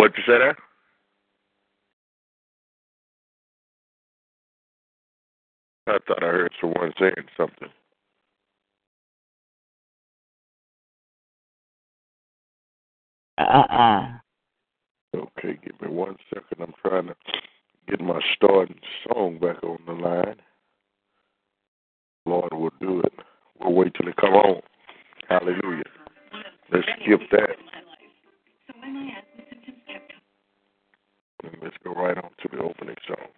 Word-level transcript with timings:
What 0.00 0.16
you 0.16 0.22
say 0.26 0.38
there? 0.38 0.56
I 5.86 5.98
thought 6.08 6.22
I 6.22 6.26
heard 6.26 6.52
someone 6.58 6.94
saying 6.98 7.12
something. 7.36 7.68
Uh-uh. 13.36 14.06
Okay, 15.14 15.58
give 15.62 15.78
me 15.82 15.88
one 15.88 16.16
second. 16.32 16.62
I'm 16.62 16.72
trying 16.80 17.08
to 17.08 17.14
get 17.86 18.00
my 18.00 18.20
starting 18.34 18.80
song 19.06 19.38
back 19.38 19.62
on 19.62 19.80
the 19.86 19.92
line. 19.92 20.36
Lord 22.24 22.54
will 22.54 22.72
do 22.80 23.00
it. 23.00 23.12
We'll 23.60 23.74
wait 23.74 23.92
till 24.00 24.08
it 24.08 24.16
come 24.16 24.32
on. 24.32 24.62
Hallelujah. 25.28 25.84
Let's 26.72 26.86
skip 27.02 27.20
that. 27.32 27.56
And 31.42 31.56
let's 31.62 31.76
go 31.82 31.92
right 31.92 32.16
on 32.18 32.30
to 32.42 32.48
the 32.50 32.62
opening 32.62 32.96
song. 33.06 33.28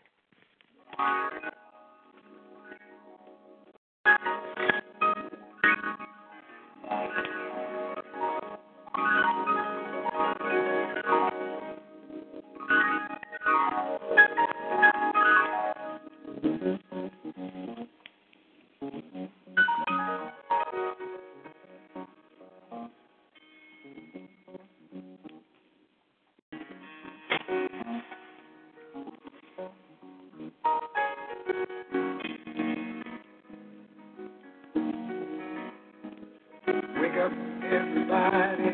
Everybody. 37.72 38.71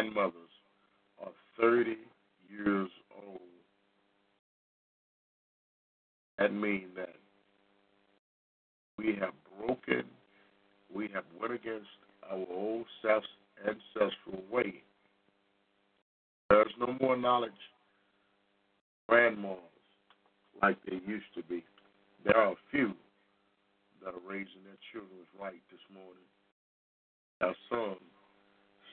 grandmothers 0.00 0.49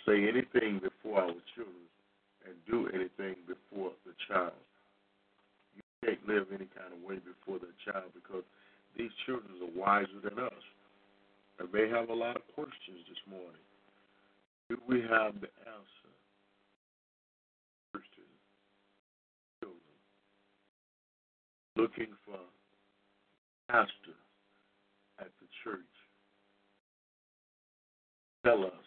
say 0.08 0.24
anything 0.24 0.80
before 0.80 1.20
our 1.20 1.36
children 1.54 1.86
and 2.48 2.56
do 2.70 2.88
anything 2.96 3.36
before 3.44 3.92
the 4.06 4.16
child. 4.28 4.56
You 5.76 5.84
can't 6.06 6.28
live 6.28 6.48
any 6.50 6.70
kind 6.72 6.96
of 6.96 7.04
way 7.04 7.20
before 7.20 7.60
the 7.60 7.76
child 7.84 8.08
because 8.16 8.44
these 8.96 9.12
children 9.26 9.52
are 9.60 9.76
wiser 9.76 10.20
than 10.24 10.40
us. 10.40 10.64
And 11.60 11.68
they 11.74 11.90
have 11.90 12.10
a 12.10 12.14
lot 12.14 12.38
of 12.38 12.44
questions 12.56 13.04
this 13.10 13.20
morning. 13.30 13.68
Do 14.70 14.78
we 14.88 15.02
have 15.02 15.36
the 15.42 15.52
answer? 15.68 16.12
Christian 17.92 18.32
children 19.60 19.98
looking 21.76 22.14
for 22.26 22.40
pastor 23.70 24.16
at 25.20 25.32
the 25.42 25.48
church. 25.64 25.82
Tell 28.46 28.64
us 28.64 28.87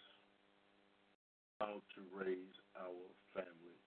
how 1.61 1.77
to 1.93 2.01
raise 2.17 2.57
our 2.73 3.05
family. 3.37 3.77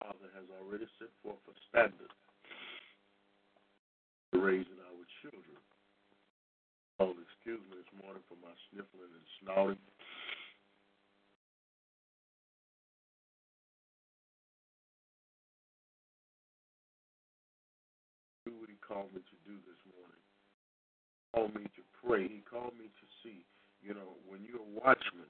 Father 0.00 0.32
has 0.32 0.48
already 0.56 0.88
set 0.96 1.12
forth 1.20 1.44
a 1.44 1.54
standard 1.68 2.08
for 4.32 4.40
raising 4.40 4.80
our 4.88 5.04
children. 5.20 5.60
Oh, 6.96 7.12
excuse 7.20 7.60
me 7.68 7.76
this 7.76 7.92
morning 8.00 8.24
for 8.24 8.40
my 8.40 8.56
sniffling 8.72 9.12
and 9.12 9.28
snorting. 9.44 9.84
Do 18.48 18.56
what 18.56 18.72
he 18.72 18.80
called 18.80 19.12
me 19.12 19.20
to 19.20 19.36
do 19.44 19.60
this 19.68 19.82
morning. 19.92 20.24
He 20.24 21.20
called 21.36 21.52
me 21.52 21.68
to 21.68 21.84
pray. 22.00 22.24
He 22.32 22.40
called 22.48 22.80
me 22.80 22.88
to 22.88 23.06
see. 23.20 23.44
You 23.84 23.92
know, 23.92 24.16
when 24.24 24.40
you're 24.40 24.62
a 24.62 24.72
watchman, 24.80 25.28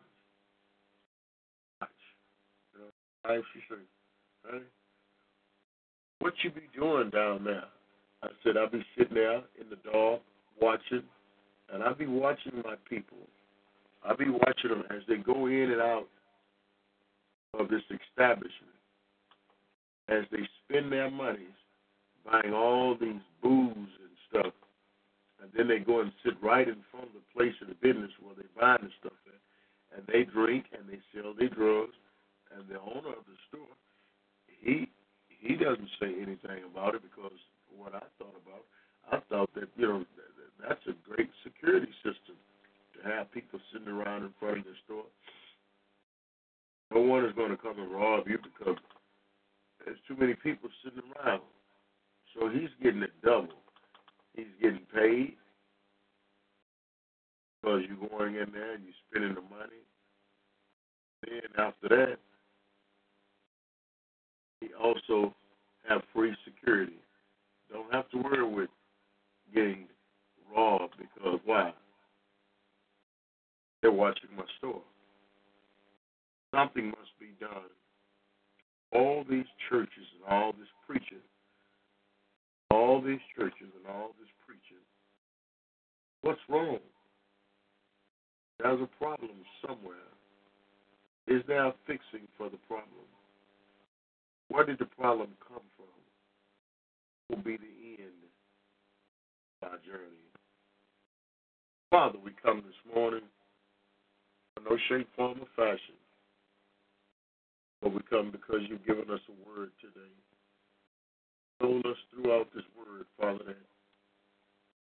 I 3.24 3.34
asked 3.34 3.46
you 3.54 3.60
something. 3.68 4.64
What 6.18 6.34
you 6.42 6.50
be 6.50 6.62
doing 6.74 7.10
down 7.10 7.44
there? 7.44 7.64
I 8.22 8.28
said, 8.44 8.56
I've 8.56 8.72
been 8.72 8.84
sitting 8.96 9.14
there 9.14 9.38
in 9.60 9.68
the 9.70 9.76
dark 9.90 10.20
watching, 10.60 11.02
and 11.72 11.82
I 11.82 11.92
be 11.92 12.06
watching 12.06 12.62
my 12.64 12.74
people. 12.88 13.18
I 14.04 14.14
be 14.14 14.30
watching 14.30 14.70
them 14.70 14.84
as 14.90 15.02
they 15.08 15.16
go 15.16 15.46
in 15.46 15.70
and 15.72 15.80
out 15.80 16.08
of 17.58 17.68
this 17.68 17.82
establishment, 17.90 18.74
as 20.08 20.24
they 20.30 20.48
spend 20.64 20.90
their 20.90 21.10
monies 21.10 21.58
buying 22.24 22.52
all 22.52 22.96
these 23.00 23.20
booze 23.42 23.74
and 23.74 24.16
stuff, 24.30 24.52
and 25.40 25.50
then 25.56 25.68
they 25.68 25.78
go 25.78 26.00
and 26.00 26.12
sit 26.24 26.34
right 26.42 26.68
in 26.68 26.78
front 26.90 27.06
of 27.06 27.12
the 27.14 27.34
place 27.34 27.54
of 27.62 27.68
the 27.68 27.74
business 27.74 28.10
where 28.22 28.34
they 28.36 28.46
buy 28.58 28.76
the 28.80 28.90
stuff 29.00 29.12
at, 29.26 29.98
and 29.98 30.06
they 30.06 30.24
drink 30.30 30.66
and 30.72 30.88
they 30.88 30.98
sell 31.14 31.34
their 31.34 31.48
drugs 31.48 31.94
and 32.56 32.68
the 32.68 32.80
owner 32.80 33.14
of 33.16 33.24
the 33.26 33.38
store, 33.48 33.74
he 34.46 34.88
he 35.28 35.56
doesn't 35.56 35.88
say 36.00 36.14
anything 36.20 36.64
about 36.70 36.94
it 36.94 37.02
because 37.02 37.38
what 37.76 37.94
I 37.94 38.04
thought 38.18 38.36
about, 38.46 38.64
I 39.10 39.18
thought 39.28 39.50
that 39.54 39.68
you 39.76 39.86
know 39.88 39.98
th- 39.98 40.32
th- 40.36 40.54
that's 40.68 40.86
a 40.86 40.94
great 41.08 41.30
security 41.42 41.90
system 42.02 42.36
to 42.94 43.08
have 43.08 43.32
people 43.32 43.58
sitting 43.72 43.88
around 43.88 44.22
in 44.22 44.34
front 44.38 44.58
of 44.58 44.64
the 44.64 44.76
store. 44.84 45.08
No 46.94 47.00
one 47.00 47.24
is 47.24 47.32
going 47.34 47.50
to 47.50 47.56
come 47.56 47.78
and 47.78 47.90
rob 47.90 48.28
you 48.28 48.38
because 48.38 48.76
there's 49.84 49.98
too 50.06 50.16
many 50.16 50.34
people 50.34 50.68
sitting 50.84 51.02
around. 51.16 51.42
So 52.34 52.48
he's 52.48 52.70
getting 52.82 53.02
it 53.02 53.12
double. 53.24 53.48
He's 54.34 54.52
getting 54.60 54.86
paid 54.94 55.34
because 57.60 57.82
you're 57.88 58.08
going 58.08 58.36
in 58.36 58.52
there 58.52 58.74
and 58.74 58.84
you're 58.84 59.02
spending 59.10 59.34
the 59.34 59.42
money. 59.42 59.82
Then 61.22 61.42
after 61.58 61.88
that, 61.88 62.18
he 64.62 64.68
also 64.74 65.34
have 65.88 66.02
free 66.14 66.34
security. 66.44 66.98
Don't 67.72 67.92
have 67.92 68.08
to 68.10 68.18
worry 68.18 68.48
with 68.48 68.70
getting 69.54 69.86
robbed 70.54 70.94
because 70.98 71.40
why? 71.44 71.72
They're 73.80 73.90
watching 73.90 74.30
my 74.36 74.44
store. 74.58 74.82
Something 76.54 76.86
must 76.86 77.18
be 77.18 77.30
done. 77.40 77.70
All 78.92 79.24
these 79.28 79.46
churches 79.68 80.06
and 80.14 80.32
all 80.32 80.52
this 80.52 80.68
preaching, 80.86 81.24
all 82.70 83.00
these 83.00 83.20
churches 83.36 83.72
and 83.74 83.86
all 83.88 84.14
this 84.20 84.28
preaching, 84.46 84.84
what's 86.20 86.40
wrong? 86.48 86.78
There's 88.58 88.80
a 88.80 89.02
problem 89.02 89.30
somewhere. 89.66 89.96
Is 91.26 91.42
there 91.48 91.66
a 91.66 91.74
fixing 91.86 92.28
for 92.36 92.50
the 92.50 92.58
problem? 92.68 93.08
Where 94.52 94.66
did 94.66 94.78
the 94.78 94.84
problem 95.00 95.28
come 95.48 95.64
from? 95.80 95.96
Will 97.30 97.42
be 97.42 97.56
the 97.56 98.02
end 98.04 98.20
of 99.62 99.70
our 99.70 99.78
journey. 99.78 100.28
Father, 101.90 102.18
we 102.22 102.32
come 102.44 102.60
this 102.60 102.94
morning 102.94 103.22
in 104.58 104.64
no 104.64 104.76
shape, 104.90 105.08
form, 105.16 105.40
or 105.40 105.48
fashion. 105.56 105.96
But 107.80 107.94
we 107.94 108.00
come 108.10 108.30
because 108.30 108.60
you've 108.68 108.84
given 108.84 109.08
us 109.08 109.24
a 109.24 109.48
word 109.48 109.70
today. 109.80 110.12
Told 111.58 111.86
us 111.86 111.96
throughout 112.12 112.48
this 112.54 112.68
word, 112.76 113.06
Father, 113.18 113.56
that 113.56 113.56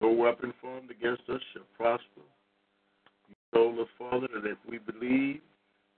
no 0.00 0.11
weapon 0.11 0.52
formed 0.61 0.90
against 0.90 1.23
us 1.31 1.40
shall 1.54 1.71
prosper. 1.78 2.26
You 3.28 3.37
told 3.54 3.78
us, 3.78 3.87
Father, 3.97 4.26
that 4.35 4.50
if 4.50 4.59
we 4.69 4.78
believe 4.78 5.40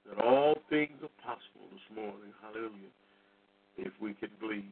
that 0.04 0.22
all 0.22 0.58
things 0.68 1.00
are 1.00 1.16
possible 1.24 1.64
this 1.72 1.96
morning, 1.96 2.28
hallelujah, 2.42 2.92
if 3.76 3.92
we 4.00 4.14
can 4.14 4.30
believe. 4.40 4.64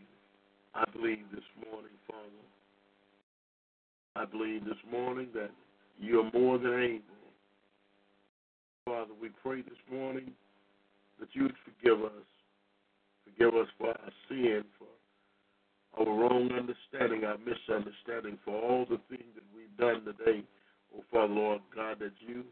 I 0.74 0.84
believe 0.92 1.24
this 1.32 1.44
morning, 1.70 1.92
Father. 2.06 2.22
I 4.16 4.24
believe 4.24 4.64
this 4.64 4.74
morning 4.90 5.28
that 5.34 5.50
you're 6.00 6.30
more 6.32 6.58
than 6.58 6.74
able. 6.74 7.02
Father, 8.84 9.12
we 9.20 9.28
pray 9.42 9.62
this 9.62 9.78
morning 9.90 10.32
that 11.20 11.28
you 11.32 11.44
would 11.44 11.54
forgive 11.64 12.04
us. 12.04 12.26
Forgive 13.24 13.54
us 13.54 13.68
for 13.78 13.88
our 13.88 14.12
sin, 14.28 14.64
for 14.78 14.88
our 16.00 16.06
wrong 16.06 16.50
understanding, 16.52 17.24
our 17.24 17.38
misunderstanding, 17.38 18.38
for 18.44 18.54
all 18.60 18.86
the 18.88 19.00
things 19.08 19.30
that 19.34 19.44
we've 19.54 19.76
done 19.78 20.04
today. 20.04 20.42
Oh, 20.96 21.04
Father, 21.12 21.32
Lord 21.32 21.60
God, 21.74 21.98
that 22.00 22.12
you 22.26 22.44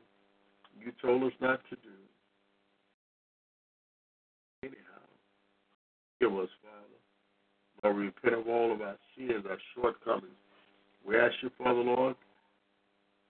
you 0.79 0.93
told 1.03 1.25
us 1.25 1.33
not 1.41 1.61
to 1.69 1.77
do. 1.77 1.91
Anyhow, 4.63 4.90
forgive 6.21 6.39
us, 6.39 6.49
Father. 6.63 6.99
Lord, 7.83 7.97
we 7.97 8.03
repent 8.05 8.35
of 8.35 8.49
all 8.49 8.73
of 8.73 8.81
our 8.83 8.97
sins, 9.17 9.45
our 9.49 9.59
shortcomings. 9.75 10.35
We 11.07 11.17
ask 11.17 11.35
you, 11.43 11.51
Father, 11.57 11.81
Lord, 11.81 12.17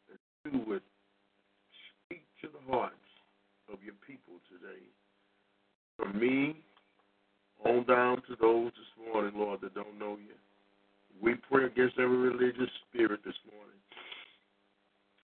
that 0.09 0.51
you 0.51 0.61
would 0.67 0.83
speak 2.05 2.23
to 2.43 2.49
the 2.49 2.73
hearts 2.73 2.95
of 3.73 3.79
your 3.85 3.95
people 4.07 4.35
today. 4.51 4.83
From 5.97 6.19
me 6.19 6.57
on 7.65 7.85
down 7.85 8.17
to 8.29 8.37
those 8.41 8.73
this 8.73 9.13
morning, 9.13 9.33
Lord, 9.37 9.61
that 9.63 9.75
don't 9.75 9.99
know 9.99 10.17
you. 10.17 10.35
We 11.23 11.35
pray 11.51 11.67
against 11.67 11.99
every 11.99 12.17
religious 12.17 12.71
spirit 12.89 13.21
this 13.25 13.35
morning. 13.47 13.79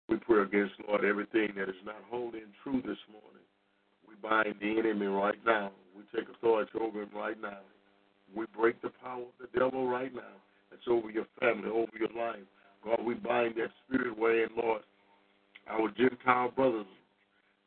We 0.09 0.17
pray 0.17 0.43
against, 0.43 0.73
Lord, 0.87 1.05
everything 1.05 1.53
that 1.57 1.69
is 1.69 1.75
not 1.85 1.95
holy 2.09 2.39
and 2.39 2.51
true 2.63 2.81
this 2.81 2.99
morning. 3.07 3.45
We 4.07 4.15
bind 4.21 4.55
the 4.59 4.79
enemy 4.79 5.05
right 5.05 5.39
now. 5.45 5.71
Take 6.15 6.29
authority 6.29 6.71
over 6.79 7.03
him 7.03 7.09
right 7.13 7.39
now. 7.41 7.59
We 8.35 8.45
break 8.57 8.81
the 8.81 8.91
power 9.03 9.23
of 9.23 9.35
the 9.39 9.59
devil 9.59 9.87
right 9.87 10.13
now. 10.13 10.39
That's 10.71 10.87
over 10.87 11.11
your 11.11 11.25
family, 11.39 11.69
over 11.69 11.91
your 11.99 12.13
life. 12.15 12.45
God, 12.83 13.03
we 13.03 13.15
bind 13.15 13.55
that 13.57 13.71
spirit 13.85 14.17
way 14.17 14.43
in, 14.43 14.49
Lord. 14.55 14.81
Our 15.67 15.89
Gentile 15.97 16.51
brothers, 16.55 16.85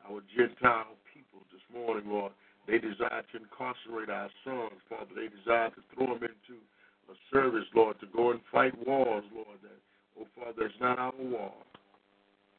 our 0.09 0.21
Gentile 0.35 0.95
people 1.13 1.45
this 1.51 1.61
morning, 1.73 2.09
Lord, 2.09 2.31
they 2.67 2.79
desire 2.79 3.21
to 3.33 3.37
incarcerate 3.37 4.09
our 4.09 4.29
sons, 4.43 4.79
Father. 4.89 5.11
They 5.13 5.27
desire 5.27 5.69
to 5.69 5.81
throw 5.93 6.15
them 6.15 6.23
into 6.23 6.57
a 7.11 7.15
service, 7.33 7.65
Lord, 7.75 7.99
to 7.99 8.07
go 8.15 8.31
and 8.31 8.39
fight 8.51 8.73
wars, 8.87 9.25
Lord. 9.33 9.59
That, 9.61 9.79
oh, 10.19 10.27
Father, 10.37 10.65
it's 10.65 10.79
not 10.79 10.97
our 10.97 11.13
war. 11.19 11.51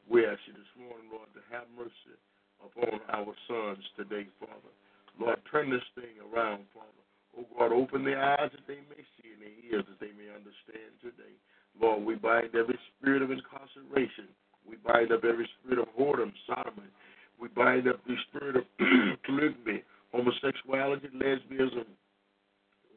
We 0.09 0.25
ask 0.25 0.39
you 0.45 0.53
this 0.53 0.73
morning, 0.77 1.07
Lord, 1.11 1.27
to 1.33 1.41
have 1.51 1.65
mercy 1.75 2.15
upon 2.61 2.99
our 3.09 3.33
sons 3.47 3.83
today, 3.97 4.27
Father. 4.39 4.71
Lord, 5.19 5.39
turn 5.51 5.69
this 5.69 5.85
thing 5.95 6.15
around, 6.21 6.65
Father. 6.73 7.01
Oh, 7.37 7.45
God, 7.57 7.71
open 7.71 8.03
their 8.03 8.21
eyes 8.21 8.51
that 8.51 8.67
they 8.67 8.79
may 8.89 9.03
see 9.17 9.31
and 9.33 9.41
their 9.41 9.57
ears 9.71 9.85
that 9.87 9.99
they 9.99 10.11
may 10.17 10.29
understand 10.29 10.91
today. 11.01 11.35
Lord, 11.79 12.03
we 12.03 12.15
bind 12.15 12.55
every 12.55 12.77
spirit 12.97 13.21
of 13.21 13.31
incarceration. 13.31 14.27
We 14.67 14.75
bind 14.85 15.11
up 15.11 15.23
every 15.23 15.47
spirit 15.59 15.79
of 15.79 15.87
whoredom, 15.97 16.33
sodomy. 16.47 16.91
We 17.39 17.47
bind 17.49 17.87
up 17.87 17.99
the 18.05 18.15
spirit 18.29 18.57
of 18.57 18.63
polygamy, 19.25 19.83
homosexuality, 20.11 21.07
lesbianism. 21.15 21.85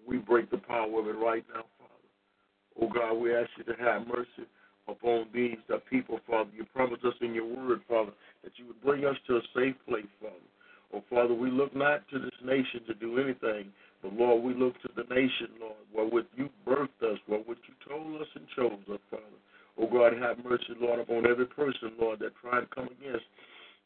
We 0.07 0.19
break 0.19 0.51
the 0.51 0.59
power 0.59 1.01
of 1.01 1.07
it 1.07 1.17
right 1.17 1.45
now, 1.55 1.65
Father. 1.79 2.11
Oh, 2.81 2.89
God, 2.93 3.15
we 3.15 3.35
ask 3.35 3.49
you 3.57 3.65
to 3.65 3.81
have 3.81 4.07
mercy 4.07 4.49
upon 4.89 5.27
these, 5.33 5.57
the 5.69 5.79
people, 5.89 6.21
Father. 6.27 6.51
You 6.55 6.65
promised 6.75 7.05
us 7.05 7.15
in 7.21 7.35
your 7.35 7.47
word, 7.47 7.81
Father, 7.89 8.13
that 8.43 8.53
you 8.57 8.67
would 8.67 8.83
bring 8.83 9.05
us 9.05 9.17
to 9.29 9.37
a 9.37 9.41
safe 9.55 9.77
place, 9.89 10.05
Father. 10.21 10.35
Oh, 10.95 11.03
Father, 11.11 11.35
we 11.35 11.51
look 11.51 11.75
not 11.75 12.07
to 12.09 12.19
this 12.21 12.39
nation 12.45 12.81
to 12.87 12.95
do 12.95 13.19
anything, 13.19 13.73
but 14.03 14.13
Lord, 14.13 14.45
we 14.45 14.55
look 14.55 14.81
to 14.83 14.89
the 14.95 15.03
nation, 15.13 15.49
Lord, 15.61 15.75
where 15.93 16.07
with 16.07 16.27
you 16.37 16.49
birthed 16.67 17.03
us, 17.03 17.19
where 17.27 17.41
what 17.41 17.59
you 17.67 17.75
told 17.89 18.21
us 18.21 18.29
and 18.35 18.47
chose 18.55 18.79
us, 18.93 19.01
Father. 19.11 19.25
Oh 19.77 19.89
God, 19.91 20.13
have 20.21 20.45
mercy, 20.45 20.75
Lord, 20.81 21.01
upon 21.01 21.27
every 21.27 21.47
person, 21.47 21.93
Lord, 22.01 22.21
that 22.21 22.33
tried 22.41 22.61
to 22.61 22.67
come 22.67 22.89
against 23.01 23.25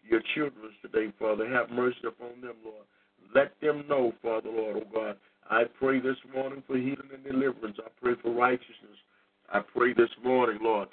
your 0.07 0.21
children 0.35 0.73
today, 0.83 1.13
Father. 1.19 1.49
Have 1.49 1.71
mercy 1.71 2.07
upon 2.07 2.41
them, 2.43 2.57
Lord. 2.63 2.85
Let 3.35 3.53
them 3.63 3.85
know, 3.89 4.13
Father, 4.23 4.51
Lord, 4.51 4.77
oh 4.77 4.95
God. 4.95 5.17
I 5.51 5.65
pray 5.79 6.01
this 6.01 6.17
morning 6.35 6.63
for 6.67 6.77
healing 6.77 7.09
and 7.13 7.25
deliverance. 7.25 7.79
I 7.79 7.89
pray 8.03 8.13
for 8.23 8.33
righteousness. 8.33 8.99
I 9.51 9.61
pray 9.61 9.95
this 9.95 10.11
morning, 10.23 10.59
Lord, 10.61 10.89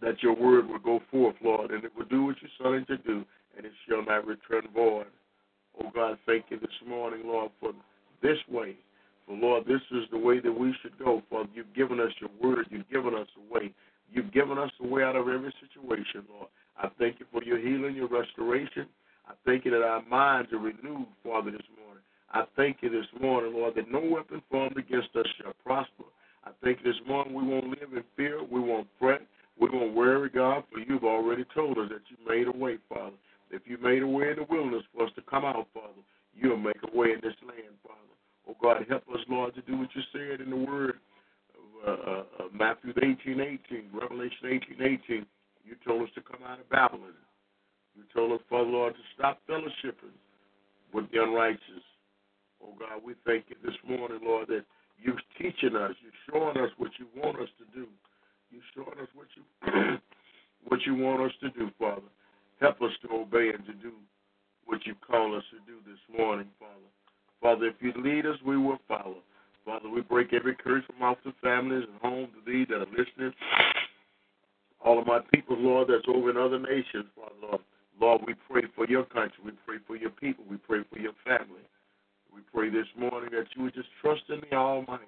that 0.00 0.22
your 0.22 0.34
word 0.34 0.66
will 0.66 0.78
go 0.78 1.00
forth, 1.10 1.36
Lord, 1.44 1.72
and 1.72 1.84
it 1.84 1.92
will 1.94 2.06
do 2.06 2.24
what 2.24 2.36
you 2.40 2.48
sent 2.62 2.88
it 2.88 2.96
to 2.96 2.96
do, 2.96 3.24
and 3.56 3.66
it 3.66 3.72
shall 3.88 4.04
not 4.04 4.26
return 4.26 4.62
void. 4.74 5.06
Oh 5.80 5.90
God, 5.94 6.18
thank 6.26 6.46
you 6.50 6.58
this 6.58 6.70
morning, 6.86 7.22
Lord, 7.24 7.50
for 7.60 7.72
this 8.22 8.38
way. 8.50 8.76
For 9.26 9.36
Lord, 9.36 9.64
this 9.66 9.80
is 9.92 10.04
the 10.10 10.18
way 10.18 10.40
that 10.40 10.52
we 10.52 10.74
should 10.82 10.98
go. 10.98 11.22
Father, 11.30 11.48
you've 11.54 11.74
given 11.74 12.00
us 12.00 12.12
your 12.20 12.30
word. 12.42 12.66
You've 12.70 12.88
given 12.90 13.14
us 13.14 13.28
a 13.36 13.52
way. 13.54 13.72
You've 14.12 14.32
given 14.32 14.58
us 14.58 14.70
a 14.82 14.86
way 14.86 15.02
out 15.02 15.16
of 15.16 15.28
every 15.28 15.54
situation, 15.60 16.24
Lord. 16.30 16.48
I 16.76 16.88
thank 16.98 17.20
you 17.20 17.26
for 17.32 17.42
your 17.42 17.58
healing, 17.58 17.94
your 17.96 18.08
restoration. 18.08 18.86
I 19.26 19.32
thank 19.46 19.64
you 19.64 19.70
that 19.70 19.82
our 19.82 20.02
minds 20.06 20.52
are 20.52 20.58
renewed, 20.58 21.06
Father, 21.24 21.50
this 21.50 21.62
morning. 21.78 22.02
I 22.32 22.44
thank 22.56 22.78
you 22.80 22.90
this 22.90 23.06
morning, 23.20 23.52
Lord, 23.54 23.74
that 23.76 23.90
no 23.90 24.00
weapon 24.00 24.42
formed 24.50 24.76
against 24.76 25.14
us 25.16 25.26
shall 25.40 25.52
prosper. 25.64 26.04
I 26.44 26.50
thank 26.62 26.78
you 26.82 26.92
this 26.92 27.00
morning 27.06 27.34
we 27.34 27.44
won't 27.44 27.68
live 27.68 27.92
in 27.94 28.02
fear. 28.16 28.42
We 28.42 28.60
won't 28.60 28.88
fret. 28.98 29.22
We 29.60 29.68
won't 29.70 29.94
worry, 29.94 30.28
God, 30.30 30.64
for 30.72 30.80
you've 30.80 31.04
already 31.04 31.44
told 31.54 31.78
us 31.78 31.88
that 31.90 32.02
you 32.08 32.16
made 32.26 32.48
a 32.48 32.58
way, 32.58 32.78
Father. 32.88 33.16
If 33.52 33.62
you 33.66 33.78
made 33.78 34.02
a 34.02 34.06
way 34.06 34.30
in 34.30 34.36
the 34.36 34.46
wilderness 34.48 34.82
for 34.94 35.04
us 35.04 35.12
to 35.16 35.22
come 35.22 35.44
out, 35.44 35.68
Father, 35.74 36.02
you'll 36.34 36.56
make 36.56 36.80
a 36.82 36.96
way 36.96 37.12
in 37.12 37.20
this 37.22 37.36
land, 37.46 37.76
Father. 37.86 37.98
Oh, 38.48 38.56
God, 38.60 38.84
help 38.88 39.04
us, 39.12 39.20
Lord, 39.28 39.54
to 39.54 39.62
do 39.62 39.78
what 39.78 39.88
you 39.94 40.02
said 40.12 40.40
in 40.40 40.50
the 40.50 40.56
word 40.56 40.94
of, 41.86 41.98
uh, 42.00 42.22
18, 43.02 43.40
18, 43.40 43.90
Revelation 43.92 44.46
18, 44.46 44.82
18, 44.82 45.26
you 45.64 45.76
told 45.86 46.02
us 46.02 46.08
to 46.14 46.22
come 46.22 46.40
out 46.46 46.60
of 46.60 46.68
Babylon. 46.70 47.14
You 47.94 48.04
told 48.14 48.32
us, 48.32 48.40
Father 48.48 48.70
Lord, 48.70 48.94
to 48.94 49.00
stop 49.14 49.38
fellowshipping 49.48 50.16
with 50.92 51.10
the 51.12 51.22
unrighteous. 51.22 51.84
Oh 52.62 52.74
God, 52.78 53.02
we 53.04 53.14
thank 53.26 53.44
you 53.48 53.56
this 53.64 53.76
morning, 53.86 54.20
Lord, 54.22 54.48
that 54.48 54.64
you're 54.98 55.20
teaching 55.38 55.76
us, 55.76 55.92
you're 56.00 56.22
showing 56.30 56.56
us 56.58 56.70
what 56.78 56.90
you 56.98 57.06
want 57.20 57.38
us 57.40 57.48
to 57.58 57.64
do. 57.78 57.86
You're 58.50 58.62
showing 58.74 58.98
us 59.00 59.08
what 59.14 59.26
you 59.36 59.98
what 60.68 60.80
you 60.86 60.94
want 60.94 61.22
us 61.22 61.32
to 61.40 61.50
do, 61.50 61.70
Father. 61.78 62.08
Help 62.62 62.80
us 62.80 62.92
to 63.02 63.12
obey 63.12 63.50
and 63.52 63.66
to 63.66 63.72
do 63.72 63.90
what 64.66 64.86
you 64.86 64.94
call 65.04 65.36
us 65.36 65.42
to 65.50 65.58
do 65.66 65.78
this 65.84 65.98
morning, 66.16 66.46
Father. 66.60 66.88
Father, 67.42 67.66
if 67.66 67.74
you 67.80 67.92
lead 68.00 68.24
us, 68.24 68.36
we 68.46 68.56
will 68.56 68.78
follow. 68.86 69.16
Father, 69.66 69.90
we 69.90 70.00
break 70.00 70.32
every 70.32 70.54
curse 70.54 70.84
from 70.86 71.02
off 71.02 71.18
the 71.24 71.34
families 71.42 71.82
and 71.90 72.00
homes 72.00 72.28
of 72.38 72.46
these 72.46 72.68
that 72.68 72.76
are 72.76 72.96
listening. 72.96 73.34
All 74.84 74.96
of 75.00 75.08
my 75.08 75.18
people, 75.34 75.56
Lord, 75.58 75.88
that's 75.88 76.06
over 76.06 76.30
in 76.30 76.36
other 76.36 76.60
nations, 76.60 77.06
Father, 77.16 77.34
Lord. 77.42 77.60
Lord, 78.00 78.22
we 78.28 78.34
pray 78.48 78.62
for 78.76 78.86
your 78.86 79.04
country. 79.06 79.42
We 79.44 79.52
pray 79.66 79.78
for 79.84 79.96
your 79.96 80.10
people. 80.10 80.44
We 80.48 80.56
pray 80.56 80.84
for 80.88 81.00
your 81.00 81.14
family. 81.26 81.66
We 82.32 82.42
pray 82.54 82.70
this 82.70 82.86
morning 82.96 83.30
that 83.32 83.46
you 83.56 83.64
would 83.64 83.74
just 83.74 83.88
trust 84.00 84.22
in 84.28 84.40
the 84.48 84.56
Almighty. 84.56 85.02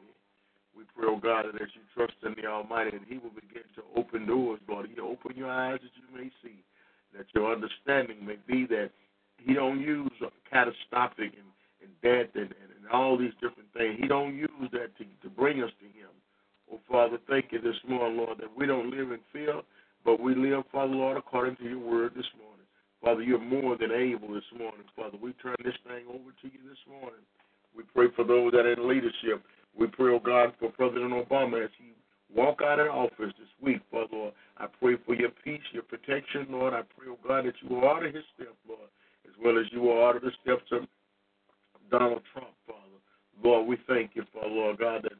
We 0.76 0.82
pray, 0.96 1.06
oh 1.08 1.20
God, 1.22 1.46
that 1.52 1.70
you 1.70 1.82
trust 1.94 2.14
in 2.26 2.34
the 2.34 2.50
Almighty, 2.50 2.96
and 2.96 3.06
He 3.08 3.18
will 3.18 3.30
begin 3.30 3.62
to 3.76 3.82
open 3.94 4.26
doors, 4.26 4.58
Lord. 4.68 4.90
He'll 4.92 5.06
open 5.06 5.36
your 5.36 5.50
eyes 5.50 5.78
that 5.82 5.94
you 5.94 6.18
may 6.18 6.30
see, 6.42 6.58
that 7.16 7.26
your 7.34 7.52
understanding 7.52 8.24
may 8.24 8.38
be 8.46 8.66
that 8.66 8.90
He 9.38 9.54
don't 9.54 9.80
use 9.80 10.10
catastrophic 10.50 11.32
and, 11.34 11.50
and 11.82 11.92
death 12.02 12.30
and, 12.34 12.52
and, 12.52 12.70
and 12.78 12.86
all 12.92 13.16
these 13.16 13.34
different 13.34 13.72
things. 13.76 13.98
He 14.00 14.08
don't 14.08 14.36
use 14.36 14.70
that 14.72 14.96
to, 14.98 15.04
to 15.22 15.28
bring 15.34 15.62
us 15.62 15.70
to 15.80 15.86
Him. 15.86 16.10
Oh, 16.72 16.80
Father, 16.90 17.18
thank 17.28 17.46
you 17.52 17.60
this 17.60 17.76
morning, 17.88 18.18
Lord, 18.18 18.38
that 18.38 18.56
we 18.56 18.66
don't 18.66 18.90
live 18.90 19.12
in 19.12 19.20
fear, 19.32 19.60
but 20.04 20.20
we 20.20 20.34
live, 20.34 20.64
Father, 20.72 20.94
Lord, 20.94 21.16
according 21.16 21.56
to 21.56 21.64
your 21.64 21.78
word 21.78 22.12
this 22.16 22.28
morning. 22.38 22.54
Father, 23.02 23.22
you're 23.22 23.38
more 23.38 23.76
than 23.76 23.92
able 23.92 24.32
this 24.32 24.48
morning, 24.56 24.86
Father. 24.96 25.18
We 25.20 25.34
turn 25.34 25.56
this 25.62 25.76
thing 25.86 26.08
over 26.08 26.32
to 26.40 26.46
you 26.48 26.60
this 26.66 26.80
morning. 26.88 27.20
We 27.76 27.82
pray 27.92 28.06
for 28.16 28.24
those 28.24 28.52
that 28.52 28.64
are 28.64 28.72
in 28.72 28.88
leadership. 28.88 29.44
We 29.76 29.88
pray, 29.88 30.12
oh 30.14 30.20
God, 30.24 30.54
for 30.58 30.70
President 30.70 31.12
Obama 31.12 31.64
as 31.64 31.70
he 31.76 31.92
walk 32.34 32.60
out 32.62 32.80
of 32.80 32.86
the 32.86 32.92
office 32.92 33.32
this 33.38 33.48
week, 33.60 33.80
Father 33.90 34.08
Lord. 34.12 34.34
I 34.58 34.66
pray 34.66 34.96
for 35.04 35.14
your 35.14 35.30
peace, 35.42 35.62
your 35.72 35.82
protection, 35.82 36.46
Lord. 36.50 36.74
I 36.74 36.82
pray, 36.96 37.08
oh 37.08 37.18
God, 37.26 37.46
that 37.46 37.54
you 37.62 37.76
order 37.76 38.06
his 38.06 38.24
steps, 38.34 38.56
Lord, 38.68 38.88
as 39.26 39.32
well 39.42 39.58
as 39.58 39.66
you 39.72 39.82
order 39.82 40.20
the 40.20 40.32
steps 40.42 40.64
of 40.72 40.88
Donald 41.90 42.22
Trump, 42.32 42.48
Father. 42.66 42.80
Lord, 43.42 43.66
we 43.66 43.76
thank 43.88 44.12
you, 44.14 44.24
Father, 44.32 44.48
Lord 44.48 44.78
God, 44.78 45.02
that 45.04 45.12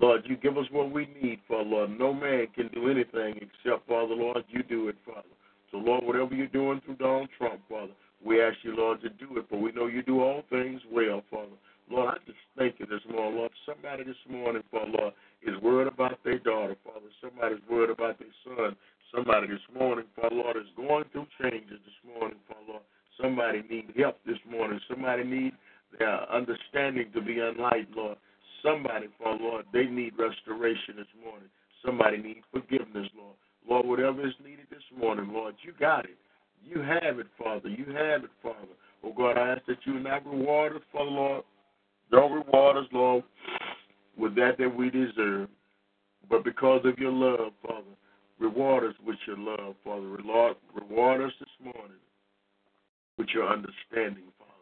Lord, 0.00 0.22
you 0.26 0.36
give 0.36 0.56
us 0.56 0.66
what 0.70 0.90
we 0.90 1.08
need, 1.22 1.40
Father 1.46 1.64
Lord. 1.64 1.98
No 1.98 2.12
man 2.12 2.46
can 2.54 2.68
do 2.68 2.90
anything 2.90 3.36
except, 3.36 3.86
Father 3.88 4.14
Lord, 4.14 4.44
you 4.48 4.62
do 4.62 4.88
it, 4.88 4.96
Father. 5.06 5.22
So, 5.70 5.78
Lord, 5.78 6.04
whatever 6.04 6.34
you're 6.34 6.46
doing 6.48 6.80
through 6.84 6.96
Donald 6.96 7.28
Trump, 7.38 7.60
Father, 7.68 7.92
we 8.24 8.42
ask 8.42 8.56
you, 8.62 8.76
Lord, 8.76 9.00
to 9.02 9.08
do 9.08 9.38
it, 9.38 9.46
for 9.48 9.58
we 9.58 9.72
know 9.72 9.86
you 9.86 10.02
do 10.02 10.20
all 10.20 10.42
things 10.50 10.80
well, 10.90 11.22
Father. 11.30 11.56
Lord, 11.90 12.14
I 12.14 12.18
just 12.26 12.38
thank 12.56 12.78
you 12.78 12.86
this 12.86 13.02
morning, 13.10 13.38
Lord. 13.38 13.50
Somebody 13.66 14.04
this 14.04 14.16
morning, 14.28 14.62
Father, 14.70 14.90
Lord, 14.90 15.14
is 15.42 15.60
worried 15.62 15.88
about 15.88 16.18
their 16.24 16.38
daughter, 16.38 16.76
Father. 16.84 17.06
Somebody's 17.20 17.62
worried 17.70 17.90
about 17.90 18.18
their 18.18 18.34
son. 18.44 18.76
Somebody 19.14 19.48
this 19.48 19.66
morning, 19.76 20.06
Father, 20.16 20.34
Lord, 20.34 20.56
is 20.56 20.70
going 20.76 21.04
through 21.12 21.26
changes 21.40 21.78
this 21.84 22.00
morning, 22.18 22.38
Father, 22.48 22.64
Lord. 22.68 22.82
Somebody 23.20 23.62
need 23.68 23.92
help 23.96 24.18
this 24.24 24.38
morning. 24.48 24.80
Somebody 24.88 25.24
need 25.24 25.52
their 25.98 26.30
understanding 26.32 27.10
to 27.14 27.20
be 27.20 27.40
enlightened, 27.40 27.94
Lord. 27.94 28.16
Somebody, 28.62 29.08
Father, 29.22 29.42
Lord, 29.42 29.66
they 29.72 29.84
need 29.84 30.14
restoration 30.18 30.96
this 30.96 31.12
morning. 31.22 31.48
Somebody 31.84 32.18
need 32.18 32.42
forgiveness, 32.52 33.08
Lord. 33.16 33.36
Lord, 33.68 33.86
whatever 33.86 34.26
is 34.26 34.34
needed 34.42 34.66
this 34.70 34.86
morning, 34.96 35.30
Lord, 35.32 35.54
you 35.62 35.72
got 35.78 36.04
it. 36.04 36.16
You 36.64 36.80
have 36.80 37.18
it, 37.18 37.26
Father. 37.36 37.68
You 37.68 37.86
have 37.86 38.24
it, 38.24 38.30
Father. 38.42 38.74
Oh, 39.04 39.12
God, 39.12 39.36
I 39.36 39.50
ask 39.50 39.66
that 39.66 39.78
you 39.84 39.98
not 39.98 40.24
reward 40.24 40.76
us, 40.76 40.82
Father, 40.92 41.10
Lord. 41.10 41.44
Don't 42.12 42.32
reward 42.32 42.76
us, 42.76 42.84
Lord, 42.92 43.24
with 44.18 44.34
that 44.36 44.58
that 44.58 44.76
we 44.76 44.90
deserve. 44.90 45.48
But 46.28 46.44
because 46.44 46.82
of 46.84 46.98
your 46.98 47.10
love, 47.10 47.52
Father, 47.66 47.96
reward 48.38 48.84
us 48.84 48.94
with 49.04 49.16
your 49.26 49.38
love, 49.38 49.74
Father. 49.82 50.06
Reward 50.06 51.22
us 51.22 51.32
this 51.40 51.48
morning 51.64 51.98
with 53.16 53.28
your 53.34 53.48
understanding, 53.48 54.28
Father. 54.38 54.52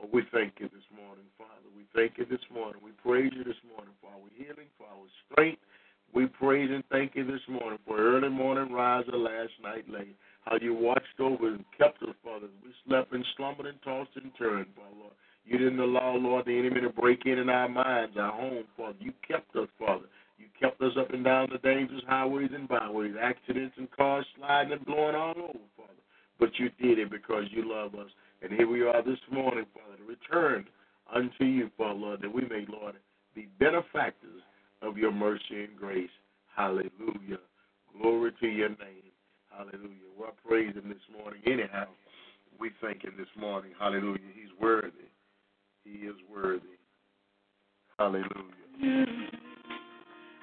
Oh, 0.00 0.08
we 0.12 0.22
thank 0.32 0.54
you 0.58 0.68
this 0.72 0.88
morning, 0.96 1.24
Father. 1.36 1.68
We 1.76 1.84
thank 1.94 2.16
you 2.16 2.24
this 2.24 2.44
morning. 2.52 2.80
We 2.82 2.92
praise 3.04 3.32
you 3.36 3.44
this 3.44 3.60
morning 3.68 3.92
for 4.00 4.08
our 4.08 4.28
healing, 4.34 4.68
for 4.78 4.86
our 4.86 5.06
strength. 5.30 5.60
We 6.14 6.24
praise 6.26 6.70
and 6.72 6.82
thank 6.90 7.14
you 7.16 7.26
this 7.26 7.44
morning 7.50 7.78
for 7.86 7.98
early 7.98 8.30
morning 8.30 8.72
rise 8.72 9.04
of 9.12 9.20
last 9.20 9.52
night 9.62 9.84
late. 9.90 10.16
How 10.46 10.56
you 10.58 10.72
watched 10.72 11.20
over 11.20 11.48
and 11.48 11.64
kept 11.76 12.02
us, 12.02 12.16
Father. 12.24 12.46
We 12.64 12.72
slept 12.86 13.12
and 13.12 13.24
slumbered 13.36 13.66
and 13.66 13.76
tossed 13.82 14.16
and 14.16 14.32
turned, 14.38 14.68
Father. 14.74 15.12
You 15.48 15.56
didn't 15.56 15.80
allow, 15.80 16.14
Lord, 16.14 16.44
the 16.44 16.58
enemy 16.58 16.82
to 16.82 16.90
break 16.90 17.24
in 17.24 17.38
in 17.38 17.48
our 17.48 17.70
minds, 17.70 18.18
our 18.18 18.32
home, 18.32 18.64
Father. 18.76 18.98
You 19.00 19.12
kept 19.26 19.56
us, 19.56 19.68
Father. 19.78 20.04
You 20.38 20.44
kept 20.60 20.82
us 20.82 20.92
up 20.98 21.10
and 21.14 21.24
down 21.24 21.48
the 21.50 21.58
dangerous 21.58 22.02
highways 22.06 22.50
and 22.54 22.68
byways, 22.68 23.14
accidents 23.18 23.74
and 23.78 23.90
cars 23.90 24.26
sliding 24.36 24.74
and 24.74 24.84
blowing 24.84 25.14
all 25.14 25.30
over, 25.30 25.58
Father. 25.74 26.02
But 26.38 26.50
you 26.58 26.68
did 26.78 26.98
it 26.98 27.10
because 27.10 27.44
you 27.50 27.66
love 27.66 27.94
us. 27.94 28.10
And 28.42 28.52
here 28.52 28.68
we 28.68 28.82
are 28.82 29.02
this 29.02 29.18
morning, 29.32 29.64
Father, 29.72 29.96
to 29.96 30.04
return 30.04 30.66
unto 31.12 31.44
you, 31.44 31.70
Father, 31.78 31.98
Lord, 31.98 32.20
that 32.20 32.32
we 32.32 32.42
may, 32.42 32.66
Lord, 32.68 32.96
be 33.34 33.48
benefactors 33.58 34.42
of 34.82 34.98
your 34.98 35.12
mercy 35.12 35.64
and 35.64 35.76
grace. 35.78 36.10
Hallelujah. 36.54 37.40
Glory 37.98 38.32
to 38.38 38.46
your 38.46 38.68
name. 38.68 39.08
Hallelujah. 39.48 40.12
We're 40.18 40.26
praising 40.46 40.90
this 40.90 41.18
morning. 41.18 41.40
Anyhow, 41.46 41.86
we 42.60 42.70
thank 42.82 43.02
him 43.02 43.14
this 43.16 43.26
morning. 43.40 43.72
Hallelujah. 43.78 44.20
He's 44.34 44.52
worthy. 44.60 45.07
He 45.90 46.06
is 46.06 46.16
worthy. 46.30 46.60
Hallelujah. 47.98 48.26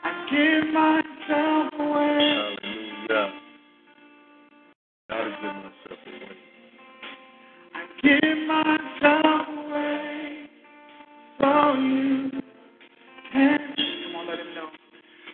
I 0.03 0.27
give 0.31 0.73
myself 0.73 1.73
away. 1.79 2.55
Hallelujah. 2.63 3.33
God 5.07 5.23
has 5.23 5.35
given 5.41 5.57
myself 5.57 5.99
away. 6.07 6.37
I 7.75 7.77
give 8.01 8.37
myself 8.47 9.47
away 9.49 10.49
for 11.37 11.77
you. 11.77 12.31
Come 13.31 14.15
on, 14.15 14.27
let 14.27 14.39
him 14.39 14.49
know. 14.55 14.69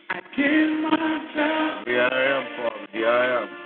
I 0.10 0.19
give 0.36 0.71
myself. 0.91 1.88
Here 1.88 2.10
I 2.12 2.13
am, 2.26 2.43
Father. 2.58 2.88
Here 2.91 3.08
I 3.08 3.43
am. 3.43 3.61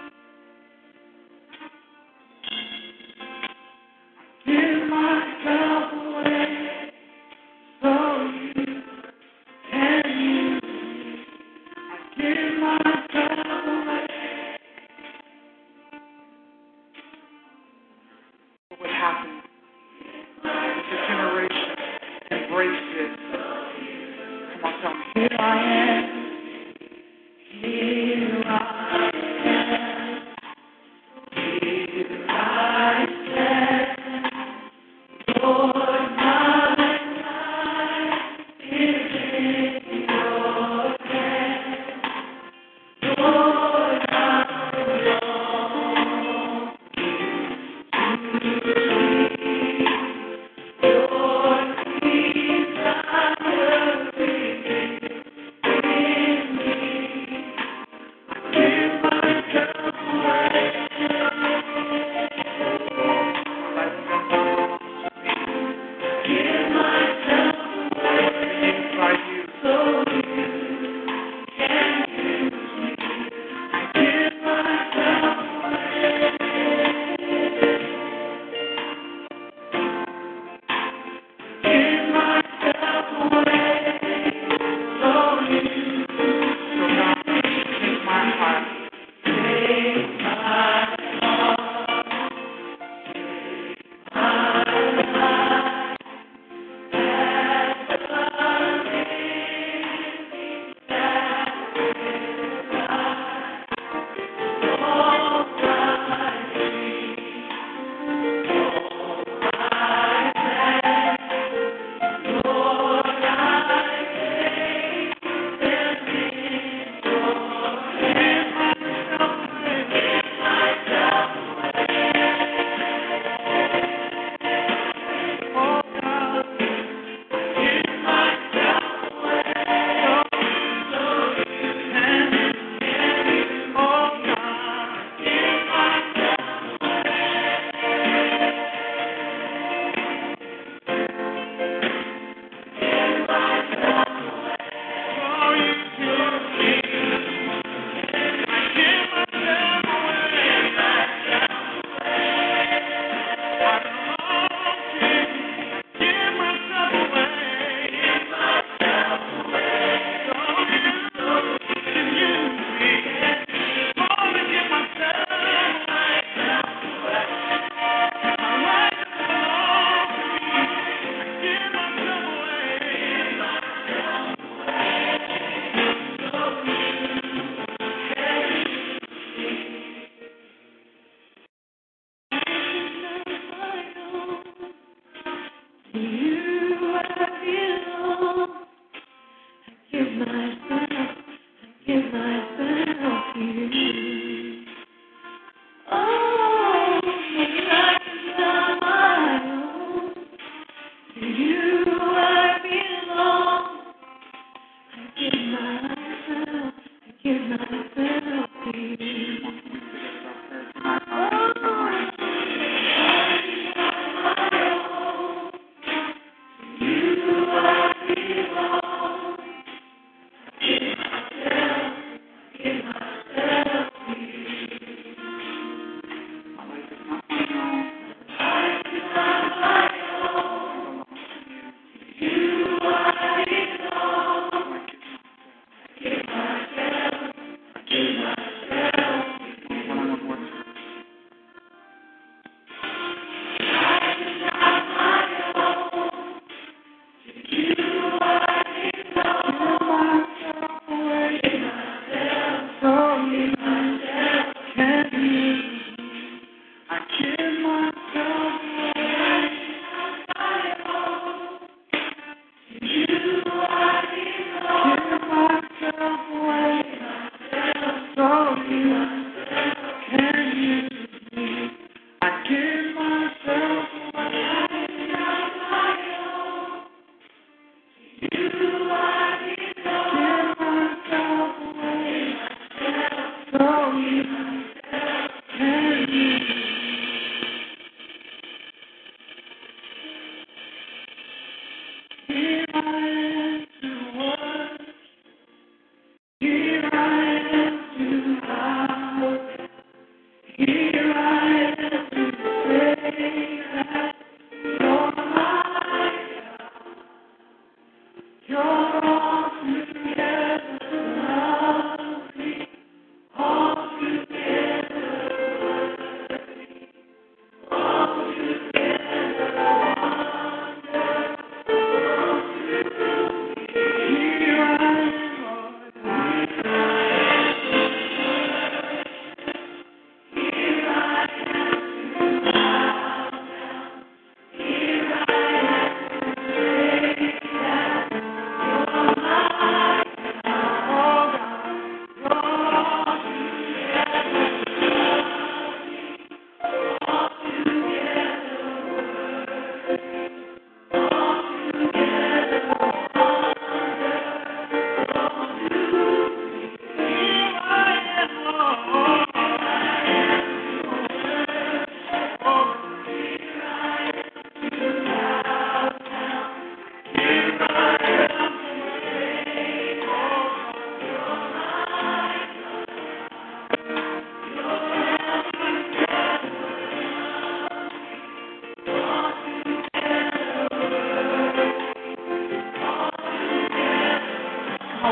Come 25.15 25.84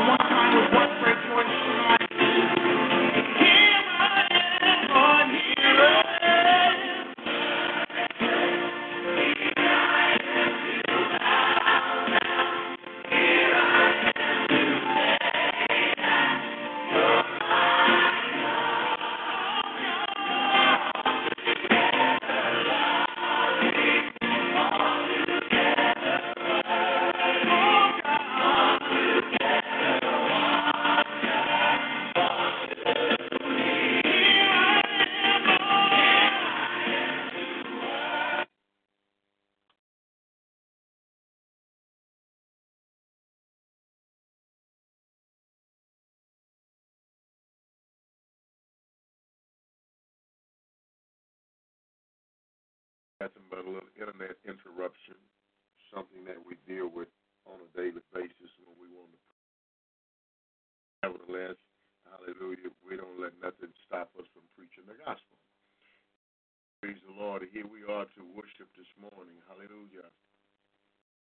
nothing 0.02 0.23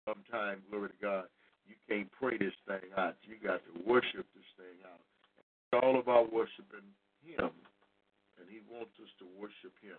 Sometimes, 0.06 0.62
glory 0.70 0.94
to 0.94 1.00
God, 1.02 1.26
you 1.66 1.74
can't 1.90 2.06
pray 2.14 2.38
this 2.38 2.54
thing 2.64 2.94
out. 2.94 3.18
You 3.26 3.34
got 3.42 3.58
to 3.66 3.72
worship 3.82 4.22
this 4.38 4.50
thing 4.54 4.78
out. 4.86 5.02
It's 5.42 5.82
all 5.82 5.98
about 5.98 6.30
worshiping 6.30 6.86
Him. 7.26 7.50
And 8.38 8.46
He 8.46 8.62
wants 8.70 8.94
us 9.02 9.10
to 9.18 9.26
worship 9.34 9.74
Him. 9.82 9.98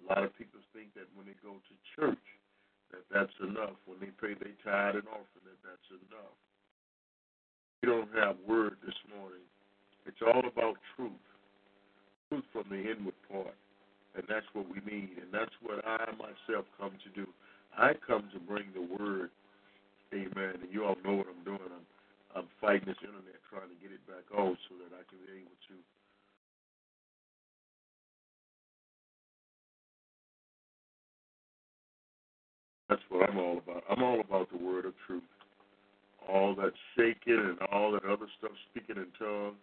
A 0.00 0.02
lot 0.08 0.24
of 0.24 0.32
people 0.40 0.64
think 0.72 0.96
that 0.96 1.06
when 1.12 1.28
they 1.28 1.36
go 1.44 1.60
to 1.60 1.74
church, 1.92 2.26
that 2.90 3.04
that's 3.12 3.36
enough. 3.44 3.76
When 3.84 4.00
they 4.00 4.12
pay 4.16 4.32
their 4.32 4.56
tithe 4.64 5.04
and 5.04 5.08
offering, 5.12 5.44
that 5.44 5.60
that's 5.60 5.88
enough. 6.08 6.36
We 7.82 7.92
don't 7.92 8.08
have 8.16 8.36
word 8.46 8.80
this 8.86 8.96
morning. 9.12 9.44
It's 10.06 10.22
all 10.22 10.42
about 10.46 10.80
truth, 10.96 11.12
truth 12.28 12.44
from 12.52 12.64
the 12.70 12.78
inward 12.78 13.18
part, 13.30 13.54
and 14.14 14.24
that's 14.28 14.46
what 14.52 14.66
we 14.68 14.80
need, 14.86 15.18
and 15.20 15.28
that's 15.32 15.54
what 15.62 15.84
I 15.86 16.10
myself 16.16 16.64
come 16.78 16.92
to 17.04 17.10
do. 17.14 17.26
I 17.76 17.92
come 18.06 18.28
to 18.32 18.40
bring 18.40 18.66
the 18.74 18.82
word, 18.82 19.30
Amen. 20.14 20.60
And 20.62 20.70
you 20.70 20.84
all 20.84 20.96
know 21.04 21.16
what 21.16 21.26
I'm 21.28 21.44
doing. 21.44 21.60
I'm 21.72 21.86
I'm 22.34 22.48
fighting 22.60 22.88
this 22.88 23.00
internet, 23.04 23.40
trying 23.52 23.68
to 23.68 23.78
get 23.84 23.92
it 23.92 24.00
back 24.08 24.24
on 24.32 24.56
so 24.68 24.76
that 24.80 24.92
I 24.96 25.04
can 25.08 25.20
be 25.24 25.40
able 25.44 25.56
to 25.68 25.74
That's 32.88 33.02
what 33.08 33.28
I'm 33.30 33.38
all 33.38 33.58
about. 33.58 33.84
I'm 33.90 34.02
all 34.02 34.20
about 34.20 34.50
the 34.52 34.58
word 34.58 34.84
of 34.84 34.92
truth. 35.06 35.22
All 36.28 36.54
that 36.56 36.72
shaking 36.96 37.40
and 37.40 37.58
all 37.72 37.92
that 37.92 38.04
other 38.04 38.26
stuff, 38.38 38.52
speaking 38.70 38.96
in 38.96 39.08
tongues, 39.18 39.56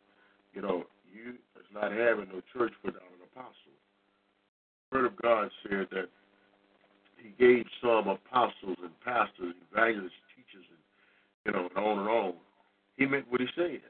you 0.53 0.61
know, 0.63 0.83
you 1.13 1.33
is 1.57 1.69
not 1.73 1.91
having 1.91 2.29
no 2.33 2.41
church 2.53 2.73
without 2.83 3.03
an 3.03 3.21
apostle. 3.31 3.77
The 4.91 4.97
Word 4.97 5.05
of 5.05 5.21
God 5.21 5.49
said 5.63 5.87
that 5.91 6.09
He 7.21 7.29
gave 7.37 7.65
some 7.81 8.07
apostles 8.07 8.77
and 8.81 8.99
pastors, 9.05 9.53
evangelists, 9.71 10.13
you 11.49 11.55
know, 11.55 11.67
and 11.75 11.85
on 11.85 11.99
and 11.99 12.07
on. 12.07 12.33
He 12.97 13.05
meant 13.05 13.25
what 13.29 13.41
He 13.41 13.47
said. 13.55 13.81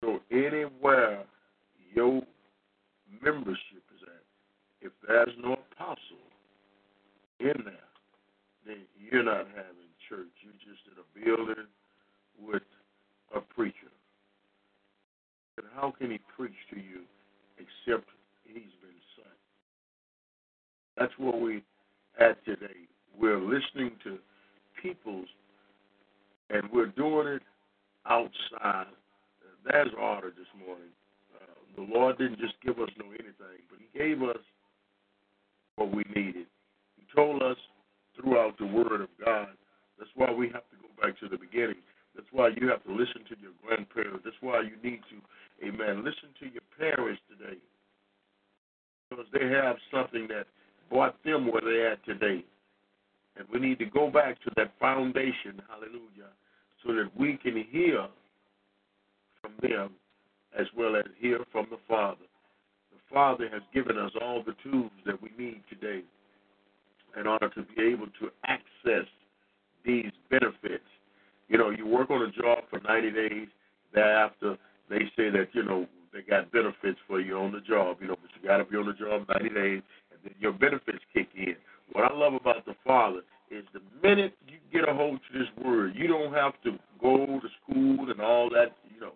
So 0.00 0.20
anywhere 0.30 1.24
your 1.94 2.22
membership 3.22 3.84
is 3.94 4.02
at, 4.02 4.86
if 4.86 4.92
there's 5.06 5.36
no 5.42 5.52
apostle 5.72 6.24
in 7.40 7.64
there, 7.64 7.88
then 8.66 8.78
you're 8.98 9.22
not 9.22 9.46
having 9.48 9.90
church. 10.08 10.28
You're 10.42 10.52
just 10.54 10.82
in 10.86 10.96
a 10.98 11.24
building 11.24 11.66
with 12.40 12.62
a 13.34 13.40
preacher. 13.40 13.92
And 15.56 15.66
how 15.74 15.94
can 15.98 16.10
he 16.10 16.18
preach 16.36 16.52
to 16.70 16.76
you 16.76 17.02
except 17.56 18.08
he's 18.44 18.74
been 18.82 19.00
sent? 19.16 19.38
That's 20.96 21.12
where 21.18 21.36
we 21.36 21.62
at 22.18 22.44
today. 22.44 22.88
We're 23.18 23.40
listening 23.40 23.92
to 24.04 24.18
people's, 24.82 25.28
and 26.50 26.62
we're 26.72 26.86
doing 26.86 27.28
it 27.28 27.42
outside. 28.06 28.92
There's 29.64 29.90
order 29.98 30.32
this 30.36 30.46
morning. 30.58 30.92
Uh, 31.34 31.54
the 31.76 31.82
Lord 31.82 32.18
didn't 32.18 32.38
just 32.38 32.54
give 32.64 32.78
us 32.78 32.90
no 32.98 33.06
anything, 33.06 33.64
but 33.70 33.78
He 33.80 33.98
gave 33.98 34.22
us 34.22 34.42
what 35.76 35.90
we 35.90 36.04
needed. 36.14 36.46
He 36.96 37.04
told 37.14 37.42
us 37.42 37.56
throughout 38.14 38.58
the 38.58 38.66
Word 38.66 39.00
of 39.00 39.08
God. 39.24 39.48
That's 39.98 40.10
why 40.14 40.30
we 40.32 40.46
have 40.48 40.68
to 40.70 40.76
go 40.82 40.88
back 41.02 41.18
to 41.20 41.28
the 41.28 41.38
beginning. 41.38 41.80
That's 42.14 42.28
why 42.30 42.50
you 42.60 42.68
have 42.68 42.84
to 42.84 42.92
listen 42.92 43.24
to 43.28 43.36
your 43.40 43.52
grandparents. 43.64 44.20
That's 44.24 44.36
why 44.40 44.60
you 44.62 44.76
need 44.82 45.00
to, 45.10 45.66
amen, 45.66 46.04
listen 46.04 46.30
to 46.40 46.46
your 46.46 46.62
parents 46.78 47.20
today. 47.28 47.58
Because 49.10 49.26
they 49.32 49.46
have 49.48 49.76
something 49.92 50.28
that 50.28 50.46
brought 50.90 51.22
them 51.24 51.50
where 51.50 51.62
they're 51.62 51.92
at 51.92 52.04
today. 52.04 52.44
And 53.36 53.46
we 53.52 53.58
need 53.58 53.78
to 53.80 53.86
go 53.86 54.10
back 54.10 54.40
to 54.42 54.50
that 54.56 54.72
foundation, 54.78 55.60
hallelujah, 55.68 56.30
so 56.84 56.92
that 56.92 57.10
we 57.18 57.36
can 57.36 57.64
hear 57.70 58.06
from 59.40 59.52
them 59.60 59.90
as 60.58 60.66
well 60.76 60.96
as 60.96 61.04
hear 61.18 61.40
from 61.50 61.66
the 61.70 61.78
Father. 61.88 62.26
The 62.92 63.14
Father 63.14 63.48
has 63.52 63.62
given 63.72 63.98
us 63.98 64.12
all 64.20 64.42
the 64.44 64.54
tools 64.62 64.92
that 65.04 65.20
we 65.20 65.30
need 65.36 65.62
today 65.68 66.02
in 67.18 67.26
order 67.26 67.48
to 67.50 67.62
be 67.62 67.82
able 67.82 68.06
to 68.20 68.30
access 68.46 69.06
these 69.84 70.10
benefits. 70.30 70.84
You 71.48 71.58
know, 71.58 71.70
you 71.70 71.86
work 71.86 72.10
on 72.10 72.22
a 72.22 72.30
job 72.30 72.64
for 72.70 72.80
90 72.80 73.10
days, 73.10 73.48
thereafter 73.92 74.56
they 74.88 75.10
say 75.16 75.30
that, 75.30 75.48
you 75.52 75.62
know, 75.62 75.86
they 76.12 76.22
got 76.22 76.52
benefits 76.52 76.98
for 77.06 77.20
you 77.20 77.36
on 77.36 77.52
the 77.52 77.60
job, 77.60 77.98
you 78.00 78.08
know, 78.08 78.16
but 78.20 78.30
you 78.40 78.46
got 78.46 78.58
to 78.58 78.64
be 78.64 78.76
on 78.76 78.86
the 78.86 78.92
job 78.92 79.26
90 79.28 79.48
days, 79.54 79.82
and 80.12 80.20
then 80.22 80.34
your 80.38 80.52
benefits 80.52 81.00
kick 81.12 81.28
in. 81.36 81.56
What 81.94 82.10
I 82.10 82.14
love 82.14 82.34
about 82.34 82.66
the 82.66 82.74
Father 82.84 83.20
is 83.52 83.64
the 83.72 83.80
minute 84.02 84.34
you 84.48 84.58
get 84.72 84.88
a 84.88 84.92
hold 84.92 85.20
to 85.30 85.38
this 85.38 85.48
word, 85.64 85.92
you 85.94 86.08
don't 86.08 86.34
have 86.34 86.54
to 86.64 86.72
go 87.00 87.24
to 87.24 87.48
school 87.62 88.10
and 88.10 88.20
all 88.20 88.50
that, 88.50 88.76
you 88.92 89.00
know, 89.00 89.12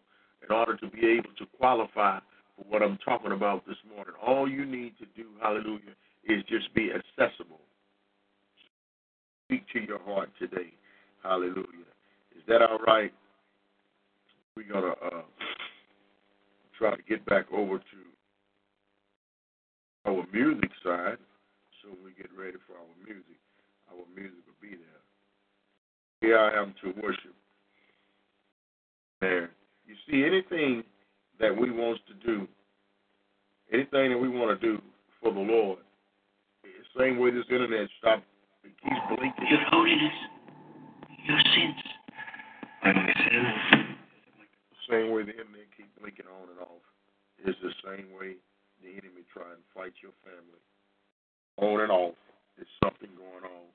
in 0.48 0.54
order 0.54 0.76
to 0.76 0.86
be 0.88 1.04
able 1.04 1.30
to 1.38 1.46
qualify 1.58 2.20
for 2.56 2.64
what 2.68 2.82
I'm 2.82 2.96
talking 3.04 3.32
about 3.32 3.66
this 3.66 3.76
morning. 3.92 4.14
All 4.24 4.48
you 4.48 4.64
need 4.64 4.92
to 4.98 5.06
do, 5.16 5.26
hallelujah, 5.42 5.96
is 6.24 6.44
just 6.48 6.72
be 6.72 6.90
accessible. 6.92 7.58
Speak 9.46 9.64
to 9.72 9.80
your 9.80 9.98
heart 10.04 10.30
today. 10.38 10.72
Hallelujah. 11.24 11.64
Is 12.36 12.42
that 12.46 12.62
all 12.62 12.78
right? 12.86 13.12
We're 14.56 14.72
going 14.72 14.84
to 14.84 15.04
uh, 15.04 15.22
try 16.78 16.94
to 16.94 17.02
get 17.08 17.26
back 17.26 17.46
over 17.52 17.78
to 17.78 17.84
our 20.06 20.24
music 20.32 20.70
side 20.84 21.18
so 21.88 21.96
we 22.04 22.12
get 22.12 22.28
ready 22.36 22.60
for 22.68 22.76
our 22.76 22.92
music. 23.00 23.40
Our 23.88 24.04
music 24.12 24.44
will 24.44 24.60
be 24.60 24.76
there. 24.76 25.02
Here 26.20 26.38
I 26.38 26.60
am 26.60 26.74
to 26.84 26.92
worship. 27.00 27.32
There. 29.20 29.50
You 29.86 29.96
see, 30.04 30.24
anything 30.24 30.84
that 31.40 31.56
we 31.56 31.70
want 31.70 31.98
to 32.06 32.14
do, 32.26 32.46
anything 33.72 34.10
that 34.12 34.18
we 34.18 34.28
want 34.28 34.52
to 34.52 34.60
do 34.60 34.82
for 35.22 35.32
the 35.32 35.40
Lord, 35.40 35.78
the 36.62 37.00
same 37.00 37.18
way 37.18 37.30
this 37.30 37.48
internet 37.50 37.88
stop, 37.98 38.22
it 38.62 38.72
keeps 38.82 39.00
blinking. 39.08 39.48
Your 39.48 39.64
holiness, 39.70 40.18
your 41.24 41.40
sins. 41.40 41.80
When 42.82 42.94
we 42.94 43.12
sin, 43.26 43.44
The 44.70 44.82
same 44.92 45.10
way 45.10 45.22
the 45.24 45.32
internet 45.34 45.66
keep 45.76 45.88
blinking 45.98 46.26
on 46.28 46.52
and 46.52 46.60
off 46.60 46.84
is 47.46 47.56
the 47.62 47.72
same 47.82 48.12
way 48.12 48.36
the 48.84 48.90
enemy 48.92 49.24
try 49.32 49.50
and 49.50 49.62
fight 49.74 49.94
your 50.02 50.14
family. 50.22 50.62
On 51.58 51.80
and 51.80 51.90
off. 51.90 52.14
There's 52.56 52.68
something 52.82 53.08
going 53.16 53.44
on. 53.44 53.66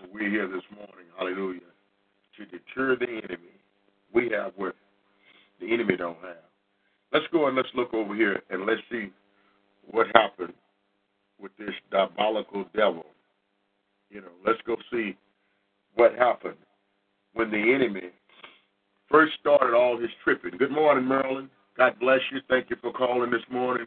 But 0.00 0.12
we're 0.12 0.30
here 0.30 0.48
this 0.48 0.64
morning, 0.74 1.06
hallelujah, 1.16 1.60
to 2.36 2.44
deter 2.46 2.96
the 2.96 3.06
enemy. 3.06 3.54
We 4.12 4.30
have 4.30 4.52
what 4.56 4.74
the 5.60 5.72
enemy 5.72 5.96
don't 5.96 6.18
have. 6.22 6.36
Let's 7.12 7.26
go 7.32 7.46
and 7.46 7.56
let's 7.56 7.68
look 7.74 7.94
over 7.94 8.14
here 8.14 8.42
and 8.50 8.66
let's 8.66 8.80
see 8.90 9.10
what 9.90 10.06
happened 10.14 10.52
with 11.40 11.52
this 11.58 11.74
diabolical 11.90 12.64
devil. 12.74 13.06
You 14.10 14.20
know, 14.20 14.32
let's 14.44 14.60
go 14.66 14.76
see 14.92 15.16
what 15.94 16.14
happened 16.16 16.56
when 17.34 17.50
the 17.50 17.74
enemy 17.74 18.10
first 19.10 19.34
started 19.40 19.74
all 19.74 19.98
his 19.98 20.10
tripping. 20.24 20.58
Good 20.58 20.70
morning, 20.70 21.06
Marilyn. 21.06 21.50
God 21.76 21.98
bless 22.00 22.20
you. 22.32 22.40
Thank 22.48 22.70
you 22.70 22.76
for 22.80 22.92
calling 22.92 23.30
this 23.30 23.42
morning. 23.50 23.86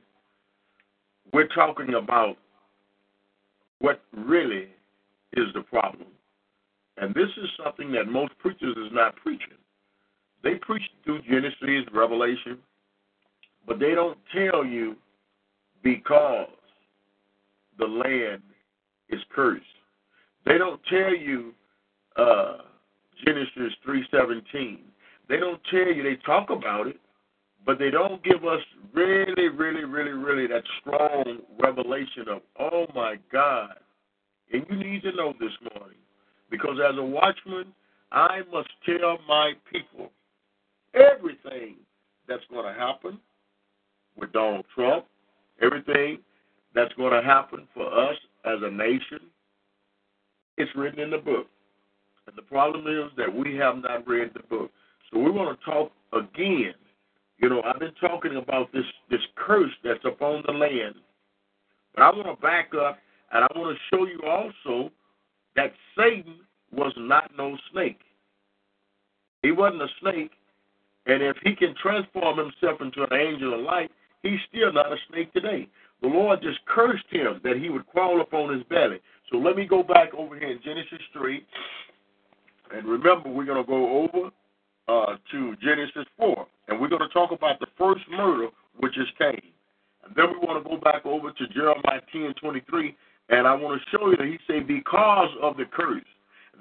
We're 1.34 1.48
talking 1.48 1.94
about 1.96 2.38
what 3.80 4.02
really 4.16 4.68
is 5.34 5.46
the 5.54 5.62
problem. 5.62 6.08
And 6.98 7.14
this 7.16 7.30
is 7.42 7.50
something 7.64 7.92
that 7.94 8.08
most 8.08 8.38
preachers 8.40 8.76
is 8.78 8.92
not 8.92 9.16
preaching. 9.16 9.58
They 10.44 10.56
preach 10.56 10.84
through 11.04 11.22
Genesis, 11.22 11.86
Revelation, 11.94 12.58
but 13.68 13.80
they 13.80 13.94
don't 13.94 14.18
tell 14.34 14.66
you 14.66 14.96
because 15.84 16.48
the 17.78 17.86
land 17.86 18.42
is 19.10 19.20
cursed. 19.34 19.64
They 20.46 20.58
don't 20.58 20.82
tell 20.90 21.14
you 21.16 21.54
uh, 22.16 22.58
Genesis 23.26 23.74
3:17. 23.88 24.80
They 25.28 25.38
don't 25.38 25.62
tell 25.70 25.88
you. 25.88 26.04
They 26.04 26.18
talk 26.26 26.50
about 26.50 26.88
it, 26.88 27.00
but 27.66 27.78
they 27.78 27.90
don't 27.90 28.24
give 28.24 28.46
us 28.46 28.62
really, 28.94 29.50
really, 29.50 29.84
really, 29.84 30.12
really 30.12 30.48
that 30.48 30.64
strong 30.82 31.40
revelation 31.62 32.28
of, 32.30 32.42
oh 32.60 32.86
my 32.96 33.16
God. 33.32 33.76
And 34.52 34.66
you 34.70 34.78
need 34.78 35.04
to 35.04 35.12
know 35.12 35.34
this 35.40 35.52
morning, 35.76 35.98
because 36.50 36.78
as 36.84 36.98
a 36.98 37.04
watchman, 37.04 37.74
I 38.12 38.40
must 38.52 38.70
tell 38.86 39.20
my 39.28 39.54
people 39.72 40.10
everything 40.96 41.76
that's 42.28 42.44
going 42.52 42.66
to 42.66 42.80
happen 42.80 43.20
with 44.18 44.32
Donald 44.32 44.66
Trump, 44.74 45.06
everything 45.62 46.20
that's 46.74 46.94
going 46.94 47.14
to 47.14 47.28
happen 47.28 47.68
for 47.74 47.86
us 47.86 48.16
as 48.46 48.58
a 48.64 48.72
nation. 48.72 49.20
It's 50.58 50.72
written 50.76 51.00
in 51.00 51.12
the 51.12 51.18
book. 51.18 51.48
And 52.28 52.36
the 52.36 52.42
problem 52.42 52.86
is 52.88 53.12
that 53.18 53.34
we 53.34 53.56
have 53.56 53.78
not 53.78 54.08
read 54.08 54.32
the 54.34 54.44
book. 54.50 54.72
So 55.12 55.20
we 55.20 55.32
want 55.32 55.60
to 55.60 55.66
talk 55.66 55.92
again. 56.14 56.74
You 57.40 57.50
know, 57.50 57.62
I've 57.62 57.80
been 57.80 57.94
talking 58.02 58.36
about 58.36 58.72
this 58.74 58.86
this 59.10 59.22
curse 59.36 59.72
that's 59.84 60.04
upon 60.06 60.44
the 60.46 60.54
land. 60.54 60.96
But 61.96 62.04
I 62.04 62.10
want 62.10 62.28
to 62.28 62.42
back 62.42 62.72
up 62.80 63.00
and 63.32 63.44
I 63.44 63.48
want 63.56 63.78
to 63.78 63.96
show 63.96 64.06
you 64.06 64.22
also 64.28 64.92
that 65.56 65.74
Satan 65.98 66.42
was 66.72 66.94
not 66.98 67.32
no 67.38 67.58
snake. 67.72 68.00
He 69.42 69.52
wasn't 69.52 69.84
a 69.84 69.88
snake. 70.02 70.32
And 71.06 71.24
if 71.24 71.38
he 71.44 71.56
can 71.56 71.74
transform 71.82 72.38
himself 72.38 72.82
into 72.82 73.04
an 73.04 73.14
angel 73.14 73.54
of 73.54 73.62
light, 73.62 73.90
he's 74.22 74.40
still 74.50 74.72
not 74.72 74.92
a 74.92 74.98
snake 75.10 75.34
today. 75.34 75.68
The 76.02 76.08
Lord 76.08 76.42
just 76.42 76.60
cursed 76.66 77.06
him 77.10 77.40
that 77.44 77.58
he 77.58 77.70
would 77.70 77.88
crawl 77.88 78.22
upon 78.22 78.54
his 78.54 78.64
belly. 78.64 79.00
So 79.32 79.38
let 79.38 79.56
me 79.56 79.66
go 79.66 79.82
back 79.82 80.14
over 80.14 80.38
here 80.38 80.52
in 80.52 80.60
Genesis 80.64 81.00
3. 81.14 81.44
And 82.76 82.88
remember, 82.88 83.30
we're 83.30 83.46
going 83.46 83.64
to 83.64 83.68
go 83.68 84.04
over 84.04 84.30
uh, 84.90 85.18
to 85.32 85.56
Genesis 85.62 86.06
4. 86.18 86.48
And 86.68 86.82
we're 86.82 86.90
going 86.90 87.08
to 87.08 87.14
talk 87.14 87.32
about 87.32 87.60
the 87.60 87.68
first 87.78 88.02
murder, 88.10 88.48
which 88.80 88.98
is 88.98 89.08
Cain. 89.18 89.42
And 90.04 90.16
then 90.16 90.26
we 90.34 90.40
want 90.40 90.64
to 90.64 90.68
go 90.68 90.78
back 90.78 91.06
over 91.06 91.32
to 91.32 91.48
Jeremiah 91.48 92.02
10 92.12 92.34
23. 92.42 92.96
And 93.30 93.48
I 93.48 93.54
want 93.54 93.80
to 93.80 93.98
show 93.98 94.10
you 94.10 94.18
that 94.18 94.26
he 94.26 94.40
said, 94.48 94.68
because 94.68 95.30
of 95.42 95.58
the 95.58 95.66
curse. 95.72 96.02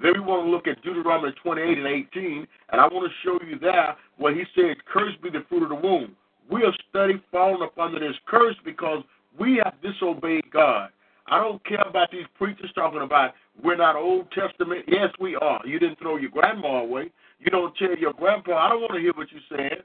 Then 0.01 0.13
we 0.13 0.19
want 0.19 0.45
to 0.45 0.49
look 0.49 0.67
at 0.67 0.81
Deuteronomy 0.83 1.33
28 1.43 1.77
and 1.77 1.87
18, 1.87 2.47
and 2.71 2.79
I 2.79 2.87
want 2.87 3.11
to 3.11 3.27
show 3.27 3.37
you 3.45 3.59
there 3.59 3.97
where 4.17 4.33
he 4.33 4.43
said, 4.55 4.77
Cursed 4.85 5.21
be 5.21 5.29
the 5.29 5.43
fruit 5.49 5.63
of 5.63 5.69
the 5.69 5.75
womb. 5.75 6.15
We 6.49 6.61
have 6.61 6.73
studied 6.89 7.21
falling 7.31 7.61
up 7.61 7.77
under 7.77 7.99
this 7.99 8.15
curse 8.25 8.55
because 8.63 9.03
we 9.37 9.61
have 9.63 9.73
disobeyed 9.81 10.49
God. 10.53 10.89
I 11.27 11.39
don't 11.39 11.63
care 11.65 11.83
about 11.85 12.11
these 12.11 12.25
preachers 12.37 12.71
talking 12.73 13.01
about 13.01 13.33
we're 13.61 13.75
not 13.75 13.95
Old 13.95 14.31
Testament. 14.31 14.85
Yes, 14.87 15.09
we 15.19 15.35
are. 15.35 15.61
You 15.65 15.79
didn't 15.79 15.99
throw 15.99 16.17
your 16.17 16.31
grandma 16.31 16.79
away. 16.79 17.11
You 17.39 17.51
don't 17.51 17.75
tell 17.77 17.97
your 17.97 18.13
grandpa, 18.13 18.57
I 18.57 18.69
don't 18.69 18.81
want 18.81 18.93
to 18.93 18.99
hear 18.99 19.13
what 19.15 19.31
you 19.31 19.39
said. 19.49 19.83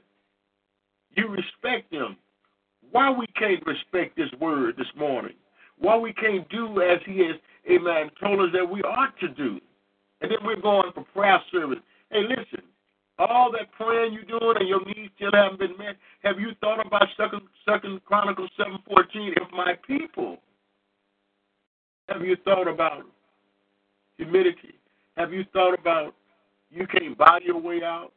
You 1.15 1.29
respect 1.29 1.91
them. 1.91 2.17
why 2.91 3.09
we 3.11 3.27
can't 3.27 3.65
respect 3.65 4.15
this 4.15 4.31
word 4.39 4.75
this 4.77 4.87
morning, 4.97 5.33
why 5.79 5.97
we 5.97 6.13
can't 6.13 6.47
do 6.49 6.81
as 6.81 6.99
he 7.05 7.19
has, 7.19 7.35
amen, 7.69 8.09
told 8.21 8.39
us 8.41 8.49
that 8.53 8.69
we 8.69 8.81
ought 8.81 9.17
to 9.19 9.27
do. 9.29 9.59
And 10.21 10.31
then 10.31 10.39
we're 10.43 10.61
going 10.61 10.91
for 10.93 11.03
prayer 11.13 11.41
service. 11.51 11.79
Hey, 12.11 12.21
listen, 12.23 12.63
all 13.17 13.51
that 13.51 13.71
praying 13.73 14.13
you're 14.13 14.39
doing 14.39 14.57
and 14.59 14.67
your 14.67 14.83
needs 14.85 15.11
still 15.15 15.31
haven't 15.33 15.59
been 15.59 15.77
met, 15.77 15.95
have 16.23 16.39
you 16.39 16.51
thought 16.61 16.85
about 16.85 17.07
Second, 17.17 17.41
Second 17.67 18.03
Chronicles 18.05 18.49
7.14, 18.59 19.05
if 19.37 19.51
my 19.51 19.73
people, 19.87 20.37
have 22.07 22.21
you 22.21 22.37
thought 22.45 22.67
about 22.67 23.03
humility? 24.17 24.75
Have 25.17 25.33
you 25.33 25.45
thought 25.53 25.77
about 25.77 26.13
you 26.75 26.85
can't 26.87 27.17
buy 27.17 27.39
your 27.43 27.59
way 27.59 27.81
out? 27.83 28.11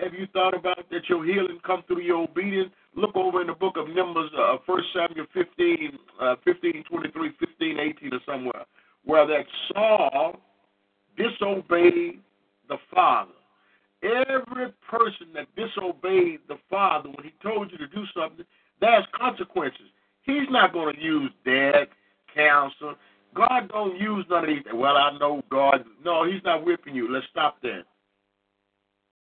Have 0.00 0.14
you 0.14 0.26
thought 0.32 0.56
about 0.56 0.88
that 0.90 1.08
your 1.08 1.24
healing 1.24 1.60
come 1.64 1.84
through 1.86 2.00
your 2.00 2.24
obedience? 2.24 2.70
Look 2.96 3.14
over 3.14 3.40
in 3.40 3.46
the 3.46 3.54
book 3.54 3.76
of 3.76 3.88
Numbers, 3.88 4.30
uh, 4.36 4.56
1 4.66 4.82
Samuel 4.94 5.26
15, 5.32 5.98
uh, 6.20 6.34
15, 6.44 6.84
23, 6.90 7.30
15, 7.38 7.78
18 7.78 8.12
or 8.12 8.20
somewhere, 8.26 8.64
where 9.04 9.26
that 9.26 9.44
Saul 9.72 10.40
disobeyed 11.16 12.20
the 12.68 12.78
Father. 12.92 13.32
Every 14.02 14.72
person 14.90 15.28
that 15.34 15.46
disobeyed 15.54 16.40
the 16.48 16.56
Father 16.70 17.10
when 17.10 17.24
he 17.24 17.32
told 17.42 17.70
you 17.70 17.78
to 17.78 17.86
do 17.88 18.04
something, 18.16 18.46
there's 18.80 19.04
consequences. 19.14 19.88
He's 20.22 20.48
not 20.50 20.72
going 20.72 20.96
to 20.96 21.00
use 21.00 21.30
death, 21.44 21.88
counsel. 22.34 22.94
God 23.34 23.68
don't 23.68 24.00
use 24.00 24.24
none 24.30 24.44
of 24.44 24.48
these. 24.48 24.64
Well, 24.72 24.96
I 24.96 25.16
know 25.18 25.42
God. 25.50 25.84
No, 26.04 26.24
He's 26.24 26.42
not 26.44 26.64
whipping 26.64 26.94
you. 26.94 27.12
Let's 27.12 27.26
stop 27.30 27.60
that. 27.62 27.82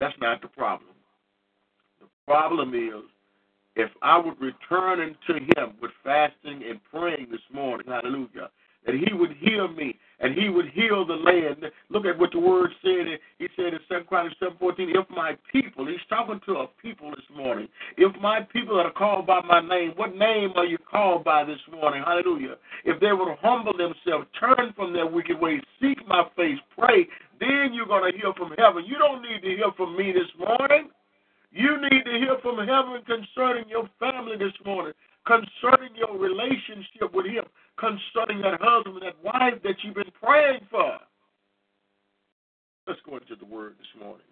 That's 0.01 0.15
not 0.21 0.41
the 0.41 0.49
problem. 0.49 0.91
The 2.01 2.07
problem 2.27 2.75
is 2.75 3.05
if 3.77 3.91
I 4.03 4.19
would 4.19 4.41
return 4.41 5.01
unto 5.01 5.45
Him 5.57 5.75
with 5.81 5.91
fasting 6.03 6.63
and 6.69 6.81
praying 6.93 7.29
this 7.31 7.41
morning, 7.53 7.87
hallelujah, 7.87 8.51
that 8.87 8.95
He 8.95 9.13
would 9.13 9.37
heal 9.39 9.69
me 9.69 9.99
and 10.21 10.35
He 10.35 10.49
would 10.49 10.71
heal 10.71 11.07
the 11.07 11.15
land. 11.15 11.65
Look 11.91 12.07
at 12.07 12.19
what 12.19 12.33
the 12.33 12.41
Word 12.41 12.71
said. 12.83 13.19
He 13.39 13.49
said 13.57 13.75
in 13.75 13.81
2 13.89 14.05
Chronicles 14.09 14.39
7:14, 14.41 14.91
if 14.95 15.09
my 15.11 15.37
people, 15.53 15.87
He's 15.87 15.99
talking 16.09 16.41
to 16.47 16.61
a 16.61 16.67
people 16.83 17.11
this 17.11 17.37
morning, 17.37 17.69
if 17.99 18.15
my 18.21 18.41
people 18.41 18.77
that 18.79 18.87
are 18.87 18.93
called 18.93 19.27
by 19.27 19.41
my 19.43 19.61
name, 19.61 19.93
what 19.97 20.17
name 20.17 20.53
are 20.57 20.65
you 20.67 20.79
called 20.79 21.25
by 21.25 21.45
this 21.45 21.61
morning? 21.71 22.03
Hallelujah. 22.05 22.57
If 22.85 23.01
they 23.01 23.13
would 23.13 23.37
humble 23.43 23.77
themselves, 23.77 24.27
turn 24.39 24.73
from 24.75 24.95
their 24.95 25.07
wicked 25.07 25.39
ways, 25.39 25.61
seek 25.81 26.07
my 26.09 26.25
face, 26.37 26.59
pray, 26.77 27.07
then 27.41 27.73
you're 27.73 27.89
going 27.89 28.13
to 28.13 28.17
hear 28.17 28.33
from 28.37 28.53
heaven. 28.59 28.85
You 28.87 28.99
don't 28.99 29.23
need 29.23 29.41
to 29.43 29.57
hear 29.57 29.73
from 29.77 29.97
me 29.97 30.13
this 30.13 30.31
morning. 30.39 30.91
You 31.51 31.81
need 31.81 32.05
to 32.05 32.13
hear 32.21 32.37
from 32.43 32.59
heaven 32.59 33.03
concerning 33.09 33.69
your 33.69 33.89
family 33.99 34.37
this 34.39 34.55
morning, 34.65 34.93
concerning 35.27 35.97
your 35.97 36.17
relationship 36.17 37.13
with 37.13 37.27
Him, 37.27 37.45
concerning 37.81 38.43
that 38.43 38.61
husband, 38.61 39.03
that 39.03 39.19
wife 39.25 39.61
that 39.65 39.75
you've 39.83 39.97
been 39.97 40.13
praying 40.23 40.61
for. 40.71 40.99
Let's 42.87 43.01
go 43.05 43.17
into 43.17 43.35
the 43.35 43.47
Word 43.47 43.75
this 43.79 44.01
morning. 44.01 44.27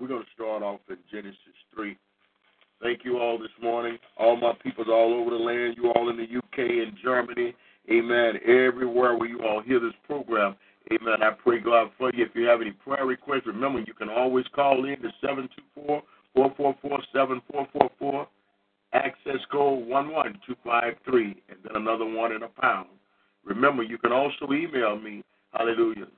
We're 0.00 0.08
going 0.08 0.22
to 0.22 0.28
start 0.34 0.62
off 0.62 0.80
in 0.88 0.96
Genesis 1.10 1.36
3. 1.74 1.96
Thank 2.82 3.04
you 3.04 3.18
all 3.18 3.38
this 3.38 3.52
morning. 3.62 3.98
All 4.18 4.36
my 4.36 4.52
peoples 4.62 4.88
all 4.90 5.14
over 5.14 5.30
the 5.30 5.36
land, 5.36 5.76
you 5.76 5.92
all 5.92 6.08
in 6.08 6.16
the 6.16 6.24
UK 6.24 6.58
and 6.58 6.96
Germany. 7.02 7.54
Amen. 7.90 8.34
Everywhere 8.46 9.16
where 9.16 9.28
you 9.28 9.40
all 9.42 9.60
hear 9.60 9.80
this 9.80 9.92
program. 10.06 10.56
Amen. 10.90 11.22
I 11.22 11.30
pray 11.30 11.60
God 11.60 11.90
for 11.96 12.12
you. 12.14 12.24
If 12.24 12.34
you 12.34 12.46
have 12.46 12.60
any 12.60 12.72
prayer 12.72 13.06
requests, 13.06 13.46
remember 13.46 13.78
you 13.80 13.94
can 13.94 14.08
always 14.08 14.46
call 14.54 14.84
in 14.84 15.00
to 15.02 15.12
724 15.20 16.02
444 16.34 16.98
7444. 17.12 18.26
Access 18.94 19.40
code 19.50 19.88
11253, 19.88 21.42
and 21.48 21.58
then 21.64 21.76
another 21.76 22.04
one 22.04 22.32
in 22.32 22.42
a 22.42 22.48
pound. 22.48 22.88
Remember, 23.44 23.82
you 23.82 23.96
can 23.96 24.12
also 24.12 24.52
email 24.52 24.98
me, 24.98 25.24
hallelujah, 25.52 26.08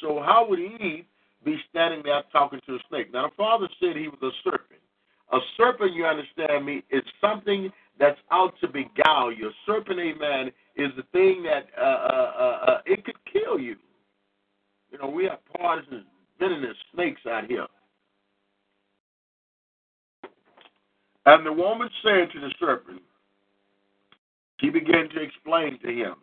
So 0.00 0.22
how 0.24 0.46
would 0.48 0.60
Eve 0.60 1.04
be 1.44 1.56
standing 1.70 2.02
there 2.04 2.22
talking 2.32 2.60
to 2.66 2.74
a 2.74 2.78
snake? 2.88 3.12
Now 3.12 3.28
the 3.28 3.34
father 3.36 3.68
said 3.80 3.96
he 3.96 4.08
was 4.08 4.18
a 4.22 4.30
serpent. 4.44 4.80
A 5.32 5.38
serpent, 5.56 5.92
you 5.92 6.06
understand 6.06 6.64
me, 6.64 6.82
is 6.90 7.02
something 7.20 7.70
that's 7.98 8.18
out 8.30 8.54
to 8.60 8.68
beguile 8.68 9.32
you. 9.32 9.48
A 9.48 9.52
serpent, 9.66 9.98
amen, 9.98 10.52
is 10.76 10.90
the 10.96 11.02
thing 11.12 11.42
that 11.42 11.66
uh, 11.78 11.84
uh, 11.84 12.32
uh, 12.38 12.70
uh, 12.70 12.80
it 12.86 13.04
could 13.04 13.16
kill 13.30 13.58
you. 13.58 13.76
You 14.90 14.98
know, 14.98 15.08
we 15.08 15.24
have 15.24 15.40
poisonous, 15.54 16.04
venomous 16.38 16.76
snakes 16.94 17.20
out 17.30 17.44
here. 17.46 17.66
And 21.26 21.44
the 21.44 21.52
woman 21.52 21.90
said 22.02 22.30
to 22.32 22.40
the 22.40 22.50
serpent, 22.58 23.02
he 24.60 24.70
began 24.70 25.10
to 25.10 25.20
explain 25.20 25.78
to 25.80 25.88
him. 25.88 26.14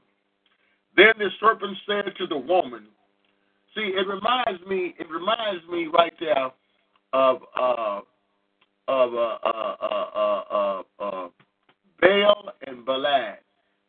Then 0.97 1.13
the 1.19 1.29
serpent 1.39 1.77
said 1.85 2.05
to 2.17 2.27
the 2.27 2.37
woman, 2.37 2.87
See, 3.75 3.91
it 3.93 4.07
reminds 4.07 4.65
me. 4.67 4.95
It 4.97 5.09
reminds 5.09 5.67
me 5.69 5.87
right 5.93 6.13
there 6.19 6.49
of 7.13 7.41
uh, 7.59 7.99
of 8.87 9.13
uh, 9.13 9.37
uh, 9.43 9.75
uh, 9.81 10.09
uh, 10.15 10.43
uh, 10.51 10.83
uh, 10.99 11.27
Baal 12.01 12.51
and 12.67 12.85
Balad. 12.85 13.37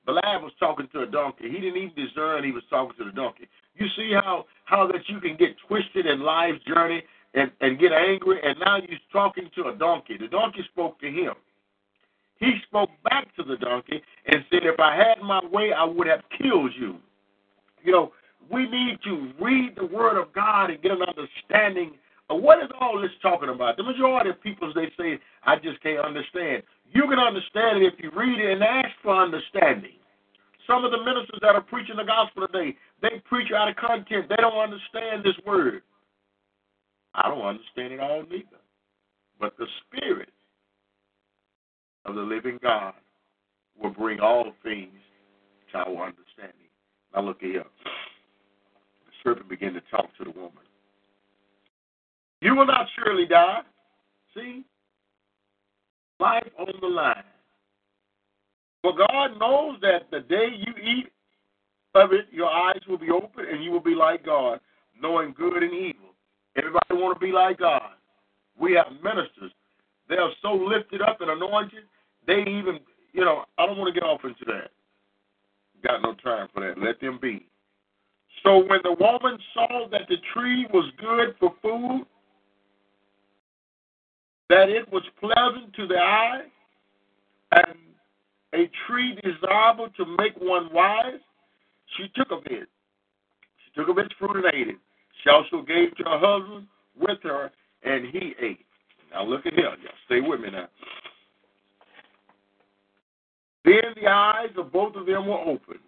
Balad 0.07 0.43
was 0.43 0.53
talking 0.59 0.89
to 0.93 1.01
a 1.03 1.07
donkey. 1.07 1.45
He 1.51 1.61
didn't 1.61 1.77
even 1.77 1.93
discern 1.97 2.45
he 2.45 2.53
was 2.53 2.63
talking 2.71 2.97
to 2.99 3.05
the 3.05 3.13
donkey. 3.13 3.49
You 3.77 3.87
see 3.97 4.13
how 4.13 4.47
how 4.65 4.87
that 4.89 5.09
you 5.09 5.21
can 5.21 5.37
get 5.37 5.57
twisted 5.69 6.07
in 6.07 6.21
life's 6.21 6.63
journey 6.65 7.03
and 7.35 7.51
and 7.61 7.79
get 7.79 7.93
angry, 7.93 8.41
and 8.43 8.59
now 8.65 8.79
you're 8.79 8.99
talking 9.13 9.51
to 9.57 9.69
a 9.69 9.77
donkey. 9.77 10.17
The 10.19 10.29
donkey 10.29 10.63
spoke 10.73 11.01
to 11.01 11.07
him. 11.07 11.35
He 12.39 12.55
spoke 12.67 12.91
back 13.05 13.35
to 13.37 13.43
the 13.43 13.57
donkey 13.57 14.03
and 14.27 14.45
said, 14.51 14.65
"If 14.65 14.81
I 14.81 14.97
had 14.97 15.23
my 15.23 15.41
way, 15.47 15.73
I 15.73 15.85
would 15.85 16.07
have 16.07 16.23
killed 16.41 16.73
you." 16.79 16.97
You 17.83 17.93
know, 17.93 18.13
we 18.51 18.69
need 18.69 18.99
to 19.05 19.33
read 19.41 19.75
the 19.77 19.87
Word 19.87 20.21
of 20.21 20.33
God 20.35 20.71
and 20.71 20.83
get 20.83 20.93
an 20.93 21.03
understanding 21.03 21.93
Uh, 22.31 22.35
What 22.37 22.63
is 22.63 22.71
all 22.81 23.01
this 23.01 23.11
talking 23.23 23.51
about? 23.51 23.77
The 23.77 23.85
majority 23.85 24.31
of 24.31 24.43
people, 24.43 24.73
they 24.75 24.91
say, 24.99 25.19
I 25.45 25.57
just 25.57 25.83
can't 25.83 26.05
understand. 26.05 26.63
You 26.93 27.05
can 27.09 27.19
understand 27.19 27.83
it 27.83 27.93
if 27.93 28.01
you 28.03 28.11
read 28.17 28.39
it 28.39 28.53
and 28.53 28.63
ask 28.63 28.91
for 29.03 29.15
understanding. 29.15 29.97
Some 30.67 30.85
of 30.85 30.91
the 30.91 30.99
ministers 31.05 31.39
that 31.43 31.55
are 31.55 31.63
preaching 31.63 31.97
the 31.97 32.05
gospel 32.05 32.47
today, 32.49 32.77
they 33.03 33.23
preach 33.29 33.53
out 33.53 33.69
of 33.69 33.77
content. 33.77 34.29
They 34.29 34.37
don't 34.37 34.59
understand 34.59 35.25
this 35.25 35.37
word. 35.47 35.83
I 37.15 37.29
don't 37.29 37.43
understand 37.47 37.95
it 37.95 38.01
all 38.01 38.25
neither. 38.31 38.61
But 39.41 39.57
the 39.59 39.67
Spirit 39.87 40.31
of 42.07 42.15
the 42.17 42.23
living 42.23 42.59
God 42.63 42.95
will 43.83 43.91
bring 43.91 44.21
all 44.21 44.53
things 44.63 44.95
to 45.73 45.79
our 45.79 46.07
understanding. 46.09 46.69
Now 47.15 47.23
look 47.23 47.41
here. 47.41 47.65
Serpent 49.27 49.49
began 49.49 49.75
to 49.75 49.81
talk 49.91 50.07
to 50.19 50.25
the 50.25 50.31
woman. 50.31 50.53
You 52.41 52.55
will 52.55 52.67
not 52.67 52.87
surely 52.95 53.27
die. 53.27 53.63
See? 54.35 54.65
Life 56.21 56.49
on 56.59 56.69
the 56.81 56.87
line. 56.87 57.25
For 58.83 58.93
God 58.97 59.39
knows 59.41 59.79
that 59.83 60.11
the 60.13 60.21
day 60.21 60.49
you 60.57 60.73
eat 60.81 61.09
of 61.95 62.13
it, 62.13 62.27
your 62.31 62.49
eyes 62.49 62.81
will 62.89 62.99
be 62.99 63.11
open 63.11 63.47
and 63.51 63.65
you 63.65 63.73
will 63.73 63.81
be 63.81 63.95
like 63.97 64.25
God, 64.25 64.61
knowing 65.01 65.35
good 65.37 65.63
and 65.63 65.73
evil. 65.73 66.15
Everybody 66.57 66.85
want 66.91 67.19
to 67.19 67.27
be 67.27 67.33
like 67.33 67.59
God. 67.59 67.91
We 68.59 68.75
have 68.75 68.93
ministers. 69.03 69.51
They 70.09 70.17
are 70.17 70.31
so 70.41 70.53
lifted 70.53 71.03
up 71.03 71.21
and 71.21 71.31
anointed, 71.31 71.83
they 72.27 72.41
even, 72.41 72.79
you 73.13 73.25
know, 73.25 73.45
I 73.59 73.67
don't 73.67 73.77
want 73.77 73.93
to 73.93 74.01
get 74.01 74.07
off 74.07 74.25
into 74.25 74.45
that. 74.47 74.71
Got 75.83 76.03
no 76.03 76.15
time 76.15 76.49
for 76.55 76.61
that. 76.61 76.81
Let 76.81 77.01
them 77.01 77.19
be. 77.21 77.47
So 78.43 78.59
when 78.59 78.81
the 78.83 78.97
woman 78.99 79.39
saw 79.55 79.89
that 79.91 80.03
the 80.09 80.17
tree 80.33 80.67
was 80.73 80.91
good 81.01 81.35
for 81.41 81.55
food, 81.63 82.07
that 84.49 84.69
it 84.69 84.91
was 84.93 85.03
pleasant 85.21 85.75
to 85.75 85.87
the 85.87 85.99
eye, 85.99 86.43
and 87.53 87.77
a 88.55 88.71
tree 88.87 89.19
desirable 89.23 89.89
to 89.97 90.05
make 90.19 90.35
one 90.39 90.73
wise, 90.73 91.21
she 91.97 92.09
took 92.15 92.31
of 92.31 92.45
it. 92.47 92.69
She 93.65 93.81
took 93.81 93.89
of 93.89 93.99
its 93.99 94.15
fruit 94.19 94.37
and 94.37 94.55
ate 94.55 94.69
it. 94.69 94.77
She 95.23 95.31
also 95.31 95.63
gave 95.63 95.97
to 95.97 96.05
her 96.05 96.19
husband 96.19 96.67
with 96.99 97.19
her, 97.23 97.51
and 97.83 98.07
he 98.07 98.35
ate. 98.41 98.65
Now 99.13 99.25
look 99.25 99.47
at 99.47 99.55
here. 99.55 99.65
Y'all 99.65 99.77
stay 100.07 100.21
with 100.21 100.41
me 100.41 100.51
now. 100.51 100.69
Then 103.65 103.95
the 104.01 104.07
eyes 104.09 104.51
of 104.57 104.73
both 104.73 104.95
of 104.95 105.07
them 105.07 105.27
were 105.27 105.41
opened, 105.41 105.81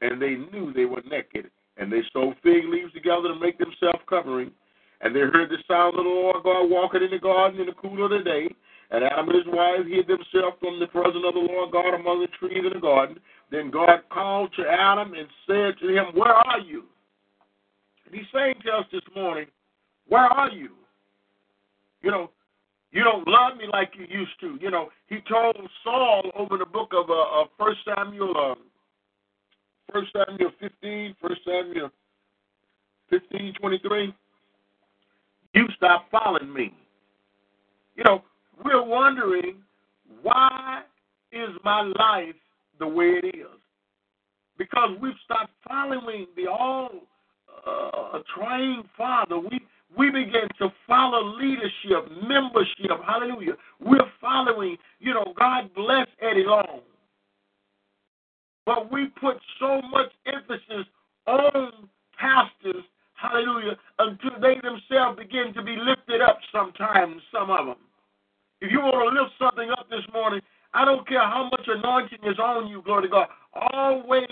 and 0.00 0.20
they 0.20 0.34
knew 0.34 0.72
they 0.72 0.84
were 0.84 1.02
naked, 1.08 1.50
and 1.78 1.92
they 1.92 2.02
sewed 2.12 2.36
fig 2.42 2.66
leaves 2.68 2.92
together 2.92 3.28
to 3.28 3.38
make 3.38 3.58
themselves 3.58 4.02
covering. 4.08 4.50
And 5.00 5.14
they 5.14 5.20
heard 5.20 5.48
the 5.48 5.62
sound 5.68 5.96
of 5.98 6.04
the 6.04 6.10
Lord 6.10 6.42
God 6.42 6.68
walking 6.68 7.02
in 7.02 7.10
the 7.10 7.18
garden 7.18 7.60
in 7.60 7.66
the 7.66 7.72
cool 7.72 8.04
of 8.04 8.10
the 8.10 8.18
day. 8.18 8.48
And 8.90 9.04
Adam 9.04 9.28
and 9.28 9.36
his 9.36 9.46
wife 9.46 9.86
hid 9.86 10.08
themselves 10.08 10.56
from 10.60 10.80
the 10.80 10.88
presence 10.88 11.22
of 11.24 11.34
the 11.34 11.40
Lord 11.40 11.70
God 11.70 11.94
among 11.94 12.20
the 12.20 12.32
trees 12.38 12.64
in 12.64 12.72
the 12.72 12.80
garden. 12.80 13.20
Then 13.50 13.70
God 13.70 14.00
called 14.10 14.52
to 14.56 14.64
Adam 14.66 15.14
and 15.14 15.28
said 15.46 15.78
to 15.80 15.88
him, 15.88 16.06
Where 16.14 16.32
are 16.32 16.58
you? 16.58 16.84
And 18.06 18.14
he's 18.14 18.26
saying 18.34 18.56
to 18.64 18.72
us 18.72 18.86
this 18.90 19.02
morning, 19.14 19.46
Where 20.08 20.24
are 20.24 20.50
you? 20.50 20.70
You 22.02 22.10
know, 22.10 22.30
you 22.90 23.04
don't 23.04 23.28
love 23.28 23.56
me 23.58 23.66
like 23.70 23.92
you 23.98 24.06
used 24.08 24.40
to. 24.40 24.58
You 24.60 24.70
know, 24.70 24.88
he 25.08 25.18
told 25.28 25.56
Saul 25.84 26.30
over 26.34 26.54
in 26.54 26.60
the 26.60 26.66
book 26.66 26.92
of 26.92 27.10
uh, 27.10 27.46
1 27.58 27.74
Samuel, 27.84 28.34
uh, 28.36 28.54
1 29.92 30.06
Samuel 30.12 30.50
15, 30.60 31.16
1 31.20 31.36
Samuel 31.44 31.90
15, 33.10 33.54
23, 33.60 34.14
you 35.54 35.66
stop 35.76 36.06
following 36.10 36.52
me. 36.52 36.74
You 37.96 38.04
know, 38.04 38.22
we're 38.64 38.82
wondering 38.82 39.56
why 40.22 40.82
is 41.32 41.50
my 41.64 41.82
life 41.98 42.34
the 42.78 42.86
way 42.86 43.20
it 43.22 43.34
is? 43.34 43.46
Because 44.56 44.90
we've 45.00 45.14
stopped 45.24 45.52
following 45.66 46.26
the 46.36 46.48
all 46.48 46.90
uh, 47.66 48.18
trying 48.34 48.82
Father. 48.96 49.38
We 49.38 49.60
we 49.96 50.10
begin 50.10 50.48
to 50.58 50.68
follow 50.86 51.24
leadership, 51.38 52.10
membership. 52.28 52.90
Hallelujah. 53.06 53.54
We're 53.80 54.10
following, 54.20 54.76
you 55.00 55.14
know, 55.14 55.32
God 55.38 55.70
bless 55.74 56.06
Eddie 56.20 56.44
Long. 56.44 56.80
But 58.68 58.92
we 58.92 59.06
put 59.18 59.38
so 59.58 59.80
much 59.80 60.12
emphasis 60.26 60.84
on 61.26 61.88
pastors, 62.20 62.84
hallelujah, 63.14 63.78
until 63.98 64.38
they 64.42 64.56
themselves 64.56 65.18
begin 65.18 65.54
to 65.54 65.62
be 65.62 65.74
lifted 65.74 66.20
up 66.20 66.38
sometimes, 66.52 67.22
some 67.32 67.48
of 67.48 67.64
them. 67.64 67.76
If 68.60 68.70
you 68.70 68.80
want 68.80 69.16
to 69.16 69.22
lift 69.22 69.32
something 69.38 69.70
up 69.70 69.88
this 69.88 70.04
morning, 70.12 70.42
I 70.74 70.84
don't 70.84 71.08
care 71.08 71.22
how 71.22 71.48
much 71.50 71.66
anointing 71.66 72.18
is 72.24 72.38
on 72.38 72.66
you, 72.66 72.82
glory 72.82 73.04
to 73.04 73.08
God. 73.08 73.28
Always 73.72 74.28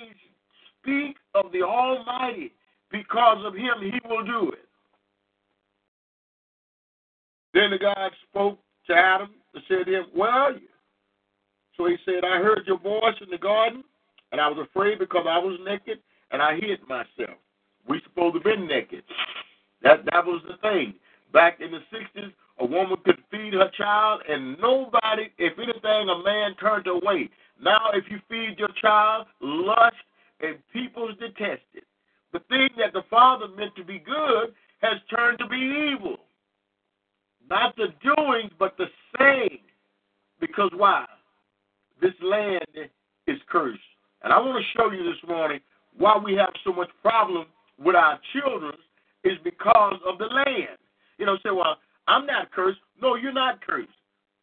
speak 0.82 1.16
of 1.34 1.50
the 1.52 1.62
Almighty. 1.62 2.52
Because 2.92 3.38
of 3.42 3.54
him, 3.54 3.80
he 3.80 3.98
will 4.06 4.22
do 4.22 4.50
it. 4.52 4.68
Then 7.54 7.70
the 7.70 7.78
God 7.78 8.10
spoke 8.28 8.58
to 8.88 8.94
Adam 8.94 9.30
and 9.54 9.62
said 9.66 9.86
to 9.86 9.92
him, 9.92 10.04
Where 10.12 10.30
are 10.30 10.52
you? 10.52 10.68
So 11.78 11.86
he 11.86 11.96
said, 12.04 12.22
I 12.22 12.36
heard 12.42 12.64
your 12.66 12.78
voice 12.78 13.16
in 13.22 13.30
the 13.30 13.38
garden, 13.38 13.82
and 14.32 14.40
I 14.40 14.48
was 14.48 14.66
afraid 14.70 14.98
because 14.98 15.26
I 15.28 15.38
was 15.38 15.58
naked, 15.64 15.98
and 16.30 16.42
I 16.42 16.54
hid 16.56 16.80
myself. 16.88 17.38
We 17.88 18.00
supposed 18.04 18.34
to 18.34 18.40
been 18.40 18.66
naked. 18.66 19.04
That 19.82 20.04
that 20.12 20.24
was 20.24 20.42
the 20.48 20.56
thing. 20.58 20.94
Back 21.32 21.60
in 21.60 21.70
the 21.70 21.80
sixties, 21.90 22.32
a 22.58 22.64
woman 22.64 22.98
could 23.04 23.18
feed 23.30 23.54
her 23.54 23.70
child, 23.76 24.22
and 24.28 24.58
nobody, 24.60 25.28
if 25.38 25.58
anything, 25.58 26.08
a 26.08 26.22
man 26.22 26.54
turned 26.58 26.86
away. 26.86 27.28
Now, 27.62 27.90
if 27.94 28.04
you 28.10 28.18
feed 28.28 28.58
your 28.58 28.70
child, 28.80 29.26
lust 29.40 29.96
and 30.40 30.56
people's 30.72 31.16
detested. 31.18 31.84
The 32.32 32.40
thing 32.48 32.68
that 32.78 32.92
the 32.92 33.02
Father 33.08 33.48
meant 33.48 33.74
to 33.76 33.84
be 33.84 33.98
good 33.98 34.54
has 34.80 34.98
turned 35.14 35.38
to 35.38 35.48
be 35.48 35.92
evil. 35.94 36.16
Not 37.48 37.76
the 37.76 37.88
doing, 38.02 38.50
but 38.58 38.76
the 38.76 38.86
saying. 39.18 39.60
Because 40.40 40.70
why? 40.76 41.06
This 42.00 42.12
land 42.22 42.90
is 43.26 43.38
cursed. 43.48 43.80
And 44.26 44.32
I 44.32 44.40
want 44.40 44.58
to 44.60 44.76
show 44.76 44.90
you 44.90 45.04
this 45.04 45.22
morning 45.28 45.60
why 45.96 46.18
we 46.18 46.34
have 46.34 46.52
so 46.64 46.72
much 46.72 46.88
problem 47.00 47.46
with 47.78 47.94
our 47.94 48.18
children 48.32 48.72
is 49.22 49.34
because 49.44 50.00
of 50.04 50.18
the 50.18 50.24
land. 50.24 50.78
You 51.16 51.26
know, 51.26 51.36
say, 51.44 51.50
well, 51.52 51.76
I'm 52.08 52.26
not 52.26 52.50
cursed. 52.50 52.80
No, 53.00 53.14
you're 53.14 53.32
not 53.32 53.64
cursed. 53.64 53.88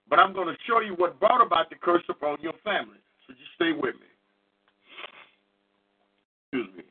But 0.09 0.19
I'm 0.19 0.31
going 0.31 0.47
to 0.47 0.55
show 0.65 0.79
you 0.79 0.93
what 0.93 1.19
brought 1.19 1.45
about 1.45 1.69
the 1.69 1.75
curse 1.75 2.03
upon 2.07 2.37
your 2.39 2.53
family. 2.63 2.95
So 3.27 3.33
just 3.33 3.51
stay 3.55 3.73
with 3.73 3.95
me. 3.95 4.07
Excuse 6.53 6.77
me. 6.77 6.83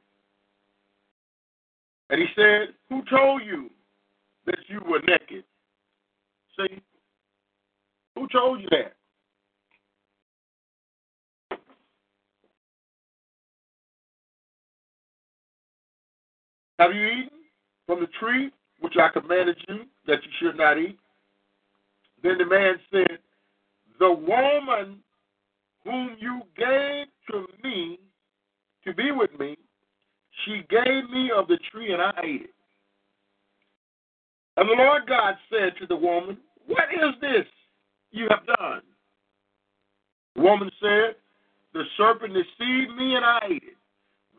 And 2.10 2.20
he 2.20 2.26
said, 2.36 2.74
Who 2.90 3.00
told 3.08 3.40
you 3.42 3.70
that 4.44 4.58
you 4.68 4.82
were 4.86 5.00
naked? 5.00 5.44
See? 6.58 6.82
Who 8.16 8.28
told 8.28 8.60
you 8.60 8.68
that? 8.68 8.96
Have 16.82 16.96
you 16.96 17.06
eaten 17.06 17.38
from 17.86 18.00
the 18.00 18.08
tree 18.18 18.50
which 18.80 18.94
I 19.00 19.08
commanded 19.08 19.56
you 19.68 19.84
that 20.08 20.18
you 20.24 20.30
should 20.40 20.56
not 20.56 20.78
eat? 20.78 20.98
Then 22.24 22.38
the 22.38 22.44
man 22.44 22.74
said, 22.90 23.18
The 24.00 24.10
woman 24.10 24.98
whom 25.84 26.16
you 26.18 26.42
gave 26.56 27.06
to 27.30 27.46
me 27.62 28.00
to 28.84 28.92
be 28.94 29.12
with 29.12 29.30
me, 29.38 29.56
she 30.44 30.62
gave 30.70 31.08
me 31.08 31.30
of 31.30 31.46
the 31.46 31.58
tree 31.70 31.92
and 31.92 32.02
I 32.02 32.12
ate 32.24 32.42
it. 32.42 32.54
And 34.56 34.68
the 34.68 34.74
Lord 34.74 35.02
God 35.06 35.34
said 35.50 35.74
to 35.80 35.86
the 35.86 35.94
woman, 35.94 36.36
What 36.66 36.88
is 36.92 37.14
this 37.20 37.46
you 38.10 38.26
have 38.28 38.44
done? 38.58 38.82
The 40.34 40.42
woman 40.42 40.68
said, 40.80 41.14
The 41.74 41.84
serpent 41.96 42.34
deceived 42.34 42.96
me 42.96 43.14
and 43.14 43.24
I 43.24 43.38
ate 43.48 43.62
it. 43.62 43.76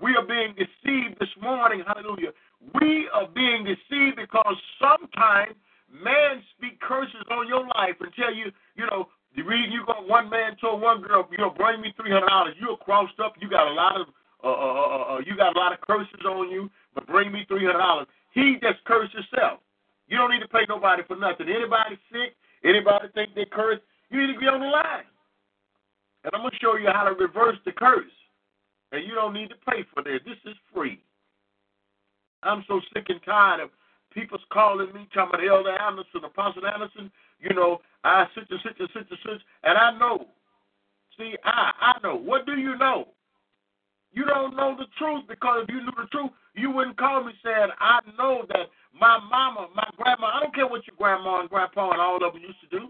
We 0.04 0.18
are 0.20 0.28
being 0.28 0.52
deceived 0.60 1.16
this 1.22 1.32
morning, 1.42 1.82
hallelujah. 1.88 2.36
We 2.76 3.08
are 3.16 3.26
being 3.34 3.64
deceived 3.64 4.18
because 4.18 4.58
sometimes 4.76 5.56
man 5.88 6.44
speak 6.58 6.82
curses 6.82 7.24
on 7.32 7.48
your 7.48 7.64
life 7.80 7.96
and 8.02 8.12
tell 8.12 8.36
you, 8.36 8.52
you 8.76 8.86
know, 8.92 9.08
the 9.38 9.44
reason 9.44 9.72
you 9.72 9.86
got 9.88 10.06
one 10.06 10.30
man 10.30 10.58
told 10.60 10.82
one 10.82 11.02
girl, 11.02 11.26
you 11.32 11.38
know, 11.38 11.52
bring 11.56 11.80
me 11.80 11.94
three 11.96 12.12
hundred 12.12 12.28
dollars. 12.28 12.54
You're 12.60 12.76
crossed 12.76 13.18
up. 13.24 13.36
You 13.40 13.50
got 13.50 13.66
a 13.66 13.72
lot 13.72 13.96
of, 13.96 14.08
uh, 14.44 14.52
uh, 14.52 15.16
uh, 15.16 15.20
you 15.26 15.38
got 15.38 15.56
a 15.56 15.60
lot 15.60 15.72
of 15.72 15.80
curses 15.80 16.20
on 16.28 16.52
you, 16.52 16.70
but 16.94 17.08
bring 17.08 17.32
me 17.32 17.46
three 17.48 17.64
hundred 17.64 17.80
dollars. 17.80 18.08
He 18.34 18.58
just 18.62 18.84
cursed 18.84 19.16
himself. 19.16 19.60
You 20.10 20.18
don't 20.18 20.32
need 20.32 20.42
to 20.42 20.50
pay 20.50 20.66
nobody 20.68 21.04
for 21.08 21.16
nothing. 21.16 21.48
Anybody 21.48 21.98
sick, 22.12 22.36
anybody 22.66 23.08
think 23.16 23.36
they 23.36 23.46
curse, 23.46 23.80
you 24.12 24.20
need 24.20 24.34
to 24.34 24.40
be 24.40 24.48
on 24.48 24.60
the 24.60 24.68
line. 24.68 25.08
And 26.26 26.36
I'm 26.36 26.42
gonna 26.42 26.60
show 26.62 26.76
you 26.76 26.90
how 26.92 27.06
to 27.06 27.16
reverse 27.16 27.58
the 27.64 27.72
curse. 27.72 28.12
And 28.94 29.04
you 29.06 29.16
don't 29.16 29.34
need 29.34 29.50
to 29.50 29.56
pay 29.68 29.84
for 29.94 30.04
this. 30.04 30.22
This 30.24 30.38
is 30.46 30.56
free. 30.74 31.02
I'm 32.44 32.64
so 32.68 32.80
sick 32.94 33.06
and 33.10 33.20
tired 33.26 33.60
of 33.60 33.70
people's 34.14 34.46
calling 34.52 34.94
me, 34.94 35.08
talking 35.14 35.40
about 35.40 35.48
Elder 35.48 35.76
Anderson, 35.82 36.24
Apostle 36.24 36.68
Anderson, 36.68 37.12
you 37.40 37.54
know, 37.56 37.82
I 38.04 38.26
such 38.36 38.46
and 38.52 38.60
such 38.64 38.80
and 38.80 38.90
such 38.94 39.10
and 39.10 39.20
such, 39.24 39.42
and 39.64 39.78
I 39.78 39.98
know. 39.98 40.28
See, 41.18 41.36
I 41.44 41.72
I 41.82 41.94
know. 42.04 42.16
What 42.16 42.46
do 42.46 42.54
you 42.54 42.78
know? 42.78 43.08
You 44.12 44.26
don't 44.26 44.56
know 44.56 44.76
the 44.78 44.86
truth 45.00 45.24
because 45.28 45.64
if 45.64 45.74
you 45.74 45.82
knew 45.82 45.98
the 45.98 46.08
truth, 46.12 46.30
you 46.54 46.70
wouldn't 46.70 46.98
call 46.98 47.24
me 47.24 47.34
saying, 47.44 47.70
I 47.80 48.00
know 48.18 48.46
that 48.50 48.70
my 48.94 49.18
mama, 49.30 49.70
my 49.76 49.90
grandma, 49.98 50.28
I 50.28 50.40
don't 50.42 50.54
care 50.54 50.68
what 50.68 50.86
your 50.86 50.96
grandma 50.98 51.42
and 51.42 51.50
grandpa 51.50 51.92
and 51.92 52.02
all 52.02 52.24
of 52.24 52.34
them 52.34 52.42
used 52.42 52.62
to 52.62 52.80
do. 52.80 52.90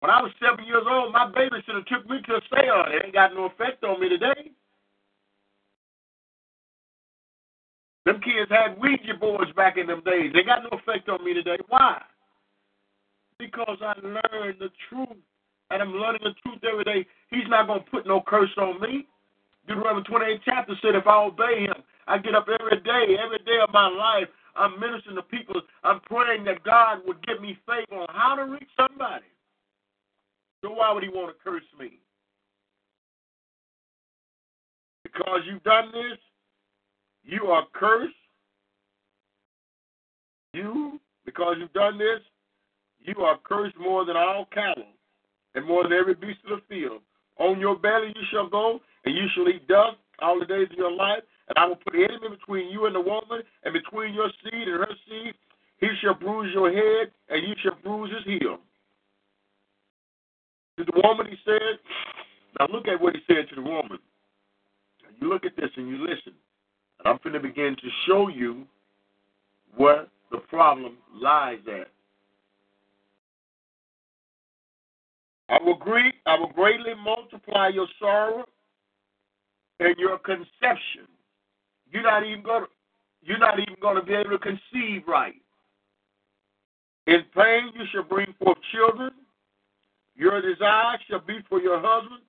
When 0.00 0.10
I 0.10 0.22
was 0.22 0.32
seven 0.40 0.64
years 0.64 0.84
old, 0.88 1.12
my 1.12 1.30
baby 1.30 1.56
should 1.64 1.76
have 1.76 1.84
took 1.86 2.08
me 2.08 2.20
to 2.26 2.36
a 2.36 2.40
seance. 2.48 2.88
It 2.88 3.04
ain't 3.04 3.14
got 3.14 3.34
no 3.34 3.44
effect 3.46 3.84
on 3.84 4.00
me 4.00 4.08
today. 4.08 4.50
Them 8.06 8.20
kids 8.24 8.50
had 8.50 8.80
Ouija 8.80 9.14
boards 9.20 9.52
back 9.52 9.76
in 9.76 9.86
them 9.86 10.02
days. 10.04 10.32
They 10.32 10.42
got 10.42 10.62
no 10.64 10.78
effect 10.78 11.08
on 11.10 11.22
me 11.22 11.34
today. 11.34 11.58
Why? 11.68 12.00
Because 13.38 13.76
I 13.82 13.92
learned 14.02 14.58
the 14.58 14.70
truth. 14.88 15.20
And 15.70 15.80
I'm 15.80 15.92
learning 15.92 16.22
the 16.24 16.34
truth 16.42 16.58
every 16.64 16.82
day. 16.82 17.06
He's 17.30 17.46
not 17.48 17.68
going 17.68 17.84
to 17.84 17.90
put 17.90 18.06
no 18.06 18.20
curse 18.26 18.50
on 18.56 18.80
me. 18.80 19.06
Deuteronomy 19.68 20.02
28 20.02 20.40
chapter 20.44 20.74
said, 20.82 20.96
if 20.96 21.06
I 21.06 21.22
obey 21.22 21.62
him, 21.62 21.84
I 22.08 22.18
get 22.18 22.34
up 22.34 22.48
every 22.48 22.80
day, 22.80 23.16
every 23.22 23.38
day 23.46 23.60
of 23.62 23.72
my 23.72 23.86
life. 23.86 24.26
I'm 24.56 24.80
ministering 24.80 25.14
to 25.14 25.22
people. 25.22 25.60
I'm 25.84 26.00
praying 26.00 26.44
that 26.44 26.64
God 26.64 27.02
would 27.06 27.24
give 27.24 27.40
me 27.40 27.56
favor 27.66 28.00
on 28.02 28.08
how 28.10 28.34
to 28.34 28.50
reach 28.50 28.68
somebody. 28.76 29.26
So 30.62 30.72
why 30.72 30.92
would 30.92 31.02
he 31.02 31.08
want 31.08 31.36
to 31.36 31.42
curse 31.42 31.62
me? 31.78 31.98
Because 35.02 35.40
you've 35.46 35.62
done 35.62 35.90
this, 35.92 36.18
you 37.24 37.46
are 37.46 37.64
cursed. 37.72 38.14
You, 40.52 41.00
because 41.24 41.56
you've 41.58 41.72
done 41.72 41.98
this, 41.98 42.20
you 43.00 43.22
are 43.22 43.38
cursed 43.44 43.78
more 43.78 44.04
than 44.04 44.16
all 44.16 44.46
cattle 44.52 44.92
and 45.54 45.66
more 45.66 45.82
than 45.84 45.92
every 45.92 46.14
beast 46.14 46.38
of 46.50 46.60
the 46.60 46.62
field. 46.68 47.00
On 47.38 47.58
your 47.58 47.76
belly 47.76 48.12
you 48.14 48.22
shall 48.30 48.48
go, 48.48 48.80
and 49.04 49.16
you 49.16 49.26
shall 49.34 49.48
eat 49.48 49.66
dust 49.66 49.96
all 50.20 50.38
the 50.38 50.46
days 50.46 50.68
of 50.70 50.76
your 50.76 50.92
life. 50.92 51.22
And 51.48 51.56
I 51.56 51.66
will 51.66 51.76
put 51.76 51.94
an 51.94 52.04
enemy 52.04 52.36
between 52.36 52.68
you 52.68 52.86
and 52.86 52.94
the 52.94 53.00
woman, 53.00 53.42
and 53.64 53.72
between 53.72 54.14
your 54.14 54.30
seed 54.42 54.68
and 54.68 54.78
her 54.78 54.94
seed. 55.08 55.34
He 55.78 55.88
shall 56.02 56.14
bruise 56.14 56.52
your 56.52 56.70
head, 56.70 57.10
and 57.30 57.48
you 57.48 57.54
shall 57.62 57.78
bruise 57.82 58.10
his 58.14 58.40
heel. 58.40 58.58
To 60.80 60.86
the 60.86 61.02
woman, 61.04 61.26
he 61.26 61.36
said, 61.44 61.60
now 62.58 62.66
look 62.72 62.88
at 62.88 62.98
what 62.98 63.14
he 63.14 63.20
said 63.26 63.50
to 63.50 63.54
the 63.54 63.60
woman. 63.60 63.98
You 65.20 65.28
look 65.28 65.44
at 65.44 65.54
this 65.54 65.68
and 65.76 65.86
you 65.88 65.98
listen. 65.98 66.32
And 66.98 67.06
I'm 67.06 67.18
going 67.22 67.34
to 67.34 67.40
begin 67.40 67.76
to 67.76 67.88
show 68.06 68.28
you 68.28 68.64
where 69.76 70.06
the 70.30 70.38
problem 70.38 70.96
lies 71.14 71.58
at. 71.68 71.88
I 75.50 75.62
will 75.62 75.76
greet, 75.76 76.14
I 76.24 76.38
will 76.38 76.48
greatly 76.48 76.94
multiply 76.94 77.68
your 77.68 77.88
sorrow 78.00 78.44
and 79.80 79.94
your 79.98 80.16
conception. 80.16 81.08
You're 81.92 82.04
not 82.04 82.24
even 82.24 82.42
going 82.42 82.62
to 82.62 82.68
you're 83.22 83.38
not 83.38 83.58
even 83.58 83.76
going 83.82 83.96
to 83.96 84.02
be 84.02 84.14
able 84.14 84.30
to 84.30 84.38
conceive 84.38 85.02
right. 85.06 85.34
In 87.06 87.22
pain 87.36 87.70
you 87.74 87.84
shall 87.92 88.04
bring 88.04 88.32
forth 88.42 88.56
children. 88.72 89.10
Your 90.20 90.42
desire 90.42 90.98
shall 91.08 91.20
be 91.20 91.38
for 91.48 91.62
your 91.62 91.80
husband. 91.80 92.20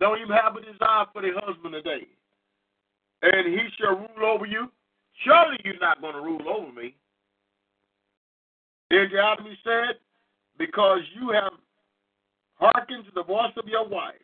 Don't 0.00 0.18
even 0.18 0.34
have 0.34 0.56
a 0.56 0.60
desire 0.60 1.06
for 1.12 1.22
the 1.22 1.30
husband 1.36 1.74
today. 1.74 2.08
And 3.22 3.46
he 3.46 3.68
shall 3.78 3.94
rule 3.94 4.34
over 4.34 4.46
you. 4.46 4.66
Surely 5.22 5.56
you're 5.64 5.78
not 5.78 6.00
going 6.00 6.14
to 6.14 6.20
rule 6.20 6.42
over 6.48 6.72
me. 6.72 6.96
Then 8.90 9.06
Jeremy 9.12 9.56
said, 9.62 10.00
Because 10.58 11.02
you 11.14 11.30
have 11.30 11.52
hearkened 12.54 13.04
to 13.04 13.12
the 13.14 13.22
voice 13.22 13.52
of 13.56 13.68
your 13.68 13.86
wife, 13.88 14.14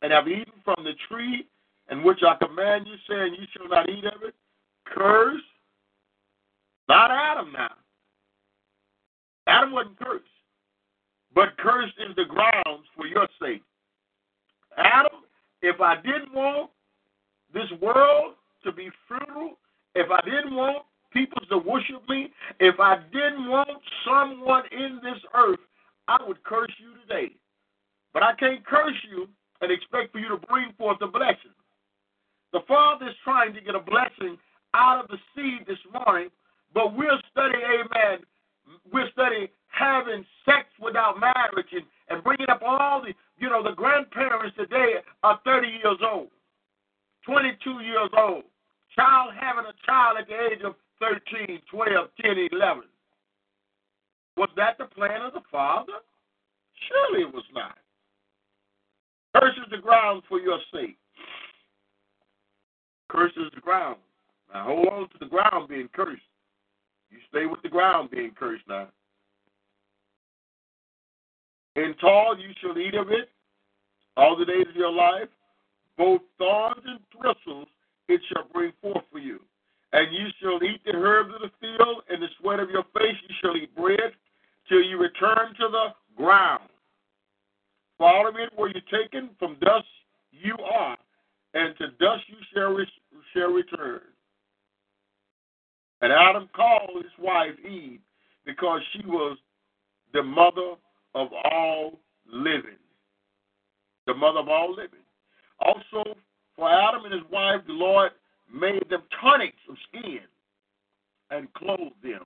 and 0.00 0.10
have 0.10 0.26
eaten 0.26 0.54
from 0.64 0.82
the 0.82 0.94
tree 1.10 1.46
in 1.90 2.02
which 2.02 2.20
I 2.26 2.42
command 2.42 2.86
you, 2.86 2.94
saying, 3.06 3.36
You 3.38 3.46
shall 3.54 3.68
not 3.68 3.90
eat 3.90 4.06
of 4.06 4.22
it, 4.22 4.34
curse. 4.86 5.42
Not 6.88 7.10
Adam 7.10 7.52
now. 7.52 7.74
Adam 9.46 9.72
wasn't 9.72 9.98
cursed. 9.98 10.24
But 11.34 11.56
cursed 11.58 11.94
is 11.98 12.14
the 12.16 12.24
grounds 12.24 12.86
for 12.96 13.06
your 13.06 13.28
sake. 13.40 13.62
Adam, 14.76 15.22
if 15.62 15.80
I 15.80 15.96
didn't 15.96 16.32
want 16.32 16.70
this 17.52 17.70
world 17.80 18.34
to 18.64 18.72
be 18.72 18.90
fruitful, 19.06 19.58
if 19.94 20.10
I 20.10 20.20
didn't 20.24 20.54
want 20.54 20.84
people 21.12 21.42
to 21.50 21.58
worship 21.58 22.08
me, 22.08 22.30
if 22.58 22.78
I 22.78 22.98
didn't 23.12 23.48
want 23.48 23.70
someone 24.04 24.64
in 24.72 25.00
this 25.02 25.18
earth, 25.34 25.58
I 26.08 26.18
would 26.26 26.42
curse 26.44 26.72
you 26.78 26.94
today. 27.02 27.32
But 28.12 28.22
I 28.22 28.34
can't 28.34 28.64
curse 28.66 28.96
you 29.10 29.28
and 29.60 29.70
expect 29.70 30.12
for 30.12 30.18
you 30.18 30.28
to 30.28 30.46
bring 30.48 30.72
forth 30.78 30.98
a 31.02 31.06
blessing. 31.06 31.54
The 32.52 32.60
Father 32.66 33.08
is 33.08 33.14
trying 33.22 33.54
to 33.54 33.60
get 33.60 33.74
a 33.74 33.80
blessing 33.80 34.38
out 34.74 35.04
of 35.04 35.10
the 35.10 35.18
seed 35.34 35.66
this 35.66 35.78
morning, 35.92 36.30
but 36.74 36.96
we're 36.96 37.20
studying, 37.30 37.62
amen, 37.64 38.20
we're 38.92 39.10
studying 39.12 39.48
having 39.70 40.24
sex 40.44 40.66
without 40.80 41.18
marriage 41.18 41.72
and, 41.72 41.84
and 42.08 42.22
bringing 42.22 42.50
up 42.50 42.60
all 42.64 43.02
the, 43.02 43.14
you 43.38 43.48
know, 43.48 43.62
the 43.62 43.72
grandparents 43.72 44.56
today 44.56 45.00
are 45.22 45.40
30 45.44 45.68
years 45.68 45.98
old, 46.02 46.28
22 47.26 47.80
years 47.80 48.10
old, 48.16 48.44
child 48.94 49.32
having 49.38 49.64
a 49.64 49.86
child 49.86 50.18
at 50.18 50.26
the 50.26 50.34
age 50.34 50.62
of 50.64 50.74
13, 51.00 51.60
12, 51.70 52.08
10, 52.20 52.48
11. 52.52 52.82
Was 54.36 54.48
that 54.56 54.78
the 54.78 54.86
plan 54.86 55.22
of 55.22 55.32
the 55.32 55.42
Father? 55.50 55.92
Surely 56.88 57.22
it 57.26 57.34
was 57.34 57.44
not. 57.54 57.76
Curses 59.36 59.68
the 59.70 59.78
ground 59.78 60.22
for 60.28 60.40
your 60.40 60.58
sake. 60.72 60.96
Curses 63.08 63.50
the 63.54 63.60
ground. 63.60 63.96
Now 64.52 64.64
hold 64.64 64.88
on 64.88 65.08
to 65.10 65.18
the 65.20 65.26
ground 65.26 65.68
being 65.68 65.88
cursed. 65.92 66.22
You 67.10 67.18
stay 67.28 67.46
with 67.46 67.62
the 67.62 67.68
ground 67.68 68.10
being 68.10 68.32
cursed 68.38 68.64
now. 68.68 68.88
In 71.76 71.94
tall 72.00 72.36
you 72.38 72.50
shall 72.60 72.78
eat 72.78 72.94
of 72.94 73.10
it 73.10 73.28
all 74.16 74.36
the 74.36 74.44
days 74.44 74.66
of 74.68 74.76
your 74.76 74.92
life. 74.92 75.28
Both 75.96 76.22
thorns 76.38 76.82
and 76.84 76.98
thistles 77.12 77.68
it 78.08 78.20
shall 78.32 78.46
bring 78.52 78.72
forth 78.82 79.04
for 79.12 79.18
you. 79.18 79.40
And 79.92 80.12
you 80.12 80.28
shall 80.40 80.62
eat 80.62 80.80
the 80.84 80.94
herbs 80.94 81.32
of 81.34 81.42
the 81.42 81.50
field, 81.60 82.02
and 82.08 82.22
the 82.22 82.28
sweat 82.40 82.60
of 82.60 82.70
your 82.70 82.84
face 82.96 83.16
you 83.28 83.34
shall 83.40 83.56
eat 83.56 83.74
bread, 83.74 84.12
till 84.68 84.82
you 84.82 84.98
return 84.98 85.54
to 85.58 85.68
the 85.68 85.86
ground. 86.16 86.68
For 87.98 88.08
out 88.08 88.28
of 88.28 88.36
it 88.36 88.56
were 88.56 88.68
you 88.68 88.80
taken, 88.90 89.30
from 89.38 89.56
dust 89.60 89.86
you 90.32 90.56
are, 90.58 90.96
and 91.54 91.76
to 91.78 91.88
dust 91.98 92.22
you 92.28 92.36
shall, 92.54 92.72
re- 92.72 92.86
shall 93.34 93.52
return. 93.52 94.00
And 96.02 96.12
Adam 96.12 96.48
called 96.54 97.02
his 97.02 97.12
wife 97.18 97.54
Eve 97.68 98.00
because 98.46 98.80
she 98.92 99.04
was 99.06 99.36
the 100.14 100.22
mother 100.22 100.74
of 101.14 101.28
all 101.32 102.00
living. 102.30 102.78
The 104.06 104.14
mother 104.14 104.40
of 104.40 104.48
all 104.48 104.70
living. 104.70 105.04
Also, 105.60 106.16
for 106.56 106.70
Adam 106.70 107.04
and 107.04 107.14
his 107.14 107.30
wife, 107.30 107.60
the 107.66 107.72
Lord 107.72 108.12
made 108.52 108.88
them 108.90 109.02
tunics 109.20 109.60
of 109.68 109.76
skin 109.88 110.20
and 111.30 111.52
clothed 111.54 112.02
them. 112.02 112.24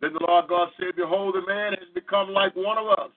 Then 0.00 0.12
the 0.14 0.24
Lord 0.26 0.48
God 0.48 0.68
said, 0.78 0.96
Behold, 0.96 1.34
the 1.34 1.46
man 1.46 1.72
has 1.72 1.88
become 1.94 2.30
like 2.30 2.54
one 2.56 2.78
of 2.78 2.86
us 2.86 3.10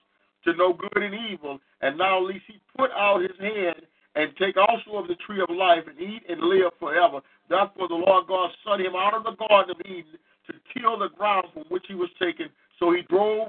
to 0.44 0.54
know 0.54 0.74
good 0.74 1.02
and 1.02 1.14
evil. 1.30 1.58
And 1.80 1.96
now, 1.96 2.18
at 2.18 2.24
least 2.24 2.44
he 2.46 2.60
put 2.76 2.90
out 2.92 3.22
his 3.22 3.38
hand 3.40 3.76
and 4.14 4.30
take 4.36 4.56
also 4.56 4.98
of 4.98 5.08
the 5.08 5.16
tree 5.26 5.40
of 5.40 5.54
life 5.54 5.84
and 5.88 5.98
eat 5.98 6.22
and 6.28 6.40
live 6.40 6.72
forever. 6.78 7.20
Therefore, 7.48 7.88
the 7.88 7.94
Lord 7.94 8.26
God 8.28 8.50
sent 8.66 8.82
him 8.82 8.94
out 8.96 9.14
of 9.14 9.24
the 9.24 9.46
Garden 9.48 9.74
of 9.78 9.86
Eden 9.86 10.18
to 10.46 10.54
till 10.78 10.98
the 10.98 11.08
ground 11.08 11.46
from 11.52 11.64
which 11.68 11.84
he 11.88 11.94
was 11.94 12.10
taken. 12.20 12.48
So 12.78 12.92
he 12.92 13.02
drove 13.02 13.48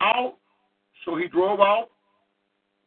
out. 0.00 0.34
So 1.04 1.16
he 1.16 1.28
drove 1.28 1.60
out 1.60 1.88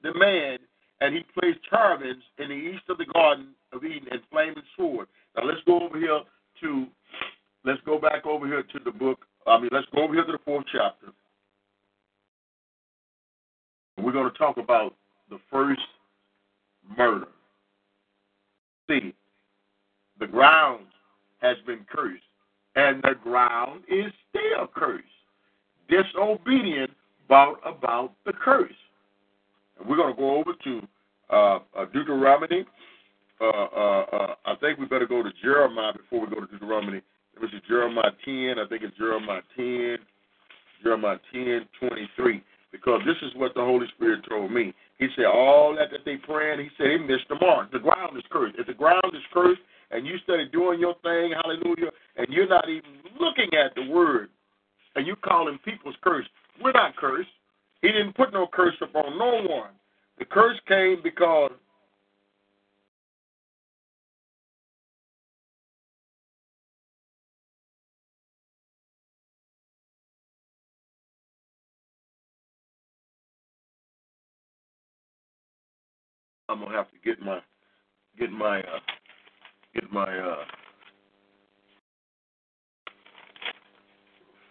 the 0.03 0.13
man, 0.13 0.59
and 1.01 1.15
he 1.15 1.25
placed 1.39 1.59
cherubims 1.69 2.23
in 2.39 2.49
the 2.49 2.55
east 2.55 2.83
of 2.89 2.97
the 2.97 3.05
Garden 3.05 3.49
of 3.73 3.83
Eden 3.83 4.07
and 4.11 4.21
flaming 4.31 4.63
sword. 4.75 5.07
Now 5.35 5.43
let's 5.45 5.61
go 5.65 5.81
over 5.81 5.99
here 5.99 6.21
to. 6.61 6.87
Let's 7.65 7.81
go 7.85 7.99
back 7.99 8.25
over 8.25 8.47
here 8.47 8.63
to 8.63 8.79
the 8.85 8.91
book. 8.91 9.25
I 9.45 9.59
mean, 9.59 9.69
let's 9.71 9.87
go 9.93 10.03
over 10.03 10.13
here 10.13 10.25
to 10.25 10.31
the 10.31 10.39
fourth 10.45 10.65
chapter. 10.71 11.07
We're 13.97 14.13
going 14.13 14.31
to 14.31 14.37
talk 14.37 14.57
about 14.57 14.93
the 15.29 15.39
first 15.51 15.81
murder. 16.97 17.27
See, 18.89 19.13
the 20.19 20.27
ground 20.27 20.85
has 21.39 21.57
been 21.65 21.85
cursed, 21.91 22.23
and 22.75 23.01
the 23.03 23.15
ground 23.21 23.81
is 23.89 24.13
still 24.29 24.67
cursed. 24.73 25.03
Disobedience 25.89 26.91
brought 27.27 27.59
about 27.65 28.13
the 28.25 28.33
curse. 28.33 28.71
And 29.79 29.87
we're 29.87 29.97
going 29.97 30.13
to 30.13 30.19
go 30.19 30.35
over 30.37 30.53
to 30.63 30.81
uh, 31.29 31.59
uh, 31.77 31.85
Deuteronomy. 31.93 32.65
Uh, 33.39 33.45
uh, 33.45 34.05
uh, 34.11 34.35
I 34.45 34.55
think 34.59 34.79
we 34.79 34.85
better 34.85 35.07
go 35.07 35.21
to 35.21 35.29
Jeremiah 35.41 35.93
before 35.93 36.25
we 36.25 36.33
go 36.33 36.41
to 36.41 36.47
Deuteronomy. 36.47 37.01
Me 37.41 37.47
see, 37.51 37.59
Jeremiah 37.67 38.11
10, 38.25 38.55
I 38.57 38.67
think 38.67 38.81
it's 38.81 38.97
Jeremiah 38.97 39.41
10, 39.55 39.97
Jeremiah 40.81 41.19
10, 41.31 41.67
23. 41.79 42.43
Because 42.71 43.01
this 43.05 43.15
is 43.21 43.31
what 43.35 43.53
the 43.53 43.61
Holy 43.61 43.87
Spirit 43.95 44.21
told 44.27 44.51
me. 44.51 44.73
He 44.97 45.07
said, 45.15 45.25
all 45.25 45.75
that 45.75 45.91
that 45.91 46.01
they 46.05 46.17
praying, 46.17 46.59
he 46.59 46.69
said, 46.77 46.87
they 46.87 46.97
missed 46.97 47.29
the 47.29 47.37
mark. 47.39 47.71
The 47.71 47.79
ground 47.79 48.17
is 48.17 48.23
cursed. 48.31 48.55
If 48.57 48.67
the 48.67 48.73
ground 48.73 49.13
is 49.13 49.21
cursed 49.31 49.61
and 49.91 50.05
you 50.05 50.17
study 50.23 50.49
doing 50.51 50.79
your 50.79 50.95
thing, 51.03 51.33
hallelujah, 51.43 51.91
and 52.17 52.27
you're 52.29 52.49
not 52.49 52.67
even 52.67 52.89
looking 53.19 53.49
at 53.53 53.73
the 53.75 53.87
word, 53.89 54.29
and 54.95 55.05
you 55.05 55.15
calling 55.17 55.59
people's 55.63 55.95
cursed, 56.01 56.29
we're 56.63 56.71
not 56.73 56.95
cursed. 56.97 57.29
He 57.81 57.89
didn't 57.89 58.15
put 58.15 58.33
no 58.33 58.47
curse 58.51 58.75
upon 58.81 59.17
no 59.17 59.41
one. 59.47 59.71
The 60.19 60.25
curse 60.25 60.59
came 60.67 61.01
because 61.03 61.51
I'm 76.49 76.59
gonna 76.61 76.75
have 76.75 76.91
to 76.91 76.97
get 77.03 77.21
my 77.21 77.39
get 78.19 78.31
my 78.31 78.59
uh 78.59 78.79
get 79.75 79.91
my 79.91 80.17
uh 80.19 80.45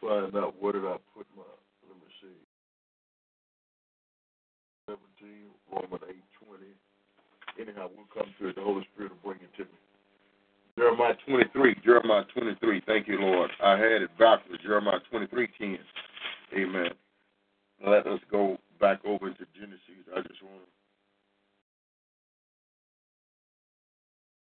find 0.01 0.37
out 0.37 0.55
where 0.61 0.75
did 0.75 0.85
I 0.85 0.97
put 1.17 1.27
my 1.37 1.43
Seventeen, 5.27 5.51
Roman 5.73 6.01
eight 6.09 6.25
twenty. 6.45 6.73
Anyhow, 7.59 7.89
we'll 7.97 8.07
come 8.13 8.33
to 8.41 8.49
it. 8.49 8.57
The 8.57 8.63
Holy 8.63 8.87
Spirit 8.95 9.13
will 9.13 9.33
bring 9.33 9.43
it 9.43 9.57
to 9.57 9.65
me. 9.65 9.71
Jeremiah 10.79 11.15
twenty 11.27 11.45
three, 11.53 11.75
Jeremiah 11.85 12.25
twenty 12.35 12.55
three, 12.61 12.83
thank 12.87 13.09
you, 13.09 13.19
Lord. 13.21 13.51
I 13.63 13.73
had 13.73 14.03
it 14.03 14.11
backwards, 14.19 14.63
Jeremiah 14.63 15.01
twenty 15.11 15.27
three 15.27 15.49
ten. 15.59 15.79
Amen. 16.57 16.91
Let 17.87 18.07
us 18.07 18.21
go 18.31 18.59
back 18.81 19.05
over 19.05 19.31
to 19.31 19.47
Genesis. 19.55 19.81
I 20.15 20.21
just 20.21 20.43
want 20.43 20.61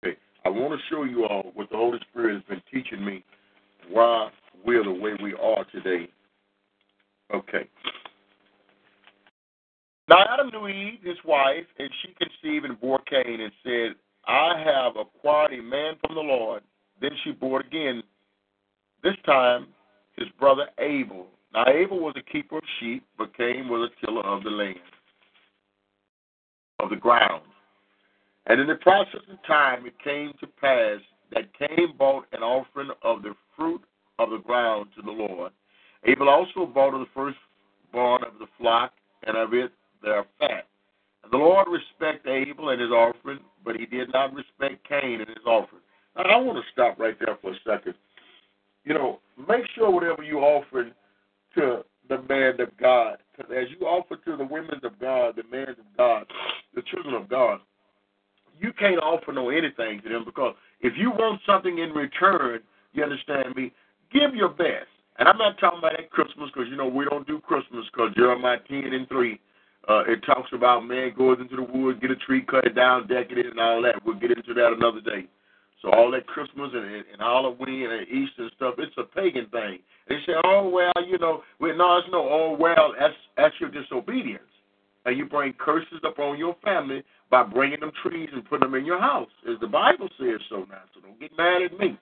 to 0.05 0.11
I 0.45 0.49
want 0.49 0.73
to 0.73 0.87
show 0.91 1.05
you 1.05 1.25
all 1.25 1.53
what 1.55 1.71
the 1.71 1.77
Holy 1.77 1.99
Spirit 2.11 2.35
has 2.35 2.43
been 2.49 2.63
teaching 2.73 3.05
me 3.05 3.25
why 3.91 4.31
we're 4.65 4.85
the 4.85 4.93
way 4.93 5.13
we 5.23 5.35
are 5.35 5.65
today. 5.73 6.09
Okay. 7.33 7.69
Now 10.13 10.27
Adam 10.29 10.51
knew 10.53 10.69
Eve, 10.69 10.99
his 11.03 11.17
wife, 11.25 11.65
and 11.79 11.89
she 12.03 12.15
conceived 12.21 12.67
and 12.67 12.79
bore 12.79 13.01
Cain 13.09 13.41
and 13.41 13.53
said, 13.63 13.95
I 14.27 14.63
have 14.63 14.97
acquired 14.97 15.55
a 15.55 15.63
man 15.63 15.95
from 16.05 16.15
the 16.15 16.21
Lord. 16.21 16.63
Then 17.01 17.13
she 17.25 17.31
bore 17.31 17.61
again, 17.61 18.03
this 19.03 19.15
time 19.25 19.69
his 20.19 20.29
brother 20.39 20.67
Abel. 20.79 21.29
Now 21.55 21.65
Abel 21.67 21.99
was 21.99 22.15
a 22.19 22.31
keeper 22.31 22.59
of 22.59 22.63
sheep, 22.79 23.07
but 23.17 23.35
Cain 23.39 23.71
was 23.71 23.89
a 23.89 24.05
tiller 24.05 24.21
of 24.21 24.45
the 24.45 24.51
land, 24.51 24.77
of 26.79 26.91
the 26.91 26.97
ground. 26.97 27.45
And 28.49 28.61
in 28.61 28.67
the 28.67 28.75
process 28.75 29.23
of 29.31 29.39
time, 29.47 29.87
it 29.87 29.95
came 30.05 30.35
to 30.41 30.47
pass 30.47 31.01
that 31.33 31.59
Cain 31.59 31.95
brought 31.97 32.27
an 32.33 32.43
offering 32.43 32.91
of 33.01 33.23
the 33.23 33.33
fruit 33.57 33.81
of 34.19 34.29
the 34.29 34.41
ground 34.41 34.91
to 34.95 35.01
the 35.01 35.11
Lord. 35.11 35.53
Abel 36.05 36.29
also 36.29 36.67
brought 36.67 36.93
of 36.93 37.01
the 37.01 37.07
firstborn 37.15 38.25
of 38.25 38.39
the 38.39 38.49
flock 38.59 38.93
and 39.27 39.39
of 39.39 39.55
it 39.55 39.73
their 40.03 40.25
fat. 40.39 40.67
And 41.23 41.33
the 41.33 41.39
Lord 41.39 41.69
respected 41.69 42.31
Abel 42.31 42.71
and 42.71 42.81
his 42.81 42.91
offering, 42.91 43.41
but 43.65 43.77
he 43.77 43.87
did 43.87 44.13
not 44.13 44.35
respect 44.35 44.87
Cain 44.89 45.21
and 45.21 45.29
his 45.29 45.47
offering. 45.47 45.83
Now, 46.17 46.23
I 46.25 46.37
want 46.37 46.59
to 46.59 46.73
stop 46.73 46.99
right 46.99 47.17
there 47.25 47.39
for 47.41 47.53
a 47.53 47.57
second. 47.67 47.95
You 48.85 48.95
know, 48.95 49.21
make 49.49 49.65
sure 49.75 49.91
whatever 49.91 50.23
you 50.23 50.41
offer 50.41 50.91
to 51.57 51.85
the 52.09 52.23
man 52.29 52.61
of 52.61 52.77
God, 52.79 53.19
because 53.37 53.53
as 53.57 53.69
you 53.71 53.87
offer 53.87 54.17
to 54.17 54.37
the 54.37 54.45
women 54.45 54.81
of 54.83 54.99
God, 55.01 55.37
the 55.37 55.45
men 55.51 55.69
of 55.69 55.77
God, 55.97 56.27
the 56.75 56.83
children 56.83 57.15
of 57.15 57.29
God, 57.29 57.61
you 58.61 58.73
can't 58.73 58.99
offer 58.99 59.33
no 59.33 59.51
anything 59.51 60.01
to 60.03 60.09
them 60.09 60.25
because 60.25 60.55
if 60.81 60.95
you 60.97 61.11
want 61.11 61.41
something 61.47 61.79
in 61.79 61.91
return, 61.91 62.61
you 62.93 63.03
understand 63.03 63.55
me, 63.57 63.73
give 64.13 64.35
your 64.35 64.49
best. 64.49 64.89
And 65.19 65.29
I'm 65.29 65.39
not 65.39 65.59
talking 65.59 65.79
about 65.79 65.99
at 65.99 66.11
Christmas 66.11 66.51
because, 66.53 66.69
you 66.71 66.77
know, 66.77 66.89
we 66.89 67.05
don't 67.05 67.27
do 67.27 67.41
Christmas 67.41 67.85
because 67.93 68.15
Jeremiah 68.15 68.59
10 68.69 68.93
and 68.93 69.09
3, 69.09 69.41
uh, 69.89 70.05
it 70.07 70.21
talks 70.25 70.51
about 70.53 70.87
man 70.87 71.13
goes 71.17 71.39
into 71.41 71.57
the 71.57 71.63
woods, 71.63 71.99
get 72.01 72.11
a 72.11 72.17
tree, 72.17 72.43
cut 72.43 72.65
it 72.65 72.75
down, 72.75 73.09
deck 73.09 73.27
it 73.31 73.39
in, 73.39 73.47
and 73.47 73.61
all 73.61 73.83
that. 73.83 74.05
We'll 74.05 74.19
get 74.19 74.31
into 74.31 74.55
that 74.55 74.73
another 74.73 75.01
day. 75.01 75.27
So 75.81 75.91
all 75.91 76.13
that 76.13 76.27
Christmas 76.29 76.71
and, 76.73 76.85
and 76.85 77.19
Halloween 77.19 77.91
and 77.91 78.07
Easter 78.07 78.49
stuff, 78.55 78.77
it's 78.79 78.95
a 78.97 79.03
pagan 79.03 79.47
thing. 79.47 79.81
They 80.09 80.17
say, 80.25 80.35
oh, 80.45 80.69
well, 80.69 81.05
you 81.05 81.19
know, 81.19 81.43
well, 81.59 81.77
no, 81.77 81.99
it's 81.99 82.09
no, 82.13 82.21
oh, 82.21 82.57
well, 82.59 82.95
that's, 82.99 83.15
that's 83.37 83.55
your 83.61 83.71
disobedience. 83.71 84.45
And 85.05 85.19
you 85.19 85.27
bring 85.27 85.53
curses 85.55 85.99
upon 86.05 86.39
your 86.39 86.55
family 86.63 87.03
by 87.31 87.43
bringing 87.43 87.81
them 87.81 87.91
trees 88.07 88.29
and 88.33 88.45
putting 88.45 88.71
them 88.71 88.79
in 88.79 88.87
your 88.87 89.01
house, 89.01 89.31
as 89.51 89.59
the 89.61 89.67
Bible 89.67 90.09
says 90.21 90.41
so 90.49 90.59
now. 90.71 90.83
So 90.95 91.01
don't 91.01 91.19
get 91.19 91.37
mad 91.37 91.63
at 91.63 91.77
me. 91.77 91.99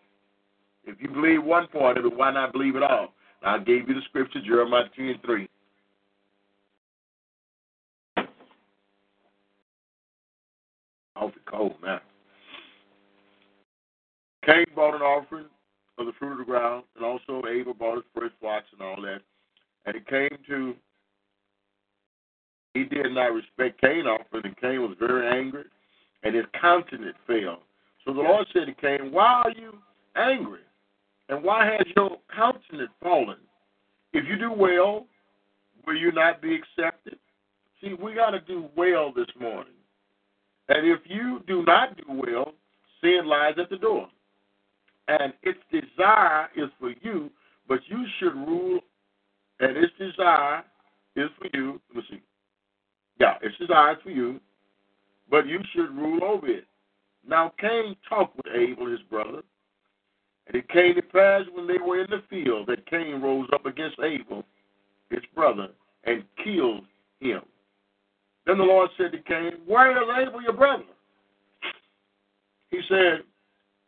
If 0.84 1.00
you 1.00 1.08
believe 1.08 1.42
one 1.42 1.66
part 1.68 1.96
of 1.96 2.04
it, 2.04 2.14
why 2.14 2.30
not 2.32 2.52
believe 2.52 2.76
it 2.76 2.82
all? 2.82 3.14
I 3.42 3.58
gave 3.58 3.88
you 3.88 3.94
the 3.94 4.02
scripture, 4.08 4.40
Jeremiah 4.44 4.84
10 4.94 5.14
3. 5.24 5.48
Off 11.20 11.34
the 11.34 11.40
cold 11.50 11.74
now. 11.82 12.00
Cain 14.44 14.64
brought 14.74 14.94
an 14.94 15.02
offering 15.02 15.46
of 15.98 16.06
the 16.06 16.12
fruit 16.18 16.32
of 16.32 16.38
the 16.38 16.44
ground, 16.44 16.84
and 16.96 17.04
also 17.04 17.42
Abel 17.46 17.74
brought 17.74 17.96
his 17.96 18.04
first 18.14 18.34
flocks 18.40 18.66
and 18.72 18.80
all 18.80 19.00
that. 19.02 19.20
And 19.84 19.96
it 19.96 20.08
came 20.08 20.30
to 20.48 20.74
he 22.74 22.84
did 22.84 23.12
not 23.12 23.34
respect 23.34 23.80
Cain 23.80 24.06
offering, 24.06 24.46
and 24.46 24.56
Cain 24.58 24.80
was 24.80 24.96
very 24.98 25.26
angry, 25.38 25.64
and 26.22 26.34
his 26.34 26.44
countenance 26.60 27.16
fell. 27.26 27.62
So 28.04 28.14
the 28.14 28.20
Lord 28.20 28.46
said 28.52 28.66
to 28.66 28.74
Cain, 28.74 29.12
Why 29.12 29.42
are 29.44 29.50
you 29.50 29.78
angry? 30.16 30.60
And 31.28 31.42
why 31.42 31.66
has 31.66 31.86
your 31.96 32.18
countenance 32.34 32.90
fallen? 33.02 33.38
If 34.12 34.24
you 34.26 34.36
do 34.36 34.52
well, 34.52 35.06
will 35.86 35.96
you 35.96 36.12
not 36.12 36.40
be 36.40 36.54
accepted? 36.56 37.18
See, 37.80 37.94
we 37.94 38.14
got 38.14 38.30
to 38.30 38.40
do 38.40 38.68
well 38.76 39.12
this 39.14 39.28
morning. 39.38 39.72
And 40.70 40.86
if 40.86 41.00
you 41.04 41.42
do 41.48 41.64
not 41.64 41.96
do 41.96 42.04
well, 42.08 42.52
sin 43.02 43.26
lies 43.26 43.54
at 43.58 43.68
the 43.70 43.76
door. 43.76 44.08
And 45.08 45.32
its 45.42 45.58
desire 45.72 46.48
is 46.56 46.70
for 46.78 46.94
you, 47.02 47.28
but 47.68 47.80
you 47.88 48.04
should 48.18 48.34
rule, 48.36 48.78
and 49.58 49.76
its 49.76 49.92
desire 49.98 50.62
is 51.16 51.28
for 51.38 51.48
you. 51.52 51.80
Let 51.88 51.96
me 51.96 52.02
see. 52.08 52.22
Yeah, 53.18 53.34
it's 53.42 53.58
desire 53.58 53.94
is 53.94 53.98
for 54.04 54.10
you, 54.10 54.40
but 55.28 55.48
you 55.48 55.58
should 55.74 55.90
rule 55.90 56.22
over 56.22 56.46
it. 56.46 56.66
Now 57.26 57.52
Cain 57.58 57.96
talked 58.08 58.36
with 58.36 58.46
Abel, 58.54 58.86
his 58.86 59.02
brother, 59.10 59.42
and 60.46 60.54
it 60.54 60.68
came 60.68 60.94
to 60.94 61.02
pass 61.02 61.42
when 61.52 61.66
they 61.66 61.78
were 61.78 62.00
in 62.04 62.10
the 62.10 62.22
field 62.30 62.68
that 62.68 62.88
Cain 62.88 63.20
rose 63.20 63.48
up 63.52 63.66
against 63.66 63.98
Abel, 63.98 64.44
his 65.10 65.20
brother, 65.34 65.68
and 66.04 66.22
killed 66.44 66.84
him. 67.18 67.40
Then 68.50 68.58
the 68.58 68.64
Lord 68.64 68.90
said 68.98 69.12
to 69.12 69.18
Cain, 69.18 69.52
Where 69.64 69.92
is 69.92 70.26
Abel, 70.26 70.42
your 70.42 70.54
brother? 70.54 70.82
He 72.72 72.80
said, 72.88 73.20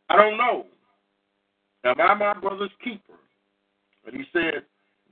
I 0.08 0.16
don't 0.16 0.38
know. 0.38 0.66
Am 1.82 2.00
I 2.00 2.14
my 2.14 2.34
brother's 2.34 2.70
keeper? 2.84 3.14
And 4.06 4.14
he 4.14 4.22
said, 4.32 4.62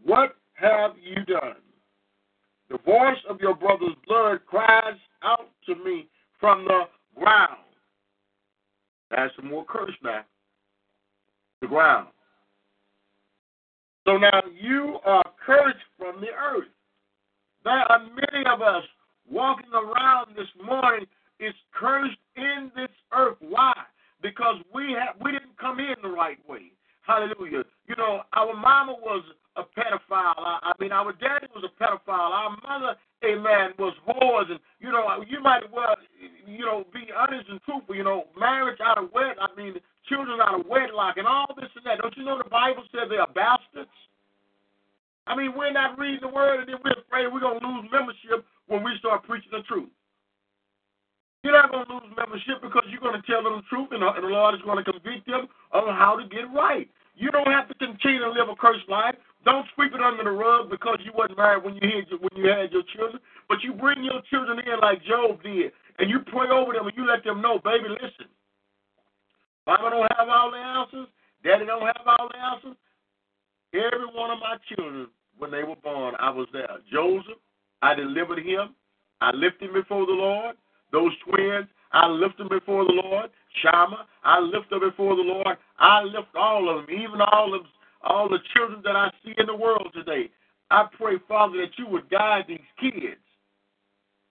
What 0.05 0.37
have 0.53 0.93
you 1.03 1.25
done? 1.25 1.57
The 2.71 2.79
voice 2.79 3.19
of 3.29 3.41
your 3.41 3.57
brother's 3.57 3.97
blood 4.07 4.39
cries 4.47 4.95
out 5.25 5.49
to 5.67 5.75
me 5.75 6.07
from 6.39 6.65
the 6.65 6.83
ground. 7.19 7.59
That's 9.11 9.35
some 9.35 9.51
more 9.51 9.65
curse 9.65 9.91
now. 10.01 10.21
The 11.61 11.67
ground. 11.67 12.07
So 14.07 14.17
now 14.17 14.43
you 14.63 14.99
are 15.05 15.25
cursed 15.45 15.77
from 15.99 16.21
the 16.21 16.29
earth. 16.29 16.69
There 17.65 17.73
are 17.73 17.99
many 17.99 18.47
of 18.47 18.63
us 18.63 18.85
walking 19.31 19.73
around 19.73 20.37
this 20.37 20.49
morning 20.65 21.07
is 21.39 21.55
cursed 21.73 22.19
in 22.37 22.71
this 22.77 22.91
earth. 23.13 23.39
Why? 23.41 23.73
Because 24.23 24.57
we 24.75 24.93
have 24.99 25.17
we 25.23 25.33
didn't 25.33 25.57
come 25.59 25.81
in 25.81 25.95
the 26.03 26.09
right 26.09 26.39
way. 26.49 26.73
Hallelujah. 27.03 27.65
You 27.89 27.97
know, 27.97 28.23
our 28.35 28.55
mama 28.55 28.95
was 29.01 29.25
a 29.57 29.63
pedophile. 29.63 30.39
I, 30.39 30.59
I 30.63 30.73
mean, 30.79 30.93
our 30.93 31.13
daddy 31.13 31.47
was 31.55 31.65
a 31.65 31.83
pedophile. 31.83 32.31
Our 32.31 32.57
mother, 32.63 32.95
amen, 33.25 33.73
was 33.79 33.95
whores. 34.07 34.51
And, 34.51 34.61
you 34.79 34.93
know, 34.93 35.09
you 35.27 35.43
might 35.43 35.71
well, 35.73 35.97
you 36.47 36.65
know, 36.65 36.85
be 36.93 37.09
honest 37.17 37.49
and 37.49 37.61
truthful. 37.63 37.97
You 37.97 38.05
know, 38.05 38.25
marriage 38.39 38.79
out 38.85 38.99
of 38.99 39.13
wed, 39.13 39.37
I 39.41 39.49
mean, 39.57 39.75
children 40.09 40.39
out 40.41 40.61
of 40.61 40.67
wedlock 40.67 41.17
and 41.17 41.27
all 41.27 41.47
this 41.57 41.71
and 41.75 41.85
that. 41.87 41.99
Don't 42.01 42.17
you 42.17 42.25
know 42.25 42.39
the 42.39 42.49
Bible 42.49 42.85
says 42.93 43.09
they 43.09 43.17
are 43.17 43.27
bastards? 43.27 43.91
I 45.31 45.37
mean, 45.39 45.55
we're 45.55 45.71
not 45.71 45.95
reading 45.95 46.19
the 46.27 46.35
word 46.35 46.59
and 46.59 46.69
then 46.69 46.83
we're 46.83 46.99
afraid 47.07 47.31
we're 47.31 47.39
going 47.39 47.63
to 47.63 47.67
lose 47.67 47.87
membership 47.95 48.43
when 48.67 48.83
we 48.83 48.91
start 48.99 49.23
preaching 49.23 49.55
the 49.55 49.63
truth. 49.63 49.87
You're 51.47 51.55
not 51.55 51.71
going 51.71 51.87
to 51.87 52.03
lose 52.03 52.11
membership 52.19 52.59
because 52.61 52.83
you're 52.91 53.01
going 53.01 53.15
to 53.15 53.23
tell 53.31 53.47
them 53.47 53.63
the 53.63 53.67
truth 53.71 53.95
and 53.95 54.03
the 54.03 54.27
Lord 54.27 54.59
is 54.59 54.67
going 54.67 54.83
to 54.83 54.91
convict 54.91 55.31
them 55.31 55.47
on 55.71 55.95
how 55.95 56.19
to 56.19 56.27
get 56.27 56.51
right. 56.51 56.91
You 57.15 57.31
don't 57.31 57.47
have 57.47 57.71
to 57.71 57.75
continue 57.79 58.19
to 58.27 58.35
live 58.35 58.51
a 58.51 58.57
cursed 58.59 58.91
life. 58.91 59.15
Don't 59.47 59.65
sweep 59.75 59.95
it 59.95 60.03
under 60.03 60.27
the 60.27 60.35
rug 60.35 60.69
because 60.69 60.99
you 61.07 61.13
wasn't 61.15 61.39
married 61.39 61.63
when 61.63 61.79
you 61.79 61.87
had 61.87 62.11
your, 62.11 62.19
when 62.19 62.35
you 62.35 62.51
had 62.51 62.75
your 62.75 62.83
children. 62.91 63.23
But 63.49 63.63
you 63.63 63.73
bring 63.73 64.03
your 64.03 64.21
children 64.29 64.59
in 64.59 64.81
like 64.83 65.05
Job 65.07 65.43
did, 65.47 65.71
and 66.03 66.11
you 66.11 66.27
pray 66.27 66.51
over 66.51 66.75
them 66.75 66.91
and 66.91 66.97
you 66.97 67.07
let 67.07 67.23
them 67.23 67.41
know, 67.41 67.63
baby, 67.63 67.87
listen. 67.89 68.27
Mama 69.67 69.95
don't 69.95 70.13
have 70.19 70.29
all 70.29 70.51
the 70.51 70.59
answers. 70.59 71.09
Daddy 71.45 71.65
don't 71.65 71.87
have 71.87 72.03
all 72.05 72.29
the 72.29 72.39
answers. 72.39 72.77
Every 73.73 74.11
one 74.13 74.35
of 74.35 74.43
my 74.43 74.59
children, 74.67 75.07
when 75.41 75.51
they 75.51 75.65
were 75.65 75.77
born, 75.83 76.15
I 76.21 76.31
was 76.31 76.47
there. 76.53 76.79
Joseph, 76.93 77.39
I 77.83 77.95
delivered 77.95 78.39
him. 78.39 78.75
I 79.21 79.33
lifted 79.33 79.71
him 79.71 79.75
before 79.75 80.07
the 80.07 80.13
Lord. 80.13 80.57
Those 80.93 81.13
twins, 81.25 81.67
I 81.93 82.07
lift 82.07 82.39
them 82.39 82.49
before 82.49 82.85
the 82.85 82.93
Lord. 82.93 83.31
Shama, 83.63 84.07
I 84.25 84.39
lift 84.41 84.71
them 84.71 84.81
before 84.81 85.17
the 85.17 85.23
Lord. 85.23 85.57
I 85.79 86.03
lift 86.03 86.35
all 86.37 86.69
of 86.69 86.87
them, 86.87 86.95
even 86.95 87.21
all 87.21 87.55
of 87.55 87.63
all 88.03 88.29
the 88.29 88.39
children 88.55 88.81
that 88.85 88.97
I 88.97 89.11
see 89.25 89.35
in 89.39 89.47
the 89.47 89.57
world 89.57 89.91
today. 89.95 90.31
I 90.71 90.87
pray, 90.97 91.15
Father, 91.29 91.59
that 91.59 91.79
you 91.79 91.87
would 91.89 92.09
guide 92.11 92.45
these 92.49 92.61
kids. 92.79 93.21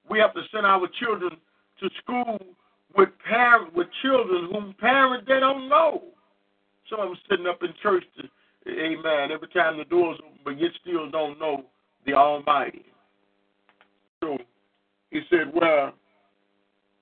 We 0.09 0.19
have 0.19 0.33
to 0.33 0.41
send 0.51 0.65
our 0.65 0.87
children 0.99 1.31
to 1.81 1.89
school 2.01 2.39
with 2.95 3.09
parents, 3.27 3.71
with 3.75 3.87
children 4.01 4.49
whom 4.51 4.75
parents 4.79 5.25
they 5.27 5.39
don't 5.39 5.69
know. 5.69 6.03
Some 6.89 7.01
of 7.01 7.09
them 7.09 7.17
sitting 7.29 7.47
up 7.47 7.61
in 7.61 7.73
church 7.83 8.03
to 8.17 8.27
Amen. 8.69 9.31
Every 9.31 9.47
time 9.49 9.77
the 9.77 9.85
doors 9.85 10.17
open, 10.19 10.39
but 10.43 10.59
yet 10.59 10.71
still 10.81 11.09
don't 11.09 11.39
know 11.39 11.65
the 12.05 12.13
Almighty. 12.13 12.85
So 14.21 14.37
he 15.11 15.21
said, 15.29 15.51
Well, 15.53 15.93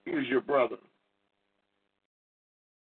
here's 0.05 0.27
your 0.27 0.41
brother. 0.41 0.77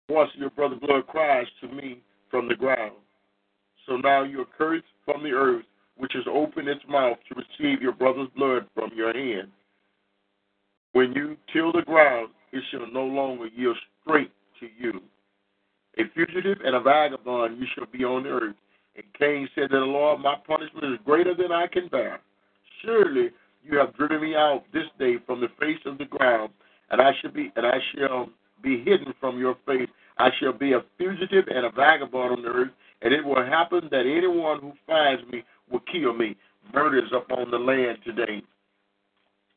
Once 0.09 0.31
your 0.37 0.51
brother's 0.51 0.81
blood 0.81 1.07
cries 1.09 1.47
to 1.61 1.69
me 1.69 2.01
from 2.31 2.49
the 2.49 2.55
ground. 2.55 2.97
So 3.87 3.97
now 3.97 4.23
you 4.23 4.43
are 4.43 4.47
cursed 4.57 4.85
from 5.05 5.23
the 5.23 5.31
earth, 5.31 5.65
which 5.97 6.13
has 6.15 6.25
opened 6.29 6.69
its 6.69 6.83
mouth 6.89 7.19
to 7.29 7.35
receive 7.35 7.83
your 7.83 7.93
brother's 7.93 8.29
blood 8.37 8.67
from 8.75 8.91
your 8.95 9.13
hand. 9.13 9.49
When 10.93 11.13
you 11.13 11.37
till 11.53 11.73
the 11.73 11.83
ground, 11.83 12.29
it 12.53 12.63
shall 12.71 12.87
no 12.91 13.05
longer 13.05 13.49
yield 13.49 13.77
straight 14.03 14.31
to 14.61 14.67
you. 14.79 15.01
A 15.99 16.03
fugitive 16.15 16.59
and 16.65 16.75
a 16.75 16.81
vagabond 16.81 17.59
you 17.59 17.67
shall 17.75 17.87
be 17.87 18.05
on 18.05 18.27
earth. 18.27 18.55
And 18.97 19.05
Cain 19.19 19.49
said 19.55 19.71
to 19.71 19.79
the 19.79 19.85
Lord, 19.85 20.21
My 20.21 20.37
punishment 20.47 20.93
is 20.93 20.99
greater 21.05 21.35
than 21.35 21.53
I 21.53 21.67
can 21.67 21.89
bear. 21.89 22.21
Surely 22.83 23.31
you 23.63 23.79
have 23.79 23.95
driven 23.97 24.23
me 24.23 24.35
out 24.35 24.65
this 24.73 24.87
day 24.99 25.17
from 25.27 25.41
the 25.41 25.49
face 25.61 25.81
of 25.85 25.99
the 25.99 26.07
ground, 26.07 26.51
and 26.91 27.01
I 27.01 27.13
shall 27.21 27.33
be 27.33 27.53
and 27.57 27.67
I 27.67 27.79
shall 27.95 28.29
be 28.63 28.83
hidden 28.83 29.13
from 29.21 29.39
your 29.39 29.57
face. 29.67 29.89
I 30.19 30.31
shall 30.41 30.53
be 30.53 30.73
a 30.73 30.85
fugitive 30.97 31.47
and 31.49 31.67
a 31.67 31.71
vagabond 31.71 32.39
on 32.39 32.43
the 32.43 32.49
earth, 32.49 32.71
and 33.03 33.13
it 33.13 33.25
will 33.25 33.45
happen 33.45 33.89
that 33.91 34.07
anyone 34.07 34.61
who 34.61 34.73
finds 34.87 35.23
me 35.31 35.45
will 35.71 35.83
kill 35.93 36.15
me. 36.15 36.37
Murders 36.73 37.13
upon 37.15 37.51
the 37.51 37.59
land 37.59 37.99
today. 38.05 38.43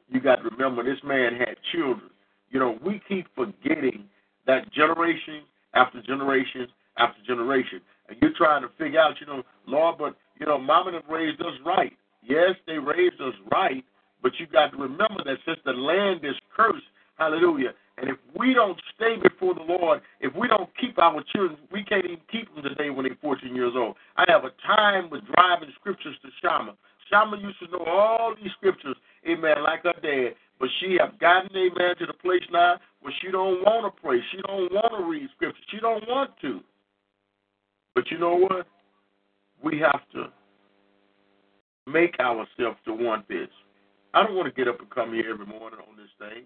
You 0.10 0.20
got 0.20 0.38
to 0.38 0.50
remember 0.50 0.84
this 0.84 1.02
man 1.04 1.36
had 1.36 1.56
children. 1.72 2.10
You 2.50 2.60
know, 2.60 2.78
we 2.86 3.02
keep 3.08 3.28
forgetting 3.36 4.06
that 4.46 4.72
generation 4.74 5.44
after 5.74 6.02
generation 6.02 6.68
after 6.98 7.22
generation. 7.26 7.82
And 8.10 8.18
you're 8.22 8.34
trying 8.36 8.64
to 8.64 8.70
figure 8.78 9.00
out, 9.00 9.16
you 9.20 9.28
know, 9.28 9.44
Lord, 9.68 9.98
but, 10.00 10.16
you 10.40 10.46
know, 10.46 10.58
mama 10.58 10.92
have 10.94 11.04
raised 11.10 11.40
us 11.42 11.54
right. 11.66 11.94
Yes, 12.24 12.56
they 12.68 12.78
raised 12.78 13.22
us 13.22 13.34
right, 13.52 13.84
but 14.22 14.34
you 14.40 14.48
got 14.48 14.72
to 14.72 14.78
remember 14.78 15.24
that 15.26 15.38
since 15.46 15.60
the 15.64 15.72
land 15.72 16.22
is 16.24 16.36
cursed, 16.56 16.84
hallelujah, 17.18 17.74
and 17.98 18.10
if 18.10 18.18
we 18.38 18.54
don't 18.54 18.80
stay 18.96 19.16
before 19.22 19.54
the 19.54 19.62
Lord, 19.62 20.02
if 20.22 20.34
we 20.36 20.48
don't 20.48 20.70
keep 20.80 20.98
our 21.00 21.24
children, 21.34 21.60
we 21.72 21.84
can't 21.84 22.06
even 22.06 22.20
keep 22.32 22.54
them 22.54 22.64
today 22.64 22.90
when 22.90 23.06
they're 23.06 23.18
14 23.22 23.56
years 23.56 23.74
old. 23.76 23.96
I 24.16 24.26
have 24.28 24.44
a 24.46 24.52
time 24.66 25.10
with 25.10 25.22
driving 25.36 25.70
scriptures 25.80 26.16
to 26.24 26.30
Shama. 26.42 26.76
Shama 27.10 27.38
used 27.38 27.60
to 27.60 27.68
know 27.72 27.84
all 27.86 28.36
these 28.42 28.52
scriptures, 28.58 28.96
amen, 29.28 29.64
like 29.64 29.84
her 29.84 29.94
dad. 30.02 30.36
But 30.60 30.70
she 30.80 30.98
have 31.00 31.20
gotten, 31.20 31.50
amen, 31.56 31.96
to 32.00 32.06
the 32.06 32.14
place 32.14 32.44
now 32.52 32.76
where 33.02 33.14
she 33.22 33.32
don't 33.32 33.64
want 33.64 33.94
to 33.94 34.02
pray. 34.02 34.20
She 34.32 34.42
don't 34.46 34.72
want 34.72 34.94
to 34.98 35.10
read 35.10 35.28
scripture. 35.36 35.64
She 35.72 35.80
don't 35.80 36.08
want 36.08 36.32
to. 36.42 36.62
But 37.96 38.12
you 38.12 38.18
know 38.18 38.36
what? 38.36 38.68
We 39.64 39.80
have 39.80 40.02
to 40.14 40.32
make 41.88 42.20
ourselves 42.20 42.78
to 42.86 42.94
want 42.94 43.28
this. 43.28 43.50
I 44.14 44.24
don't 44.24 44.36
want 44.36 44.48
to 44.48 44.54
get 44.54 44.68
up 44.68 44.80
and 44.80 44.90
come 44.90 45.14
here 45.14 45.32
every 45.32 45.46
morning 45.46 45.80
on 45.80 45.96
this 45.98 46.10
thing. 46.18 46.44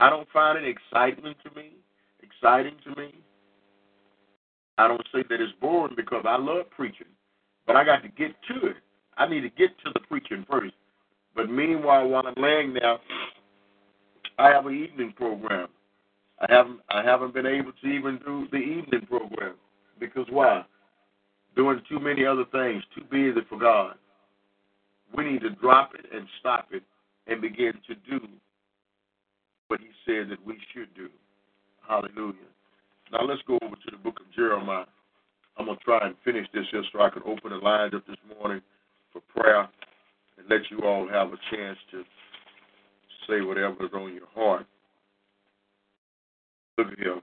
I 0.00 0.08
don't 0.08 0.28
find 0.32 0.58
it 0.58 0.68
excitement 0.68 1.36
to 1.44 1.54
me, 1.54 1.72
exciting 2.22 2.76
to 2.84 3.00
me. 3.00 3.14
I 4.78 4.88
don't 4.88 5.06
say 5.12 5.22
that 5.28 5.40
it's 5.40 5.52
boring 5.60 5.94
because 5.94 6.24
I 6.26 6.38
love 6.38 6.70
preaching, 6.70 7.06
but 7.66 7.76
I 7.76 7.84
got 7.84 8.02
to 8.02 8.08
get 8.08 8.34
to 8.48 8.68
it. 8.68 8.76
I 9.18 9.28
need 9.28 9.42
to 9.42 9.50
get 9.50 9.70
to 9.84 9.90
the 9.92 10.00
preaching 10.00 10.46
first. 10.50 10.74
But 11.36 11.50
meanwhile, 11.50 12.08
while 12.08 12.26
I'm 12.26 12.42
laying 12.42 12.72
there, 12.72 12.98
I 14.38 14.48
have 14.48 14.64
an 14.66 14.74
evening 14.74 15.12
program. 15.14 15.68
I 16.40 16.46
haven't 16.48 16.80
I 16.88 17.02
haven't 17.04 17.34
been 17.34 17.46
able 17.46 17.72
to 17.72 17.86
even 17.86 18.18
do 18.24 18.48
the 18.50 18.56
evening 18.56 19.06
program 19.06 19.54
because 20.00 20.26
why? 20.30 20.64
Doing 21.54 21.80
too 21.88 22.00
many 22.00 22.24
other 22.24 22.44
things, 22.50 22.82
too 22.94 23.04
busy 23.10 23.46
for 23.48 23.58
God. 23.58 23.94
We 25.16 25.24
need 25.24 25.42
to 25.42 25.50
drop 25.50 25.92
it 25.94 26.06
and 26.12 26.26
stop 26.40 26.68
it 26.72 26.82
and 27.26 27.40
begin 27.40 27.74
to 27.86 27.94
do 28.08 28.26
what 29.68 29.80
He 29.80 29.88
said 30.06 30.30
that 30.30 30.44
we 30.44 30.56
should 30.72 30.92
do. 30.94 31.08
Hallelujah. 31.86 32.34
Now 33.12 33.24
let's 33.26 33.42
go 33.46 33.58
over 33.62 33.74
to 33.74 33.90
the 33.90 33.98
book 33.98 34.20
of 34.20 34.34
Jeremiah. 34.34 34.84
I'm 35.58 35.66
going 35.66 35.76
to 35.76 35.84
try 35.84 36.06
and 36.06 36.14
finish 36.24 36.46
this 36.54 36.64
here 36.70 36.82
so 36.92 37.02
I 37.02 37.10
can 37.10 37.22
open 37.26 37.50
the 37.50 37.56
lines 37.56 37.92
up 37.94 38.06
this 38.06 38.16
morning 38.38 38.62
for 39.12 39.20
prayer 39.36 39.68
and 40.38 40.48
let 40.48 40.60
you 40.70 40.82
all 40.84 41.08
have 41.08 41.28
a 41.28 41.54
chance 41.54 41.78
to 41.90 42.04
say 43.28 43.40
whatever 43.40 43.84
is 43.84 43.92
on 43.92 44.14
your 44.14 44.28
heart. 44.34 44.66
Look 46.78 46.92
at 46.92 46.98
here. 46.98 47.20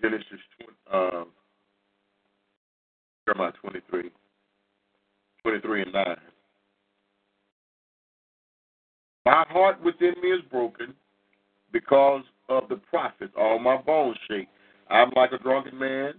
Genesis 0.00 0.40
20, 0.60 0.72
uh, 0.92 1.24
Jeremiah 3.26 3.52
23, 3.60 4.10
23 5.42 5.82
and 5.82 5.92
9. 5.92 6.16
My 9.24 9.44
heart 9.48 9.82
within 9.84 10.14
me 10.20 10.30
is 10.30 10.42
broken 10.50 10.94
because 11.72 12.22
of 12.48 12.68
the 12.68 12.76
prophets. 12.76 13.32
All 13.38 13.58
my 13.58 13.76
bones 13.76 14.16
shake. 14.28 14.48
I'm 14.90 15.10
like 15.14 15.30
a 15.32 15.38
drunken 15.38 15.78
man 15.78 16.14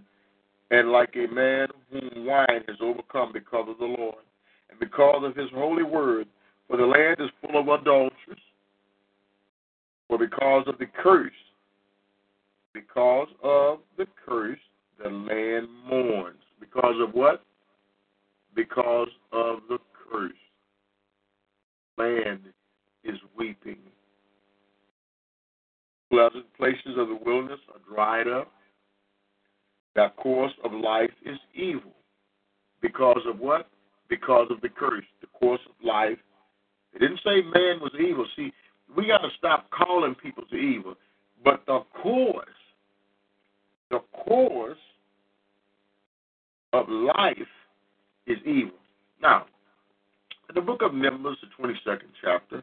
and 0.70 0.90
like 0.90 1.14
a 1.14 1.32
man 1.32 1.68
whom 1.90 2.26
wine 2.26 2.64
has 2.66 2.76
overcome 2.80 3.32
because 3.32 3.66
of 3.68 3.78
the 3.78 3.84
Lord 3.84 4.24
and 4.70 4.80
because 4.80 5.22
of 5.22 5.36
his 5.36 5.50
holy 5.54 5.82
word. 5.82 6.26
For 6.68 6.78
the 6.78 6.84
land 6.84 7.16
is 7.20 7.28
full 7.42 7.60
of 7.60 7.68
adulteries. 7.68 8.38
For 10.08 10.18
because 10.18 10.64
of 10.66 10.78
the 10.78 10.86
curse, 11.02 11.32
because 12.72 13.28
of 13.42 13.80
the 13.98 14.06
curse, 14.26 14.58
the 15.02 15.10
land 15.10 15.68
mourns. 15.86 16.43
Because 16.64 16.94
of 17.00 17.14
what? 17.14 17.42
Because 18.54 19.08
of 19.32 19.58
the 19.68 19.78
curse. 20.10 20.32
Land 21.98 22.40
is 23.04 23.18
weeping. 23.36 23.78
Pleasant 26.10 26.46
places 26.56 26.96
of 26.96 27.08
the 27.08 27.18
wilderness 27.24 27.60
are 27.72 27.94
dried 27.94 28.28
up. 28.28 28.50
That 29.94 30.16
course 30.16 30.52
of 30.64 30.72
life 30.72 31.10
is 31.24 31.38
evil. 31.54 31.92
Because 32.80 33.20
of 33.26 33.38
what? 33.38 33.68
Because 34.08 34.46
of 34.50 34.60
the 34.60 34.68
curse. 34.68 35.04
The 35.20 35.26
course 35.38 35.60
of 35.66 35.86
life. 35.86 36.18
It 36.94 37.00
didn't 37.00 37.20
say 37.24 37.42
man 37.42 37.80
was 37.80 37.92
evil. 38.00 38.26
See, 38.36 38.52
we 38.96 39.06
got 39.06 39.18
to 39.18 39.28
stop 39.36 39.70
calling 39.70 40.14
people 40.14 40.44
to 40.50 40.56
evil. 40.56 40.94
But 41.44 41.62
the 41.66 41.80
course, 42.02 42.48
the 43.90 44.00
course 44.12 44.78
of 46.74 46.88
life 46.88 47.36
is 48.26 48.38
evil. 48.44 48.72
Now, 49.22 49.46
in 50.48 50.54
the 50.54 50.60
book 50.60 50.82
of 50.82 50.92
Numbers, 50.92 51.38
the 51.40 51.64
22nd 51.64 52.00
chapter, 52.20 52.62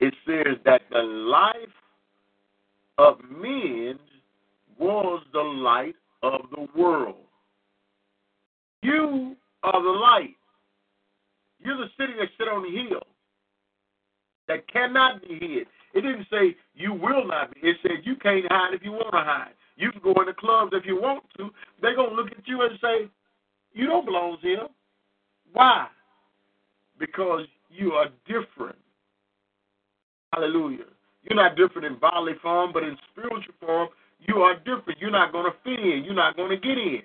it 0.00 0.14
says 0.26 0.56
that 0.64 0.82
the 0.90 1.02
life 1.02 1.54
of 2.98 3.18
men 3.30 3.98
was 4.78 5.22
the 5.32 5.40
light 5.40 5.94
of 6.22 6.40
the 6.50 6.66
world. 6.76 7.16
You 8.82 9.36
are 9.62 9.82
the 9.82 9.88
light. 9.88 10.34
You're 11.60 11.76
the 11.76 11.90
city 11.98 12.14
that 12.18 12.28
sit 12.38 12.48
on 12.48 12.62
the 12.62 12.88
hill 12.88 13.02
that 14.48 14.66
cannot 14.72 15.22
be 15.22 15.34
hid. 15.34 15.66
It 15.94 16.00
didn't 16.00 16.26
say 16.30 16.56
you 16.74 16.94
will 16.94 17.26
not 17.26 17.54
be. 17.54 17.60
It 17.68 17.76
said 17.82 18.02
you 18.04 18.16
can't 18.16 18.50
hide 18.50 18.74
if 18.74 18.82
you 18.82 18.92
want 18.92 19.12
to 19.12 19.20
hide. 19.20 19.52
You 19.76 19.92
can 19.92 20.00
go 20.00 20.12
in 20.20 20.26
the 20.26 20.32
clubs 20.32 20.72
if 20.74 20.84
you 20.86 21.00
want 21.00 21.22
to. 21.36 21.50
They're 21.80 21.94
going 21.94 22.10
to 22.10 22.16
look 22.16 22.32
at 22.32 22.46
you 22.46 22.62
and 22.62 22.78
say, 22.80 23.08
you 23.74 23.86
don't 23.86 24.04
belong 24.04 24.38
here. 24.40 24.66
Why? 25.52 25.88
Because 26.98 27.46
you 27.70 27.92
are 27.92 28.06
different. 28.26 28.76
Hallelujah. 30.32 30.84
You're 31.22 31.36
not 31.36 31.56
different 31.56 31.86
in 31.86 31.98
bodily 31.98 32.34
form, 32.42 32.72
but 32.72 32.82
in 32.82 32.96
spiritual 33.12 33.54
form, 33.60 33.88
you 34.20 34.42
are 34.42 34.56
different. 34.56 34.98
You're 34.98 35.10
not 35.10 35.32
going 35.32 35.50
to 35.50 35.56
fit 35.64 35.80
in. 35.84 36.04
You're 36.04 36.14
not 36.14 36.36
going 36.36 36.50
to 36.50 36.56
get 36.56 36.78
in. 36.78 37.02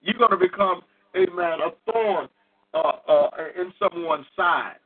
You're 0.00 0.18
going 0.18 0.30
to 0.30 0.36
become, 0.36 0.82
amen, 1.16 1.58
a 1.60 1.92
thorn 1.92 2.28
uh, 2.72 2.92
uh, 3.08 3.30
in 3.58 3.72
someone's 3.78 4.26
side, 4.36 4.76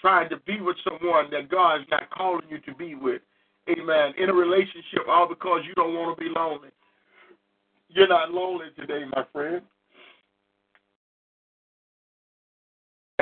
trying 0.00 0.28
to 0.30 0.36
be 0.38 0.60
with 0.60 0.76
someone 0.84 1.30
that 1.30 1.48
God 1.50 1.80
is 1.80 1.86
not 1.90 2.10
calling 2.10 2.44
you 2.48 2.58
to 2.60 2.74
be 2.74 2.94
with. 2.94 3.22
Amen. 3.68 4.12
In 4.18 4.28
a 4.28 4.32
relationship, 4.32 5.02
all 5.08 5.28
because 5.28 5.60
you 5.66 5.74
don't 5.74 5.94
want 5.94 6.16
to 6.16 6.24
be 6.24 6.30
lonely. 6.30 6.68
You're 7.88 8.08
not 8.08 8.32
lonely 8.32 8.66
today, 8.78 9.04
my 9.14 9.24
friend. 9.32 9.62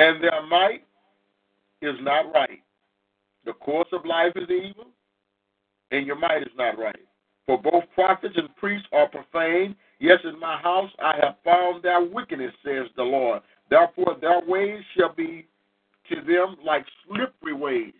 And 0.01 0.25
their 0.25 0.47
might 0.47 0.83
is 1.83 1.97
not 2.01 2.33
right. 2.33 2.63
The 3.45 3.53
course 3.53 3.89
of 3.93 4.07
life 4.07 4.33
is 4.35 4.49
evil, 4.49 4.87
and 5.91 6.07
your 6.07 6.17
might 6.17 6.41
is 6.41 6.57
not 6.57 6.79
right. 6.79 7.05
For 7.45 7.61
both 7.61 7.85
prophets 7.95 8.35
and 8.39 8.49
priests 8.57 8.89
are 8.93 9.11
profane. 9.11 9.77
Yes, 9.99 10.17
in 10.25 10.41
my 10.41 10.59
house 10.63 10.91
I 11.05 11.17
have 11.21 11.35
found 11.45 11.83
their 11.83 12.03
wickedness, 12.03 12.53
says 12.65 12.87
the 12.97 13.03
Lord. 13.03 13.43
Therefore, 13.69 14.17
their 14.23 14.41
ways 14.47 14.83
shall 14.97 15.15
be 15.15 15.47
to 16.09 16.17
them 16.17 16.57
like 16.65 16.87
slippery 17.07 17.53
ways. 17.53 17.93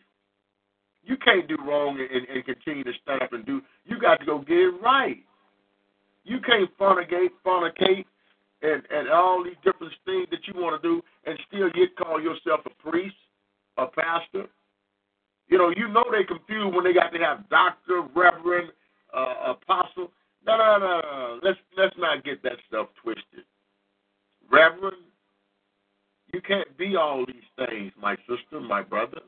You 1.03 1.19
can't 1.23 1.47
do 1.49 1.59
wrong 1.67 1.99
and, 2.01 2.27
and 2.35 2.45
continue 2.47 2.85
to 2.85 2.93
stand 3.03 3.23
up 3.23 3.35
and 3.35 3.45
do. 3.45 3.61
You 3.85 4.01
got 4.01 4.21
to 4.21 4.27
go 4.27 4.39
get 4.39 4.57
it 4.57 4.75
right. 4.83 5.19
You 6.25 6.39
can't 6.41 6.71
fornicate, 6.79 7.29
fornicate, 7.45 8.07
and 8.63 8.83
and 8.91 9.09
all 9.09 9.43
these 9.43 9.59
different 9.65 9.93
things 10.05 10.29
that 10.31 10.47
you 10.47 10.61
want 10.61 10.81
to 10.81 10.89
do, 10.89 11.03
and 11.25 11.39
still 11.49 11.71
yet 11.75 11.97
call 11.97 12.21
yourself 12.21 12.61
a 12.67 12.91
priest, 12.91 13.17
a 13.77 13.87
pastor. 13.87 14.47
You 15.49 15.59
know, 15.59 15.73
you 15.77 15.89
know 15.89 16.05
they 16.11 16.25
confused 16.25 16.75
when 16.75 16.85
they 16.85 16.93
got 16.93 17.13
to 17.13 17.19
have 17.19 17.49
doctor, 17.49 18.03
reverend, 18.15 18.71
uh, 19.17 19.55
apostle. 19.55 20.13
No, 20.47 20.57
no, 20.57 20.79
no, 20.79 21.01
no. 21.01 21.41
Let's 21.43 21.59
let's 21.77 21.97
not 21.99 22.25
get 22.25 22.43
that 22.43 22.59
stuff 22.69 22.89
twisted. 23.03 23.45
Reverend, 24.51 24.97
you 26.33 26.41
can't 26.41 26.77
be 26.77 26.97
all 26.97 27.25
these 27.27 27.67
things, 27.67 27.93
my 28.01 28.17
sister, 28.29 28.61
my 28.61 28.83
brother. 28.83 29.21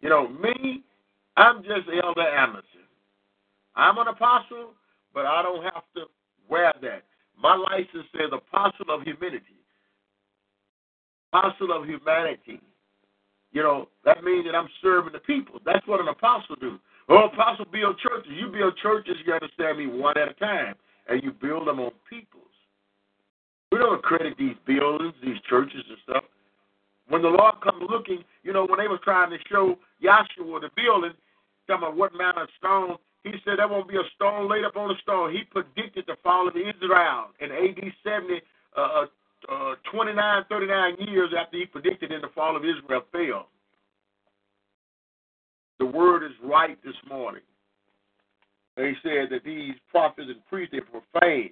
You 0.00 0.08
know, 0.08 0.28
me, 0.28 0.82
I'm 1.36 1.62
just 1.62 1.88
Elder 2.02 2.22
Anderson. 2.22 2.86
I'm 3.74 3.98
an 3.98 4.08
apostle, 4.08 4.70
but 5.12 5.26
I 5.26 5.42
don't 5.42 5.62
have 5.62 5.82
to 5.96 6.04
wear 6.48 6.72
that. 6.82 7.04
My 7.40 7.54
license 7.54 8.06
says 8.12 8.30
apostle 8.32 8.86
of 8.90 9.02
humility, 9.02 9.60
apostle 11.32 11.72
of 11.72 11.84
humanity. 11.86 12.60
You 13.52 13.62
know, 13.62 13.88
that 14.04 14.24
means 14.24 14.46
that 14.46 14.54
I'm 14.54 14.68
serving 14.82 15.12
the 15.12 15.20
people. 15.20 15.60
That's 15.64 15.86
what 15.86 16.00
an 16.00 16.08
apostle 16.08 16.56
do. 16.56 16.78
Oh, 17.08 17.26
apostle 17.26 17.66
build 17.70 17.98
churches. 17.98 18.32
You 18.34 18.48
build 18.48 18.76
churches, 18.82 19.16
you 19.24 19.32
understand 19.32 19.78
me, 19.78 19.86
one 19.86 20.18
at 20.18 20.28
a 20.28 20.34
time, 20.34 20.74
and 21.08 21.22
you 21.22 21.32
build 21.32 21.68
them 21.68 21.80
on 21.80 21.92
peoples. 22.10 22.42
We 23.70 23.78
don't 23.78 24.02
credit 24.02 24.34
these 24.38 24.56
buildings, 24.66 25.14
these 25.22 25.40
churches 25.48 25.82
and 25.88 25.98
stuff. 26.04 26.24
When 27.08 27.22
the 27.22 27.28
Lord 27.28 27.60
comes 27.62 27.84
looking, 27.88 28.24
you 28.42 28.52
know, 28.52 28.66
when 28.66 28.78
they 28.78 28.88
was 28.88 29.00
trying 29.04 29.30
to 29.30 29.38
show 29.48 29.78
Yahshua 30.02 30.60
the 30.60 30.70
building, 30.76 31.12
talking 31.66 31.84
about 31.84 31.96
what 31.96 32.14
manner 32.14 32.42
of 32.42 32.48
stone, 32.58 32.96
he 33.26 33.38
said 33.44 33.58
there 33.58 33.68
won't 33.68 33.88
be 33.88 33.96
a 33.96 34.06
stone 34.14 34.48
laid 34.48 34.64
up 34.64 34.76
on 34.76 34.90
a 34.90 34.98
stone. 35.02 35.32
He 35.32 35.42
predicted 35.50 36.04
the 36.06 36.16
fall 36.22 36.46
of 36.46 36.54
Israel 36.56 37.34
in 37.40 37.50
AD 37.50 37.92
70, 38.04 38.40
uh, 38.76 39.06
uh, 39.50 39.74
29, 39.92 40.44
39 40.48 40.96
years 41.08 41.30
after 41.38 41.56
he 41.56 41.66
predicted 41.66 42.12
in 42.12 42.20
the 42.20 42.28
fall 42.34 42.56
of 42.56 42.62
Israel 42.64 43.02
fell. 43.10 43.48
The 45.78 45.86
word 45.86 46.24
is 46.24 46.32
right 46.42 46.78
this 46.84 46.94
morning. 47.08 47.42
They 48.76 48.92
said 49.02 49.28
that 49.30 49.44
these 49.44 49.74
prophets 49.90 50.28
and 50.30 50.46
priests 50.46 50.74
are 50.74 51.00
profane. 51.00 51.50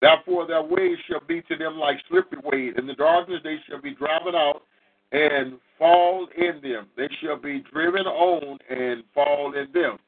Therefore, 0.00 0.46
their 0.46 0.62
ways 0.62 0.96
shall 1.08 1.22
be 1.26 1.42
to 1.42 1.56
them 1.56 1.78
like 1.78 1.96
slippery 2.08 2.38
ways. 2.44 2.74
In 2.78 2.86
the 2.86 2.94
darkness 2.94 3.40
they 3.42 3.56
shall 3.68 3.80
be 3.80 3.94
driven 3.94 4.34
out 4.34 4.62
and 5.12 5.58
fall 5.78 6.26
in 6.36 6.60
them. 6.62 6.86
They 6.96 7.08
shall 7.22 7.38
be 7.38 7.64
driven 7.72 8.06
on 8.06 8.58
and 8.68 9.02
fall 9.14 9.54
in 9.54 9.72
them. 9.72 9.98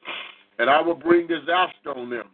And 0.59 0.69
I 0.69 0.81
will 0.81 0.95
bring 0.95 1.27
disaster 1.27 1.95
on 1.95 2.09
them. 2.09 2.27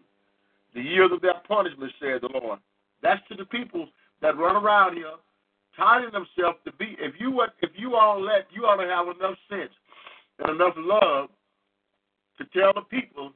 The 0.73 0.81
years 0.81 1.11
of 1.13 1.21
their 1.21 1.41
punishment, 1.47 1.91
said 1.99 2.21
the 2.21 2.39
Lord. 2.39 2.59
That's 3.01 3.21
to 3.29 3.35
the 3.35 3.45
people 3.45 3.87
that 4.21 4.37
run 4.37 4.55
around 4.55 4.95
here, 4.95 5.13
tithing 5.75 6.11
themselves 6.11 6.57
to 6.65 6.71
be. 6.73 6.97
If 6.99 7.13
you 7.19 7.41
if 7.61 7.71
you 7.75 7.95
all 7.95 8.21
let, 8.21 8.47
you 8.51 8.63
ought 8.63 8.81
to 8.83 8.87
have 8.87 9.07
enough 9.15 9.37
sense 9.49 9.71
and 10.39 10.55
enough 10.55 10.73
love 10.77 11.29
to 12.37 12.45
tell 12.59 12.73
the 12.73 12.81
people 12.81 13.31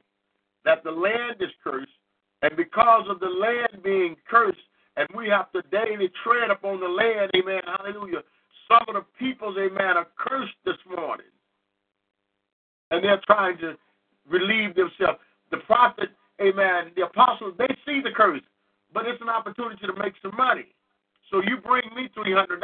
that 0.64 0.84
the 0.84 0.90
land 0.90 1.36
is 1.40 1.50
cursed, 1.64 1.90
and 2.42 2.56
because 2.56 3.06
of 3.08 3.18
the 3.20 3.26
land 3.26 3.82
being 3.82 4.16
cursed, 4.28 4.58
and 4.96 5.08
we 5.16 5.28
have 5.28 5.50
to 5.52 5.62
daily 5.70 6.10
tread 6.22 6.50
upon 6.50 6.80
the 6.80 6.86
land, 6.86 7.30
amen, 7.34 7.62
hallelujah. 7.66 8.22
Some 8.72 8.96
of 8.96 9.04
the 9.04 9.06
peoples, 9.18 9.56
amen, 9.58 9.98
are 9.98 10.08
cursed 10.18 10.54
this 10.64 10.78
morning. 10.96 11.26
And 12.90 13.04
they're 13.04 13.20
trying 13.26 13.58
to 13.58 13.74
relieve 14.28 14.74
themselves. 14.74 15.20
The 15.50 15.58
prophet, 15.58 16.10
amen, 16.40 16.92
the 16.96 17.04
apostles, 17.04 17.54
they 17.58 17.68
see 17.86 18.00
the 18.02 18.12
curse, 18.16 18.40
but 18.94 19.06
it's 19.06 19.20
an 19.22 19.28
opportunity 19.28 19.86
to 19.86 19.94
make 19.94 20.14
some 20.22 20.36
money. 20.36 20.66
So 21.30 21.42
you 21.42 21.58
bring 21.58 21.84
me 21.96 22.08
$300. 22.16 22.60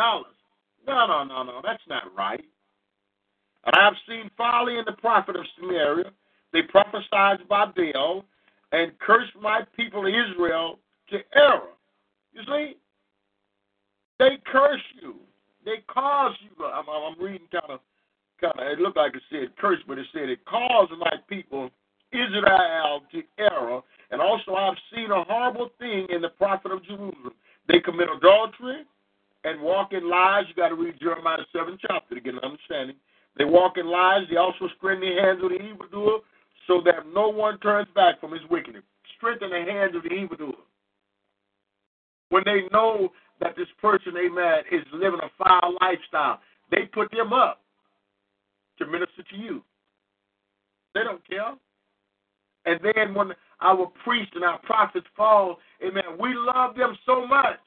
No, 0.87 1.07
no, 1.07 1.25
no, 1.25 1.43
no, 1.45 1.61
that's 1.65 1.83
not 1.89 2.05
right. 2.17 2.45
And 3.67 3.77
I 3.77 3.85
have 3.85 3.95
seen 4.09 4.31
folly 4.39 4.79
in 4.79 4.85
the 4.87 4.93
prophet 4.93 5.37
of 5.37 5.45
Samaria. 5.61 6.13
They 6.53 6.63
prophesied 6.63 7.49
by 7.49 7.67
Baal 7.67 8.25
and 8.73 8.99
cursed 9.01 9.37
my 9.41 9.63
people 9.77 10.07
Israel 10.07 10.79
to 11.11 11.19
error. 11.35 11.75
You 12.33 12.43
see? 12.47 12.77
They 14.19 14.39
curse 14.47 14.83
you. 15.03 15.17
They 15.69 15.85
cause 15.93 16.33
you. 16.41 16.65
I'm, 16.65 16.89
I'm 16.89 17.23
reading 17.23 17.47
kind 17.53 17.69
of, 17.69 17.81
kind 18.41 18.55
of. 18.57 18.73
It 18.73 18.81
looked 18.81 18.97
like 18.97 19.15
it 19.15 19.21
said 19.29 19.55
curse, 19.61 19.77
but 19.87 19.99
it 19.99 20.07
said 20.15 20.31
it 20.31 20.43
caused 20.47 20.93
my 20.99 21.13
people 21.29 21.69
Israel 22.11 23.03
to 23.13 23.23
error. 23.39 23.83
And 24.11 24.23
also, 24.23 24.55
I've 24.55 24.79
seen 24.95 25.11
a 25.11 25.25
horrible 25.25 25.69
thing 25.79 26.07
in 26.09 26.23
the 26.23 26.31
prophet 26.31 26.73
of 26.73 26.83
Jerusalem. 26.85 27.37
They 27.69 27.81
commit 27.81 28.09
adultery 28.09 28.85
and 29.45 29.61
walk 29.61 29.93
in 29.93 30.09
lies. 30.09 30.45
You 30.49 30.55
got 30.55 30.71
to 30.71 30.75
read 30.75 30.99
Jeremiah 31.03 31.45
7 31.53 31.77
chapter 31.87 32.15
to 32.15 32.21
get 32.23 32.33
an 32.33 32.41
understanding. 32.41 32.97
They 33.37 33.45
walk 33.45 33.77
in 33.77 33.87
lies. 33.87 34.23
They 34.31 34.39
also 34.39 34.73
strengthen 34.79 35.15
the 35.15 35.21
hands 35.21 35.45
of 35.45 35.51
the 35.51 35.61
evildoer 35.61 36.21
so 36.67 36.81
that 36.87 37.05
no 37.13 37.29
one 37.29 37.59
turns 37.59 37.89
back 37.95 38.23
from 38.23 38.33
his 38.33 38.41
wickedness. 38.51 38.85
Strengthen 39.19 39.51
the 39.51 39.71
hands 39.71 39.95
of 39.95 40.03
the 40.03 40.15
evildoer. 40.17 40.65
When 42.31 42.43
they 42.47 42.63
know 42.73 43.13
that 43.41 43.57
this 43.57 43.69
person, 43.81 44.15
amen, 44.17 44.65
is 44.73 44.85
living 44.93 45.21
a 45.23 45.45
foul 45.45 45.77
lifestyle, 45.81 46.41
they 46.71 46.87
put 46.93 47.11
them 47.11 47.33
up 47.33 47.63
to 48.79 48.87
minister 48.87 49.23
to 49.31 49.37
you. 49.37 49.63
They 50.95 51.01
don't 51.05 51.27
care. 51.27 51.55
And 52.67 52.81
then 52.83 53.15
when 53.15 53.33
our 53.61 53.91
priests 54.05 54.33
and 54.35 54.45
our 54.45 54.59
prophets 54.61 55.07
fall, 55.17 55.59
amen, 55.85 56.19
we 56.21 56.35
love 56.35 56.75
them 56.77 56.97
so 57.07 57.27
much 57.27 57.59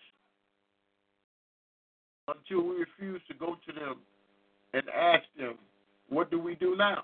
until 2.27 2.67
we 2.67 2.75
refuse 2.75 3.21
to 3.27 3.33
go 3.33 3.57
to 3.65 3.73
them 3.73 3.95
and 4.73 4.83
ask 4.89 5.23
them, 5.37 5.55
what 6.09 6.29
do 6.29 6.39
we 6.39 6.55
do 6.55 6.75
now? 6.75 7.03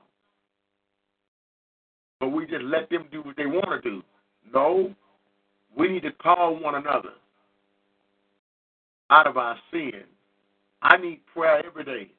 But 2.20 2.30
we 2.30 2.46
just 2.46 2.64
let 2.64 2.90
them 2.90 3.06
do 3.12 3.22
what 3.22 3.36
they 3.38 3.46
want 3.46 3.84
to 3.84 3.90
do. 3.90 4.04
No, 4.54 4.94
we 5.78 5.88
need 5.88 6.04
to 6.04 6.12
call 6.12 6.60
one 6.60 6.76
another 6.76 7.14
out 9.10 9.28
of 9.28 9.38
our 9.38 9.58
sin. 9.72 10.04
I 10.82 10.98
need 10.98 11.22
prayer 11.34 11.66
every 11.66 11.84
day. 11.84 12.12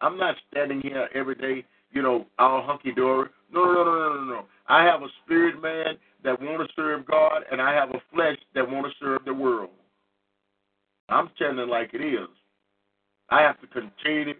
I'm 0.00 0.16
not 0.16 0.36
standing 0.50 0.80
here 0.80 1.08
every 1.14 1.36
day, 1.36 1.64
you 1.92 2.02
know, 2.02 2.26
all 2.38 2.62
hunky 2.62 2.92
dory. 2.92 3.28
No, 3.52 3.64
no, 3.64 3.84
no, 3.84 3.84
no, 3.84 4.14
no, 4.14 4.24
no. 4.24 4.44
I 4.66 4.84
have 4.84 5.02
a 5.02 5.08
spirit 5.24 5.60
man 5.62 5.96
that 6.24 6.40
want 6.40 6.66
to 6.66 6.74
serve 6.74 7.06
God, 7.06 7.42
and 7.50 7.60
I 7.60 7.72
have 7.74 7.90
a 7.90 8.02
flesh 8.12 8.38
that 8.54 8.68
want 8.68 8.86
to 8.86 8.92
serve 9.04 9.24
the 9.24 9.34
world. 9.34 9.70
I'm 11.08 11.30
telling 11.38 11.68
like 11.68 11.90
it 11.92 12.00
is. 12.00 12.28
I 13.28 13.42
have 13.42 13.60
to 13.60 13.66
continue 13.66 14.34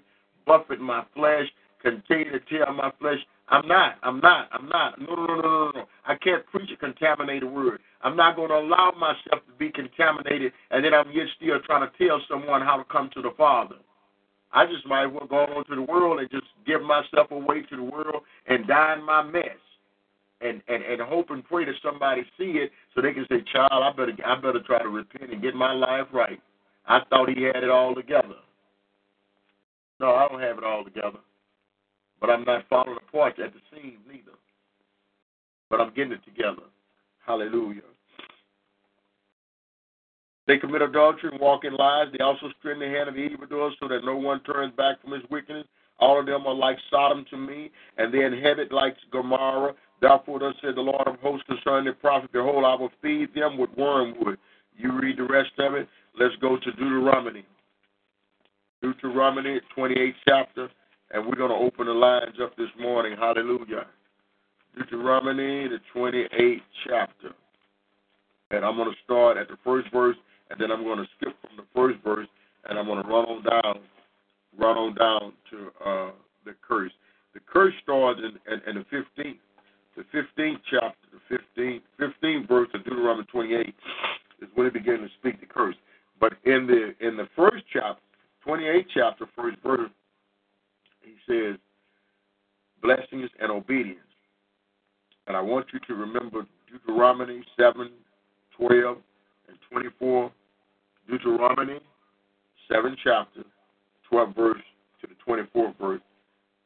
buffet 0.46 0.80
my 0.80 1.04
flesh, 1.14 1.46
continue 1.82 2.32
to 2.32 2.40
tell 2.40 2.72
my 2.72 2.90
flesh, 3.00 3.18
I'm 3.48 3.66
not, 3.68 3.96
I'm 4.02 4.20
not, 4.20 4.48
I'm 4.52 4.68
not. 4.68 5.00
No, 5.00 5.14
no, 5.14 5.26
no, 5.26 5.40
no, 5.42 5.72
no. 5.74 5.84
I 6.06 6.14
can't 6.14 6.46
preach 6.46 6.70
a 6.72 6.76
contaminated 6.76 7.50
word. 7.50 7.80
I'm 8.02 8.16
not 8.16 8.36
going 8.36 8.48
to 8.48 8.56
allow 8.56 8.92
myself 8.98 9.44
to 9.46 9.52
be 9.58 9.70
contaminated, 9.70 10.52
and 10.70 10.84
then 10.84 10.94
I'm 10.94 11.10
yet 11.12 11.26
still 11.36 11.60
trying 11.66 11.88
to 11.88 12.06
tell 12.06 12.20
someone 12.28 12.62
how 12.62 12.76
to 12.76 12.84
come 12.84 13.10
to 13.14 13.22
the 13.22 13.32
Father. 13.36 13.76
I 14.52 14.66
just 14.66 14.86
might 14.86 15.06
as 15.06 15.12
well 15.12 15.26
go 15.26 15.38
on 15.54 15.64
to 15.66 15.74
the 15.74 15.82
world 15.82 16.20
and 16.20 16.30
just 16.30 16.46
give 16.66 16.82
myself 16.82 17.30
away 17.30 17.62
to 17.62 17.76
the 17.76 17.82
world 17.82 18.22
and 18.46 18.66
die 18.66 18.96
in 18.98 19.04
my 19.04 19.22
mess. 19.22 19.44
And, 20.40 20.60
and, 20.66 20.82
and 20.82 21.00
hope 21.00 21.30
and 21.30 21.44
pray 21.44 21.64
that 21.66 21.74
somebody 21.84 22.22
see 22.36 22.58
it 22.58 22.72
so 22.94 23.00
they 23.00 23.12
can 23.12 23.24
say, 23.30 23.44
Child, 23.52 23.70
I 23.72 23.92
better 23.92 24.12
I 24.26 24.34
better 24.40 24.60
try 24.66 24.82
to 24.82 24.88
repent 24.88 25.32
and 25.32 25.40
get 25.40 25.54
my 25.54 25.72
life 25.72 26.08
right. 26.12 26.40
I 26.86 27.00
thought 27.08 27.28
he 27.28 27.44
had 27.44 27.62
it 27.62 27.70
all 27.70 27.94
together. 27.94 28.34
No, 30.00 30.16
I 30.16 30.26
don't 30.26 30.40
have 30.40 30.58
it 30.58 30.64
all 30.64 30.82
together. 30.82 31.20
But 32.22 32.30
I'm 32.30 32.44
not 32.44 32.68
falling 32.70 32.96
apart 32.96 33.40
at 33.40 33.52
the 33.52 33.58
seams 33.72 33.98
neither. 34.06 34.38
But 35.68 35.80
I'm 35.80 35.92
getting 35.92 36.12
it 36.12 36.24
together. 36.24 36.62
Hallelujah. 37.26 37.82
They 40.46 40.58
commit 40.58 40.82
adultery 40.82 41.30
and 41.32 41.40
walk 41.40 41.64
in 41.64 41.74
lies. 41.74 42.06
They 42.12 42.22
also 42.22 42.46
straighten 42.60 42.80
the 42.80 42.96
hand 42.96 43.08
of 43.08 43.18
evildoers 43.18 43.74
so 43.80 43.88
that 43.88 44.04
no 44.04 44.16
one 44.16 44.40
turns 44.44 44.72
back 44.76 45.02
from 45.02 45.12
his 45.12 45.22
wickedness. 45.30 45.66
All 45.98 46.18
of 46.18 46.26
them 46.26 46.46
are 46.46 46.54
like 46.54 46.78
Sodom 46.90 47.24
to 47.30 47.36
me, 47.36 47.70
and 47.98 48.14
they 48.14 48.24
inhabit 48.24 48.70
like 48.72 48.96
Gomorrah. 49.10 49.74
Therefore, 50.00 50.38
thus 50.38 50.54
said 50.62 50.76
the 50.76 50.80
Lord 50.80 51.06
of 51.08 51.18
hosts 51.20 51.46
concerning 51.48 51.86
the 51.86 51.92
prophet, 51.92 52.30
Behold, 52.32 52.64
I 52.64 52.74
will 52.74 52.92
feed 53.02 53.34
them 53.34 53.58
with 53.58 53.70
wormwood. 53.76 54.38
You 54.76 54.92
read 54.92 55.18
the 55.18 55.24
rest 55.24 55.52
of 55.58 55.74
it. 55.74 55.88
Let's 56.18 56.36
go 56.40 56.56
to 56.56 56.72
Deuteronomy. 56.72 57.44
Deuteronomy, 58.80 59.60
28 59.74 60.14
chapter, 60.26 60.68
and 61.12 61.26
we're 61.26 61.36
going 61.36 61.50
to 61.50 61.56
open 61.56 61.86
the 61.86 61.92
lines 61.92 62.36
up 62.42 62.56
this 62.56 62.70
morning. 62.80 63.16
Hallelujah. 63.18 63.86
Deuteronomy, 64.76 65.68
the 65.68 65.78
28th 65.94 66.60
chapter. 66.88 67.30
And 68.50 68.64
I'm 68.64 68.76
going 68.76 68.90
to 68.90 68.96
start 69.04 69.36
at 69.36 69.48
the 69.48 69.56
first 69.62 69.88
verse, 69.92 70.16
and 70.50 70.60
then 70.60 70.70
I'm 70.70 70.84
going 70.84 70.98
to 70.98 71.06
skip 71.16 71.34
from 71.40 71.56
the 71.56 71.64
first 71.74 72.02
verse, 72.02 72.28
and 72.68 72.78
I'm 72.78 72.86
going 72.86 73.02
to 73.02 73.08
run 73.08 73.24
on 73.24 73.42
down, 73.42 73.80
run 74.58 74.76
on 74.76 74.94
down 74.94 75.32
to 75.50 75.88
uh, 75.88 76.10
the 76.44 76.54
curse. 76.66 76.92
The 77.34 77.40
curse 77.40 77.74
starts 77.82 78.20
in, 78.20 78.52
in, 78.52 78.60
in 78.68 78.74
the 78.76 78.96
15th, 78.96 79.38
the 79.96 80.04
15th 80.14 80.60
chapter, 80.70 80.96
the 81.12 81.38
15th, 81.60 81.82
15th 82.00 82.48
verse 82.48 82.68
of 82.74 82.84
Deuteronomy 82.84 83.26
28 83.30 83.74
is 84.40 84.48
when 84.54 84.66
it 84.66 84.72
begins 84.72 85.00
to 85.00 85.08
speak 85.20 85.40
the 85.40 85.46
curse. 85.46 85.76
But 86.20 86.34
in 86.44 86.66
the 86.66 86.94
in 87.06 87.16
the 87.16 87.28
first 87.36 87.64
chapter, 87.72 88.00
28th 88.46 88.86
chapter, 88.94 89.26
first 89.36 89.56
verse, 89.62 89.90
he 91.02 91.14
says 91.26 91.56
blessings 92.82 93.30
and 93.40 93.50
obedience. 93.50 94.00
And 95.26 95.36
I 95.36 95.40
want 95.40 95.66
you 95.72 95.80
to 95.86 95.94
remember 95.94 96.46
Deuteronomy 96.70 97.42
7, 97.56 97.90
12, 98.58 98.96
and 99.48 99.58
24. 99.70 100.32
Deuteronomy 101.08 101.78
7 102.70 102.96
chapter, 103.02 103.44
12 104.10 104.34
verse 104.34 104.62
to 105.00 105.06
the 105.06 105.32
24th 105.32 105.78
verse. 105.80 106.00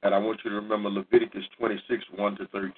And 0.02 0.14
I 0.14 0.18
want 0.18 0.40
you 0.44 0.50
to 0.50 0.56
remember 0.56 0.88
Leviticus 0.90 1.44
26, 1.58 2.04
1 2.16 2.36
to 2.36 2.46
13, 2.48 2.72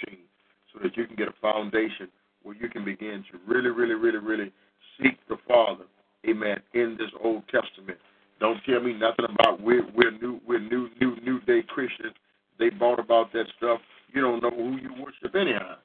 so 0.72 0.80
that 0.82 0.96
you 0.96 1.06
can 1.06 1.16
get 1.16 1.28
a 1.28 1.34
foundation 1.42 2.08
where 2.42 2.56
you 2.56 2.68
can 2.68 2.84
begin 2.84 3.24
to 3.30 3.38
really, 3.46 3.70
really, 3.70 3.94
really, 3.94 4.18
really 4.18 4.52
seek 5.00 5.18
the 5.28 5.36
Father, 5.46 5.84
amen, 6.28 6.58
in 6.74 6.96
this 6.98 7.10
Old 7.22 7.42
Testament. 7.48 7.98
Don't 8.40 8.60
tell 8.64 8.80
me 8.80 8.92
nothing 8.92 9.26
about 9.28 9.60
we're 9.60 9.86
we're 9.94 10.12
new 10.12 10.40
we're 10.46 10.60
new 10.60 10.88
new 11.00 11.16
new 11.22 11.40
day 11.40 11.62
Christians. 11.66 12.14
They 12.58 12.70
bought 12.70 12.98
about 12.98 13.32
that 13.32 13.46
stuff. 13.56 13.80
You 14.12 14.20
don't 14.20 14.42
know 14.42 14.50
who 14.50 14.76
you 14.78 14.90
worship 15.02 15.34
anyhow. 15.34 15.76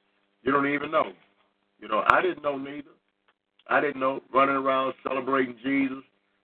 You 0.43 0.51
don't 0.51 0.71
even 0.71 0.91
know. 0.91 1.13
You 1.79 1.87
know, 1.87 2.03
I 2.09 2.21
didn't 2.21 2.43
know 2.43 2.57
neither. 2.57 2.91
I 3.69 3.81
didn't 3.81 3.99
know 3.99 4.21
running 4.33 4.55
around 4.55 4.93
celebrating 5.03 5.55
Jesus. 5.63 6.03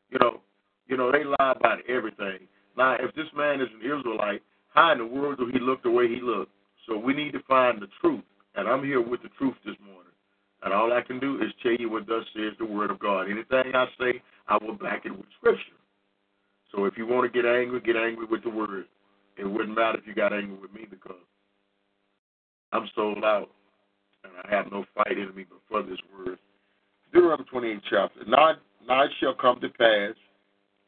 You 0.10 0.20
know, 0.20 0.42
you 0.88 0.98
know 0.98 1.12
they 1.12 1.24
lie 1.24 1.54
about 1.56 1.80
everything. 1.88 2.48
Now, 2.78 2.96
if 3.00 3.14
this 3.16 3.28
man 3.36 3.62
is 3.62 3.68
an 3.74 3.82
Israelite, 3.82 4.42
how 4.74 4.92
in 4.92 5.00
the 5.00 5.06
world 5.06 5.38
do 5.38 5.50
he 5.52 5.60
look 5.60 5.84
the 5.84 5.92
way 5.92 6.08
he 6.08 6.22
looked? 6.22 6.52
So 6.88 6.98
we 6.98 7.14
need 7.14 7.34
to 7.34 7.44
find 7.48 7.82
the 7.82 7.88
truth, 8.02 8.24
and 8.56 8.68
I'm 8.68 8.84
here 8.84 9.02
with 9.02 9.22
the 9.22 9.30
truth 9.38 9.56
this 9.66 9.76
morning. 9.86 10.12
And 10.64 10.74
all 10.74 10.92
I 10.92 11.02
can 11.02 11.20
do 11.20 11.38
is 11.38 11.52
tell 11.64 11.74
you 11.74 11.90
what 11.90 12.08
thus 12.08 12.24
says 12.36 12.54
the 12.58 12.66
Word 12.66 12.92
of 12.92 13.00
God. 13.00 13.30
Anything 13.30 13.76
I 13.76 13.86
say, 14.00 14.22
I 14.48 14.58
will 14.62 14.74
back 14.74 15.06
it 15.06 15.12
with 15.12 15.26
Scripture. 15.38 15.78
So 16.72 16.86
if 16.86 16.98
you 16.98 17.08
want 17.08 17.32
to 17.32 17.42
get 17.42 17.50
angry, 17.50 17.82
get 17.82 17.96
angry 17.96 18.26
with 18.26 18.44
the 18.44 18.50
Word. 18.50 18.86
It 19.38 19.46
wouldn't 19.46 19.76
matter 19.76 19.98
if 19.98 20.08
you 20.08 20.14
got 20.14 20.34
angry 20.34 20.58
with 20.58 20.74
me 20.74 20.86
because 20.90 21.16
I'm 22.72 22.88
sold 22.96 23.24
out 23.24 23.50
and 24.24 24.34
I 24.44 24.56
have 24.56 24.72
no 24.72 24.86
fight 24.96 25.18
in 25.18 25.34
me 25.36 25.46
but 25.50 25.60
for 25.70 25.82
this 25.82 26.00
Word. 26.18 26.38
Deuteronomy 27.14 27.46
28 27.50 27.82
chapter. 27.90 28.20
Now 28.28 28.52
it 28.52 29.12
shall 29.20 29.34
come 29.34 29.60
to 29.62 29.70
pass, 29.70 30.16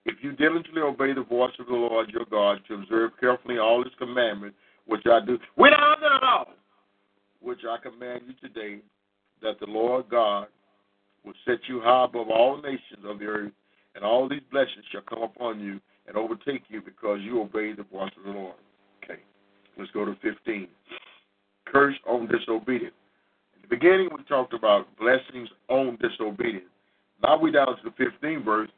if 0.06 0.16
you 0.22 0.34
diligently 0.34 0.82
obey 0.82 1.14
the 1.14 1.24
voice 1.24 1.54
of 1.60 1.68
the 1.68 1.74
Lord 1.74 2.10
your 2.10 2.26
God, 2.30 2.60
to 2.68 2.76
observe 2.76 3.12
carefully 3.20 3.58
all 3.58 3.84
his 3.84 3.94
commandments, 3.98 4.58
which 4.86 5.04
I 5.06 5.20
do, 5.26 5.40
without 5.58 6.04
at 6.04 6.24
all, 6.24 6.48
which 7.40 7.60
I 7.68 7.78
command 7.82 8.22
you 8.28 8.34
today, 8.48 8.82
that 9.42 9.60
the 9.60 9.66
Lord 9.66 10.10
God 10.10 10.48
will 11.24 11.34
set 11.46 11.60
you 11.68 11.82
high 11.82 12.06
above 12.06 12.30
all 12.30 12.62
nations 12.62 13.04
of 13.06 13.20
the 13.20 13.26
earth, 13.26 13.52
and 13.96 14.04
all 14.04 14.28
these 14.28 14.42
blessings 14.52 14.86
shall 14.92 15.02
come 15.02 15.24
upon 15.24 15.60
you 15.60 15.80
and 16.08 16.18
overtake 16.18 16.64
you 16.70 16.82
because 16.82 17.20
you 17.22 17.42
obey 17.42 17.74
the 17.74 17.84
voice 17.84 18.12
of 18.18 18.24
the 18.26 18.40
Lord. 18.40 18.56
Okay, 19.04 19.20
let's 19.78 19.92
go 19.92 20.06
to 20.06 20.16
15. 20.22 20.68
Curse 21.66 21.96
on 22.08 22.28
disobedience. 22.28 22.96
In 23.56 23.62
the 23.62 23.68
beginning, 23.68 24.10
we 24.16 24.24
talked 24.24 24.54
about 24.54 24.88
blessings 25.00 25.50
on 25.70 25.98
disobedience. 26.02 26.66
Now 27.24 27.40
we 27.40 27.52
down 27.52 27.68
to 27.68 27.76
the 27.84 28.04
15th 28.04 28.44
verse. 28.44 28.70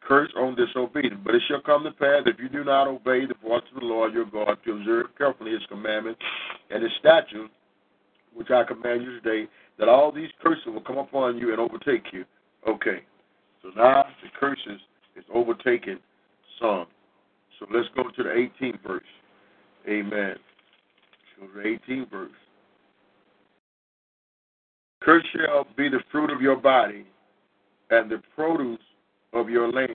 Curse 0.00 0.30
on 0.36 0.56
disobedience. 0.56 1.20
But 1.24 1.34
it 1.34 1.42
shall 1.46 1.60
come 1.60 1.84
to 1.84 1.92
pass 1.92 2.22
if 2.26 2.40
you 2.40 2.48
do 2.48 2.64
not 2.64 2.88
obey 2.88 3.26
the 3.26 3.34
voice 3.46 3.62
of 3.74 3.80
the 3.80 3.86
Lord 3.86 4.14
your 4.14 4.24
God 4.24 4.56
to 4.64 4.72
observe 4.72 5.06
carefully 5.18 5.52
his 5.52 5.60
commandments 5.68 6.20
and 6.70 6.82
his 6.82 6.92
statutes, 6.98 7.52
which 8.34 8.50
I 8.50 8.64
command 8.64 9.02
you 9.02 9.20
today, 9.20 9.48
that 9.78 9.88
all 9.88 10.10
these 10.10 10.30
curses 10.42 10.64
will 10.66 10.80
come 10.80 10.98
upon 10.98 11.38
you 11.38 11.52
and 11.52 11.60
overtake 11.60 12.04
you. 12.12 12.24
Okay. 12.66 13.04
So 13.62 13.70
now 13.76 14.04
the 14.22 14.28
curses 14.38 14.80
is 15.16 15.24
overtaking 15.32 15.98
some. 16.60 16.86
So 17.58 17.66
let's 17.72 17.88
go 17.94 18.04
to 18.04 18.22
the 18.22 18.48
18th 18.60 18.82
verse. 18.86 19.02
Amen. 19.88 20.36
To 21.38 21.48
the 21.54 21.78
18th 21.92 22.10
verse. 22.10 22.30
Curse 25.02 25.24
shall 25.34 25.66
be 25.76 25.88
the 25.88 26.00
fruit 26.12 26.30
of 26.30 26.42
your 26.42 26.56
body 26.56 27.06
and 27.90 28.10
the 28.10 28.22
produce 28.34 28.80
of 29.32 29.48
your 29.48 29.70
land, 29.72 29.94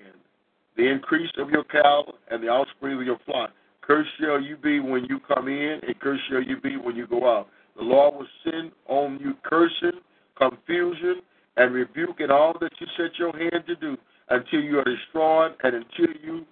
the 0.77 0.87
increase 0.87 1.29
of 1.37 1.49
your 1.49 1.63
cattle 1.65 2.15
and 2.31 2.43
the 2.43 2.47
offspring 2.47 2.99
of 2.99 3.05
your 3.05 3.19
flock. 3.25 3.51
Curse 3.81 4.07
shall 4.19 4.41
you 4.41 4.57
be 4.57 4.79
when 4.79 5.05
you 5.05 5.19
come 5.27 5.47
in, 5.47 5.79
and 5.85 5.99
curse 5.99 6.19
shall 6.29 6.41
you 6.41 6.59
be 6.59 6.75
when 6.77 6.95
you 6.95 7.05
go 7.05 7.37
out. 7.37 7.47
The 7.77 7.83
Lord 7.83 8.15
will 8.15 8.27
send 8.43 8.71
on 8.87 9.19
you 9.19 9.35
cursing, 9.43 9.99
confusion, 10.37 11.21
and 11.57 11.73
rebuke 11.73 12.19
in 12.19 12.31
all 12.31 12.53
that 12.59 12.71
you 12.79 12.87
set 12.97 13.17
your 13.17 13.31
hand 13.35 13.63
to 13.67 13.75
do 13.75 13.97
until 14.29 14.61
you 14.61 14.79
are 14.79 14.83
destroyed 14.83 15.51
and 15.63 15.75
until 15.75 16.15
you 16.23 16.45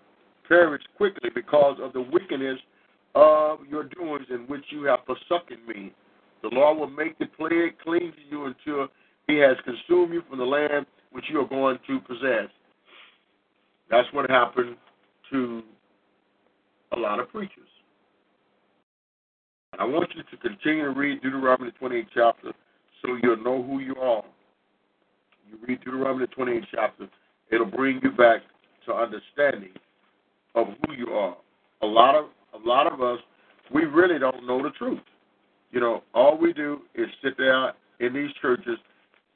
perish 0.47 0.81
quickly 0.97 1.30
because 1.34 1.77
of 1.81 1.93
the 1.93 2.01
wickedness 2.01 2.59
of 3.15 3.59
your 3.69 3.84
doings 3.84 4.25
in 4.30 4.41
which 4.47 4.63
you 4.69 4.84
have 4.84 4.99
forsaken 5.05 5.57
me. 5.67 5.93
The 6.41 6.49
Lord 6.51 6.77
will 6.77 6.89
make 6.89 7.17
the 7.19 7.25
plague 7.38 7.77
cling 7.84 8.11
to 8.11 8.30
you 8.30 8.45
until 8.45 8.88
he 9.27 9.38
has 9.38 9.55
consumed 9.63 10.13
you 10.13 10.23
from 10.30 10.39
the 10.39 10.45
land 10.45 10.85
which 11.11 11.25
you 11.30 11.39
are 11.39 11.47
going 11.47 11.77
to 11.88 11.99
possess. 12.01 12.49
That's 13.89 14.07
what 14.11 14.30
happened 14.30 14.75
to 15.31 15.63
a 16.95 16.99
lot 16.99 17.19
of 17.19 17.30
preachers. 17.30 17.67
I 19.80 19.85
want 19.85 20.09
you 20.15 20.23
to 20.23 20.38
continue 20.38 20.84
to 20.84 20.91
read 20.91 21.21
Deuteronomy 21.21 21.71
28 21.71 22.07
chapter 22.13 22.51
so 23.01 23.17
you'll 23.21 23.43
know 23.43 23.63
who 23.63 23.80
you 23.80 23.95
are. 23.95 24.23
You 25.53 25.59
read 25.67 25.80
Deuteronomy 25.81 26.25
28 26.27 26.63
chapter, 26.73 27.07
it'll 27.51 27.65
bring 27.67 27.99
you 28.01 28.11
back 28.11 28.41
to 28.85 28.93
understanding 28.93 29.73
of 30.55 30.67
who 30.85 30.93
you 30.93 31.07
are. 31.07 31.38
A 31.84 31.85
lot 31.85 32.15
of 32.15 32.25
a 32.53 32.67
lot 32.67 32.91
of 32.91 33.01
us, 33.01 33.19
we 33.73 33.85
really 33.85 34.19
don't 34.19 34.45
know 34.45 34.61
the 34.61 34.69
truth. 34.71 34.99
You 35.71 35.80
know, 35.80 36.03
all 36.13 36.38
we 36.38 36.53
do 36.53 36.81
is 36.95 37.07
sit 37.23 37.34
there 37.38 37.73
in 37.99 38.13
these 38.13 38.30
churches 38.41 38.77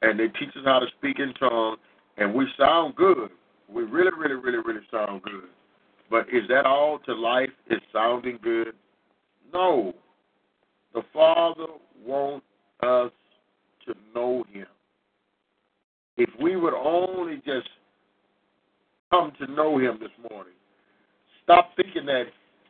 and 0.02 0.18
they 0.18 0.28
teach 0.28 0.50
us 0.50 0.62
how 0.64 0.78
to 0.78 0.86
speak 0.98 1.18
in 1.18 1.34
tongues 1.34 1.78
and 2.16 2.34
we 2.34 2.46
sound 2.58 2.96
good. 2.96 3.30
We 3.68 3.82
really, 3.82 4.10
really, 4.16 4.34
really, 4.34 4.58
really 4.58 4.86
sound 4.90 5.22
good. 5.22 5.48
But 6.10 6.26
is 6.32 6.42
that 6.48 6.64
all 6.64 7.00
to 7.06 7.14
life? 7.14 7.50
Is 7.70 7.80
sounding 7.92 8.38
good? 8.42 8.68
No. 9.52 9.94
The 10.94 11.02
Father 11.12 11.66
wants 12.04 12.46
us 12.82 13.10
to 13.86 13.94
know 14.14 14.44
Him. 14.52 14.66
If 16.18 16.28
we 16.40 16.56
would 16.56 16.74
only 16.74 17.36
just 17.46 17.68
come 19.10 19.32
to 19.40 19.46
know 19.50 19.78
Him 19.78 19.98
this 20.00 20.10
morning, 20.30 20.52
stop 21.44 21.70
thinking 21.76 22.06
that 22.06 22.24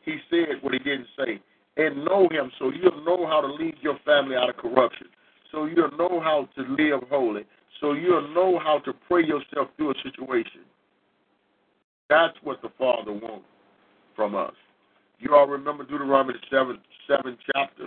He 0.05 0.19
said 0.31 0.63
what 0.63 0.75
He 0.75 0.79
didn't 0.79 1.07
say, 1.17 1.41
and 1.79 2.05
know 2.05 2.29
Him 2.31 2.53
so 2.59 2.71
you'll 2.71 3.05
know 3.05 3.27
how 3.27 3.41
to 3.41 3.49
lead 3.49 3.77
your 3.81 3.99
family 4.05 4.37
out 4.37 4.51
of 4.51 4.59
corruption, 4.59 5.07
so 5.51 5.65
you'll 5.65 5.97
know 5.97 6.21
how 6.21 6.47
to 6.57 6.63
live 6.75 7.01
holy, 7.11 7.47
so 7.81 7.95
you'll 7.95 8.35
know 8.35 8.61
how 8.63 8.81
to 8.81 8.93
pray 9.09 9.25
yourself 9.25 9.69
through 9.77 9.93
a 9.93 9.95
situation. 10.03 10.61
That's 12.11 12.37
what 12.43 12.61
the 12.61 12.71
Father 12.79 13.13
wants 13.13 13.47
from 14.15 14.35
us. 14.35 14.55
You 15.21 15.35
all 15.35 15.47
remember 15.47 15.85
Deuteronomy 15.85 16.39
7, 16.51 16.79
7 17.09 17.39
chapter? 17.55 17.87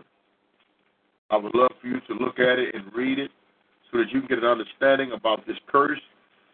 I 1.29 1.37
would 1.37 1.53
love 1.53 1.71
for 1.79 1.87
you 1.87 1.99
to 2.07 2.13
look 2.13 2.39
at 2.39 2.59
it 2.59 2.75
and 2.75 2.93
read 2.93 3.19
it 3.19 3.31
so 3.91 3.97
that 3.97 4.11
you 4.11 4.19
can 4.21 4.29
get 4.29 4.37
an 4.39 4.45
understanding 4.45 5.11
about 5.11 5.45
this 5.45 5.57
curse. 5.67 5.99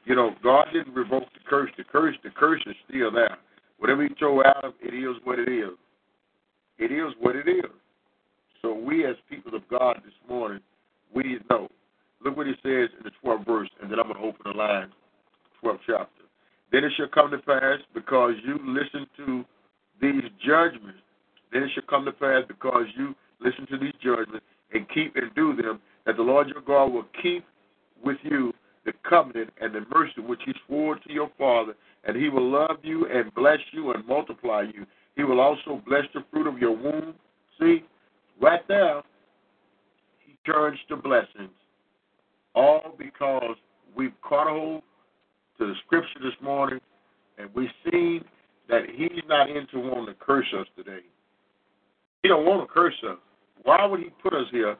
You 0.05 0.15
know, 0.15 0.31
God 0.43 0.67
didn't 0.73 0.93
revoke 0.93 1.25
the 1.33 1.39
curse. 1.47 1.69
The 1.77 1.83
curse, 1.83 2.15
the 2.23 2.29
curse 2.29 2.61
is 2.65 2.75
still 2.89 3.11
there. 3.11 3.37
Whatever 3.79 4.03
you 4.03 4.15
throw 4.17 4.43
out 4.43 4.63
of 4.63 4.73
it 4.81 4.93
is 4.93 5.15
what 5.23 5.39
it 5.39 5.49
is. 5.49 5.77
It 6.79 6.91
is 6.91 7.13
what 7.19 7.35
it 7.35 7.47
is. 7.47 7.71
So 8.61 8.73
we 8.73 9.05
as 9.05 9.15
people 9.29 9.55
of 9.55 9.67
God 9.69 10.01
this 10.03 10.13
morning, 10.29 10.61
we 11.13 11.39
know. 11.49 11.67
Look 12.23 12.37
what 12.37 12.47
He 12.47 12.53
says 12.63 12.89
in 12.97 13.03
the 13.03 13.11
12th 13.23 13.45
verse, 13.45 13.69
and 13.81 13.91
then 13.91 13.99
I'm 13.99 14.07
going 14.07 14.19
to 14.19 14.27
open 14.27 14.51
the 14.51 14.57
line. 14.57 14.91
12th 15.63 15.79
chapter. 15.85 16.23
Then 16.71 16.83
it 16.83 16.91
shall 16.97 17.07
come 17.07 17.31
to 17.31 17.37
pass 17.37 17.79
because 17.93 18.33
you 18.45 18.59
listen 18.63 19.07
to 19.17 19.45
these 20.01 20.23
judgments. 20.45 20.99
Then 21.51 21.63
it 21.63 21.71
shall 21.73 21.83
come 21.89 22.05
to 22.05 22.11
pass 22.11 22.43
because 22.47 22.85
you 22.97 23.15
listen 23.39 23.67
to 23.67 23.77
these 23.77 23.93
judgments 24.03 24.45
and 24.73 24.87
keep 24.89 25.15
and 25.15 25.33
do 25.35 25.55
them, 25.55 25.79
that 26.07 26.15
the 26.15 26.23
Lord 26.23 26.47
your 26.47 26.61
God 26.61 26.93
will 26.93 27.05
keep 27.21 27.45
with 28.03 28.17
you 28.23 28.53
the 28.85 28.93
covenant 29.07 29.49
and 29.61 29.75
the 29.75 29.81
mercy 29.93 30.21
which 30.21 30.39
he 30.45 30.53
swore 30.65 30.95
to 30.95 31.13
your 31.13 31.29
father, 31.37 31.75
and 32.05 32.15
he 32.15 32.29
will 32.29 32.49
love 32.49 32.77
you 32.81 33.05
and 33.07 33.33
bless 33.35 33.59
you 33.73 33.91
and 33.91 34.07
multiply 34.07 34.63
you. 34.73 34.85
He 35.17 35.23
will 35.23 35.41
also 35.41 35.83
bless 35.85 36.03
the 36.13 36.23
fruit 36.31 36.47
of 36.47 36.57
your 36.59 36.71
womb. 36.71 37.13
See, 37.59 37.83
right 38.41 38.65
there, 38.69 39.03
he 40.25 40.37
turns 40.49 40.79
to 40.87 40.95
blessings. 40.95 41.51
All 42.55 42.95
because 42.97 43.57
we've 43.95 44.13
caught 44.21 44.47
a 44.47 44.57
hold 44.57 44.83
to 45.59 45.67
the 45.67 45.73
scripture 45.85 46.19
this 46.23 46.41
morning, 46.41 46.79
and 47.37 47.49
we've 47.53 47.67
seen 47.91 48.23
that 48.69 48.83
he's 48.95 49.23
not 49.27 49.49
into 49.49 49.79
wanting 49.79 50.05
to 50.05 50.13
curse 50.13 50.47
us 50.57 50.67
today. 50.77 51.01
He 52.23 52.29
don't 52.29 52.45
want 52.45 52.65
to 52.65 52.73
curse 52.73 52.95
us. 53.09 53.17
Why 53.63 53.85
would 53.85 53.99
he 53.99 54.09
put 54.23 54.33
us 54.33 54.45
here 54.51 54.77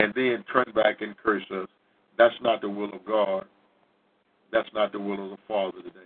and 0.00 0.14
then 0.14 0.44
turn 0.50 0.72
back 0.74 1.02
and 1.02 1.14
curse 1.18 1.44
us? 1.52 1.68
That's 2.16 2.34
not 2.40 2.62
the 2.62 2.70
will 2.70 2.92
of 2.94 3.04
God. 3.06 3.44
That's 4.50 4.68
not 4.74 4.92
the 4.92 4.98
will 4.98 5.24
of 5.24 5.30
the 5.30 5.36
Father 5.46 5.82
today. 5.82 6.00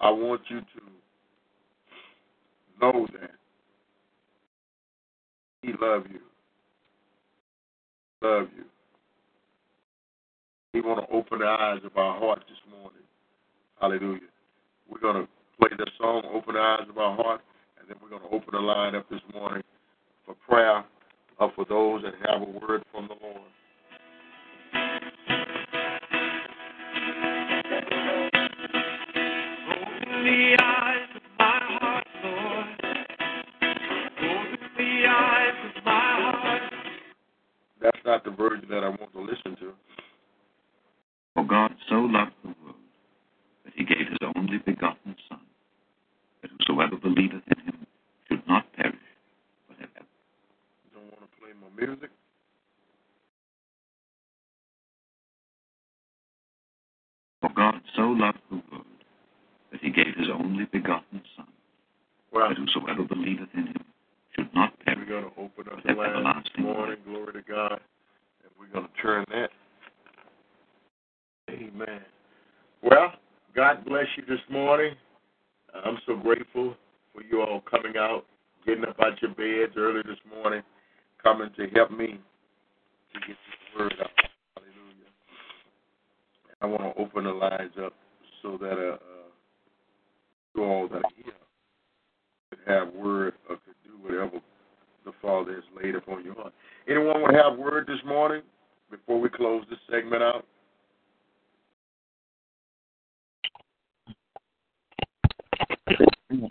I 0.00 0.10
want 0.10 0.40
you 0.48 0.60
to 0.60 0.66
know 2.80 3.06
that 3.12 3.30
He 5.62 5.72
loves 5.80 6.06
you. 6.10 6.20
Love 8.22 8.48
you. 8.56 8.64
He 10.72 10.80
want 10.80 11.06
to 11.06 11.14
open 11.14 11.38
the 11.40 11.46
eyes 11.46 11.80
of 11.84 11.96
our 11.96 12.18
heart 12.18 12.42
this 12.48 12.58
morning. 12.70 13.02
Hallelujah. 13.80 14.20
We're 14.90 15.12
to 15.12 15.28
play 15.60 15.70
the 15.76 15.86
song, 15.98 16.22
Open 16.32 16.54
the 16.54 16.60
Eyes 16.60 16.88
of 16.88 16.98
Our 16.98 17.14
Heart, 17.16 17.42
and 17.78 17.88
then 17.88 17.96
we're 18.02 18.18
to 18.18 18.24
open 18.26 18.48
the 18.52 18.58
line 18.58 18.94
up 18.94 19.08
this 19.08 19.20
morning 19.32 19.62
for 20.26 20.34
prayer 20.48 20.84
or 21.38 21.52
for 21.54 21.64
those 21.68 22.02
that 22.02 22.14
have 22.28 22.42
a 22.42 22.44
word 22.44 22.82
from 22.92 23.08
the 23.08 23.14
Lord. 23.22 23.40
Open 29.70 30.24
the 30.24 30.56
eyes 30.62 31.08
of 31.16 31.22
my 31.38 31.60
heart, 31.62 32.06
Lord. 32.22 32.66
Open 34.18 34.68
the 34.76 35.06
eyes 35.08 35.58
of 35.64 35.84
my 35.84 35.90
heart. 35.92 36.62
That's 37.80 38.04
not 38.04 38.24
the 38.24 38.30
version 38.30 38.68
that 38.70 38.84
I 38.84 38.88
want 38.88 39.12
to 39.12 39.20
listen 39.20 39.56
to. 39.60 39.72
For 41.34 41.44
God 41.44 41.74
so 41.88 41.96
loved 41.96 42.32
the 42.42 42.48
world 42.62 42.76
that 43.64 43.74
he 43.74 43.84
gave 43.84 44.06
his 44.08 44.18
only 44.36 44.58
begotten 44.58 45.16
Son, 45.28 45.40
that 46.42 46.50
whosoever 46.58 46.96
believeth 46.96 47.42
in 47.56 47.64
him 47.64 47.86
should 48.28 48.46
not 48.46 48.72
perish, 48.74 48.94
but 49.68 49.78
have 49.80 49.90
ever. 49.96 50.06
Don't 51.54 51.62
want 51.62 51.76
to 51.76 51.78
play 51.78 51.86
my 51.86 51.86
music. 51.86 52.10
For 57.40 57.50
God 57.54 57.74
so 57.96 58.02
loved 58.02 58.38
the 58.50 58.56
world 58.70 58.86
that 59.72 59.80
he 59.82 59.90
gave 59.90 60.14
his 60.16 60.28
only 60.32 60.64
begotten 60.72 61.22
Son, 61.36 61.46
Well, 62.32 62.48
that 62.48 62.56
whosoever 62.58 63.02
believeth 63.02 63.48
in 63.54 63.66
him 63.68 63.84
should 64.34 64.48
not 64.54 64.72
we're 64.86 64.94
perish, 64.94 65.08
going 65.08 65.24
to 65.24 65.30
open 65.40 65.72
up 65.72 65.82
the 65.84 65.92
line 65.92 66.08
this 66.10 66.16
everlasting 66.16 66.64
life. 66.64 66.76
morning. 66.76 66.96
Glory 67.06 67.32
to 67.34 67.42
God. 67.42 67.80
And 68.42 68.50
we're 68.58 68.72
going 68.72 68.86
to 68.86 69.02
turn 69.02 69.24
that. 69.30 69.50
Amen. 71.50 72.00
Well, 72.82 73.12
God 73.54 73.84
bless 73.84 74.06
you 74.16 74.24
this 74.26 74.40
morning. 74.50 74.94
I'm 75.84 75.98
so 76.06 76.16
grateful 76.16 76.74
for 77.12 77.22
you 77.22 77.42
all 77.42 77.62
coming 77.70 77.96
out, 77.98 78.24
getting 78.66 78.84
up 78.84 78.96
out 79.00 79.12
of 79.12 79.18
your 79.20 79.30
beds 79.34 79.74
early 79.76 80.02
this 80.06 80.18
morning, 80.34 80.62
coming 81.24 81.50
to 81.56 81.66
help 81.74 81.90
me 81.90 82.06
to 82.06 83.20
get 83.20 83.28
this 83.28 83.78
word 83.78 83.94
out. 84.00 84.10
Hallelujah. 84.54 85.10
I 86.60 86.66
want 86.66 86.82
to 86.82 87.02
open 87.02 87.24
the 87.24 87.30
lines 87.30 87.72
up 87.82 87.94
so 88.42 88.58
that 88.60 88.72
uh, 88.72 88.94
uh, 88.94 88.98
you 90.54 90.62
all 90.62 90.86
that 90.88 90.98
are 90.98 91.10
here 91.16 91.32
could 92.50 92.58
have 92.66 92.92
word 92.92 93.34
or 93.48 93.56
could 93.56 93.74
do 93.84 93.92
whatever 94.02 94.38
the 95.04 95.12
Father 95.22 95.54
has 95.54 95.64
laid 95.82 95.94
upon 95.94 96.24
your 96.24 96.34
heart. 96.34 96.52
Anyone 96.88 97.22
want 97.22 97.34
to 97.34 97.42
have 97.42 97.58
word 97.58 97.86
this 97.86 98.04
morning 98.06 98.42
before 98.90 99.18
we 99.18 99.30
close 99.30 99.64
this 99.70 99.78
segment 99.90 100.22
out? 100.22 100.44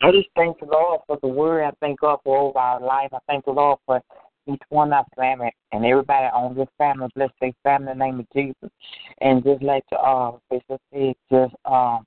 I 0.01 0.11
just 0.11 0.29
thank 0.35 0.59
the 0.59 0.65
Lord 0.65 1.01
for 1.07 1.19
the 1.21 1.27
word. 1.27 1.63
I 1.63 1.71
thank 1.79 1.99
God 1.99 2.19
for 2.23 2.37
over 2.37 2.57
our 2.57 2.79
life. 2.79 3.09
I 3.13 3.17
thank 3.27 3.45
the 3.45 3.51
Lord 3.51 3.79
for 3.85 4.01
each 4.47 4.61
one 4.69 4.93
of 4.93 5.05
family 5.15 5.51
and 5.71 5.85
everybody 5.85 6.25
on 6.25 6.55
this 6.55 6.67
family. 6.77 7.07
Bless 7.15 7.29
their 7.39 7.51
family 7.63 7.91
in 7.91 7.97
the 7.97 8.05
name 8.05 8.19
of 8.19 8.27
Jesus. 8.35 8.69
And 9.21 9.43
just 9.43 9.61
like 9.61 9.83
the 9.91 9.97
uh 9.97 10.37
Bishop 10.49 10.81
said, 10.93 11.13
just 11.31 11.55
um 11.65 12.05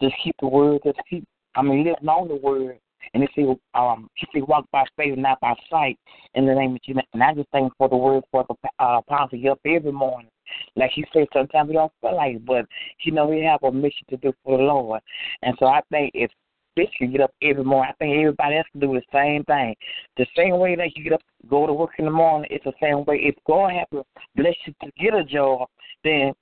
just 0.00 0.14
keep 0.22 0.34
the 0.40 0.48
word, 0.48 0.80
just 0.84 0.98
keep 1.08 1.24
I 1.54 1.62
mean 1.62 1.84
live 1.84 1.96
on 2.08 2.28
the 2.28 2.36
word. 2.36 2.78
And 3.12 3.22
they 3.22 3.28
say 3.36 3.46
um 3.74 4.08
he 4.14 4.26
say 4.34 4.42
walk 4.42 4.66
by 4.72 4.84
faith, 4.96 5.12
and 5.12 5.22
not 5.22 5.40
by 5.40 5.54
sight 5.70 5.98
in 6.34 6.46
the 6.46 6.54
name 6.54 6.74
of 6.74 6.82
Jesus. 6.82 7.02
And 7.12 7.22
I 7.22 7.34
just 7.34 7.48
thank 7.52 7.72
for 7.76 7.88
the 7.88 7.96
word 7.96 8.24
for 8.30 8.44
the 8.48 8.54
uh 8.78 9.00
get 9.30 9.50
up 9.50 9.60
every 9.64 9.92
morning. 9.92 10.30
Like 10.76 10.90
he 10.94 11.04
said, 11.12 11.26
sometimes 11.32 11.68
we 11.68 11.74
don't 11.74 11.92
feel 12.00 12.16
like 12.16 12.36
it, 12.36 12.46
but 12.46 12.66
you 13.02 13.12
know, 13.12 13.26
we 13.26 13.42
have 13.42 13.62
a 13.62 13.72
mission 13.72 14.06
to 14.10 14.16
do 14.18 14.32
for 14.44 14.58
the 14.58 14.64
Lord. 14.64 15.00
And 15.42 15.56
so 15.58 15.66
I 15.66 15.80
think 15.90 16.10
if 16.14 16.30
Bishop 16.76 17.12
get 17.12 17.20
up 17.20 17.32
every 17.42 17.64
morning. 17.64 17.92
I 17.92 17.96
think 17.96 18.16
everybody 18.16 18.56
else 18.56 18.66
can 18.72 18.80
do 18.80 18.94
the 18.94 19.02
same 19.12 19.44
thing. 19.44 19.74
The 20.16 20.26
same 20.36 20.58
way 20.58 20.76
that 20.76 20.96
you 20.96 21.04
get 21.04 21.14
up, 21.14 21.22
go 21.48 21.66
to 21.66 21.72
work 21.72 21.90
in 21.98 22.04
the 22.04 22.10
morning, 22.10 22.48
it's 22.50 22.64
the 22.64 22.72
same 22.80 23.04
way. 23.04 23.16
If 23.16 23.36
God 23.46 23.70
to 23.92 24.04
bless 24.36 24.54
you 24.66 24.74
to 24.82 24.90
get 24.98 25.14
a 25.14 25.24
job, 25.24 25.68
then 26.02 26.32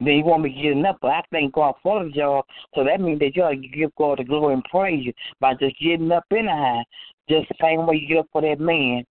then 0.00 0.14
you 0.14 0.24
won't 0.24 0.42
be 0.42 0.50
getting 0.50 0.84
up. 0.86 0.98
But 1.02 1.10
I 1.10 1.22
thank 1.30 1.52
God 1.52 1.74
for 1.82 2.02
the 2.02 2.10
job. 2.10 2.44
So 2.74 2.84
that 2.84 3.00
means 3.00 3.18
that 3.20 3.34
to 3.34 3.56
give 3.56 3.94
God 3.96 4.18
the 4.18 4.24
glory 4.24 4.54
and 4.54 4.64
praise 4.64 5.04
you 5.04 5.12
by 5.40 5.54
just 5.54 5.78
getting 5.78 6.10
up 6.10 6.24
in 6.30 6.46
the 6.46 6.52
high. 6.52 6.84
Just 7.28 7.48
the 7.48 7.54
same 7.60 7.86
way 7.86 7.96
you 7.96 8.08
get 8.08 8.18
up 8.18 8.26
for 8.32 8.40
that 8.42 8.60
man. 8.60 9.04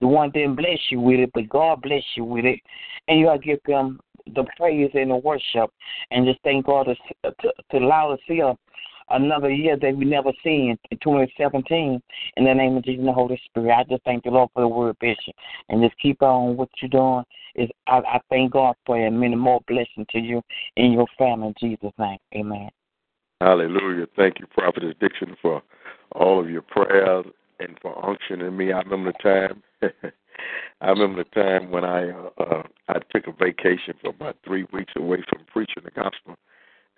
The 0.00 0.06
one 0.06 0.30
didn't 0.30 0.56
bless 0.56 0.78
you 0.90 1.00
with 1.00 1.20
it, 1.20 1.30
but 1.34 1.48
God 1.48 1.82
bless 1.82 2.02
you 2.16 2.24
with 2.24 2.44
it. 2.44 2.60
And 3.06 3.20
you 3.20 3.26
to 3.26 3.38
give 3.38 3.60
him 3.66 4.00
the 4.34 4.44
praise 4.56 4.90
and 4.94 5.10
the 5.10 5.16
worship 5.16 5.70
and 6.10 6.26
just 6.26 6.40
thank 6.42 6.66
God 6.66 6.86
to, 6.86 6.94
to, 7.30 7.52
to 7.70 7.78
allow 7.78 8.12
us 8.12 8.20
to 8.26 8.34
see 8.34 8.42
another 9.10 9.50
year 9.50 9.76
that 9.76 9.96
we 9.96 10.04
never 10.04 10.32
seen 10.42 10.76
in 10.90 10.98
2017. 10.98 12.00
In 12.36 12.44
the 12.44 12.54
name 12.54 12.76
of 12.76 12.84
Jesus 12.84 13.00
and 13.00 13.08
the 13.08 13.12
Holy 13.12 13.40
Spirit, 13.46 13.74
I 13.74 13.84
just 13.84 14.04
thank 14.04 14.24
the 14.24 14.30
Lord 14.30 14.50
for 14.54 14.62
the 14.62 14.68
word, 14.68 14.96
Bishop, 15.00 15.34
and 15.68 15.82
just 15.82 15.98
keep 15.98 16.22
on 16.22 16.56
what 16.56 16.68
you're 16.80 16.88
doing. 16.88 17.24
Is 17.54 17.68
I, 17.86 17.98
I 17.98 18.20
thank 18.30 18.52
God 18.52 18.76
for 18.86 18.98
it, 18.98 19.10
many 19.10 19.34
more 19.34 19.60
blessings 19.66 20.06
to 20.10 20.18
you 20.18 20.42
and 20.76 20.92
your 20.92 21.06
family 21.16 21.48
in 21.48 21.54
Jesus' 21.58 21.92
name. 21.98 22.18
Amen. 22.34 22.68
Hallelujah. 23.40 24.06
Thank 24.16 24.40
you, 24.40 24.46
Prophetess 24.46 24.94
Dixon, 25.00 25.36
for 25.40 25.62
all 26.12 26.40
of 26.40 26.50
your 26.50 26.62
prayers 26.62 27.26
and 27.60 27.78
for 27.80 27.94
unctioning 28.02 28.56
me. 28.56 28.72
I 28.72 28.80
remember 28.80 29.12
the 29.12 29.22
time. 29.22 29.62
I 30.80 30.90
remember 30.90 31.24
the 31.24 31.40
time 31.40 31.70
when 31.70 31.84
I 31.84 32.10
uh, 32.10 32.30
uh, 32.38 32.62
I 32.88 32.94
took 33.12 33.26
a 33.26 33.32
vacation 33.32 33.94
for 34.00 34.10
about 34.10 34.36
three 34.44 34.66
weeks 34.72 34.92
away 34.96 35.18
from 35.28 35.44
preaching 35.46 35.82
the 35.84 35.90
gospel, 35.90 36.36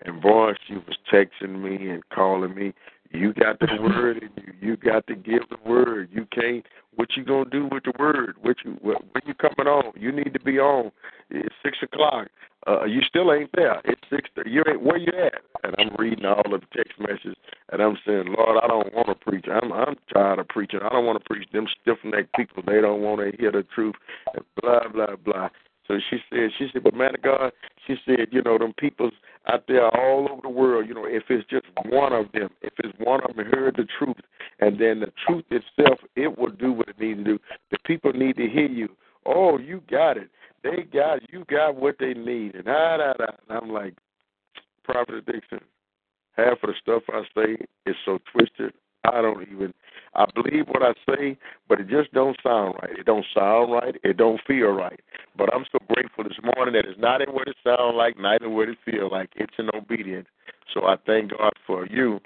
and 0.02 0.20
boy, 0.20 0.52
she 0.66 0.74
was 0.74 0.97
texting 1.12 1.60
me 1.62 1.90
and 1.90 2.02
calling 2.10 2.55
me. 2.55 2.72
You 3.12 3.32
got 3.32 3.59
the 3.59 3.66
word 3.81 4.22
in 4.22 4.31
you. 4.36 4.52
You 4.60 4.77
got 4.77 5.06
to 5.09 5.16
give 5.16 5.43
the 5.51 5.56
word. 5.68 6.10
You 6.12 6.27
can't. 6.32 6.64
What 6.94 7.09
you 7.16 7.24
gonna 7.24 7.51
do 7.51 7.68
with 7.70 7.85
the 7.85 7.93
word? 7.98 8.36
What 8.40 8.56
you 8.64 8.78
when 8.82 8.97
you 9.27 9.35
coming 9.35 9.66
on? 9.66 9.93
You 9.97 10.12
need 10.12 10.32
to 10.32 10.40
be 10.40 10.59
on. 10.59 10.93
It's 11.28 11.55
six 11.62 11.78
o'clock. 11.82 12.28
Uh, 12.66 12.85
you 12.85 13.01
still 13.02 13.32
ain't 13.32 13.51
there. 13.55 13.81
It's 13.85 14.01
six. 14.10 14.28
You 14.44 14.62
ain't 14.68 14.82
where 14.82 14.98
you 14.98 15.12
at? 15.18 15.43
And 15.64 15.74
I'm 15.78 15.97
reading 15.98 16.24
all 16.24 16.55
of 16.55 16.60
the 16.60 16.66
text 16.72 17.01
messages, 17.01 17.35
and 17.72 17.82
I'm 17.82 17.97
saying, 18.06 18.35
Lord, 18.36 18.62
I 18.62 18.66
don't 18.68 18.94
want 18.94 19.09
to 19.09 19.14
preach. 19.14 19.47
I'm 19.51 19.72
I'm 19.72 19.97
tired 20.12 20.39
of 20.39 20.48
preaching. 20.48 20.81
I 20.82 20.90
don't 20.90 21.06
want 21.06 21.18
to 21.18 21.24
preach 21.24 21.48
them 21.52 21.66
stiff 21.81 21.98
necked 22.05 22.35
people. 22.36 22.62
They 22.66 22.81
don't 22.81 23.01
want 23.01 23.20
to 23.20 23.36
hear 23.40 23.51
the 23.51 23.64
truth. 23.74 23.97
And 24.35 24.44
blah 24.60 24.89
blah 24.89 25.16
blah. 25.16 25.48
So 25.90 25.98
she 26.08 26.18
said, 26.30 26.50
she 26.56 26.68
said, 26.72 26.84
but 26.84 26.94
man 26.94 27.16
of 27.16 27.22
God, 27.22 27.50
she 27.84 27.96
said, 28.06 28.28
you 28.30 28.42
know, 28.42 28.56
them 28.56 28.72
people's 28.78 29.12
out 29.48 29.64
there 29.66 29.88
all 29.88 30.28
over 30.30 30.40
the 30.40 30.48
world, 30.48 30.86
you 30.86 30.94
know, 30.94 31.04
if 31.04 31.24
it's 31.28 31.48
just 31.50 31.66
one 31.86 32.12
of 32.12 32.30
them, 32.30 32.48
if 32.62 32.72
it's 32.78 32.96
one 32.98 33.20
of 33.28 33.34
them 33.34 33.44
heard 33.46 33.74
the 33.76 33.88
truth, 33.98 34.16
and 34.60 34.80
then 34.80 35.00
the 35.00 35.12
truth 35.26 35.44
itself, 35.50 35.98
it 36.14 36.38
will 36.38 36.50
do 36.50 36.70
what 36.70 36.90
it 36.90 37.00
needs 37.00 37.18
to 37.18 37.24
do. 37.24 37.38
The 37.72 37.78
people 37.84 38.12
need 38.12 38.36
to 38.36 38.46
hear 38.46 38.68
you. 38.68 38.90
Oh, 39.26 39.58
you 39.58 39.82
got 39.90 40.16
it. 40.16 40.30
They 40.62 40.84
got 40.92 41.28
you 41.32 41.44
got 41.50 41.74
what 41.74 41.96
they 41.98 42.14
need. 42.14 42.54
And 42.54 42.66
da 42.66 42.98
da 42.98 43.12
da. 43.14 43.26
And 43.48 43.58
I'm 43.58 43.70
like, 43.70 43.94
Prophet 44.84 45.26
Dixon, 45.26 45.58
half 46.36 46.62
of 46.62 46.68
the 46.68 46.74
stuff 46.80 47.02
I 47.08 47.22
say 47.34 47.66
is 47.84 47.96
so 48.04 48.20
twisted 48.32 48.74
I 49.05 49.22
don't 49.22 49.43
even. 49.43 49.72
I 50.14 50.27
believe 50.35 50.66
what 50.66 50.82
I 50.82 50.93
say, 51.09 51.39
but 51.68 51.81
it 51.81 51.89
just 51.89 52.12
don't 52.12 52.36
sound 52.43 52.74
right. 52.82 52.98
It 52.98 53.06
don't 53.06 53.24
sound 53.32 53.72
right. 53.72 53.94
It 54.02 54.16
don't 54.16 54.40
feel 54.44 54.68
right. 54.68 54.98
But 55.39 55.55
I'm 55.55 55.64
so 55.70 55.78
grateful 55.94 56.24
this 56.24 56.39
morning 56.56 56.74
that 56.74 56.85
it's 56.85 57.01
not 57.01 57.22
in 57.22 57.32
what 57.32 57.47
it 57.47 57.56
sounds 57.62 57.94
like, 57.94 58.18
neither 58.18 58.51
what 58.51 58.68
it 58.68 58.78
feel 58.85 59.09
like. 59.10 59.31
It's 59.36 59.55
in 59.59 59.70
obedience. 59.72 60.27
So 60.74 60.86
I 60.86 60.97
thank 61.06 61.31
God 61.31 61.52
for 61.64 61.86
you 61.86 62.20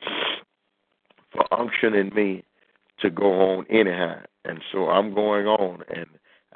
for 1.33 1.45
unctioning 1.53 2.15
me 2.15 2.45
to 3.01 3.11
go 3.11 3.27
on 3.27 3.67
anyhow. 3.69 4.21
And 4.45 4.61
so 4.73 4.89
I'm 4.89 5.15
going 5.15 5.47
on 5.47 5.83
and 5.95 6.07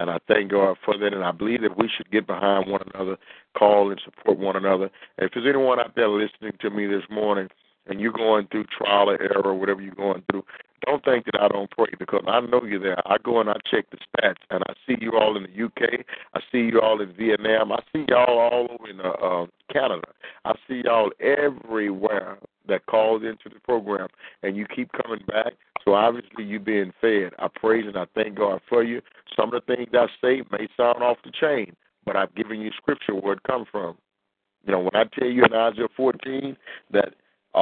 and 0.01 0.11
I 0.11 0.19
thank 0.28 0.53
God 0.53 0.77
for 0.85 0.97
that 0.97 1.12
and 1.12 1.24
I 1.24 1.32
believe 1.32 1.62
that 1.62 1.77
we 1.77 1.90
should 1.95 2.09
get 2.12 2.24
behind 2.24 2.70
one 2.70 2.82
another, 2.95 3.16
call 3.59 3.90
and 3.90 4.01
support 4.05 4.39
one 4.39 4.55
another. 4.55 4.90
And 5.19 5.27
if 5.27 5.32
there's 5.35 5.53
anyone 5.53 5.81
out 5.81 5.97
there 5.97 6.09
listening 6.09 6.53
to 6.61 6.70
me 6.70 6.86
this 6.86 7.03
morning 7.11 7.49
and 7.89 8.01
you're 8.01 8.12
going 8.12 8.47
through 8.48 8.65
trial 8.77 9.10
or 9.10 9.20
error 9.20 9.43
or 9.44 9.55
whatever 9.55 9.81
you're 9.81 9.94
going 9.94 10.23
through, 10.31 10.44
don't 10.86 11.05
think 11.05 11.24
that 11.27 11.40
I 11.40 11.48
don't 11.48 11.70
pray 11.70 11.93
because 11.98 12.23
I 12.27 12.40
know 12.40 12.62
you're 12.65 12.81
there. 12.81 12.98
I 13.06 13.16
go 13.23 13.40
and 13.40 13.51
I 13.51 13.55
check 13.70 13.86
the 13.90 13.98
stats 13.98 14.36
and 14.51 14.62
I 14.69 14.74
see 14.86 14.97
you 15.01 15.12
all 15.19 15.36
in 15.36 15.44
the 15.44 15.65
UK. 15.65 16.05
I 16.35 16.40
see 16.52 16.59
you 16.59 16.81
all 16.81 17.01
in 17.01 17.12
Vietnam. 17.15 17.73
I 17.73 17.78
see 17.93 18.05
y'all 18.09 18.39
all 18.39 18.69
over 18.70 18.89
in 18.89 19.01
uh, 19.01 19.09
uh, 19.09 19.47
Canada. 19.73 20.06
I 20.44 20.52
see 20.69 20.82
y'all 20.85 21.10
everywhere 21.20 22.39
that 22.69 22.86
calls 22.86 23.23
into 23.23 23.52
the 23.52 23.60
program 23.60 24.09
and 24.43 24.56
you 24.56 24.66
keep 24.74 24.90
coming 25.02 25.24
back. 25.27 25.55
So 25.85 25.94
obviously 25.94 26.44
you're 26.44 26.60
being 26.60 26.93
fed. 27.01 27.32
I 27.39 27.48
praise 27.48 27.85
and 27.86 27.97
I 27.97 28.06
thank 28.15 28.36
God 28.36 28.60
for 28.69 28.82
you. 28.85 29.01
Some 29.36 29.52
of 29.52 29.62
the 29.66 29.74
things 29.74 29.89
I 29.94 30.06
say 30.23 30.43
may 30.52 30.69
sound 30.77 31.02
off 31.02 31.19
the 31.24 31.32
chain, 31.39 31.74
but 32.05 32.16
I've 32.16 32.35
given 32.35 32.60
you 32.60 32.70
scripture 32.77 33.15
where 33.15 33.35
it 33.35 33.43
comes 33.44 33.66
from. 33.70 33.97
You 34.66 34.73
know, 34.73 34.81
when 34.81 34.94
I 34.94 35.05
tell 35.19 35.28
you 35.28 35.44
in 35.44 35.55
Isaiah 35.55 35.89
14 35.97 36.56
that 36.93 37.15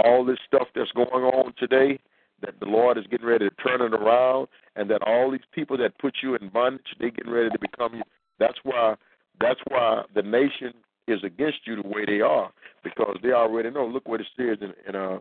all 0.04 0.24
this 0.24 0.38
stuff 0.46 0.68
that's 0.74 0.92
going 0.92 1.24
on 1.24 1.52
today, 1.58 1.98
that 2.42 2.58
the 2.60 2.66
Lord 2.66 2.98
is 2.98 3.06
getting 3.10 3.26
ready 3.26 3.48
to 3.48 3.54
turn 3.56 3.80
it 3.80 3.94
around, 3.94 4.48
and 4.74 4.90
that 4.90 5.02
all 5.02 5.30
these 5.30 5.40
people 5.52 5.76
that 5.78 5.98
put 5.98 6.16
you 6.22 6.34
in 6.34 6.48
bondage, 6.48 6.86
they're 6.98 7.10
getting 7.10 7.32
ready 7.32 7.50
to 7.50 7.58
become 7.58 7.94
you. 7.96 8.02
That's 8.38 8.58
why. 8.62 8.96
That's 9.38 9.60
why 9.68 10.02
the 10.14 10.22
nation 10.22 10.72
is 11.06 11.22
against 11.22 11.58
you 11.66 11.82
the 11.82 11.88
way 11.88 12.06
they 12.06 12.20
are, 12.22 12.50
because 12.82 13.18
they 13.22 13.32
already 13.32 13.70
know. 13.70 13.86
Look 13.86 14.08
what 14.08 14.20
it 14.20 14.26
says 14.36 14.58
in, 14.60 14.72
in 14.88 14.96
uh 14.96 15.18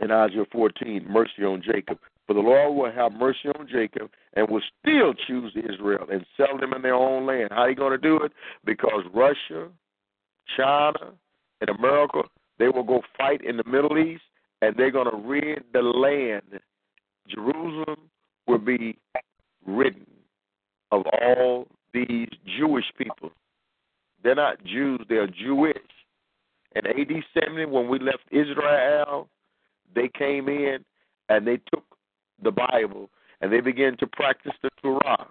in 0.00 0.10
Isaiah 0.10 0.44
14, 0.50 1.06
mercy 1.08 1.44
on 1.44 1.62
Jacob. 1.62 1.98
For 2.26 2.34
the 2.34 2.40
Lord 2.40 2.76
will 2.76 2.92
have 2.92 3.12
mercy 3.12 3.48
on 3.58 3.66
Jacob 3.70 4.10
and 4.34 4.48
will 4.48 4.62
still 4.80 5.14
choose 5.26 5.52
Israel 5.56 6.06
and 6.10 6.24
sell 6.36 6.56
them 6.58 6.72
in 6.72 6.82
their 6.82 6.94
own 6.94 7.26
land. 7.26 7.48
How 7.50 7.62
are 7.62 7.70
you 7.70 7.76
going 7.76 7.92
to 7.92 7.98
do 7.98 8.18
it? 8.18 8.32
Because 8.64 9.02
Russia, 9.12 9.68
China, 10.56 11.12
and 11.60 11.70
America, 11.70 12.22
they 12.60 12.68
will 12.68 12.84
go 12.84 13.00
fight 13.16 13.42
in 13.42 13.56
the 13.56 13.64
Middle 13.64 13.98
East 13.98 14.22
and 14.60 14.76
they're 14.76 14.90
going 14.90 15.10
to 15.10 15.16
rid 15.16 15.64
the 15.72 15.80
land. 15.80 16.60
Jerusalem 17.26 18.10
will 18.46 18.58
be 18.58 18.98
ridden 19.66 20.06
of 20.92 21.04
all 21.22 21.66
these 21.94 22.28
Jewish 22.58 22.84
people. 22.98 23.30
They're 24.22 24.34
not 24.34 24.62
Jews, 24.64 25.00
they're 25.08 25.26
Jewish. 25.26 25.76
In 26.76 26.86
AD 26.86 27.24
70, 27.34 27.64
when 27.64 27.88
we 27.88 27.98
left 27.98 28.24
Israel, 28.30 29.28
they 29.94 30.10
came 30.16 30.48
in 30.48 30.84
and 31.30 31.46
they 31.46 31.58
took 31.72 31.84
the 32.42 32.50
Bible 32.50 33.08
and 33.40 33.50
they 33.50 33.60
began 33.60 33.96
to 33.96 34.06
practice 34.06 34.52
the 34.62 34.68
Torah. 34.82 35.26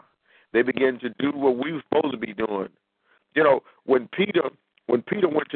They 0.51 0.63
began 0.63 0.97
to 0.99 1.09
do 1.19 1.31
what 1.31 1.63
we 1.63 1.73
were 1.73 1.83
supposed 1.87 2.11
to 2.11 2.17
be 2.17 2.33
doing. 2.33 2.69
You 3.35 3.43
know, 3.43 3.59
when 3.85 4.09
Peter 4.11 4.49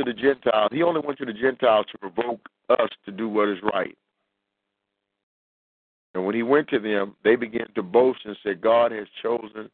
the 0.06 0.14
Gentiles, 0.14 0.70
he 0.72 0.84
only 0.84 1.02
went 1.06 1.20
to 1.20 1.26
the 1.26 1.34
Gentiles 1.34 1.86
to 1.92 1.98
provoke 1.98 2.48
us 2.70 2.90
to 3.06 3.12
do 3.12 3.30
what 3.30 3.50
is 3.50 3.58
right. 3.74 3.98
And 6.14 6.26
when 6.26 6.36
he 6.36 6.44
went 6.44 6.70
to 6.70 6.80
them, 6.80 7.16
they 7.24 7.36
began 7.36 7.68
to 7.76 7.84
boast 7.84 8.20
and 8.26 8.38
said, 8.44 8.62
God 8.62 8.92
has 8.92 9.08
chosen 9.22 9.70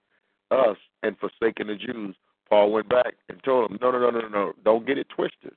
us 0.51 0.77
and 1.03 1.18
forsaken 1.18 1.68
the 1.68 1.76
Jews. 1.76 2.15
Paul 2.47 2.72
went 2.72 2.89
back 2.89 3.15
and 3.27 3.41
told 3.43 3.69
them, 3.69 3.77
No, 3.81 3.91
no, 3.91 3.99
no, 3.99 4.10
no, 4.10 4.27
no, 4.27 4.53
don't 4.64 4.88
get 4.88 4.97
it 4.97 5.07
twisted. 5.15 5.53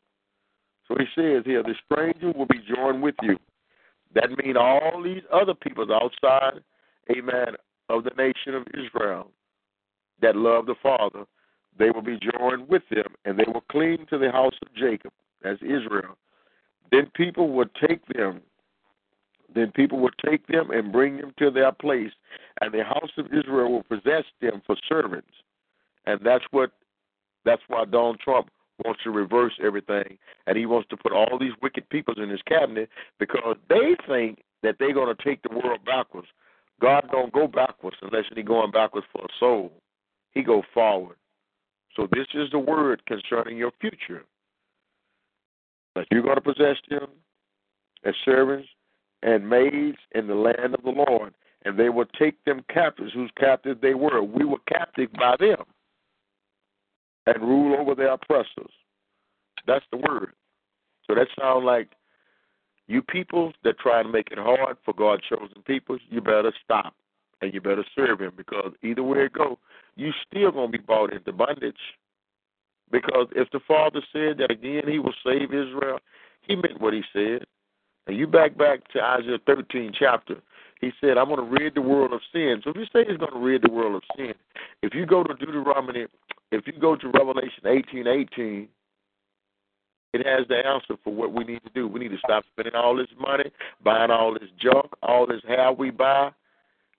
So 0.88 0.96
he 0.98 1.06
says 1.14 1.44
here, 1.46 1.62
the 1.62 1.74
stranger 1.86 2.36
will 2.36 2.46
be 2.46 2.60
joined 2.74 3.02
with 3.02 3.14
you. 3.22 3.38
That 4.14 4.30
means 4.36 4.56
all 4.58 5.00
these 5.02 5.22
other 5.32 5.54
peoples 5.54 5.88
outside, 5.90 6.60
amen, 7.10 7.54
of 7.88 8.04
the 8.04 8.10
nation 8.18 8.54
of 8.54 8.66
Israel 8.74 9.30
that 10.20 10.36
love 10.36 10.66
the 10.66 10.74
Father 10.82 11.24
they 11.78 11.90
will 11.90 12.02
be 12.02 12.18
joined 12.18 12.68
with 12.68 12.82
them, 12.90 13.14
and 13.24 13.38
they 13.38 13.44
will 13.46 13.64
cling 13.70 14.06
to 14.10 14.18
the 14.18 14.30
house 14.30 14.54
Jacob, 14.76 15.12
as 15.44 15.56
Israel. 15.62 16.16
Then 16.90 17.10
people 17.14 17.50
will 17.50 17.70
take 17.88 18.06
them. 18.14 18.40
Then 19.54 19.70
people 19.72 19.98
will 19.98 20.10
take 20.24 20.46
them 20.46 20.70
and 20.70 20.92
bring 20.92 21.18
them 21.18 21.34
to 21.38 21.50
their 21.50 21.72
place, 21.72 22.10
and 22.60 22.72
the 22.72 22.84
house 22.84 23.10
of 23.18 23.26
Israel 23.26 23.70
will 23.70 23.82
possess 23.82 24.24
them 24.40 24.62
for 24.66 24.76
servants. 24.88 25.32
And 26.06 26.20
that's 26.24 26.44
what 26.50 26.72
that's 27.44 27.62
why 27.68 27.84
Donald 27.84 28.20
Trump 28.20 28.48
wants 28.84 29.02
to 29.04 29.10
reverse 29.10 29.52
everything, 29.62 30.16
and 30.46 30.56
he 30.56 30.66
wants 30.66 30.88
to 30.88 30.96
put 30.96 31.12
all 31.12 31.38
these 31.38 31.52
wicked 31.60 31.88
peoples 31.90 32.18
in 32.20 32.30
his 32.30 32.40
cabinet 32.42 32.88
because 33.18 33.56
they 33.68 33.96
think 34.08 34.42
that 34.62 34.76
they're 34.78 34.94
going 34.94 35.14
to 35.14 35.22
take 35.22 35.42
the 35.42 35.54
world 35.54 35.84
backwards. 35.84 36.28
God 36.80 37.08
don't 37.12 37.32
go 37.32 37.46
backwards 37.46 37.96
unless 38.02 38.24
He's 38.34 38.44
going 38.44 38.70
backwards 38.72 39.06
for 39.12 39.24
a 39.24 39.28
soul. 39.38 39.72
He 40.32 40.42
go 40.42 40.62
forward. 40.74 41.16
So 41.96 42.08
this 42.10 42.26
is 42.34 42.50
the 42.50 42.58
word 42.58 43.02
concerning 43.06 43.56
your 43.56 43.72
future. 43.80 44.24
That 45.94 46.06
you're 46.10 46.22
going 46.22 46.36
to 46.36 46.40
possess 46.40 46.76
them 46.88 47.08
as 48.04 48.14
servants 48.24 48.68
and 49.22 49.48
maids 49.48 49.98
in 50.14 50.26
the 50.26 50.34
land 50.34 50.74
of 50.74 50.82
the 50.82 50.90
Lord, 50.90 51.34
and 51.64 51.78
they 51.78 51.88
will 51.88 52.06
take 52.18 52.42
them 52.44 52.64
captives, 52.72 53.12
whose 53.12 53.30
captives 53.38 53.80
they 53.80 53.94
were. 53.94 54.22
We 54.22 54.44
were 54.44 54.58
captive 54.66 55.12
by 55.12 55.36
them, 55.38 55.64
and 57.26 57.42
rule 57.42 57.80
over 57.80 57.94
their 57.94 58.12
oppressors. 58.12 58.72
That's 59.66 59.84
the 59.92 59.98
word. 59.98 60.32
So 61.06 61.14
that 61.14 61.28
sounds 61.38 61.64
like 61.64 61.90
you 62.88 63.02
people 63.02 63.52
that 63.64 63.78
try 63.78 64.02
to 64.02 64.08
make 64.08 64.28
it 64.30 64.38
hard 64.38 64.76
for 64.84 64.94
God's 64.94 65.22
chosen 65.28 65.62
people, 65.66 65.98
you 66.10 66.20
better 66.20 66.52
stop 66.64 66.94
and 67.40 67.52
you 67.52 67.60
better 67.60 67.84
serve 67.94 68.20
him 68.20 68.32
because 68.36 68.72
either 68.82 69.02
way 69.02 69.24
it 69.24 69.32
go, 69.32 69.58
you 69.96 70.12
still 70.26 70.50
gonna 70.52 70.68
be 70.68 70.78
bought 70.78 71.12
into 71.12 71.32
bondage. 71.32 71.74
Because 72.92 73.26
if 73.34 73.50
the 73.50 73.60
Father 73.66 74.00
said 74.12 74.38
that 74.38 74.52
again 74.52 74.82
he 74.86 74.98
will 74.98 75.14
save 75.24 75.52
Israel, 75.52 75.98
he 76.42 76.54
meant 76.54 76.80
what 76.80 76.92
he 76.92 77.02
said. 77.12 77.46
And 78.06 78.16
you 78.16 78.26
back 78.26 78.56
back 78.56 78.86
to 78.92 79.02
Isaiah 79.02 79.38
13 79.46 79.92
chapter, 79.98 80.36
he 80.80 80.90
said, 81.00 81.16
I'm 81.16 81.28
going 81.28 81.38
to 81.38 81.62
rid 81.62 81.74
the 81.74 81.82
world 81.82 82.12
of 82.12 82.20
sin. 82.32 82.60
So 82.62 82.70
if 82.70 82.76
you 82.76 82.84
say 82.92 83.04
he's 83.08 83.16
going 83.16 83.32
to 83.32 83.38
rid 83.38 83.62
the 83.62 83.70
world 83.70 83.94
of 83.94 84.02
sin, 84.16 84.34
if 84.82 84.94
you 84.94 85.06
go 85.06 85.22
to 85.22 85.34
Deuteronomy, 85.34 86.06
if 86.50 86.66
you 86.66 86.74
go 86.78 86.96
to 86.96 87.08
Revelation 87.08 87.64
18, 87.66 88.06
18, 88.06 88.68
it 90.12 90.26
has 90.26 90.46
the 90.48 90.56
answer 90.56 90.96
for 91.02 91.14
what 91.14 91.32
we 91.32 91.44
need 91.44 91.62
to 91.62 91.70
do. 91.72 91.88
We 91.88 92.00
need 92.00 92.10
to 92.10 92.18
stop 92.18 92.44
spending 92.52 92.74
all 92.74 92.96
this 92.96 93.06
money, 93.18 93.50
buying 93.82 94.10
all 94.10 94.34
this 94.34 94.50
junk, 94.60 94.90
all 95.02 95.26
this 95.26 95.40
how 95.48 95.72
we 95.72 95.90
buy, 95.90 96.32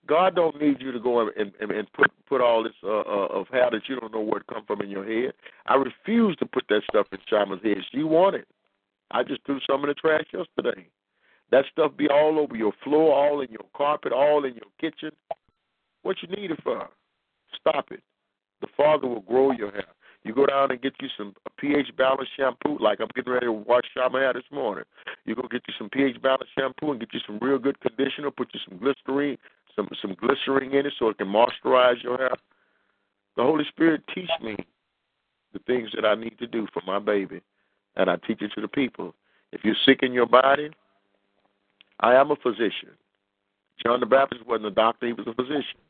God 0.06 0.34
don't 0.34 0.60
need 0.60 0.76
you 0.80 0.92
to 0.92 1.00
go 1.00 1.20
and, 1.20 1.52
and, 1.60 1.70
and 1.70 1.92
put 1.92 2.10
put 2.28 2.40
all 2.40 2.62
this 2.62 2.72
uh, 2.82 2.88
uh, 2.88 3.26
of 3.30 3.46
hair 3.48 3.68
that 3.70 3.82
you 3.88 3.98
don't 4.00 4.12
know 4.12 4.20
where 4.20 4.40
it 4.40 4.46
come 4.46 4.64
from 4.66 4.80
in 4.82 4.90
your 4.90 5.04
head. 5.04 5.34
I 5.66 5.74
refuse 5.74 6.36
to 6.36 6.46
put 6.46 6.64
that 6.68 6.82
stuff 6.90 7.06
in 7.12 7.18
Shama's 7.28 7.60
head. 7.62 7.78
She 7.92 8.02
want 8.02 8.36
it. 8.36 8.48
I 9.10 9.22
just 9.22 9.44
threw 9.46 9.60
some 9.68 9.82
in 9.82 9.88
the 9.88 9.94
trash 9.94 10.24
yesterday. 10.32 10.88
That 11.50 11.64
stuff 11.70 11.92
be 11.96 12.08
all 12.08 12.38
over 12.38 12.56
your 12.56 12.72
floor, 12.82 13.14
all 13.14 13.40
in 13.40 13.50
your 13.50 13.66
carpet, 13.76 14.12
all 14.12 14.44
in 14.44 14.54
your 14.54 14.70
kitchen. 14.80 15.10
What 16.02 16.16
you 16.22 16.28
need 16.34 16.50
it 16.50 16.62
for? 16.62 16.88
Stop 17.60 17.92
it. 17.92 18.02
The 18.60 18.66
Father 18.76 19.06
will 19.06 19.20
grow 19.20 19.52
your 19.52 19.70
hair. 19.70 19.86
You 20.24 20.34
go 20.34 20.46
down 20.46 20.70
and 20.70 20.80
get 20.80 20.94
you 21.00 21.08
some 21.18 21.34
pH 21.58 21.94
balanced 21.98 22.32
shampoo, 22.34 22.78
like 22.80 22.98
I'm 23.00 23.08
getting 23.14 23.32
ready 23.32 23.46
to 23.46 23.52
wash 23.52 23.84
Shama 23.94 24.18
hair 24.18 24.32
this 24.32 24.50
morning. 24.50 24.84
You 25.26 25.34
go 25.34 25.42
get 25.50 25.62
you 25.68 25.74
some 25.78 25.90
pH 25.90 26.20
balanced 26.22 26.52
shampoo 26.58 26.92
and 26.92 27.00
get 27.00 27.12
you 27.12 27.20
some 27.26 27.38
real 27.40 27.58
good 27.58 27.78
conditioner. 27.80 28.30
Put 28.30 28.48
you 28.54 28.60
some 28.66 28.78
glycerine, 28.78 29.36
some 29.76 29.88
some 30.00 30.14
glycerin 30.14 30.72
in 30.72 30.86
it 30.86 30.92
so 30.98 31.08
it 31.08 31.18
can 31.18 31.28
moisturize 31.28 32.02
your 32.02 32.18
hair. 32.18 32.34
The 33.36 33.42
Holy 33.42 33.64
Spirit 33.68 34.02
teach 34.14 34.30
me 34.42 34.56
the 35.52 35.58
things 35.60 35.90
that 35.94 36.04
I 36.04 36.14
need 36.14 36.38
to 36.38 36.46
do 36.46 36.66
for 36.72 36.82
my 36.86 36.98
baby, 36.98 37.40
and 37.96 38.10
I 38.10 38.16
teach 38.26 38.42
it 38.42 38.52
to 38.54 38.60
the 38.60 38.68
people. 38.68 39.14
If 39.52 39.64
you're 39.64 39.76
sick 39.86 40.00
in 40.02 40.12
your 40.12 40.26
body, 40.26 40.70
I 42.00 42.14
am 42.14 42.30
a 42.30 42.36
physician. 42.36 42.90
John 43.84 44.00
the 44.00 44.06
Baptist 44.06 44.46
wasn't 44.46 44.66
a 44.66 44.70
doctor; 44.70 45.06
he 45.06 45.12
was 45.12 45.26
a 45.26 45.34
physician. 45.34 45.80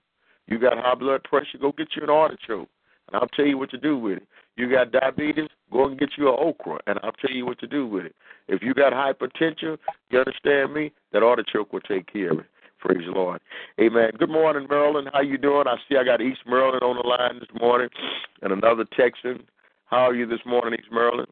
You 0.47 0.59
got 0.59 0.78
high 0.78 0.94
blood 0.94 1.24
pressure, 1.24 1.59
go 1.61 1.73
get 1.73 1.89
you 1.97 2.02
an 2.02 2.11
artichoke, 2.11 2.69
and 3.09 3.16
I'll 3.16 3.28
tell 3.28 3.47
you 3.47 3.59
what 3.59 3.70
to 3.70 3.78
do 3.78 3.97
with 3.98 4.19
it. 4.19 4.28
You 4.56 4.70
got 4.70 4.93
diabetes, 4.93 5.48
go 5.73 5.86
and 5.86 5.98
get 5.98 6.11
you 6.16 6.28
an 6.28 6.36
okra, 6.39 6.78
and 6.86 6.98
I'll 7.02 7.12
tell 7.12 7.35
you 7.35 7.47
what 7.47 7.59
to 7.61 7.66
do 7.66 7.86
with 7.86 8.06
it. 8.06 8.15
If 8.48 8.62
you 8.62 8.74
got 8.74 8.93
hypertension, 8.93 9.78
you 10.11 10.19
understand 10.19 10.74
me? 10.74 10.93
That 11.12 11.23
artichoke 11.23 11.73
will 11.73 11.81
take 11.81 12.12
care 12.12 12.32
of 12.32 12.40
it. 12.40 12.47
Praise 12.85 13.06
the 13.06 13.12
Lord. 13.12 13.40
Amen. 13.81 14.11
Good 14.19 14.28
morning, 14.28 14.66
Maryland. 14.69 15.09
How 15.12 15.23
you 15.23 15.39
doing? 15.39 15.65
I 15.66 15.77
see 15.89 15.97
I 15.97 16.05
got 16.05 16.20
East 16.20 16.40
Maryland 16.47 16.82
on 16.82 16.97
the 16.97 17.09
line 17.09 17.40
this 17.40 17.48
morning 17.59 17.89
and 18.43 18.52
another 18.52 18.85
Texan. 18.97 19.43
How 19.86 20.09
are 20.09 20.15
you 20.15 20.27
this 20.27 20.44
morning, 20.44 20.78
East 20.78 20.93
Maryland? 20.93 21.28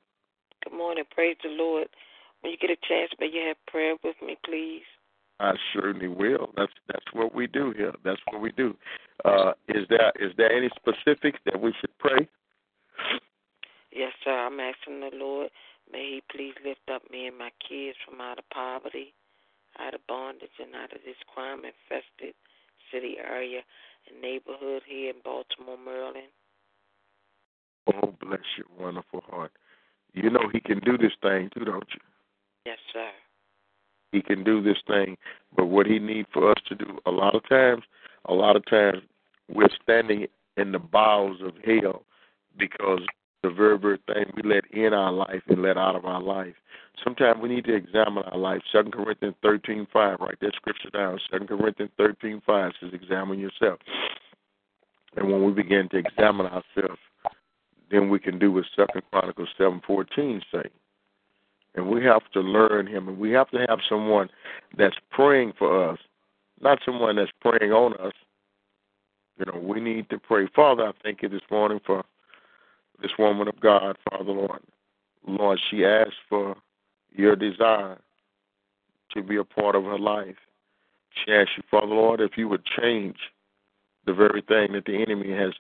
Good 0.65 0.75
morning. 0.75 1.05
Praise 1.11 1.37
the 1.43 1.51
Lord. 1.51 1.89
When 2.41 2.53
you 2.53 2.59
get 2.59 2.71
a 2.71 2.77
chance, 2.89 3.11
may 3.21 3.27
you 3.27 3.47
have 3.49 3.57
prayer 3.67 3.97
with 4.03 4.17
me, 4.25 4.39
please. 4.45 4.83
I 5.41 5.53
certainly 5.75 6.09
will. 6.09 6.51
That's 6.57 6.73
that's 6.87 7.05
what 7.13 7.35
we 7.35 7.47
do 7.47 7.75
here. 7.77 7.93
That's 8.03 8.21
what 8.31 8.41
we 8.41 8.53
do. 8.53 8.75
Uh, 9.25 9.53
is 9.69 9.87
there 9.91 10.13
is 10.21 10.33
there 10.39 10.53
any 10.53 10.71
specifics 10.77 11.41
that 11.45 11.61
we 11.61 11.75
should 11.81 11.97
pray? 11.99 12.29
Yes, 13.93 14.13
sir. 14.25 14.31
I'm 14.31 14.59
asking 14.59 15.01
the 15.01 15.11
Lord, 15.13 15.51
may 15.93 16.21
He 16.21 16.23
please 16.35 16.55
lift 16.65 16.89
up 16.93 17.03
me 17.11 17.27
and 17.27 17.37
my 17.37 17.51
kids 17.69 17.99
from 18.07 18.21
out 18.21 18.39
of 18.39 18.49
poverty, 18.51 19.13
out 19.79 19.95
of 19.95 20.07
bondage, 20.07 20.57
and 20.59 20.75
out 20.75 20.93
of 20.93 21.01
this 21.05 21.17
crime 21.33 21.63
infested 21.65 22.35
city 22.93 23.17
area 23.19 23.61
and 24.09 24.21
neighborhood 24.21 24.83
here 24.87 25.11
in 25.11 25.17
Baltimore, 25.25 25.79
Maryland. 25.79 26.33
Oh, 27.93 28.15
bless 28.21 28.41
your 28.57 28.67
wonderful 28.79 29.23
heart. 29.29 29.53
You 30.15 30.31
know 30.31 30.49
He 30.53 30.61
can 30.61 30.79
do 30.81 30.99
this 30.99 31.13
thing 31.23 31.51
too, 31.55 31.65
don't 31.65 31.89
you? 31.95 32.01
Yes, 32.67 32.79
sir. 32.93 33.09
He 34.13 34.21
can 34.21 34.45
do 34.45 34.63
this 34.63 34.77
thing, 34.87 35.17
but 35.57 35.67
what 35.67 35.87
He 35.87 35.99
needs 35.99 36.29
for 36.33 36.51
us 36.51 36.63
to 36.69 36.75
do, 36.75 36.99
a 37.07 37.11
lot 37.11 37.35
of 37.35 37.49
times, 37.49 37.83
a 38.27 38.35
lot 38.35 38.57
of 38.57 38.65
times, 38.67 38.99
we're 39.49 39.69
standing 39.83 40.27
in 40.57 40.73
the 40.73 40.79
bowels 40.79 41.39
of 41.43 41.55
hell 41.65 42.05
because 42.59 43.01
the 43.43 43.51
very, 43.51 43.79
very 43.79 43.99
thing 44.07 44.25
we 44.37 44.43
let 44.43 44.65
in 44.71 44.93
our 44.93 45.13
life 45.13 45.43
and 45.49 45.63
let 45.63 45.77
out 45.77 45.97
of 45.97 46.05
our 46.05 46.23
life. 46.23 46.55
Sometimes 47.03 47.41
we 47.43 47.49
need 47.49 47.65
to 47.65 47.75
examine 47.75 48.23
our 48.25 48.39
life. 48.39 48.61
Second 48.71 48.93
Corinthians 48.93 49.35
thirteen 49.43 49.87
five, 49.93 50.19
write 50.21 50.39
that 50.41 50.55
scripture 50.55 50.91
down. 50.91 51.19
Second 51.31 51.49
Corinthians 51.49 51.91
thirteen 51.97 52.43
five 52.47 52.73
says, 52.81 52.91
"Examine 52.93 53.39
yourself." 53.39 53.79
And 55.17 55.31
when 55.31 55.45
we 55.45 55.53
begin 55.53 55.89
to 55.91 55.99
examine 55.99 56.47
ourselves, 56.47 57.01
then 57.91 58.09
we 58.09 58.19
can 58.19 58.39
do 58.39 58.53
what 58.53 58.65
Second 58.77 59.03
Chronicles 59.11 59.49
seven 59.59 59.81
fourteen 59.87 60.41
say. 60.53 60.65
And 61.75 61.89
we 61.89 62.05
have 62.05 62.23
to 62.35 62.41
learn 62.41 62.87
Him, 62.87 63.09
and 63.09 63.19
we 63.19 63.31
have 63.33 63.51
to 63.51 63.65
have 63.69 63.79
someone 63.89 64.29
that's 64.77 64.97
praying 65.11 65.55
for 65.59 65.91
us, 65.91 65.99
not 66.61 66.79
someone 66.85 67.17
that's 67.17 67.33
praying 67.41 67.73
on 67.73 67.95
us. 67.95 68.13
You 69.39 69.47
know, 69.47 69.59
we 69.59 69.81
need 69.81 70.11
to 70.11 70.19
pray. 70.19 70.47
Father, 70.55 70.85
I 70.89 70.93
thank 71.03 71.23
you 71.23 71.31
this 71.31 71.41
morning 71.51 71.81
for 71.87 72.05
this 73.03 73.13
woman 73.19 73.49
of 73.49 73.61
God, 73.61 73.97
Father 74.11 74.33
Lord. 74.33 74.61
Lord, 75.27 75.61
she 75.71 75.85
asked 75.85 76.21
for 76.29 76.57
your 77.15 77.37
desire 77.37 77.99
to 79.13 79.23
be 79.23 79.37
a 79.37 79.45
part 79.45 79.75
of 79.75 79.85
her 79.85 79.99
life. 79.99 80.37
She 81.25 81.33
asked 81.33 81.51
you, 81.57 81.63
Father 81.71 81.95
Lord, 81.95 82.21
if 82.21 82.33
you 82.37 82.49
would 82.49 82.65
change 82.65 83.17
the 84.07 84.15
very 84.15 84.43
thing 84.43 84.73
that 84.73 84.85
the 84.87 85.03
enemy 85.03 85.31
has 85.37 85.53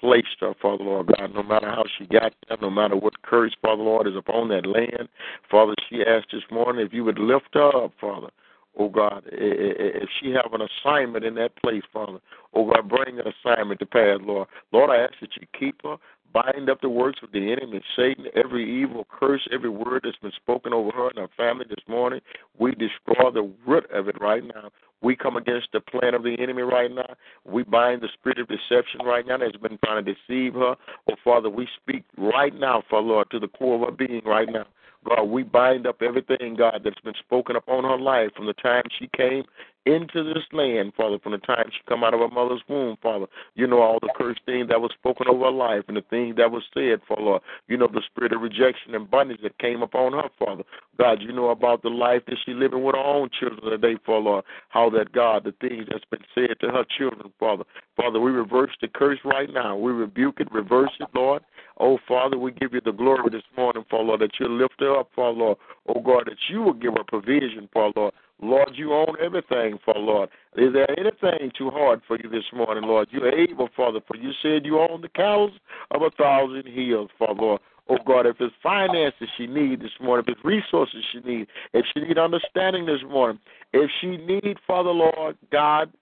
placed 0.00 0.36
her, 0.40 0.54
Father 0.60 0.84
Lord 0.84 1.08
God, 1.18 1.34
no 1.34 1.42
matter 1.42 1.68
how 1.68 1.84
she 1.98 2.06
got 2.06 2.34
there, 2.48 2.58
no 2.60 2.70
matter 2.70 2.96
what 2.96 3.22
curse, 3.22 3.54
Father 3.62 3.82
Lord, 3.82 4.08
is 4.08 4.16
upon 4.16 4.48
that 4.48 4.66
land. 4.66 5.08
Father, 5.50 5.74
she 5.88 6.02
asked 6.02 6.28
this 6.32 6.42
morning 6.50 6.84
if 6.84 6.92
you 6.92 7.04
would 7.04 7.18
lift 7.18 7.50
her 7.54 7.84
up, 7.84 7.92
Father. 8.00 8.30
Oh 8.76 8.88
God, 8.88 9.22
if 9.26 10.08
she 10.20 10.32
have 10.32 10.52
an 10.52 10.66
assignment 10.66 11.24
in 11.24 11.36
that 11.36 11.54
place, 11.62 11.82
Father, 11.92 12.18
oh 12.54 12.68
God, 12.68 12.88
bring 12.88 13.20
an 13.20 13.26
assignment 13.28 13.78
to 13.80 13.86
pass, 13.86 14.18
Lord. 14.22 14.48
Lord, 14.72 14.90
I 14.90 15.04
ask 15.04 15.14
that 15.20 15.36
you 15.40 15.46
keep 15.56 15.82
her, 15.84 15.96
bind 16.34 16.68
up 16.68 16.80
the 16.80 16.88
works 16.88 17.20
of 17.22 17.30
the 17.32 17.52
enemy, 17.52 17.80
Satan, 17.96 18.26
every 18.34 18.82
evil 18.82 19.06
curse, 19.08 19.46
every 19.52 19.70
word 19.70 20.02
that's 20.04 20.18
been 20.18 20.32
spoken 20.32 20.74
over 20.74 20.90
her 20.90 21.08
and 21.08 21.18
her 21.18 21.28
family 21.36 21.64
this 21.68 21.84
morning. 21.88 22.20
We 22.58 22.72
destroy 22.72 23.30
the 23.32 23.50
root 23.66 23.88
of 23.92 24.08
it 24.08 24.20
right 24.20 24.42
now. 24.44 24.70
We 25.00 25.14
come 25.14 25.36
against 25.36 25.68
the 25.72 25.80
plan 25.80 26.14
of 26.14 26.24
the 26.24 26.36
enemy 26.40 26.62
right 26.62 26.90
now. 26.90 27.14
We 27.44 27.62
bind 27.62 28.02
the 28.02 28.08
spirit 28.14 28.40
of 28.40 28.48
deception 28.48 29.00
right 29.04 29.26
now 29.26 29.38
that's 29.38 29.56
been 29.56 29.78
trying 29.84 30.04
to 30.04 30.14
deceive 30.14 30.54
her. 30.54 30.74
Oh, 31.10 31.14
Father, 31.22 31.48
we 31.48 31.68
speak 31.80 32.04
right 32.18 32.54
now, 32.54 32.82
Father 32.90 33.06
Lord, 33.06 33.30
to 33.30 33.38
the 33.38 33.48
core 33.48 33.76
of 33.76 33.90
her 33.90 34.06
being 34.06 34.22
right 34.26 34.48
now. 34.50 34.66
God, 35.04 35.24
we 35.24 35.42
bind 35.42 35.86
up 35.86 36.00
everything, 36.02 36.56
God, 36.56 36.80
that's 36.82 37.00
been 37.00 37.14
spoken 37.20 37.56
upon 37.56 37.84
her 37.84 37.98
life 37.98 38.30
from 38.34 38.46
the 38.46 38.54
time 38.54 38.84
she 38.98 39.08
came 39.16 39.44
into 39.86 40.24
this 40.24 40.44
land, 40.52 40.92
Father, 40.96 41.18
from 41.18 41.32
the 41.32 41.38
time 41.38 41.66
she 41.70 41.80
come 41.86 42.04
out 42.04 42.14
of 42.14 42.20
her 42.20 42.28
mother's 42.28 42.62
womb, 42.68 42.96
Father. 43.02 43.26
You 43.54 43.66
know 43.66 43.80
all 43.80 43.98
the 44.00 44.12
cursed 44.16 44.40
things 44.46 44.68
that 44.68 44.80
was 44.80 44.90
spoken 44.94 45.26
over 45.28 45.44
her 45.44 45.50
life 45.50 45.84
and 45.88 45.96
the 45.96 46.04
things 46.08 46.36
that 46.36 46.50
was 46.50 46.62
said, 46.72 47.00
Father. 47.06 47.40
You 47.68 47.76
know 47.76 47.88
the 47.88 48.02
spirit 48.06 48.32
of 48.32 48.40
rejection 48.40 48.94
and 48.94 49.10
bondage 49.10 49.40
that 49.42 49.58
came 49.58 49.82
upon 49.82 50.12
her, 50.12 50.28
Father. 50.38 50.64
God, 50.98 51.20
you 51.20 51.32
know 51.32 51.50
about 51.50 51.82
the 51.82 51.90
life 51.90 52.22
that 52.26 52.36
she 52.44 52.54
living 52.54 52.82
with 52.82 52.94
her 52.94 53.00
own 53.00 53.28
children 53.38 53.62
today, 53.70 53.98
Father. 54.06 54.42
How 54.70 54.88
that, 54.90 55.12
God, 55.12 55.44
the 55.44 55.52
things 55.60 55.86
that's 55.90 56.04
been 56.10 56.24
said 56.34 56.56
to 56.60 56.68
her 56.68 56.84
children, 56.96 57.32
Father. 57.38 57.64
Father, 57.96 58.20
we 58.20 58.30
reverse 58.30 58.72
the 58.80 58.88
curse 58.88 59.18
right 59.24 59.52
now. 59.52 59.76
We 59.76 59.92
rebuke 59.92 60.40
it, 60.40 60.50
reverse 60.52 60.92
it, 60.98 61.08
Lord. 61.14 61.42
Oh, 61.78 61.98
Father, 62.06 62.38
we 62.38 62.52
give 62.52 62.72
you 62.72 62.80
the 62.84 62.92
glory 62.92 63.28
this 63.30 63.42
morning, 63.56 63.84
Father, 63.90 64.16
that 64.18 64.38
you 64.38 64.48
lift 64.48 64.74
her 64.78 64.98
up, 64.98 65.10
Father. 65.14 65.54
Oh, 65.88 66.00
God, 66.00 66.24
that 66.26 66.38
you 66.48 66.62
will 66.62 66.72
give 66.72 66.94
her 66.96 67.04
provision, 67.04 67.68
Father, 67.72 68.10
Lord. 68.40 68.70
You 68.74 68.92
own 68.92 69.14
everything, 69.22 69.78
Father, 69.84 70.00
Lord. 70.00 70.28
Is 70.56 70.72
there 70.72 70.88
anything 70.98 71.52
too 71.56 71.70
hard 71.70 72.02
for 72.06 72.18
you 72.18 72.28
this 72.28 72.44
morning, 72.52 72.84
Lord? 72.84 73.08
You're 73.10 73.32
able, 73.32 73.68
Father, 73.76 74.00
for 74.06 74.16
you 74.16 74.32
said 74.42 74.64
you 74.64 74.80
own 74.80 75.00
the 75.00 75.08
cows 75.08 75.52
of 75.90 76.02
a 76.02 76.10
thousand 76.10 76.66
hills, 76.66 77.10
Father, 77.18 77.40
Lord. 77.40 77.60
Oh 77.88 77.98
God, 78.06 78.26
if 78.26 78.36
it's 78.40 78.54
finances 78.62 79.28
she 79.36 79.46
needs 79.46 79.82
this 79.82 79.92
morning, 80.00 80.24
if 80.26 80.36
it's 80.36 80.44
resources 80.44 81.04
she 81.12 81.20
needs, 81.20 81.50
if 81.74 81.84
she 81.92 82.00
need 82.00 82.16
understanding 82.16 82.86
this 82.86 83.02
morning, 83.06 83.38
if 83.74 83.90
she 84.00 84.16
need, 84.16 84.58
Father 84.66 84.90
Lord, 84.90 85.36
God, 85.52 85.92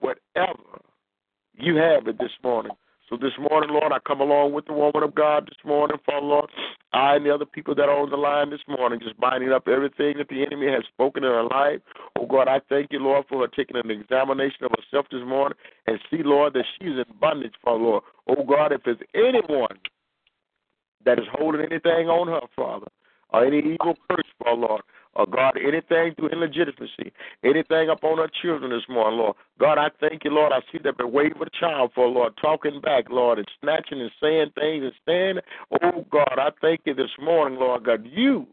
whatever 0.00 0.82
you 1.54 1.76
have 1.76 2.06
it 2.06 2.18
this 2.18 2.32
morning. 2.42 2.72
So 3.10 3.16
this 3.16 3.32
morning, 3.50 3.70
Lord, 3.70 3.90
I 3.92 3.98
come 4.06 4.20
along 4.20 4.52
with 4.52 4.66
the 4.66 4.72
woman 4.72 5.02
of 5.02 5.16
God 5.16 5.46
this 5.46 5.58
morning, 5.64 5.96
Father 6.06 6.24
Lord. 6.24 6.48
I 6.92 7.16
and 7.16 7.26
the 7.26 7.34
other 7.34 7.44
people 7.44 7.74
that 7.74 7.88
are 7.88 7.98
on 7.98 8.08
the 8.08 8.16
line 8.16 8.50
this 8.50 8.62
morning, 8.68 9.00
just 9.02 9.18
binding 9.18 9.50
up 9.50 9.66
everything 9.66 10.14
that 10.18 10.28
the 10.28 10.46
enemy 10.46 10.68
has 10.70 10.84
spoken 10.94 11.24
in 11.24 11.30
her 11.30 11.42
life. 11.42 11.80
Oh 12.16 12.26
God, 12.26 12.46
I 12.46 12.60
thank 12.68 12.92
you, 12.92 13.00
Lord, 13.00 13.26
for 13.28 13.40
her 13.40 13.48
taking 13.48 13.76
an 13.76 13.90
examination 13.90 14.62
of 14.62 14.70
herself 14.78 15.06
this 15.10 15.26
morning 15.26 15.58
and 15.88 15.98
see, 16.08 16.22
Lord, 16.22 16.52
that 16.52 16.62
she's 16.78 16.94
in 16.94 17.04
bondage, 17.20 17.54
Father 17.64 17.82
Lord. 17.82 18.04
Oh 18.28 18.44
God, 18.44 18.70
if 18.70 18.82
there's 18.84 19.02
anyone 19.12 19.76
that 21.04 21.18
is 21.18 21.26
holding 21.32 21.62
anything 21.62 22.06
on 22.06 22.28
her, 22.28 22.46
Father, 22.54 22.86
or 23.30 23.44
any 23.44 23.58
evil 23.58 23.96
curse, 24.08 24.30
Father 24.38 24.56
Lord, 24.56 24.82
or 25.14 25.26
God, 25.26 25.58
anything 25.58 26.14
through 26.14 26.28
illegitimacy, 26.28 27.12
anything 27.44 27.88
upon 27.90 28.20
our 28.20 28.30
children 28.42 28.70
this 28.70 28.88
morning, 28.88 29.18
Lord. 29.18 29.36
God, 29.58 29.78
I 29.78 29.88
thank 30.00 30.24
you, 30.24 30.30
Lord. 30.30 30.52
I 30.52 30.60
see 30.70 30.78
that 30.84 30.96
a 31.40 31.50
child 31.58 31.92
for, 31.94 32.08
Lord, 32.08 32.34
talking 32.40 32.80
back, 32.80 33.10
Lord, 33.10 33.38
and 33.38 33.48
snatching 33.60 34.00
and 34.00 34.10
saying 34.22 34.52
things 34.54 34.84
and 34.84 34.92
standing. 35.02 35.44
Oh, 35.82 36.06
God, 36.10 36.38
I 36.38 36.50
thank 36.60 36.80
you 36.84 36.94
this 36.94 37.10
morning, 37.20 37.58
Lord 37.58 37.84
God. 37.84 38.06
You 38.10 38.46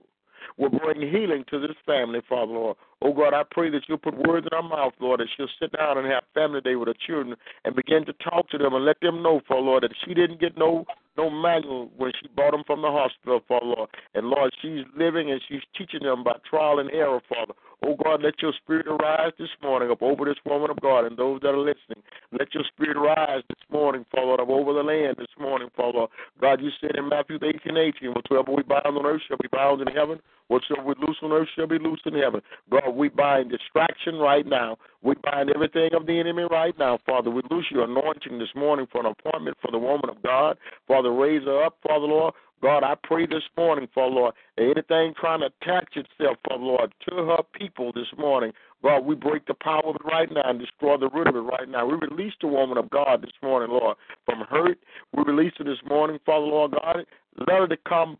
will 0.57 0.69
bring 0.69 1.01
healing 1.01 1.43
to 1.49 1.59
this 1.59 1.75
family, 1.85 2.21
Father, 2.27 2.51
Lord. 2.51 2.77
Oh, 3.01 3.13
God, 3.13 3.33
I 3.33 3.43
pray 3.49 3.69
that 3.69 3.81
you'll 3.87 3.97
put 3.97 4.17
words 4.27 4.47
in 4.51 4.57
her 4.57 4.67
mouth, 4.67 4.93
Lord, 4.99 5.19
that 5.19 5.27
she'll 5.35 5.47
sit 5.59 5.71
down 5.77 5.97
and 5.97 6.07
have 6.07 6.23
family 6.33 6.61
day 6.61 6.75
with 6.75 6.87
her 6.87 6.95
children 7.05 7.35
and 7.65 7.75
begin 7.75 8.05
to 8.05 8.13
talk 8.13 8.49
to 8.49 8.57
them 8.57 8.73
and 8.73 8.85
let 8.85 8.99
them 9.01 9.21
know, 9.21 9.41
Father, 9.47 9.61
Lord, 9.61 9.83
that 9.83 9.93
she 10.05 10.13
didn't 10.13 10.39
get 10.39 10.57
no 10.57 10.85
no 11.17 11.31
manual 11.31 11.89
when 11.97 12.11
she 12.21 12.27
brought 12.35 12.51
them 12.51 12.63
from 12.67 12.83
the 12.83 12.91
hospital, 12.91 13.41
Father 13.47 13.65
Lord. 13.65 13.89
And 14.13 14.27
Lord, 14.27 14.53
she's 14.61 14.85
living 14.95 15.31
and 15.31 15.41
she's 15.49 15.61
teaching 15.75 16.03
them 16.03 16.23
by 16.23 16.33
trial 16.47 16.79
and 16.79 16.91
error, 16.91 17.19
Father. 17.27 17.53
Oh 17.85 17.95
God, 18.03 18.23
let 18.23 18.41
your 18.41 18.53
spirit 18.63 18.87
arise 18.87 19.33
this 19.37 19.49
morning 19.61 19.91
up 19.91 20.01
over 20.01 20.25
this 20.25 20.37
woman 20.45 20.71
of 20.71 20.81
God 20.81 21.05
and 21.05 21.15
those 21.15 21.39
that 21.41 21.49
are 21.49 21.57
listening. 21.57 22.01
Let 22.31 22.53
your 22.53 22.63
spirit 22.63 22.97
rise 22.97 23.43
this 23.49 23.63
morning, 23.71 24.03
Father, 24.13 24.41
up 24.41 24.49
over 24.49 24.73
the 24.73 24.81
land 24.81 25.17
this 25.19 25.27
morning, 25.39 25.69
Father. 25.75 26.07
God, 26.41 26.59
you 26.61 26.69
said 26.81 26.95
in 26.97 27.07
Matthew 27.07 27.37
18, 27.37 27.77
18, 27.77 28.13
whatsoever 28.13 28.51
we 28.51 28.63
bind 28.63 28.85
on 28.85 29.05
earth 29.05 29.21
shall 29.27 29.37
be 29.37 29.49
bound 29.51 29.81
in 29.81 29.87
heaven. 29.95 30.19
Whatsoever 30.47 30.87
we 30.87 30.95
loose 31.05 31.17
on 31.21 31.33
earth 31.33 31.49
shall 31.55 31.67
be 31.67 31.77
loosed 31.77 32.05
in 32.05 32.15
heaven. 32.15 32.41
God, 32.71 32.95
we 32.95 33.09
bind 33.09 33.51
distraction 33.51 34.15
right 34.15 34.45
now. 34.45 34.77
We 35.03 35.15
bind 35.21 35.51
everything 35.53 35.89
of 35.93 36.07
the 36.07 36.19
enemy 36.19 36.43
right 36.49 36.77
now, 36.79 36.97
Father. 37.05 37.29
We 37.29 37.41
loose 37.51 37.65
your 37.69 37.83
anointing 37.83 38.39
this 38.39 38.49
morning 38.55 38.87
for 38.91 39.05
an 39.05 39.13
appointment 39.13 39.57
for 39.61 39.71
the 39.71 39.77
woman 39.77 40.09
of 40.09 40.23
God. 40.23 40.57
Father, 40.87 41.11
raise 41.11 41.43
her 41.43 41.63
up, 41.63 41.77
Father 41.85 42.07
Lord. 42.07 42.33
God, 42.61 42.83
I 42.83 42.95
pray 43.03 43.25
this 43.27 43.43
morning, 43.55 43.87
Father 43.93 44.13
Lord, 44.13 44.33
anything 44.57 45.13
trying 45.19 45.41
to 45.41 45.47
attach 45.47 45.95
itself, 45.95 46.37
Father 46.47 46.63
Lord, 46.63 46.93
to 47.07 47.15
her 47.15 47.43
people 47.53 47.91
this 47.93 48.07
morning, 48.17 48.51
God, 48.83 49.05
we 49.05 49.15
break 49.15 49.45
the 49.45 49.53
power 49.53 49.83
of 49.85 49.95
it 49.95 50.05
right 50.05 50.31
now 50.31 50.41
and 50.45 50.59
destroy 50.59 50.97
the 50.97 51.09
root 51.09 51.27
of 51.27 51.35
it 51.35 51.39
right 51.39 51.67
now. 51.67 51.85
We 51.85 51.95
release 51.95 52.33
the 52.41 52.47
woman 52.47 52.77
of 52.77 52.89
God 52.89 53.21
this 53.21 53.31
morning, 53.41 53.69
Lord, 53.71 53.97
from 54.25 54.41
hurt. 54.49 54.79
We 55.13 55.23
release 55.23 55.53
her 55.57 55.63
this 55.63 55.79
morning, 55.87 56.19
Father 56.25 56.45
Lord 56.45 56.71
God. 56.71 57.05
Let 57.39 57.49
her 57.49 57.67
to 57.67 57.77
come 57.87 58.17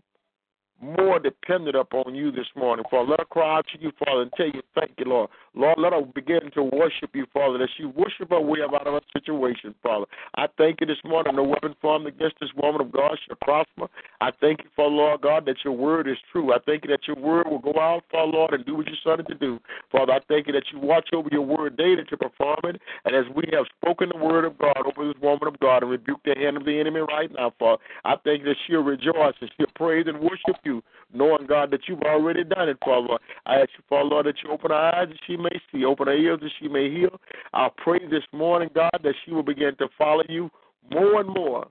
more 0.82 1.20
dependent 1.20 1.76
upon 1.76 2.14
you 2.14 2.32
this 2.32 2.48
morning, 2.56 2.86
Father. 2.90 3.10
Let 3.12 3.20
her 3.20 3.26
cry 3.26 3.58
out 3.58 3.66
to 3.74 3.82
you, 3.82 3.92
Father, 3.98 4.22
and 4.22 4.32
tell 4.34 4.48
you 4.48 4.62
thank 4.76 4.92
you, 4.98 5.06
Lord. 5.06 5.30
Lord, 5.56 5.80
let 5.80 5.94
her 5.94 6.02
begin 6.02 6.52
to 6.54 6.64
worship 6.64 7.12
you, 7.14 7.26
Father, 7.34 7.58
that 7.58 7.70
she 7.78 7.86
worship 7.86 8.30
her 8.30 8.40
way 8.40 8.60
out 8.62 8.86
of 8.86 8.94
her 8.94 9.02
situation, 9.12 9.74
Father. 9.82 10.06
I 10.36 10.48
thank 10.58 10.82
you 10.82 10.88
this 10.88 10.98
morning. 11.04 11.36
No 11.36 11.44
weapon 11.44 11.76
formed 11.82 12.06
against 12.06 12.36
this 12.40 12.52
woman 12.56 12.82
of 12.82 12.92
God 12.92 13.18
shall 13.28 13.38
prosper. 13.42 13.88
I 14.22 14.30
thank 14.40 14.60
you, 14.64 14.70
Father, 14.76 14.90
Lord 14.90 15.22
God, 15.22 15.46
that 15.46 15.58
your 15.64 15.74
word 15.74 16.08
is 16.08 16.18
true. 16.32 16.54
I 16.54 16.58
thank 16.66 16.84
you 16.84 16.92
that 16.92 17.08
your 17.08 17.16
word 17.16 17.48
will 17.48 17.60
go 17.60 17.80
out, 17.80 18.04
Father, 18.12 18.32
Lord, 18.32 18.54
and 18.54 18.66
do 18.66 18.76
what 18.76 18.88
you 18.88 18.96
started 19.02 19.28
to 19.28 19.36
do. 19.36 19.60
Father, 19.92 20.14
I 20.14 20.20
thank 20.28 20.48
you 20.48 20.54
that 20.54 20.66
you 20.72 20.80
watch 20.80 21.10
over 21.14 21.30
your 21.32 21.42
word 21.42 21.76
daily 21.78 22.04
to 22.08 22.18
perform 22.18 22.60
it. 22.66 22.80
And 23.06 23.16
as 23.16 23.26
we 23.36 23.44
have 23.54 23.66
spoken 23.82 24.10
the 24.10 24.24
word 24.24 24.46
of 24.46 24.58
God 24.60 24.78
over 24.78 25.08
this 25.08 25.22
woman 25.22 25.48
of 25.48 25.60
God 25.60 25.82
and 25.82 25.92
rebuke 25.92 26.20
the 26.24 26.36
hand 26.38 26.58
of 26.58 26.66
the 26.66 26.80
enemy 26.80 27.00
right 27.00 27.32
now, 27.34 27.54
Father, 27.58 27.82
I 28.06 28.16
thank 28.24 28.42
you 28.42 28.46
that 28.46 28.58
she'll 28.68 28.84
rejoice 28.84 29.34
and 29.42 29.50
she'll 29.58 29.68
praise 29.76 30.06
and 30.08 30.20
worship 30.20 30.58
you, 30.68 30.84
knowing, 31.14 31.48
God, 31.48 31.72
that 31.72 31.82
you've 31.88 32.02
already 32.02 32.44
done 32.44 32.70
it, 32.70 32.78
Father. 32.84 33.18
I 33.46 33.56
ask 33.56 33.70
you, 33.78 33.84
Father, 33.90 34.10
Lord, 34.10 34.26
that 34.26 34.36
you 34.44 34.52
open 34.52 34.72
her 34.72 34.78
eyes 34.78 35.08
that 35.10 35.20
she 35.26 35.38
may 35.38 35.50
see, 35.72 35.86
open 35.86 36.08
her 36.08 36.14
ears 36.16 36.40
that 36.42 36.52
she 36.60 36.68
may 36.68 36.90
hear. 36.90 37.10
I 37.54 37.70
pray 37.78 38.00
this 38.00 38.24
morning, 38.32 38.70
God, 38.76 39.00
that 39.04 39.16
she 39.24 39.32
will 39.32 39.44
begin 39.44 39.76
to 39.78 39.88
follow 39.98 40.24
you 40.30 40.50
more 40.92 41.22
and 41.22 41.30
more. 41.30 41.68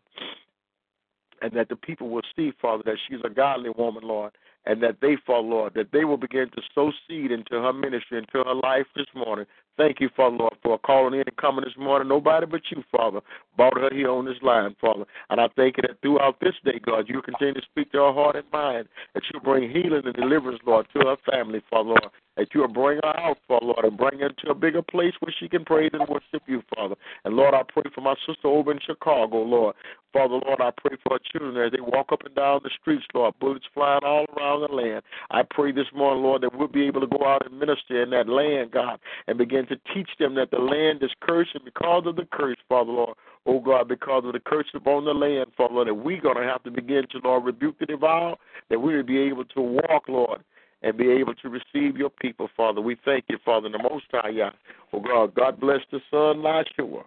And 1.42 1.52
that 1.52 1.68
the 1.68 1.76
people 1.76 2.08
will 2.08 2.22
see, 2.34 2.52
Father, 2.60 2.82
that 2.86 2.96
she's 3.08 3.20
a 3.24 3.28
godly 3.28 3.70
woman, 3.76 4.02
Lord, 4.04 4.32
and 4.66 4.82
that 4.82 4.96
they, 5.00 5.16
Father, 5.26 5.46
Lord, 5.46 5.74
that 5.74 5.92
they 5.92 6.04
will 6.04 6.16
begin 6.16 6.50
to 6.54 6.62
sow 6.74 6.92
seed 7.08 7.30
into 7.30 7.52
her 7.62 7.72
ministry, 7.72 8.18
into 8.18 8.44
her 8.44 8.54
life 8.54 8.86
this 8.96 9.06
morning. 9.14 9.46
Thank 9.76 10.00
you, 10.00 10.08
Father, 10.16 10.36
Lord, 10.36 10.54
for 10.62 10.78
calling 10.78 11.14
in 11.14 11.24
and 11.26 11.36
coming 11.36 11.64
this 11.64 11.76
morning. 11.76 12.08
Nobody 12.08 12.46
but 12.46 12.62
you, 12.70 12.82
Father, 12.90 13.20
brought 13.56 13.78
her 13.78 13.90
here 13.92 14.10
on 14.10 14.24
this 14.24 14.40
line, 14.42 14.74
Father. 14.80 15.04
And 15.28 15.40
I 15.40 15.48
thank 15.54 15.76
you 15.76 15.82
that 15.82 16.00
throughout 16.00 16.40
this 16.40 16.54
day, 16.64 16.80
God, 16.84 17.08
you 17.08 17.20
continue 17.22 17.54
to 17.54 17.62
speak 17.70 17.92
to 17.92 17.98
her 17.98 18.12
heart 18.12 18.36
and 18.36 18.50
mind, 18.52 18.88
that 19.14 19.22
you 19.32 19.40
bring 19.40 19.70
healing 19.70 20.02
and 20.04 20.14
deliverance, 20.14 20.60
Lord, 20.66 20.86
to 20.94 21.06
her 21.06 21.16
family, 21.30 21.62
Father, 21.70 21.90
Lord. 21.90 22.10
That 22.36 22.48
you 22.52 22.60
will 22.60 22.68
bring 22.68 23.00
her 23.02 23.18
out, 23.18 23.38
Father, 23.48 23.64
Lord, 23.66 23.84
and 23.84 23.96
bring 23.96 24.20
her 24.20 24.28
to 24.28 24.50
a 24.50 24.54
bigger 24.54 24.82
place 24.82 25.14
where 25.20 25.34
she 25.40 25.48
can 25.48 25.64
praise 25.64 25.90
and 25.94 26.06
worship 26.06 26.42
you, 26.46 26.62
Father. 26.74 26.94
And 27.24 27.34
Lord, 27.34 27.54
I 27.54 27.62
pray 27.62 27.90
for 27.94 28.02
my 28.02 28.14
sister 28.26 28.48
over 28.48 28.72
in 28.72 28.78
Chicago, 28.86 29.38
Lord. 29.38 29.74
Father, 30.12 30.40
Lord, 30.46 30.60
I 30.60 30.70
pray 30.76 30.96
for 31.02 31.14
her 31.14 31.20
children 31.32 31.64
as 31.64 31.72
they 31.72 31.80
walk 31.80 32.12
up 32.12 32.24
and 32.24 32.34
down 32.34 32.60
the 32.62 32.70
streets, 32.80 33.04
Lord, 33.14 33.34
bullets 33.40 33.64
flying 33.72 34.04
all 34.04 34.26
around 34.36 34.55
the 34.60 34.74
land. 34.74 35.02
I 35.30 35.42
pray 35.42 35.72
this 35.72 35.86
morning, 35.94 36.22
Lord, 36.22 36.42
that 36.42 36.56
we'll 36.56 36.68
be 36.68 36.86
able 36.86 37.00
to 37.00 37.06
go 37.06 37.24
out 37.26 37.46
and 37.46 37.58
minister 37.58 38.02
in 38.02 38.10
that 38.10 38.28
land, 38.28 38.70
God, 38.70 38.98
and 39.26 39.38
begin 39.38 39.66
to 39.66 39.76
teach 39.94 40.10
them 40.18 40.34
that 40.36 40.50
the 40.50 40.58
land 40.58 41.02
is 41.02 41.10
cursed, 41.20 41.54
and 41.54 41.64
because 41.64 42.04
of 42.06 42.16
the 42.16 42.26
curse, 42.32 42.56
Father, 42.68 42.92
Lord, 42.92 43.16
oh 43.46 43.60
God, 43.60 43.88
because 43.88 44.24
of 44.24 44.32
the 44.32 44.40
curse 44.40 44.66
upon 44.74 45.04
the 45.04 45.14
land, 45.14 45.46
Father, 45.56 45.84
that 45.84 45.94
we're 45.94 46.20
going 46.20 46.36
to 46.36 46.42
have 46.42 46.62
to 46.64 46.70
begin 46.70 47.04
to, 47.10 47.18
Lord, 47.22 47.44
rebuke 47.44 47.78
the 47.78 47.86
devour, 47.86 48.36
that 48.70 48.78
we 48.78 48.96
will 48.96 49.02
be 49.02 49.18
able 49.18 49.44
to 49.44 49.60
walk, 49.60 50.08
Lord, 50.08 50.42
and 50.82 50.96
be 50.96 51.10
able 51.10 51.34
to 51.34 51.48
receive 51.48 51.96
your 51.96 52.10
people, 52.10 52.48
Father. 52.56 52.80
We 52.80 52.96
thank 53.04 53.24
you, 53.28 53.38
Father, 53.44 53.66
in 53.66 53.72
the 53.72 53.82
Most 53.82 54.04
High, 54.12 54.30
yeah. 54.30 54.50
Oh 54.92 55.00
God, 55.00 55.34
God 55.34 55.60
bless 55.60 55.80
the 55.90 56.00
Son, 56.10 56.42
Yeshua. 56.42 57.04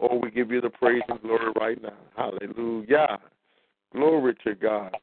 Oh, 0.00 0.18
we 0.22 0.30
give 0.30 0.50
you 0.50 0.60
the 0.60 0.70
praise 0.70 1.02
and 1.08 1.20
glory 1.22 1.52
right 1.58 1.80
now. 1.80 1.94
Hallelujah. 2.16 3.18
Glory 3.94 4.34
to 4.44 4.54
God. 4.54 4.94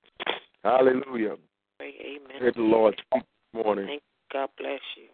Hallelujah. 0.63 1.35
Amen. 1.81 2.37
I 2.37 2.39
heard 2.39 2.55
the 2.55 2.61
Lord 2.61 2.95
speak 3.07 3.23
this 3.23 3.63
morning. 3.63 3.85
Thank 3.87 4.01
God 4.31 4.49
bless 4.57 4.79
you. 4.97 5.07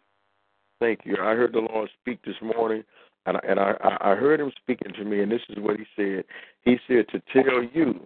Thank 0.80 1.00
you. 1.06 1.16
I 1.22 1.34
heard 1.34 1.54
the 1.54 1.60
Lord 1.60 1.90
speak 2.02 2.24
this 2.24 2.36
morning, 2.42 2.84
and 3.26 3.38
I, 3.38 3.40
and 3.48 3.60
I, 3.60 3.98
I 4.02 4.16
heard 4.16 4.40
him 4.40 4.52
speaking 4.62 4.94
to 4.94 5.04
me, 5.04 5.22
and 5.22 5.32
this 5.32 5.42
is 5.50 5.58
what 5.60 5.78
he 5.78 5.86
said. 5.96 6.24
He 6.62 6.78
said 6.88 7.06
to 7.10 7.22
tell 7.34 7.64
you, 7.74 8.06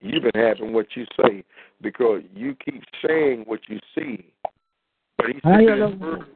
you've 0.00 0.22
been 0.22 0.42
having 0.42 0.72
what 0.72 0.86
you 0.94 1.04
say 1.20 1.44
because 1.82 2.22
you 2.34 2.56
keep 2.64 2.82
saying 3.06 3.44
what 3.46 3.60
you 3.68 3.78
see. 3.94 4.32
But 5.16 5.26
he 5.26 5.40
said 5.42 5.60
in 5.60 5.90
his 5.90 6.00
word, 6.00 6.26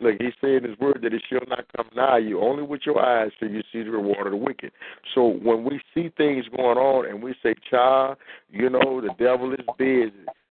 look, 0.00 0.14
he 0.20 0.30
said 0.40 0.64
in 0.64 0.70
his 0.70 0.78
word 0.78 1.00
that 1.02 1.14
it 1.14 1.22
shall 1.28 1.40
not 1.48 1.64
come 1.76 1.88
nigh 1.96 2.18
you. 2.18 2.40
Only 2.40 2.62
with 2.62 2.82
your 2.84 3.00
eyes 3.00 3.30
shall 3.38 3.48
you 3.48 3.62
see 3.72 3.82
the 3.82 3.90
reward 3.90 4.26
of 4.26 4.32
the 4.32 4.36
wicked. 4.36 4.72
So 5.14 5.26
when 5.26 5.64
we 5.64 5.80
see 5.94 6.12
things 6.16 6.44
going 6.54 6.78
on 6.78 7.06
and 7.06 7.22
we 7.22 7.34
say, 7.42 7.54
child, 7.70 8.18
you 8.50 8.70
know, 8.70 9.00
the 9.00 9.14
devil 9.18 9.52
is 9.52 9.66
busy. 9.78 10.12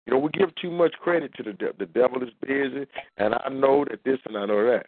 You 0.06 0.14
know, 0.14 0.20
we 0.20 0.30
give 0.32 0.54
too 0.56 0.72
much 0.72 0.94
credit 1.02 1.34
to 1.36 1.44
the 1.44 1.54
devil. 1.54 1.76
The 1.80 1.86
devil 1.86 2.24
is 2.24 2.30
busy, 2.46 2.86
and 3.18 3.36
I 3.36 3.50
know 3.50 3.86
that 3.90 4.04
this 4.04 4.20
and 4.26 4.38
I 4.38 4.46
know 4.46 4.66
that. 4.66 4.88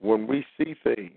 When 0.00 0.26
we 0.26 0.44
see 0.56 0.74
things, 0.82 1.12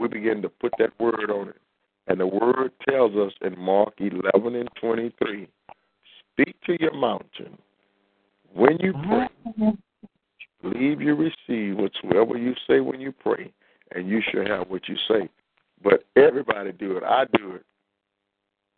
we 0.00 0.08
begin 0.08 0.40
to 0.42 0.48
put 0.48 0.72
that 0.78 0.98
word 0.98 1.30
on 1.30 1.48
it. 1.48 1.60
And 2.06 2.18
the 2.18 2.26
word 2.26 2.72
tells 2.88 3.14
us 3.14 3.32
in 3.42 3.58
Mark 3.58 3.94
11 3.98 4.54
and 4.54 4.68
23 4.80 5.48
speak 6.32 6.56
to 6.66 6.76
your 6.80 6.94
mountain. 6.94 7.58
When 8.54 8.78
you 8.80 8.92
pray, 8.92 9.28
believe 10.62 11.00
you 11.00 11.14
receive 11.14 11.76
whatsoever 11.76 12.36
you 12.36 12.54
say 12.66 12.80
when 12.80 13.00
you 13.00 13.12
pray, 13.12 13.52
and 13.94 14.08
you 14.08 14.20
shall 14.30 14.46
have 14.46 14.68
what 14.68 14.88
you 14.88 14.96
say. 15.08 15.28
But 15.82 16.04
everybody 16.16 16.72
do 16.72 16.96
it. 16.96 17.02
I 17.02 17.24
do 17.36 17.52
it. 17.52 17.64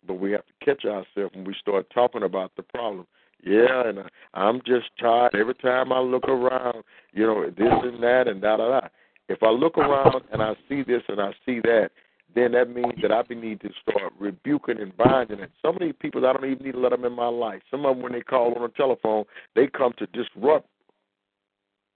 But 0.07 0.15
we 0.15 0.33
have 0.33 0.45
to 0.47 0.65
catch 0.65 0.85
ourselves 0.85 1.35
when 1.35 1.45
we 1.45 1.55
start 1.61 1.87
talking 1.95 2.23
about 2.23 2.53
the 2.57 2.63
problem. 2.63 3.07
Yeah, 3.43 3.89
and 3.89 3.99
I'm 4.33 4.61
just 4.67 4.87
tired. 4.99 5.35
Every 5.35 5.55
time 5.55 5.93
I 5.93 6.01
look 6.01 6.29
around, 6.29 6.83
you 7.13 7.27
know, 7.27 7.45
this 7.47 7.73
and 7.83 8.03
that 8.03 8.27
and 8.27 8.41
da 8.41 8.57
da 8.57 8.81
da. 8.81 8.89
If 9.29 9.43
I 9.43 9.51
look 9.51 9.79
around 9.79 10.23
and 10.33 10.43
I 10.43 10.55
see 10.69 10.83
this 10.83 11.03
and 11.09 11.21
I 11.21 11.33
see 11.45 11.61
that, 11.61 11.91
then 12.35 12.53
that 12.53 12.69
means 12.69 12.95
that 13.01 13.13
I 13.13 13.23
need 13.33 13.61
to 13.61 13.71
start 13.83 14.13
rebuking 14.19 14.81
and 14.81 14.97
binding 14.97 15.41
it. 15.41 15.51
Some 15.63 15.77
of 15.77 15.81
these 15.81 15.95
people, 16.01 16.27
I 16.27 16.33
don't 16.33 16.45
even 16.45 16.65
need 16.65 16.73
to 16.73 16.81
let 16.81 16.91
them 16.91 17.05
in 17.05 17.13
my 17.13 17.29
life. 17.29 17.63
Some 17.71 17.87
of 17.87 17.97
them, 17.97 18.03
when 18.03 18.13
they 18.13 18.23
call 18.23 18.55
on 18.55 18.63
the 18.63 18.69
telephone, 18.69 19.25
they 19.55 19.67
come 19.67 19.93
to 19.99 20.07
disrupt 20.07 20.69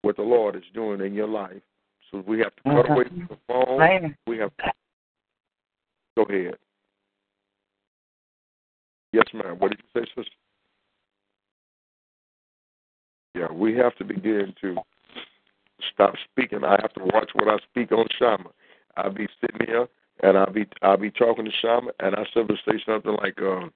what 0.02 0.16
the 0.16 0.22
Lord 0.22 0.54
is 0.54 0.62
doing 0.74 1.00
in 1.00 1.12
your 1.12 1.28
life. 1.28 1.60
So 2.10 2.22
we 2.26 2.38
have 2.38 2.54
to 2.56 2.62
cut 2.62 2.72
mm-hmm. 2.72 2.92
away 2.92 3.04
from 3.04 3.28
the 3.28 3.38
phone. 3.46 4.14
We 4.26 4.38
have 4.38 4.56
to 4.58 4.70
go 6.16 6.22
ahead. 6.22 6.56
Yes, 9.12 9.26
ma'am. 9.32 9.56
What 9.58 9.70
did 9.70 9.80
you 9.80 10.00
say, 10.00 10.06
sister? 10.14 10.30
Yeah, 13.34 13.52
we 13.52 13.76
have 13.76 13.94
to 13.96 14.04
begin 14.04 14.54
to 14.60 14.76
stop 15.92 16.14
speaking. 16.30 16.64
I 16.64 16.78
have 16.82 16.92
to 16.94 17.04
watch 17.04 17.30
what 17.34 17.48
I 17.48 17.58
speak 17.70 17.92
on 17.92 18.06
Shama. 18.18 18.50
I'll 18.96 19.12
be 19.12 19.28
sitting 19.40 19.66
here 19.66 19.86
and 20.22 20.36
I'll 20.36 20.52
be 20.52 20.66
I'll 20.82 20.96
be 20.96 21.10
talking 21.10 21.44
to 21.44 21.50
Shama 21.62 21.92
and 22.00 22.16
I 22.16 22.24
simply 22.34 22.56
say 22.66 22.82
something 22.84 23.16
like, 23.22 23.40
uh, 23.40 23.68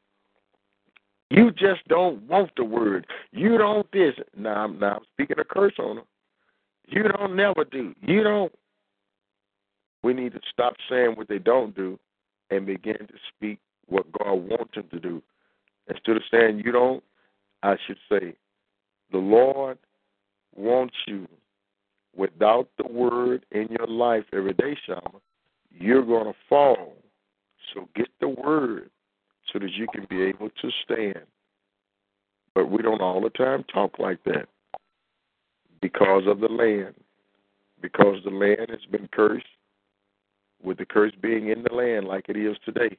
"You 1.30 1.52
just 1.52 1.86
don't 1.88 2.22
want 2.22 2.50
the 2.56 2.64
word. 2.64 3.06
You 3.30 3.56
don't 3.56 3.90
this." 3.92 4.14
Now 4.36 4.64
I'm 4.64 4.78
now 4.78 4.96
I'm 4.96 5.04
speaking 5.12 5.38
a 5.38 5.44
curse 5.44 5.74
on 5.78 5.98
her. 5.98 6.02
You 6.88 7.04
don't 7.04 7.36
never 7.36 7.64
do. 7.64 7.94
You 8.00 8.24
don't. 8.24 8.52
We 10.02 10.12
need 10.14 10.32
to 10.32 10.40
stop 10.52 10.74
saying 10.90 11.12
what 11.14 11.28
they 11.28 11.38
don't 11.38 11.74
do 11.76 11.98
and 12.50 12.66
begin 12.66 12.98
to 12.98 13.14
speak 13.28 13.60
what 13.86 14.10
God 14.12 14.34
wants 14.34 14.74
them 14.74 14.88
to 14.92 15.00
do. 15.00 15.22
Instead 15.88 16.16
of 16.16 16.22
saying 16.30 16.62
you 16.64 16.72
don't, 16.72 17.02
I 17.62 17.76
should 17.86 17.98
say, 18.08 18.34
the 19.10 19.18
Lord 19.18 19.78
wants 20.54 20.94
you 21.06 21.28
without 22.16 22.68
the 22.78 22.86
word 22.86 23.44
in 23.50 23.68
your 23.68 23.86
life 23.86 24.24
every 24.32 24.54
day, 24.54 24.76
Shama. 24.86 25.20
You're 25.70 26.04
going 26.04 26.26
to 26.26 26.38
fall. 26.48 26.94
So 27.72 27.88
get 27.94 28.08
the 28.20 28.28
word 28.28 28.90
so 29.52 29.58
that 29.58 29.70
you 29.72 29.86
can 29.92 30.06
be 30.08 30.22
able 30.22 30.50
to 30.50 30.70
stand. 30.84 31.24
But 32.54 32.70
we 32.70 32.82
don't 32.82 33.00
all 33.00 33.20
the 33.20 33.30
time 33.30 33.64
talk 33.72 33.98
like 33.98 34.22
that 34.24 34.46
because 35.80 36.24
of 36.26 36.40
the 36.40 36.48
land. 36.48 36.94
Because 37.80 38.16
the 38.24 38.30
land 38.30 38.70
has 38.70 38.84
been 38.90 39.08
cursed, 39.12 39.46
with 40.62 40.78
the 40.78 40.86
curse 40.86 41.12
being 41.20 41.48
in 41.48 41.64
the 41.64 41.74
land 41.74 42.06
like 42.06 42.28
it 42.28 42.36
is 42.36 42.56
today. 42.64 42.96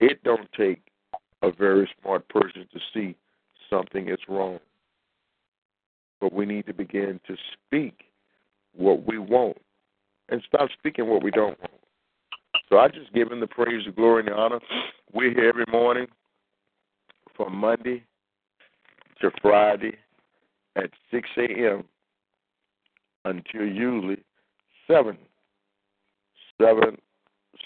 It 0.00 0.22
don't 0.24 0.50
take 0.56 0.82
a 1.42 1.52
very 1.52 1.88
smart 2.00 2.28
person 2.28 2.66
to 2.72 2.80
see 2.92 3.16
something 3.68 4.08
is 4.08 4.18
wrong. 4.28 4.58
But 6.20 6.32
we 6.32 6.46
need 6.46 6.66
to 6.66 6.74
begin 6.74 7.20
to 7.26 7.36
speak 7.52 8.04
what 8.74 9.06
we 9.06 9.18
want 9.18 9.58
and 10.28 10.42
stop 10.46 10.68
speaking 10.78 11.06
what 11.06 11.22
we 11.22 11.30
don't 11.30 11.58
want. 11.60 11.72
So 12.68 12.78
I 12.78 12.88
just 12.88 13.12
give 13.12 13.30
him 13.30 13.40
the 13.40 13.46
praise, 13.46 13.84
the 13.84 13.92
glory, 13.92 14.20
and 14.20 14.28
the 14.28 14.34
honor. 14.34 14.60
We're 15.12 15.32
here 15.32 15.48
every 15.48 15.64
morning 15.70 16.06
from 17.36 17.56
Monday 17.56 18.04
to 19.20 19.30
Friday 19.42 19.96
at 20.76 20.90
6 21.10 21.28
a.m. 21.36 21.84
until 23.24 23.66
usually 23.66 24.22
7, 24.86 25.16
7, 26.60 26.96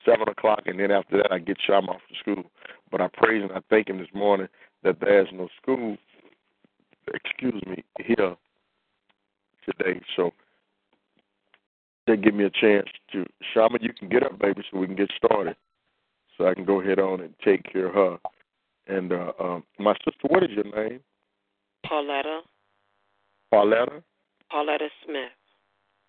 7 0.04 0.28
o'clock, 0.28 0.62
and 0.66 0.78
then 0.78 0.90
after 0.90 1.18
that 1.18 1.32
I 1.32 1.38
get 1.38 1.58
Sham 1.64 1.88
off 1.88 2.00
to 2.08 2.18
school. 2.18 2.44
But 2.90 3.00
I 3.00 3.08
praise 3.12 3.42
and 3.42 3.52
I 3.52 3.60
thank 3.70 3.88
him 3.88 3.98
this 3.98 4.08
morning 4.14 4.48
that 4.82 5.00
there's 5.00 5.28
no 5.32 5.48
school, 5.60 5.96
excuse 7.12 7.62
me, 7.66 7.82
here 7.98 8.36
today. 9.64 10.00
So 10.16 10.32
they 12.06 12.16
give 12.16 12.34
me 12.34 12.44
a 12.44 12.50
chance 12.50 12.88
to 13.12 13.24
Shaman, 13.52 13.82
you 13.82 13.92
can 13.92 14.08
get 14.08 14.22
up, 14.22 14.38
baby, 14.38 14.62
so 14.70 14.78
we 14.78 14.86
can 14.86 14.96
get 14.96 15.10
started. 15.16 15.56
So 16.36 16.46
I 16.46 16.54
can 16.54 16.64
go 16.64 16.80
ahead 16.80 16.98
on 16.98 17.20
and 17.20 17.34
take 17.44 17.64
care 17.72 17.86
of 17.86 17.94
her. 17.94 18.18
And 18.86 19.12
uh 19.12 19.32
um 19.40 19.64
my 19.78 19.94
sister, 20.04 20.28
what 20.28 20.42
is 20.42 20.50
your 20.50 20.64
name? 20.64 21.00
Pauletta. 21.86 22.40
Pauletta? 23.50 24.02
Pauletta 24.50 24.88
Smith. 25.04 25.32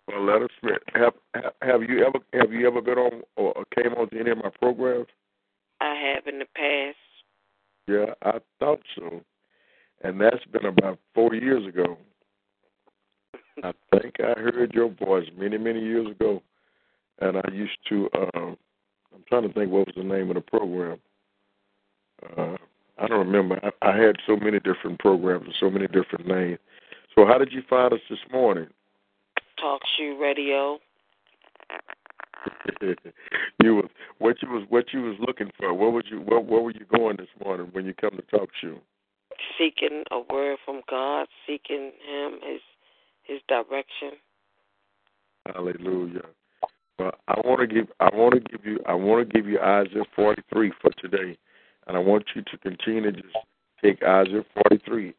Pauletta 0.10 0.48
Smith. 0.60 0.82
Have 0.94 1.14
have 1.62 1.84
you 1.84 2.06
ever 2.06 2.20
have 2.34 2.52
you 2.52 2.68
ever 2.68 2.82
been 2.82 2.98
on 2.98 3.22
or 3.36 3.66
came 3.76 3.94
on 3.94 4.10
to 4.10 4.20
any 4.20 4.32
of 4.32 4.38
my 4.38 4.50
programs? 4.62 5.08
I 5.82 5.96
have 5.96 6.28
in 6.28 6.40
the 6.40 6.46
past. 6.56 6.98
Yeah, 7.88 8.14
I 8.24 8.40
thought 8.60 8.82
so. 8.96 9.22
And 10.04 10.20
that's 10.20 10.46
been 10.52 10.66
about 10.66 11.00
four 11.14 11.34
years 11.34 11.68
ago. 11.68 11.98
I 13.64 13.72
think 13.92 14.16
I 14.20 14.40
heard 14.40 14.74
your 14.74 14.90
voice 14.90 15.28
many, 15.38 15.58
many 15.58 15.82
years 15.82 16.08
ago, 16.12 16.42
and 17.20 17.38
I 17.38 17.52
used 17.52 17.78
to. 17.90 18.10
Um, 18.16 18.58
I'm 19.14 19.24
trying 19.30 19.48
to 19.48 19.54
think 19.54 19.72
what 19.72 19.88
was 19.88 19.96
the 19.96 20.04
name 20.04 20.30
of 20.30 20.36
the 20.36 20.42
program. 20.42 21.00
Uh, 22.38 22.58
I 22.98 23.08
don't 23.08 23.26
remember. 23.26 23.60
I, 23.64 23.90
I 23.90 23.98
had 23.98 24.18
so 24.28 24.36
many 24.36 24.60
different 24.60 25.00
programs 25.00 25.46
and 25.46 25.56
so 25.60 25.70
many 25.70 25.88
different 25.88 26.28
names. 26.28 26.60
So 27.16 27.26
how 27.26 27.38
did 27.38 27.54
you 27.54 27.62
find 27.70 27.94
us 27.94 28.02
this 28.10 28.20
morning? 28.32 28.68
Talk 29.60 29.82
Shoe 29.98 30.18
Radio. 30.22 30.80
you 33.64 33.76
was 33.76 33.90
what 34.20 34.42
you 34.42 34.50
was 34.50 34.66
what 34.70 34.86
you 34.94 35.02
was 35.02 35.18
looking 35.20 35.50
for. 35.58 35.74
What 35.74 35.94
was 35.94 36.06
you 36.10 36.20
what 36.20 36.46
where 36.46 36.62
were 36.62 36.72
you 36.72 36.86
going 36.96 37.18
this 37.18 37.28
morning 37.44 37.70
when 37.72 37.86
you 37.86 37.94
come 37.94 38.12
to 38.12 38.22
talk 38.38 38.50
show? 38.62 38.78
Seeking 39.58 40.04
a 40.12 40.20
word 40.34 40.58
from 40.66 40.82
God, 40.90 41.28
seeking 41.48 41.92
Him 42.08 42.40
His 42.44 42.62
His 43.24 43.42
direction. 43.48 44.12
Hallelujah. 45.48 46.26
Well, 46.98 47.12
I 47.28 47.40
want 47.44 47.62
to 47.62 47.68
give 47.68 47.88
I 48.00 48.10
want 48.14 48.34
to 48.34 48.40
give 48.40 48.66
you 48.66 48.80
I 48.88 48.94
want 48.94 49.28
to 49.28 49.34
give 49.34 49.48
you 49.48 49.60
Isaiah 49.60 50.06
43 50.16 50.72
for 50.82 50.92
today, 51.02 51.38
and 51.88 51.98
I 51.98 52.00
want 52.00 52.26
you 52.36 52.42
to 52.42 52.58
continue 52.58 53.12
to 53.12 53.12
just 53.12 53.36
take 53.84 54.02
Isaiah 54.04 54.46
43, 54.70 55.14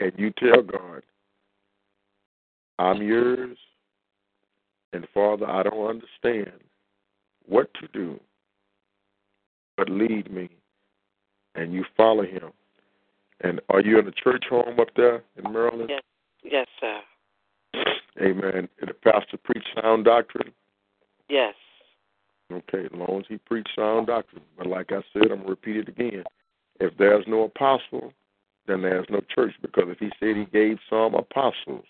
and 0.00 0.12
you 0.16 0.32
tell 0.38 0.62
God, 0.62 1.02
I'm 2.78 3.02
yours, 3.02 3.56
and 4.92 5.06
Father, 5.14 5.48
I 5.48 5.62
don't 5.62 5.86
understand 5.86 6.60
what 7.46 7.72
to 7.74 7.88
do, 7.92 8.18
but 9.76 9.88
lead 9.88 10.32
me, 10.32 10.48
and 11.54 11.72
you 11.72 11.84
follow 11.96 12.24
Him. 12.24 12.52
And 13.40 13.60
are 13.68 13.80
you 13.80 13.98
in 13.98 14.06
a 14.08 14.12
church 14.12 14.44
home 14.48 14.80
up 14.80 14.88
there 14.96 15.22
in 15.36 15.52
Maryland? 15.52 15.90
Yes, 15.90 16.02
yes, 16.42 16.66
sir. 16.80 17.00
Amen. 18.20 18.68
Did 18.78 18.88
the 18.88 18.94
pastor 18.94 19.36
preach 19.42 19.64
sound 19.80 20.04
doctrine? 20.04 20.52
Yes. 21.28 21.54
Okay, 22.52 22.84
as 22.84 22.92
long 22.92 23.20
as 23.20 23.26
he 23.28 23.38
preached 23.38 23.70
sound 23.76 24.06
doctrine. 24.06 24.42
But 24.56 24.66
like 24.66 24.92
I 24.92 25.02
said, 25.12 25.22
I'm 25.24 25.28
going 25.28 25.42
to 25.42 25.48
repeat 25.48 25.76
it 25.76 25.88
again. 25.88 26.24
If 26.78 26.96
there's 26.98 27.24
no 27.26 27.44
apostle, 27.44 28.12
then 28.66 28.82
there's 28.82 29.06
no 29.10 29.20
church. 29.34 29.54
Because 29.60 29.84
if 29.88 29.98
he 29.98 30.10
said 30.20 30.36
he 30.36 30.44
gave 30.44 30.78
some 30.88 31.14
apostles, 31.14 31.84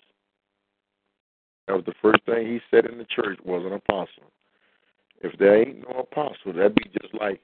that 1.67 1.75
was 1.75 1.85
the 1.85 1.95
first 2.03 2.25
thing 2.27 2.47
he 2.47 2.61
said 2.71 2.87
in 2.87 2.99
the 2.99 3.05
church 3.05 3.39
was 3.45 3.65
an 3.65 3.73
apostle. 3.73 4.31
If 5.23 5.39
there 5.39 5.57
ain't 5.57 5.89
no 5.89 6.01
apostle, 6.01 6.53
that'd 6.53 6.75
be 6.75 6.91
just 7.01 7.15
like 7.15 7.41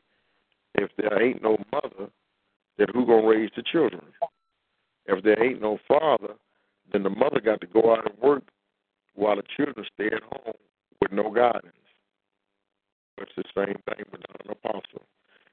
if 0.74 0.90
there 0.96 1.22
ain't 1.22 1.42
no 1.42 1.56
mother, 1.72 2.10
then 2.78 2.88
who 2.92 3.06
gonna 3.06 3.26
raise 3.26 3.50
the 3.56 3.62
children? 3.62 4.02
If 5.06 5.24
there 5.24 5.42
ain't 5.42 5.60
no 5.60 5.78
father, 5.88 6.34
then 6.92 7.02
the 7.02 7.10
mother 7.10 7.40
got 7.40 7.60
to 7.60 7.66
go 7.66 7.92
out 7.94 8.10
and 8.10 8.18
work 8.20 8.44
while 9.14 9.36
the 9.36 9.42
children 9.56 9.86
stay 9.94 10.06
at 10.06 10.22
home 10.22 10.54
with 11.00 11.12
no 11.12 11.30
guidance. 11.30 11.74
It's 13.18 13.32
the 13.36 13.44
same 13.54 13.76
thing 13.86 14.04
with 14.12 14.22
an 14.22 14.50
apostle. 14.50 15.02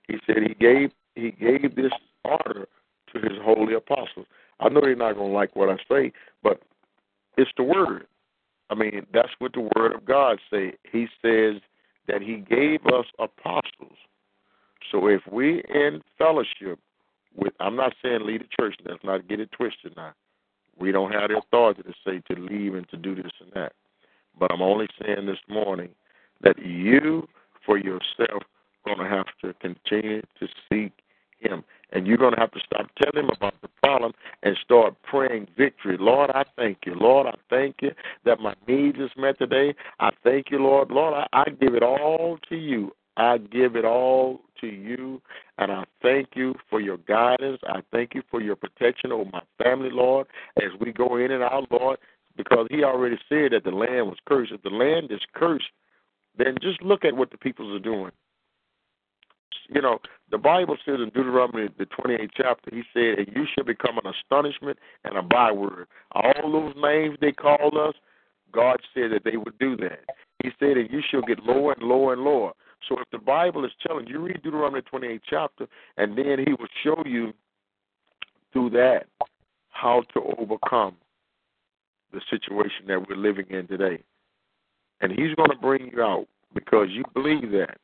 He 0.07 0.18
said 0.26 0.38
he 0.48 0.53
gave 0.53 0.91
he 1.15 1.31
gave 1.31 1.76
this 1.76 1.91
order 2.23 2.68
to 3.14 3.19
his 3.19 3.38
holy 3.44 3.73
apostles. 3.73 4.26
I 4.60 4.69
know 4.69 4.81
they're 4.81 4.95
not 4.95 5.15
gonna 5.15 5.34
like 5.34 5.56
what 5.56 5.69
I 5.69 5.77
say, 5.89 6.11
but 6.44 6.61
it's 7.38 7.52
the 7.57 7.64
word. 7.64 8.07
I 8.69 8.76
mean, 8.76 9.06
that's 9.14 9.34
what 9.39 9.53
the 9.53 9.69
word 9.76 9.94
of 9.94 10.06
God 10.06 10.39
say. 10.52 10.73
He 10.91 11.07
says 11.22 11.61
that 12.07 12.22
he 12.22 12.38
gave 12.38 12.85
us 12.88 13.06
apostles. 13.19 13.98
So 14.91 15.07
if 15.07 15.22
we 15.31 15.64
in 15.69 16.02
fellowship 16.18 16.80
with 17.35 17.53
I'm 17.60 17.76
not 17.76 17.94
saying 18.03 18.26
lead 18.26 18.41
a 18.41 18.61
church, 18.61 18.76
let's 18.85 19.03
not 19.03 19.27
get 19.27 19.39
it 19.39 19.52
twisted 19.52 19.95
now. 19.95 20.14
We 20.80 20.91
don't 20.91 21.11
have 21.11 21.30
the 21.30 21.38
authority 21.38 21.84
to 21.84 21.94
say 22.06 22.22
to 22.34 22.41
leave 22.41 22.76
and 22.76 22.88
to 22.89 22.98
do 22.98 23.15
this 23.15 23.31
and 23.39 23.52
that. 23.53 23.73
But 24.39 24.52
I'm 24.52 24.61
only 24.61 24.88
saying 25.02 25.26
this 25.26 25.39
morning 25.48 25.89
that 26.41 26.57
you 26.64 27.27
for 27.65 27.77
yourself 27.77 28.44
going 28.85 28.99
to 28.99 29.07
have 29.07 29.26
to 29.44 29.53
continue 29.56 30.22
to 30.39 30.48
seek 30.72 30.94
Him. 31.39 31.64
And 31.91 32.05
you're 32.05 32.18
going 32.18 32.34
to 32.34 32.39
have 32.39 32.51
to 32.51 32.59
stop 32.59 32.88
telling 33.01 33.27
Him 33.27 33.31
about 33.35 33.55
the 33.61 33.69
problem 33.81 34.11
and 34.43 34.57
start 34.64 34.95
praying 35.03 35.47
victory. 35.57 35.97
Lord, 35.99 36.31
I 36.31 36.43
thank 36.55 36.80
you. 36.85 36.95
Lord, 36.95 37.27
I 37.27 37.35
thank 37.49 37.77
you 37.81 37.91
that 38.26 38.39
my 38.39 38.53
needs 38.68 38.97
is 38.97 39.11
met 39.18 39.39
today. 39.39 39.73
I 39.99 40.09
thank 40.23 40.51
you, 40.51 40.59
Lord. 40.59 40.91
Lord, 40.91 41.14
I, 41.14 41.27
I 41.31 41.49
give 41.49 41.76
it 41.76 41.84
all 41.84 42.38
to 42.49 42.55
you. 42.55 42.91
I 43.18 43.39
give 43.39 43.76
it 43.76 43.84
all 43.84 44.41
to 44.61 44.68
you, 44.68 45.22
and 45.57 45.72
I 45.72 45.85
thank 46.03 46.30
you 46.35 46.53
for 46.69 46.80
your 46.80 46.97
guidance. 46.97 47.59
I 47.68 47.81
thank 47.91 48.14
you 48.14 48.22
for 48.30 48.41
your 48.41 48.55
protection 48.55 49.11
over 49.11 49.30
my 49.31 49.41
family, 49.61 49.89
Lord, 49.91 50.27
as 50.57 50.69
we 50.80 50.93
go 50.93 51.18
in 51.18 51.31
and 51.31 51.41
out, 51.41 51.65
Lord, 51.72 51.97
because 52.35 52.68
He 52.69 52.84
already 52.84 53.18
said 53.27 53.53
that 53.53 53.64
the 53.64 53.72
land 53.72 54.05
was 54.05 54.18
cursed. 54.27 54.51
If 54.51 54.61
the 54.61 54.69
land 54.69 55.11
is 55.11 55.22
cursed, 55.34 55.65
then 56.38 56.57
just 56.61 56.84
look 56.84 57.03
at 57.05 57.15
what 57.15 57.31
the 57.31 57.38
peoples 57.39 57.76
are 57.76 57.84
doing. 57.84 58.11
You 59.69 59.81
know, 59.81 59.99
the 60.31 60.38
Bible 60.38 60.77
says 60.85 60.99
in 60.99 61.10
Deuteronomy, 61.10 61.68
the 61.77 61.85
28th 61.85 62.30
chapter, 62.35 62.72
he 62.73 62.84
said, 62.94 63.19
and 63.19 63.35
you 63.35 63.45
shall 63.53 63.65
become 63.65 63.98
an 63.98 64.11
astonishment 64.11 64.77
and 65.03 65.18
a 65.18 65.22
byword. 65.22 65.88
All 66.14 66.52
those 66.52 66.73
names 66.81 67.18
they 67.19 67.31
called 67.31 67.76
us, 67.77 67.95
God 68.52 68.77
said 68.94 69.11
that 69.11 69.23
they 69.23 69.38
would 69.38 69.57
do 69.60 69.76
that. 69.77 70.06
He 70.44 70.49
said 70.60 70.77
that 70.77 70.88
you 70.89 71.02
shall 71.10 71.22
get 71.22 71.44
lower 71.44 71.73
and 71.73 71.84
lower 71.84 72.14
and 72.14 72.22
lower. 72.23 72.53
So 72.88 72.99
if 72.99 73.10
the 73.11 73.18
Bible 73.18 73.65
is 73.65 73.72
telling 73.85 74.07
you, 74.07 74.19
read 74.19 74.41
Deuteronomy 74.44 74.81
28th 74.81 75.22
chapter, 75.30 75.68
and 75.98 76.18
then 76.18 76.38
he 76.45 76.53
will 76.53 76.68
show 76.84 77.03
you 77.06 77.34
through 78.53 78.69
that 78.72 79.07
how 79.69 80.03
to 80.14 80.22
overcome 80.39 80.95
the 82.14 82.22
situation 82.30 82.88
that 82.88 83.07
we're 83.07 83.15
living 83.15 83.45
in 83.49 83.68
today. 83.68 84.02
And 85.02 85.11
he's 85.11 85.35
going 85.35 85.52
to 85.52 85.57
bring 85.57 85.91
you 85.94 86.02
out 86.02 86.27
because 86.53 86.88
you 86.89 87.03
believe 87.14 87.52
that. 87.52 87.77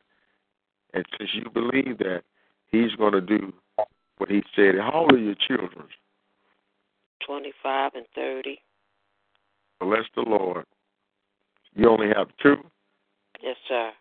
And 0.93 1.05
since 1.17 1.31
you 1.33 1.49
believe 1.49 1.97
that, 1.99 2.23
he's 2.67 2.93
going 2.97 3.13
to 3.13 3.21
do 3.21 3.53
what 4.17 4.29
he 4.29 4.43
said. 4.55 4.75
How 4.79 5.01
old 5.01 5.13
are 5.13 5.17
your 5.17 5.35
children? 5.35 5.87
25 7.25 7.91
and 7.95 8.05
30. 8.15 8.59
Bless 9.79 10.03
the 10.15 10.21
Lord. 10.21 10.65
You 11.75 11.89
only 11.89 12.07
have 12.15 12.27
two? 12.41 12.57
Yes, 13.41 13.55
sir. 13.67 13.91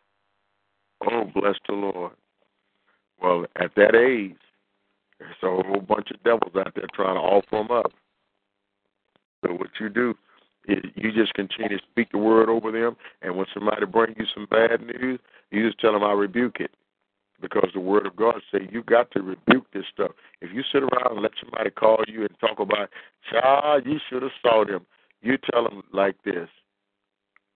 Oh, 1.10 1.24
bless 1.35 1.56
the 1.66 1.74
Lord. 1.74 2.12
Well, 3.20 3.47
at 3.56 3.74
that 3.77 3.94
age, 3.94 4.36
there's 5.19 5.36
a 5.43 5.47
whole 5.47 5.81
bunch 5.81 6.10
of 6.10 6.23
devils 6.23 6.55
out 6.56 6.74
there 6.74 6.86
trying 6.94 7.14
to 7.14 7.20
offer 7.20 7.47
them 7.52 7.70
up. 7.70 7.93
So 9.44 9.52
what 9.55 9.70
you 9.81 9.89
do 9.89 10.14
is 10.69 10.78
you 10.94 11.12
just 11.12 11.35
continue 11.35 11.77
to 11.77 11.85
speak 11.90 12.12
the 12.12 12.19
word 12.19 12.48
over 12.48 12.70
them, 12.70 12.97
and 13.23 13.36
when 13.36 13.47
somebody 13.52 13.86
brings 13.86 14.16
you 14.19 14.27
some 14.32 14.47
bad 14.51 14.81
news, 14.81 15.19
you 15.51 15.66
just 15.66 15.81
tell 15.81 15.93
them 15.93 16.05
I 16.05 16.12
rebuke 16.12 16.60
it, 16.60 16.70
because 17.43 17.70
the 17.74 17.81
word 17.81 18.06
of 18.06 18.16
God 18.16 18.40
say 18.51 18.69
you 18.70 18.82
got 18.82 19.10
to 19.10 19.20
rebuke 19.20 19.66
this 19.73 19.85
stuff. 19.93 20.12
If 20.40 20.51
you 20.55 20.62
sit 20.73 20.82
around 20.82 21.12
and 21.12 21.23
let 21.23 21.32
somebody 21.43 21.70
call 21.70 21.98
you 22.09 22.20
and 22.20 22.31
talk 22.40 22.60
about, 22.60 22.89
child, 23.31 23.85
you 23.85 23.98
should 24.09 24.23
have 24.23 24.32
saw 24.40 24.64
them. 24.64 24.86
You 25.20 25.36
tell 25.51 25.64
them 25.64 25.82
like 25.93 26.16
this. 26.24 26.48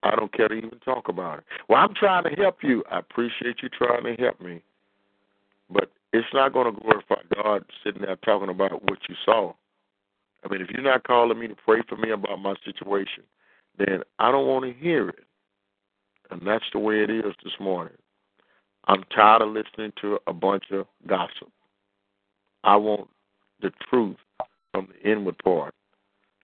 I 0.02 0.14
don't 0.14 0.32
care 0.32 0.48
to 0.48 0.54
even 0.54 0.78
talk 0.84 1.08
about 1.08 1.38
it. 1.38 1.44
Well, 1.68 1.80
I'm 1.80 1.94
trying 1.94 2.24
to 2.24 2.30
help 2.30 2.58
you. 2.62 2.84
I 2.90 2.98
appreciate 2.98 3.62
you 3.62 3.68
trying 3.68 4.04
to 4.04 4.22
help 4.22 4.40
me. 4.40 4.62
But 5.70 5.90
it's 6.12 6.28
not 6.32 6.52
going 6.52 6.72
to 6.72 6.80
glorify 6.80 7.22
God 7.34 7.64
sitting 7.82 8.02
there 8.02 8.16
talking 8.16 8.48
about 8.48 8.82
what 8.90 8.98
you 9.08 9.14
saw. 9.24 9.52
I 10.44 10.48
mean, 10.48 10.60
if 10.60 10.70
you're 10.70 10.82
not 10.82 11.04
calling 11.04 11.38
me 11.38 11.48
to 11.48 11.56
pray 11.56 11.80
for 11.88 11.96
me 11.96 12.10
about 12.10 12.40
my 12.40 12.54
situation, 12.64 13.24
then 13.78 14.02
I 14.18 14.30
don't 14.30 14.46
want 14.46 14.64
to 14.64 14.72
hear 14.72 15.08
it. 15.08 15.24
And 16.30 16.46
that's 16.46 16.64
the 16.72 16.78
way 16.78 17.02
it 17.02 17.10
is 17.10 17.34
this 17.42 17.54
morning. 17.60 17.96
I'm 18.86 19.02
tired 19.14 19.42
of 19.42 19.48
listening 19.48 19.92
to 20.02 20.18
a 20.26 20.32
bunch 20.32 20.64
of 20.70 20.86
gossip. 21.06 21.50
I 22.64 22.76
want 22.76 23.08
the 23.60 23.70
truth 23.88 24.16
from 24.72 24.88
the 24.88 25.10
inward 25.10 25.38
part. 25.38 25.74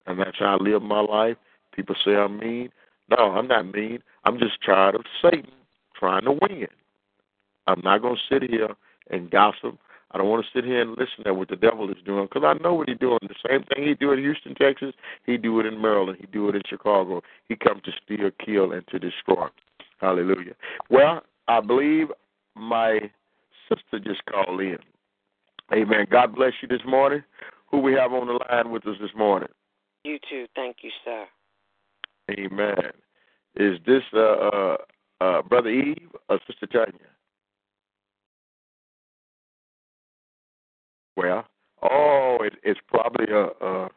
And 0.06 0.18
that's 0.18 0.38
how 0.38 0.58
I 0.58 0.62
live 0.62 0.82
my 0.82 1.00
life. 1.00 1.36
People 1.74 1.94
say 2.04 2.12
I'm 2.12 2.38
mean. 2.38 2.70
No, 3.10 3.32
I'm 3.32 3.48
not 3.48 3.72
mean. 3.72 4.02
I'm 4.24 4.38
just 4.38 4.54
tired 4.64 4.94
of 4.94 5.02
Satan 5.22 5.52
trying 5.98 6.24
to 6.24 6.32
win. 6.32 6.66
I'm 7.66 7.80
not 7.84 8.02
going 8.02 8.16
to 8.16 8.34
sit 8.34 8.48
here 8.48 8.70
and 9.10 9.30
gossip. 9.30 9.78
I 10.10 10.18
don't 10.18 10.28
want 10.28 10.44
to 10.44 10.58
sit 10.58 10.64
here 10.64 10.82
and 10.82 10.90
listen 10.90 11.24
to 11.24 11.34
what 11.34 11.48
the 11.48 11.56
devil 11.56 11.90
is 11.90 11.96
doing 12.04 12.26
because 12.26 12.42
I 12.44 12.60
know 12.62 12.74
what 12.74 12.88
he's 12.88 12.98
doing. 12.98 13.18
The 13.22 13.34
same 13.48 13.62
thing 13.64 13.86
he 13.86 13.94
do 13.94 14.12
in 14.12 14.18
Houston, 14.18 14.54
Texas, 14.54 14.94
he 15.24 15.36
do 15.36 15.58
it 15.60 15.66
in 15.66 15.80
Maryland. 15.80 16.18
He 16.20 16.26
do 16.26 16.48
it 16.48 16.56
in 16.56 16.62
Chicago. 16.68 17.22
He 17.48 17.56
comes 17.56 17.82
to 17.82 17.92
steal, 18.04 18.30
kill, 18.44 18.72
and 18.72 18.86
to 18.88 18.98
destroy. 18.98 19.46
Hallelujah. 20.00 20.54
Well, 20.90 21.22
I 21.48 21.60
believe 21.60 22.08
my 22.54 23.10
sister 23.68 23.98
just 23.98 24.24
called 24.26 24.60
in. 24.60 24.78
Amen. 25.72 26.06
God 26.10 26.34
bless 26.34 26.52
you 26.60 26.68
this 26.68 26.84
morning. 26.86 27.22
Who 27.70 27.78
we 27.78 27.92
have 27.94 28.12
on 28.12 28.26
the 28.26 28.38
line 28.50 28.70
with 28.70 28.86
us 28.86 28.96
this 29.00 29.10
morning? 29.16 29.48
You 30.04 30.18
too. 30.28 30.46
Thank 30.54 30.78
you, 30.82 30.90
sir. 31.04 31.24
Amen. 32.30 32.92
Is 33.56 33.78
this 33.86 34.02
uh, 34.14 34.18
uh, 34.18 34.76
uh, 35.20 35.42
Brother 35.42 35.70
Eve 35.70 36.08
or 36.28 36.38
Sister 36.46 36.66
Tanya? 36.66 36.92
Well, 41.16 41.46
oh, 41.82 42.38
it, 42.40 42.54
it's 42.62 42.80
probably 42.88 43.26
a. 43.32 43.46
Uh, 43.64 43.88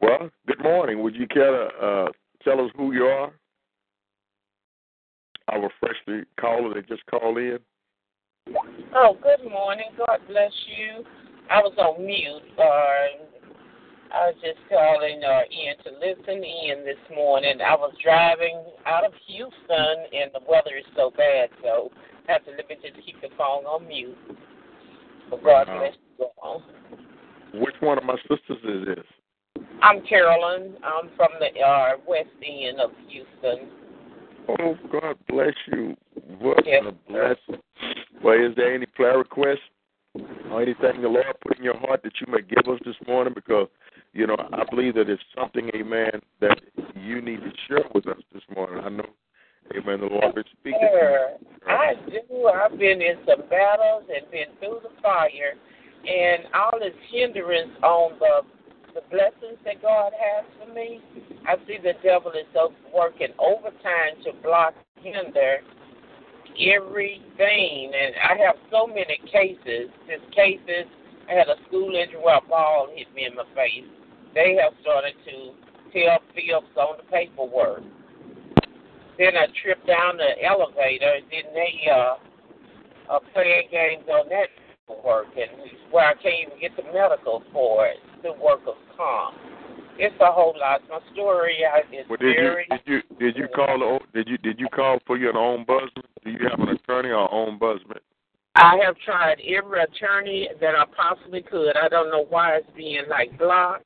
well, 0.00 0.30
good 0.46 0.62
morning. 0.62 1.02
Would 1.02 1.14
you 1.14 1.26
care 1.26 1.50
to 1.50 1.86
uh, 1.86 2.08
tell 2.42 2.64
us 2.64 2.70
who 2.76 2.92
you 2.92 3.04
are? 3.04 3.32
Our 5.50 5.70
freshly 5.80 6.24
caller 6.40 6.74
that 6.74 6.88
just 6.88 7.04
called 7.06 7.38
in. 7.38 7.58
Oh, 8.94 9.16
good 9.22 9.48
morning. 9.50 9.86
God 9.98 10.18
bless 10.28 10.52
you. 10.76 11.04
I 11.50 11.58
was 11.58 11.74
on 11.78 12.04
mute. 12.04 12.42
Uh, 12.58 12.62
I 14.14 14.26
was 14.28 14.34
just 14.42 14.58
calling 14.68 15.22
uh, 15.24 15.40
in 15.50 15.76
to 15.84 15.98
listen 15.98 16.44
in 16.44 16.84
this 16.84 17.00
morning. 17.14 17.60
I 17.60 17.74
was 17.74 17.92
driving 18.02 18.62
out 18.86 19.04
of 19.04 19.12
Houston, 19.26 19.96
and 20.12 20.30
the 20.32 20.40
weather 20.48 20.76
is 20.78 20.84
so 20.96 21.10
bad, 21.16 21.48
so 21.62 21.90
I 22.28 22.32
have 22.32 22.44
to 22.44 22.50
let 22.52 22.68
me 22.68 22.76
just 22.80 23.04
keep 23.04 23.20
the 23.20 23.28
phone 23.36 23.64
on 23.64 23.88
mute. 23.88 24.16
But 25.30 25.42
God 25.42 25.68
Uh-huh. 25.68 25.78
bless 25.78 25.94
you 26.18 26.26
all. 26.42 26.62
Which 27.54 27.74
one 27.80 27.98
of 27.98 28.04
my 28.04 28.16
sisters 28.28 28.62
is 28.64 28.86
this? 28.96 29.06
I'm 29.82 30.02
Carolyn. 30.06 30.76
I'm 30.84 31.10
from 31.16 31.30
the 31.40 31.60
uh, 31.60 31.96
west 32.06 32.28
end 32.44 32.80
of 32.80 32.90
Houston. 33.08 33.81
Oh, 34.48 34.76
God 34.90 35.16
bless 35.28 35.54
you. 35.72 35.96
What 36.38 36.64
Yes, 36.66 36.84
a 36.86 36.92
blessing. 37.10 37.62
Well, 38.22 38.34
is 38.34 38.54
there 38.56 38.74
any 38.74 38.86
prayer 38.86 39.18
requests 39.18 39.62
or 40.50 40.62
anything 40.62 41.02
the 41.02 41.08
Lord 41.08 41.26
put 41.46 41.58
in 41.58 41.64
your 41.64 41.76
heart 41.78 42.02
that 42.02 42.12
you 42.20 42.32
may 42.32 42.42
give 42.42 42.72
us 42.72 42.80
this 42.84 42.96
morning? 43.06 43.32
Because, 43.34 43.68
you 44.12 44.26
know, 44.26 44.36
I 44.52 44.64
believe 44.70 44.94
that 44.94 45.08
it's 45.08 45.22
something, 45.36 45.70
amen, 45.74 46.20
that 46.40 46.60
you 46.94 47.20
need 47.20 47.40
to 47.40 47.52
share 47.68 47.84
with 47.94 48.06
us 48.06 48.18
this 48.32 48.42
morning. 48.54 48.84
I 48.84 48.88
know, 48.88 49.06
amen, 49.76 50.00
the 50.00 50.06
Lord 50.06 50.36
is 50.36 50.44
speaking 50.60 50.80
to 50.80 50.88
Sure. 50.88 51.28
you. 51.30 51.72
I 51.72 51.94
do. 52.10 52.46
I've 52.48 52.78
been 52.78 53.00
in 53.00 53.16
some 53.26 53.48
battles 53.48 54.04
and 54.14 54.30
been 54.30 54.48
through 54.58 54.80
the 54.82 54.90
fire, 55.02 55.54
and 56.06 56.44
all 56.54 56.78
this 56.78 56.94
hindrance 57.10 57.70
on 57.82 58.18
the 58.18 58.42
the 58.94 59.02
blessings 59.10 59.58
that 59.64 59.80
God 59.80 60.12
has 60.12 60.44
for 60.58 60.72
me. 60.72 61.00
I 61.48 61.56
see 61.66 61.78
the 61.82 61.94
devil 62.02 62.32
is 62.32 62.46
working 62.94 63.32
overtime 63.38 64.20
to 64.24 64.32
block, 64.42 64.74
hinder 64.96 65.60
everything, 66.60 67.92
and 67.96 68.12
I 68.20 68.36
have 68.44 68.56
so 68.70 68.86
many 68.86 69.18
cases. 69.30 69.88
Just 70.06 70.28
cases. 70.34 70.84
I 71.28 71.34
had 71.34 71.48
a 71.48 71.56
school 71.68 71.94
injury 71.94 72.20
where 72.20 72.36
a 72.36 72.48
ball 72.48 72.88
hit 72.94 73.12
me 73.14 73.26
in 73.26 73.34
my 73.34 73.44
face. 73.54 73.88
They 74.34 74.58
have 74.60 74.72
started 74.82 75.14
to 75.24 75.54
tell 75.92 76.18
fibs 76.34 76.76
on 76.76 76.96
the 76.98 77.06
paperwork. 77.10 77.82
Then 79.18 79.36
I 79.36 79.46
tripped 79.62 79.86
down 79.86 80.16
the 80.16 80.42
elevator, 80.44 81.20
then 81.30 81.52
they 81.54 81.88
uh, 81.90 82.16
are 83.08 83.20
playing 83.32 83.68
games 83.70 84.04
on 84.08 84.28
that 84.30 84.48
work, 85.04 85.26
and 85.36 85.70
where 85.90 86.08
I 86.08 86.14
can't 86.14 86.48
even 86.48 86.60
get 86.60 86.76
the 86.76 86.82
medical 86.92 87.42
for 87.52 87.86
it, 87.86 87.98
the 88.22 88.32
workers' 88.32 88.74
comp. 88.96 89.36
It's 89.98 90.14
a 90.20 90.32
whole 90.32 90.54
lot. 90.58 90.80
My 90.88 91.00
story 91.12 91.58
is 91.92 92.06
Well, 92.08 92.16
did 92.16 92.36
you 92.36 92.42
very. 92.42 92.66
did 92.70 92.80
you 92.86 93.00
did 93.18 93.36
you 93.36 93.46
call 93.54 93.78
the 93.78 93.98
did 94.14 94.28
you 94.28 94.38
did 94.38 94.58
you 94.58 94.68
call 94.68 94.98
for 95.06 95.16
your 95.18 95.36
own 95.36 95.64
ombudsman? 95.64 96.04
Do 96.24 96.30
you 96.30 96.38
have 96.48 96.58
an 96.60 96.68
attorney 96.70 97.10
or 97.10 97.28
ombudsman? 97.28 97.98
I 98.54 98.76
have 98.84 98.96
tried 99.04 99.40
every 99.40 99.82
attorney 99.82 100.48
that 100.60 100.74
I 100.74 100.84
possibly 100.96 101.42
could. 101.42 101.76
I 101.76 101.88
don't 101.88 102.10
know 102.10 102.26
why 102.28 102.56
it's 102.56 102.66
being 102.76 103.02
like 103.08 103.38
blocked. 103.38 103.84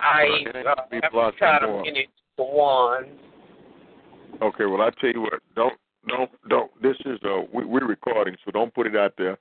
I 0.00 0.44
Well, 0.54 0.66
uh, 0.68 1.24
have 1.30 1.36
tried 1.36 1.62
a 1.62 1.66
more. 1.66 1.84
one. 2.36 3.06
Okay, 4.42 4.64
well 4.66 4.82
I 4.82 4.90
tell 5.00 5.10
you 5.10 5.22
what, 5.22 5.40
don't 5.54 5.74
don't 6.08 6.30
don't. 6.48 6.70
This 6.82 6.96
is 7.06 7.18
uh 7.24 7.42
we, 7.52 7.64
we're 7.64 7.86
recording, 7.86 8.36
so 8.44 8.50
don't 8.50 8.74
put 8.74 8.86
it 8.86 8.96
out 8.96 9.14
there 9.16 9.38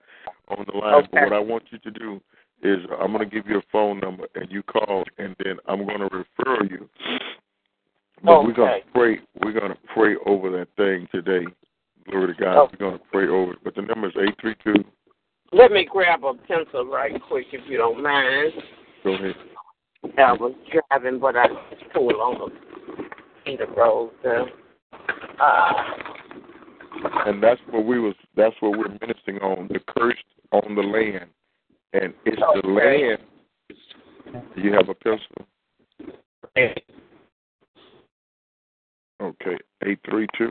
on 0.47 0.65
the 0.71 0.77
line. 0.77 1.07
But 1.11 1.23
what 1.23 1.33
I 1.33 1.39
want 1.39 1.63
you 1.71 1.77
to 1.79 1.91
do 1.91 2.21
is 2.63 2.79
I'm 2.99 3.11
going 3.11 3.27
to 3.27 3.35
give 3.35 3.47
you 3.47 3.57
a 3.57 3.63
phone 3.71 3.99
number, 3.99 4.25
and 4.35 4.51
you 4.51 4.63
call, 4.63 5.03
and 5.17 5.35
then 5.43 5.57
I'm 5.67 5.85
going 5.85 5.99
to 5.99 6.05
refer 6.05 6.63
you. 6.65 6.89
But 8.23 8.43
we're 8.43 8.53
going 8.53 8.81
to 8.81 8.91
pray. 8.93 9.19
We're 9.43 9.59
going 9.59 9.71
to 9.71 9.77
pray 9.93 10.15
over 10.25 10.49
that 10.51 10.67
thing 10.77 11.07
today. 11.11 11.45
Glory 12.09 12.33
to 12.33 12.41
God. 12.41 12.57
Okay. 12.57 12.77
We're 12.79 12.89
going 12.89 12.99
to 12.99 13.05
pray 13.11 13.27
over 13.27 13.53
it. 13.53 13.59
But 13.63 13.75
the 13.75 13.81
number 13.81 14.07
is 14.07 14.13
eight 14.17 14.35
three 14.39 14.55
two. 14.63 14.83
Let 15.51 15.71
me 15.71 15.87
grab 15.89 16.23
a 16.23 16.33
pencil 16.33 16.85
right 16.85 17.13
quick 17.27 17.47
if 17.51 17.61
you 17.69 17.77
don't 17.77 18.01
mind. 18.01 18.53
Go 19.03 19.13
ahead. 19.13 19.35
I 20.17 20.33
was 20.33 20.53
driving, 20.89 21.19
but 21.19 21.35
I 21.35 21.47
pulled 21.93 22.13
on 22.13 22.49
the 22.49 23.03
Peter 23.45 23.67
Road. 23.77 24.11
Uh, 24.25 24.45
uh, 25.41 25.73
and 27.25 27.41
that's 27.41 27.59
what 27.69 27.85
we 27.85 27.99
was 27.99 28.15
that's 28.35 28.55
what 28.61 28.77
we're 28.77 28.97
ministering 29.01 29.37
on 29.39 29.67
the 29.67 29.79
curse 29.87 30.17
on 30.51 30.75
the 30.75 30.81
land 30.81 31.29
and 31.93 32.13
it's 32.25 32.41
the 32.61 32.67
land. 32.67 33.19
Do 34.55 34.61
you 34.61 34.73
have 34.73 34.89
a 34.89 34.95
pencil? 34.95 35.47
Okay 39.21 39.57
eight 39.85 39.99
three 40.09 40.27
two. 40.37 40.49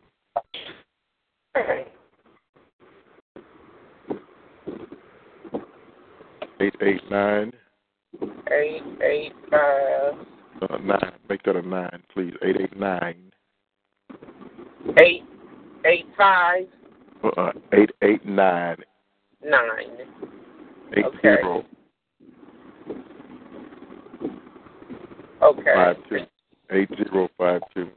Eight 6.60 6.74
eight 6.80 7.10
nine. 7.10 7.52
Eight 8.52 8.82
eight 9.02 9.32
five 9.50 10.14
uh, 10.70 10.76
nine. 10.78 11.12
Make 11.28 11.42
that 11.44 11.56
a 11.56 11.62
nine 11.62 12.02
please. 12.12 12.34
Eight 12.42 12.56
eight 12.60 12.78
nine. 12.78 13.32
Eight 14.98 15.24
eight 15.84 16.06
five. 16.16 16.66
Uh 17.24 17.52
eight 17.72 17.90
eight 18.02 18.24
nine. 18.24 18.76
Nine. 19.44 19.88
Eight 20.96 21.04
Okay. 21.04 21.36
zero 21.40 21.64
Okay. 25.42 25.74
five 25.74 25.96
two 26.08 26.26
eight 26.70 26.88
zero 26.96 27.28
five 27.38 27.62
two 27.74 27.90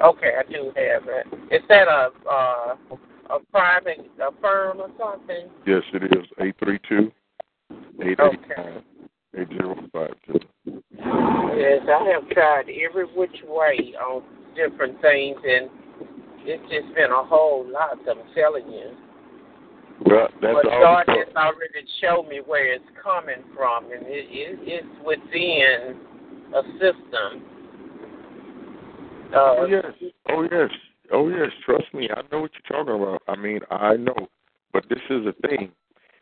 Okay, 0.00 0.30
I 0.38 0.44
do 0.50 0.66
have 0.76 1.08
it. 1.08 1.26
Is 1.50 1.62
that 1.68 1.88
a 1.88 2.10
uh, 2.30 2.76
a 3.30 3.40
private 3.50 3.98
a 4.20 4.30
firm 4.40 4.80
or 4.80 4.90
something? 4.98 5.48
Yes, 5.66 5.82
it 5.92 6.04
is. 6.04 6.24
Eight 6.40 6.54
three 6.62 6.78
two 6.88 7.10
eight 8.02 8.18
eight 8.20 8.40
nine 8.56 8.82
eight 9.36 9.48
zero 9.48 9.74
five 9.92 10.14
two. 10.24 10.38
Yes, 11.56 11.82
I 11.88 12.10
have 12.12 12.28
tried 12.30 12.66
every 12.68 13.06
which 13.06 13.42
way 13.44 13.94
on 14.00 14.22
different 14.54 15.00
things, 15.02 15.36
and 15.44 15.68
it's 16.42 16.62
just 16.70 16.94
been 16.94 17.10
a 17.10 17.24
whole 17.24 17.66
lot. 17.68 17.98
I'm 18.08 18.18
telling 18.34 18.70
you. 18.70 18.96
Well, 20.04 20.28
that's 20.40 20.54
but. 20.54 20.64
God 20.64 21.04
has 21.08 21.34
already 21.36 21.86
shown 22.00 22.28
me 22.28 22.40
where 22.44 22.72
it's 22.72 22.84
coming 23.02 23.42
from, 23.54 23.84
and 23.84 24.06
it, 24.06 24.26
it, 24.30 24.58
it's 24.62 24.86
within 25.04 25.98
a 26.54 26.62
system. 26.78 27.42
Uh, 29.34 29.36
oh 29.36 29.66
yes, 29.68 29.84
oh 30.30 30.42
yes, 30.42 30.70
oh 31.12 31.28
yes. 31.28 31.50
Trust 31.64 31.92
me, 31.92 32.08
I 32.14 32.22
know 32.32 32.42
what 32.42 32.52
you're 32.54 32.84
talking 32.84 33.02
about. 33.02 33.22
I 33.28 33.36
mean, 33.36 33.60
I 33.70 33.96
know. 33.96 34.28
But 34.72 34.84
this 34.88 35.00
is 35.10 35.24
the 35.24 35.34
thing: 35.46 35.72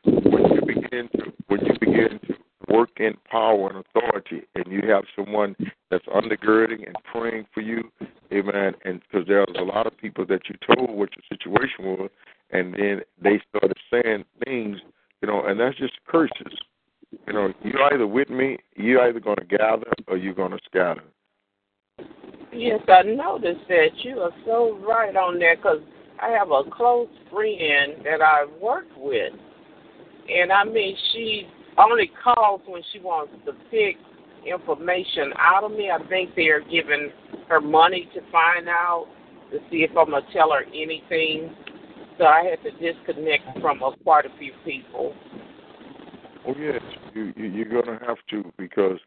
when 0.04 0.52
you 0.52 0.60
begin 0.66 1.08
to 1.16 1.32
when 1.48 1.60
you 1.64 1.74
begin 1.78 2.18
to 2.26 2.34
work 2.68 2.90
in 2.96 3.14
power 3.30 3.68
and 3.70 3.84
authority, 3.84 4.42
and 4.54 4.66
you 4.66 4.82
have 4.88 5.04
someone 5.14 5.54
that's 5.90 6.06
undergirding 6.06 6.86
and 6.86 6.96
praying 7.12 7.46
for 7.54 7.60
you, 7.60 7.90
amen. 8.32 8.74
And 8.84 9.00
because 9.00 9.26
there's 9.28 9.46
a 9.56 9.62
lot 9.62 9.86
of 9.86 9.96
people 9.96 10.26
that 10.26 10.40
you 10.48 10.56
told 10.74 10.90
what 10.90 11.10
your 11.14 11.38
situation 11.38 11.84
was, 11.84 12.10
and 12.50 12.74
then 12.74 13.00
they 13.22 13.40
started 13.48 13.76
saying 13.90 14.24
things, 14.44 14.78
you 15.22 15.28
know, 15.28 15.44
and 15.46 15.58
that's 15.58 15.76
just 15.76 15.94
curses. 16.06 16.58
You 17.26 17.32
know, 17.32 17.52
you're 17.62 17.82
either 17.92 18.06
with 18.06 18.30
me, 18.30 18.58
you're 18.74 19.02
either 19.08 19.20
going 19.20 19.36
to 19.36 19.44
gather 19.44 19.92
or 20.08 20.16
you're 20.16 20.34
going 20.34 20.52
to 20.52 20.58
scatter. 20.66 21.02
Yes, 22.52 22.80
I 22.88 23.02
noticed 23.02 23.68
that 23.68 23.88
you 24.02 24.20
are 24.20 24.32
so 24.44 24.78
right 24.86 25.14
on 25.14 25.38
there 25.38 25.56
because 25.56 25.80
I 26.20 26.30
have 26.30 26.50
a 26.50 26.62
close 26.70 27.08
friend 27.30 27.94
that 28.04 28.22
I 28.22 28.46
work 28.62 28.86
with, 28.96 29.32
and 30.28 30.50
I 30.50 30.64
mean 30.64 30.96
she 31.12 31.46
only 31.76 32.10
calls 32.24 32.62
when 32.66 32.82
she 32.92 33.00
wants 33.00 33.32
to 33.44 33.52
pick 33.70 33.96
information 34.46 35.32
out 35.38 35.64
of 35.64 35.72
me. 35.72 35.90
I 35.90 35.98
think 36.08 36.30
they're 36.34 36.62
giving 36.62 37.10
her 37.48 37.60
money 37.60 38.08
to 38.14 38.20
find 38.32 38.68
out 38.68 39.06
to 39.50 39.58
see 39.70 39.78
if 39.78 39.90
I'm 39.90 40.10
gonna 40.10 40.24
tell 40.32 40.52
her 40.52 40.64
anything. 40.68 41.54
So 42.18 42.24
I 42.24 42.44
had 42.44 42.62
to 42.62 42.70
disconnect 42.70 43.60
from 43.60 43.82
uh, 43.82 43.90
quite 44.02 44.24
a 44.24 44.38
few 44.38 44.52
people. 44.64 45.14
Oh 46.46 46.54
yes, 46.58 46.80
you, 47.14 47.32
you 47.36 47.44
you're 47.46 47.82
gonna 47.82 47.98
have 48.06 48.18
to 48.30 48.52
because 48.56 48.98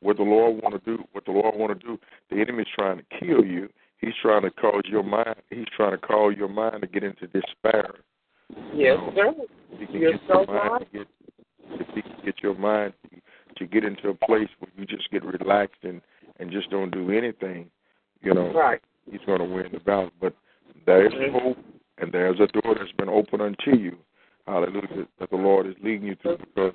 what 0.00 0.18
the 0.18 0.22
Lord 0.22 0.62
want 0.62 0.74
to 0.74 0.96
do, 0.96 1.02
what 1.12 1.24
the 1.24 1.32
Lord 1.32 1.56
want 1.56 1.78
to 1.80 1.86
do, 1.86 1.98
the 2.30 2.36
enemy's 2.40 2.66
trying 2.74 2.98
to 2.98 3.04
kill 3.18 3.44
you. 3.44 3.68
He's 3.98 4.12
trying 4.20 4.42
to 4.42 4.50
cause 4.50 4.82
your 4.86 5.02
mind. 5.02 5.36
He's 5.50 5.64
trying 5.74 5.92
to 5.92 5.98
cause 5.98 6.34
your 6.36 6.48
mind 6.48 6.82
to 6.82 6.86
get 6.86 7.02
into 7.02 7.26
despair. 7.28 7.94
Yes, 8.74 8.98
sir. 9.14 9.32
He 9.78 9.86
can 9.86 9.96
You're 9.96 10.12
get 10.12 10.20
so 10.28 10.44
right. 10.44 10.80
to 10.80 10.98
get, 10.98 11.06
if 11.80 11.86
he 11.94 12.02
can 12.02 12.16
get 12.24 12.34
your 12.42 12.54
mind 12.54 12.92
to 13.56 13.66
get 13.66 13.84
into 13.84 14.10
a 14.10 14.14
place 14.14 14.48
where 14.58 14.70
you 14.76 14.84
just 14.84 15.10
get 15.10 15.24
relaxed 15.24 15.82
and 15.82 16.02
and 16.38 16.50
just 16.50 16.68
don't 16.70 16.90
do 16.90 17.10
anything. 17.10 17.70
You 18.20 18.34
know, 18.34 18.52
Right. 18.52 18.80
he's 19.10 19.20
going 19.24 19.38
to 19.38 19.44
win 19.44 19.68
the 19.72 19.78
battle. 19.78 20.10
But 20.20 20.34
there 20.84 21.06
is 21.06 21.12
Mhm. 21.14 21.32
hope, 21.32 21.58
and 21.98 22.12
there's 22.12 22.40
a 22.40 22.46
door 22.46 22.74
that's 22.74 22.92
been 22.92 23.08
opened 23.08 23.42
unto 23.42 23.76
you. 23.76 23.96
Hallelujah. 24.46 25.06
That 25.18 25.30
the 25.30 25.36
Lord 25.36 25.66
is 25.66 25.74
leading 25.82 26.08
you 26.08 26.16
through 26.20 26.38
because, 26.38 26.72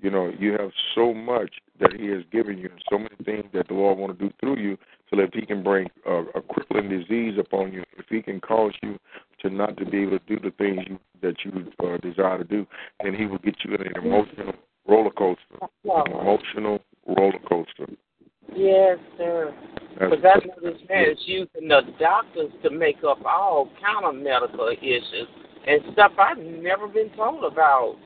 you 0.00 0.10
know, 0.10 0.32
you 0.38 0.52
have 0.52 0.70
so 0.94 1.14
much 1.14 1.54
that 1.80 1.92
He 1.92 2.06
has 2.08 2.22
given 2.32 2.58
you 2.58 2.68
and 2.68 2.82
so 2.90 2.98
many 2.98 3.14
things 3.24 3.44
that 3.52 3.68
the 3.68 3.74
Lord 3.74 3.98
want 3.98 4.18
to 4.18 4.28
do 4.28 4.32
through 4.40 4.58
you 4.58 4.76
so 5.08 5.16
that 5.16 5.24
if 5.24 5.34
He 5.34 5.46
can 5.46 5.62
bring 5.62 5.88
a, 6.06 6.22
a 6.34 6.42
crippling 6.42 6.88
disease 6.88 7.38
upon 7.38 7.72
you, 7.72 7.84
if 7.98 8.06
He 8.08 8.22
can 8.22 8.40
cause 8.40 8.72
you 8.82 8.98
to 9.40 9.50
not 9.50 9.76
to 9.76 9.84
be 9.84 10.02
able 10.02 10.18
to 10.18 10.24
do 10.26 10.40
the 10.40 10.52
things 10.56 10.80
you 10.88 10.98
that 11.22 11.36
you 11.44 11.72
uh, 11.84 11.98
desire 11.98 12.38
to 12.38 12.44
do, 12.44 12.66
then 13.04 13.14
He 13.14 13.26
will 13.26 13.38
get 13.38 13.56
you 13.64 13.74
in 13.74 13.82
an 13.82 13.92
emotional 13.96 14.54
roller 14.88 15.10
coaster. 15.10 15.58
An 15.84 16.12
emotional 16.12 16.80
roller 17.06 17.38
coaster. 17.48 17.86
Yes, 18.54 18.98
sir. 19.16 19.54
Because 19.94 20.24
I 20.24 20.46
know 20.46 20.54
this 20.62 20.80
man 20.88 21.10
is 21.10 21.18
using 21.26 21.68
the 21.68 21.82
doctors 21.98 22.50
to 22.62 22.70
make 22.70 22.98
up 23.06 23.24
all 23.24 23.70
kind 23.80 24.04
of 24.04 24.14
medical 24.22 24.68
issues 24.68 25.28
and 25.66 25.80
stuff 25.92 26.12
I've 26.18 26.38
never 26.38 26.88
been 26.88 27.10
told 27.10 27.44
about 27.44 27.96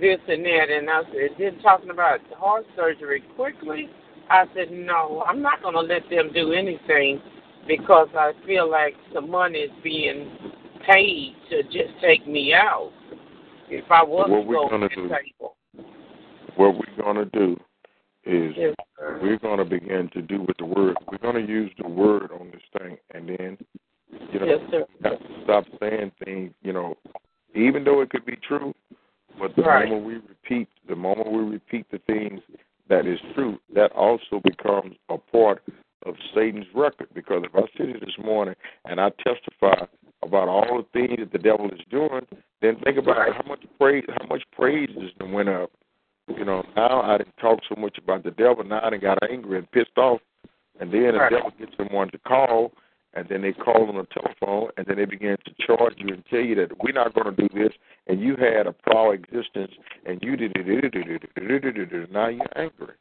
this 0.00 0.18
and 0.28 0.44
that. 0.44 0.66
And 0.70 0.88
I 0.90 1.02
said, 1.04 1.30
then 1.38 1.58
talking 1.62 1.90
about 1.90 2.20
heart 2.36 2.64
surgery 2.76 3.22
quickly, 3.34 3.88
I 4.30 4.44
said, 4.54 4.70
no, 4.70 5.24
I'm 5.26 5.42
not 5.42 5.62
going 5.62 5.74
to 5.74 5.80
let 5.80 6.08
them 6.10 6.30
do 6.32 6.52
anything 6.52 7.20
because 7.66 8.08
I 8.16 8.32
feel 8.46 8.70
like 8.70 8.94
the 9.14 9.20
money 9.20 9.58
is 9.60 9.70
being 9.82 10.30
paid 10.86 11.34
to 11.50 11.62
just 11.64 11.98
take 12.00 12.26
me 12.26 12.52
out. 12.54 12.92
If 13.68 13.90
I 13.90 14.04
was 14.04 14.28
What 14.30 14.42
to 14.42 14.52
go 14.52 14.68
gonna 14.68 14.88
to 14.88 14.94
the 14.94 15.08
do? 15.08 15.14
table. 15.14 15.56
what 16.56 16.74
we're 16.76 17.02
going 17.02 17.16
to 17.16 17.24
do 17.24 17.60
is 18.26 18.54
Yes, 18.56 18.74
we're 19.22 19.38
going 19.38 19.58
to 19.58 19.64
begin 19.64 20.10
to 20.12 20.22
do 20.22 20.42
with 20.42 20.56
the 20.58 20.66
word. 20.66 20.96
We're 21.10 21.18
going 21.18 21.46
to 21.46 21.52
use 21.52 21.70
the 21.78 21.88
word 21.88 22.30
on 22.32 22.50
this 22.50 22.62
thing, 22.78 22.96
and 23.14 23.28
then 23.28 23.58
you 24.32 24.40
know 24.40 24.46
Yes, 24.46 24.84
have 25.04 25.18
to 25.18 25.44
stop 25.44 25.64
saying 25.80 26.12
things. 26.24 26.52
You 26.62 26.72
know, 26.72 26.96
even 27.54 27.84
though 27.84 28.00
it 28.02 28.10
could 28.10 28.26
be 28.26 28.36
true, 28.36 28.74
but 29.38 29.54
the 29.56 29.62
Right. 29.62 29.88
moment 29.88 30.06
we 30.06 30.14
repeat, 30.14 30.68
the 30.88 30.96
moment 30.96 31.30
we 31.32 31.42
repeat 31.42 31.86
the 31.90 31.98
things 32.00 32.40
that 32.88 33.06
is 33.06 33.18
true, 33.34 33.58
that 33.74 33.92
also 33.92 34.40
becomes 34.42 34.96
a 35.08 35.18
part 35.18 35.62
of 36.04 36.14
Satan's 36.34 36.66
record. 36.74 37.08
Because 37.14 37.42
if 37.44 37.54
I 37.54 37.62
sit 37.76 37.88
here 37.88 38.00
this 38.00 38.16
morning 38.18 38.54
and 38.84 39.00
I 39.00 39.10
testify 39.10 39.86
about 40.22 40.48
all 40.48 40.78
the 40.78 40.86
things 40.92 41.18
that 41.18 41.32
the 41.32 41.38
devil 41.38 41.70
is 41.70 41.80
doing, 41.90 42.26
then 42.60 42.76
think 42.80 42.98
about 42.98 43.18
Right. 43.18 43.32
how 43.34 43.42
much 43.48 43.64
praise, 43.78 44.04
how 44.08 44.26
much 44.26 44.42
praises 44.52 45.12
that 45.18 45.28
went 45.28 45.48
up. 45.48 45.70
You 46.28 46.44
know, 46.44 46.64
now 46.74 47.02
I 47.02 47.18
didn't 47.18 47.36
talk 47.36 47.60
so 47.68 47.80
much 47.80 47.98
about 47.98 48.24
the 48.24 48.32
devil. 48.32 48.64
Now 48.64 48.80
I 48.82 48.90
done 48.90 49.00
got 49.00 49.18
angry 49.30 49.58
and 49.58 49.70
pissed 49.70 49.96
off, 49.96 50.20
and 50.80 50.92
then 50.92 51.12
the 51.12 51.18
Right. 51.18 51.30
devil 51.30 51.52
gets 51.58 51.76
someone 51.76 52.10
to 52.10 52.18
call, 52.18 52.72
and 53.14 53.28
then 53.28 53.42
they 53.42 53.52
call 53.52 53.88
on 53.88 53.94
the 53.96 54.06
telephone, 54.06 54.70
and 54.76 54.86
then 54.86 54.96
they 54.96 55.04
begin 55.04 55.36
to 55.44 55.54
charge 55.66 55.94
you 55.98 56.08
and 56.08 56.24
tell 56.26 56.40
you 56.40 56.56
that 56.56 56.76
we're 56.82 56.92
not 56.92 57.14
going 57.14 57.34
to 57.34 57.48
do 57.48 57.48
this, 57.54 57.72
and 58.08 58.20
you 58.20 58.34
had 58.36 58.66
a 58.66 58.72
prior 58.72 59.14
existence, 59.14 59.72
and 60.04 60.20
you 60.22 60.36
did 60.36 60.52
it. 60.56 62.10
Now 62.12 62.28
you're 62.28 62.58
angry. 62.58 62.94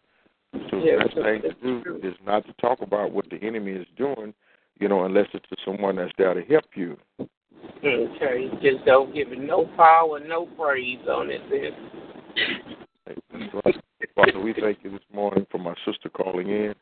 So 0.69 0.77
Yes, 0.83 0.99
the 0.99 1.05
best 1.05 1.15
thing 1.15 1.41
to 1.41 1.53
do 1.61 1.83
true. 1.83 1.99
is 2.03 2.15
not 2.25 2.45
to 2.45 2.53
talk 2.53 2.81
about 2.81 3.11
what 3.11 3.29
the 3.29 3.37
enemy 3.41 3.71
is 3.71 3.87
doing, 3.97 4.33
you 4.79 4.87
know, 4.87 5.03
unless 5.03 5.27
it's 5.33 5.49
to 5.49 5.57
someone 5.65 5.95
that's 5.95 6.13
there 6.17 6.33
to 6.33 6.43
help 6.43 6.65
you. 6.75 6.97
Okay, 7.83 8.49
just 8.61 8.85
don't 8.85 9.13
give 9.13 9.31
it 9.33 9.39
no 9.39 9.65
power, 9.75 10.19
no 10.19 10.45
praise 10.45 11.05
on 11.07 11.29
it. 11.29 11.41
Then. 11.49 12.04
Father, 13.05 14.39
we 14.39 14.53
thank 14.59 14.79
you 14.83 14.91
this 14.91 14.99
morning 15.13 15.45
for 15.51 15.57
my 15.57 15.75
sister 15.85 16.09
calling 16.09 16.49
in. 16.49 16.73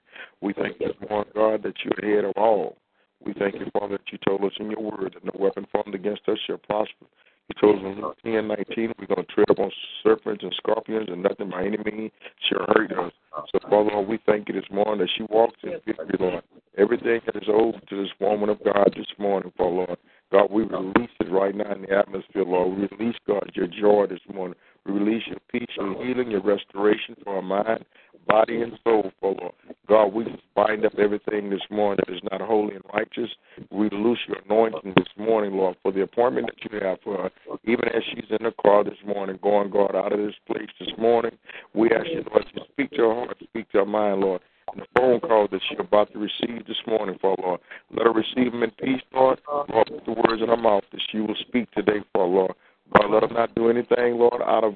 We 0.42 0.54
thank 0.54 0.80
you 0.80 0.88
this 0.88 1.10
morning, 1.10 1.32
God, 1.36 1.64
that 1.64 1.74
you're 1.84 1.94
the 2.00 2.16
head 2.16 2.26
of 2.26 2.34
all. 2.38 2.78
We 3.24 3.34
thank 3.34 3.56
you, 3.56 3.68
Father, 3.74 3.98
that 3.98 4.12
you 4.12 4.18
told 4.26 4.44
us 4.44 4.52
in 4.60 4.72
your 4.72 4.82
word 4.82 5.16
that 5.16 5.26
no 5.26 5.32
weapon 5.38 5.66
formed 5.72 5.96
against 5.96 6.28
us 6.28 6.38
shall 6.46 6.58
prosper. 6.58 7.06
You 7.50 7.56
told 7.60 7.80
us 7.80 7.82
in 7.84 8.02
Luke 8.02 8.18
10, 8.24 8.48
19, 8.48 8.94
we're 8.98 9.08
going 9.08 9.26
to 9.26 9.34
tread 9.34 9.50
upon 9.50 9.70
serpents 10.02 10.44
and 10.44 10.54
scorpions, 10.56 11.08
and 11.10 11.24
nothing 11.24 11.50
by 11.50 11.66
any 11.66 11.78
means 11.78 12.12
shall 12.50 12.66
hurt 12.74 12.92
us. 12.94 13.12
So, 13.52 13.60
Father, 13.70 14.00
we 14.00 14.20
thank 14.26 14.48
you 14.48 14.56
this 14.56 14.70
morning 14.72 15.00
that 15.00 15.10
she 15.18 15.24
walks 15.24 15.58
in 15.64 15.72
victory, 15.86 16.18
Lord. 16.20 16.44
Everything 16.78 17.20
that 17.26 17.36
is 17.36 17.50
owed 17.50 17.82
to 17.90 18.02
this 18.02 18.12
woman 18.20 18.50
of 18.50 18.64
God 18.64 18.94
this 18.96 19.08
morning, 19.18 19.52
Father, 19.58 19.72
Lord. 19.72 19.98
God, 20.32 20.50
we 20.52 20.64
release 20.64 21.12
it 21.20 21.32
right 21.32 21.56
now 21.56 21.72
in 21.74 21.84
the 21.84 21.92
atmosphere, 21.92 22.44
Lord. 22.44 22.78
We 22.78 22.88
release, 22.98 23.16
God, 23.28 23.52
your 23.54 23.68
joy 23.68 24.08
this 24.10 24.20
morning. 24.34 24.58
We 24.86 24.94
release 24.94 25.24
your 25.28 25.40
peace, 25.52 25.70
your 25.78 25.94
healing, 26.04 26.32
your 26.32 26.42
restoration 26.42 27.16
for 27.24 27.36
our 27.36 27.42
mind, 27.42 27.86
body, 28.28 28.62
and 28.62 28.74
soul, 28.84 29.12
Father, 29.22 29.38
Lord. 29.42 29.54
God, 29.88 30.08
we 30.08 30.26
bind 30.56 30.86
up 30.86 30.94
everything 30.98 31.50
this 31.50 31.62
morning 31.70 32.04
that 32.06 32.14
is 32.14 32.22
not 32.32 32.42
holy 32.42 32.76
and 32.76 32.84
righteous. 32.94 33.30
We 33.70 33.90
loose 33.92 34.20
your 34.28 34.38
anointing 34.46 34.94
this 34.96 35.08
morning, 35.18 35.54
Lord, 35.54 35.78
for 35.84 35.92
the 35.92 36.02
appointment 36.02 36.48
that 36.48 36.72
you 36.72 36.80
have 36.80 36.98
for 37.04 37.18
her. 37.24 37.58
Even 37.66 37.90
as 37.90 38.02
she's 38.10 38.30
in 38.30 38.44
the 38.46 38.54
car 38.62 38.84
this 38.84 38.98
morning, 39.06 39.40
going, 39.42 39.70
God, 39.70 39.96
out 39.96 40.14
of 40.14 40.20
this 40.20 40.36
place 40.48 40.70
this 40.80 40.90
morning, 40.98 41.38
we 41.74 41.92
ask 41.92 42.08
you, 42.08 42.24
Lord, 42.30 42.46
to 42.56 42.62
speak 42.72 42.92
to 42.92 43.02
her 43.04 43.14
heart, 43.14 43.38
speak 43.44 43.70
to 43.72 43.80
her 43.80 43.86
mind, 43.86 44.22
Lord. 44.22 44.42
And 44.72 44.82
the 44.82 44.88
phone 44.96 45.20
call 45.20 45.48
that 45.52 45.62
she's 45.70 45.80
about 45.80 46.12
to 46.14 46.20
receive 46.20 46.66
this 46.68 46.78
morning, 46.88 47.18
Father, 47.22 47.42
Lord. 47.42 47.60
Let 47.92 48.06
her 48.06 48.14
receive 48.14 48.52
them 48.52 48.64
in 48.64 48.72
peace, 48.72 49.02
Lord. 49.14 49.40
Lord, 49.48 49.88
put 49.88 50.06
the 50.06 50.12
words 50.14 50.42
in 50.42 50.50
her 50.50 50.58
mouth 50.58 50.84
that 50.92 51.02
she 51.12 51.20
will 51.20 51.36
speak 51.48 51.70
today, 51.72 52.00
Father, 52.14 52.28
Lord. 52.28 52.56
God, 52.94 53.12
let 53.12 53.24
her 53.24 53.34
not 53.34 53.56
do 53.56 53.70
anything, 53.70 54.18
Lord, 54.18 54.42
out 54.42 54.64
of 54.64 54.76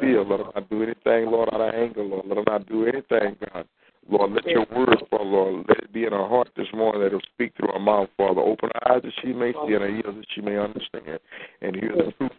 fear. 0.00 0.24
Let 0.24 0.40
her 0.40 0.46
not 0.54 0.70
do 0.70 0.82
anything, 0.82 1.30
Lord, 1.30 1.48
out 1.52 1.60
of 1.60 1.74
anger, 1.74 2.02
Lord. 2.02 2.26
Let 2.26 2.38
her 2.38 2.44
not 2.46 2.66
do 2.66 2.86
anything, 2.86 3.36
God. 3.52 3.66
Lord, 4.08 4.32
let 4.32 4.44
your 4.46 4.66
words, 4.76 5.00
Father, 5.10 5.24
Lord, 5.24 5.64
let 5.68 5.78
it 5.78 5.92
be 5.92 6.04
in 6.04 6.12
her 6.12 6.28
heart 6.28 6.48
this 6.56 6.66
morning 6.74 7.00
that 7.00 7.06
it'll 7.08 7.20
speak 7.34 7.52
through 7.56 7.72
her 7.72 7.80
mouth, 7.80 8.08
Father. 8.16 8.40
Open 8.40 8.70
her 8.74 8.92
eyes 8.92 9.02
that 9.02 9.12
she 9.22 9.32
may 9.32 9.52
see 9.52 9.72
and 9.72 9.82
her 9.82 9.88
ears 9.88 10.04
that 10.04 10.26
she 10.34 10.42
may 10.42 10.58
understand 10.58 11.18
and 11.62 11.74
hear 11.74 11.92
the 11.96 12.12
truth 12.18 12.32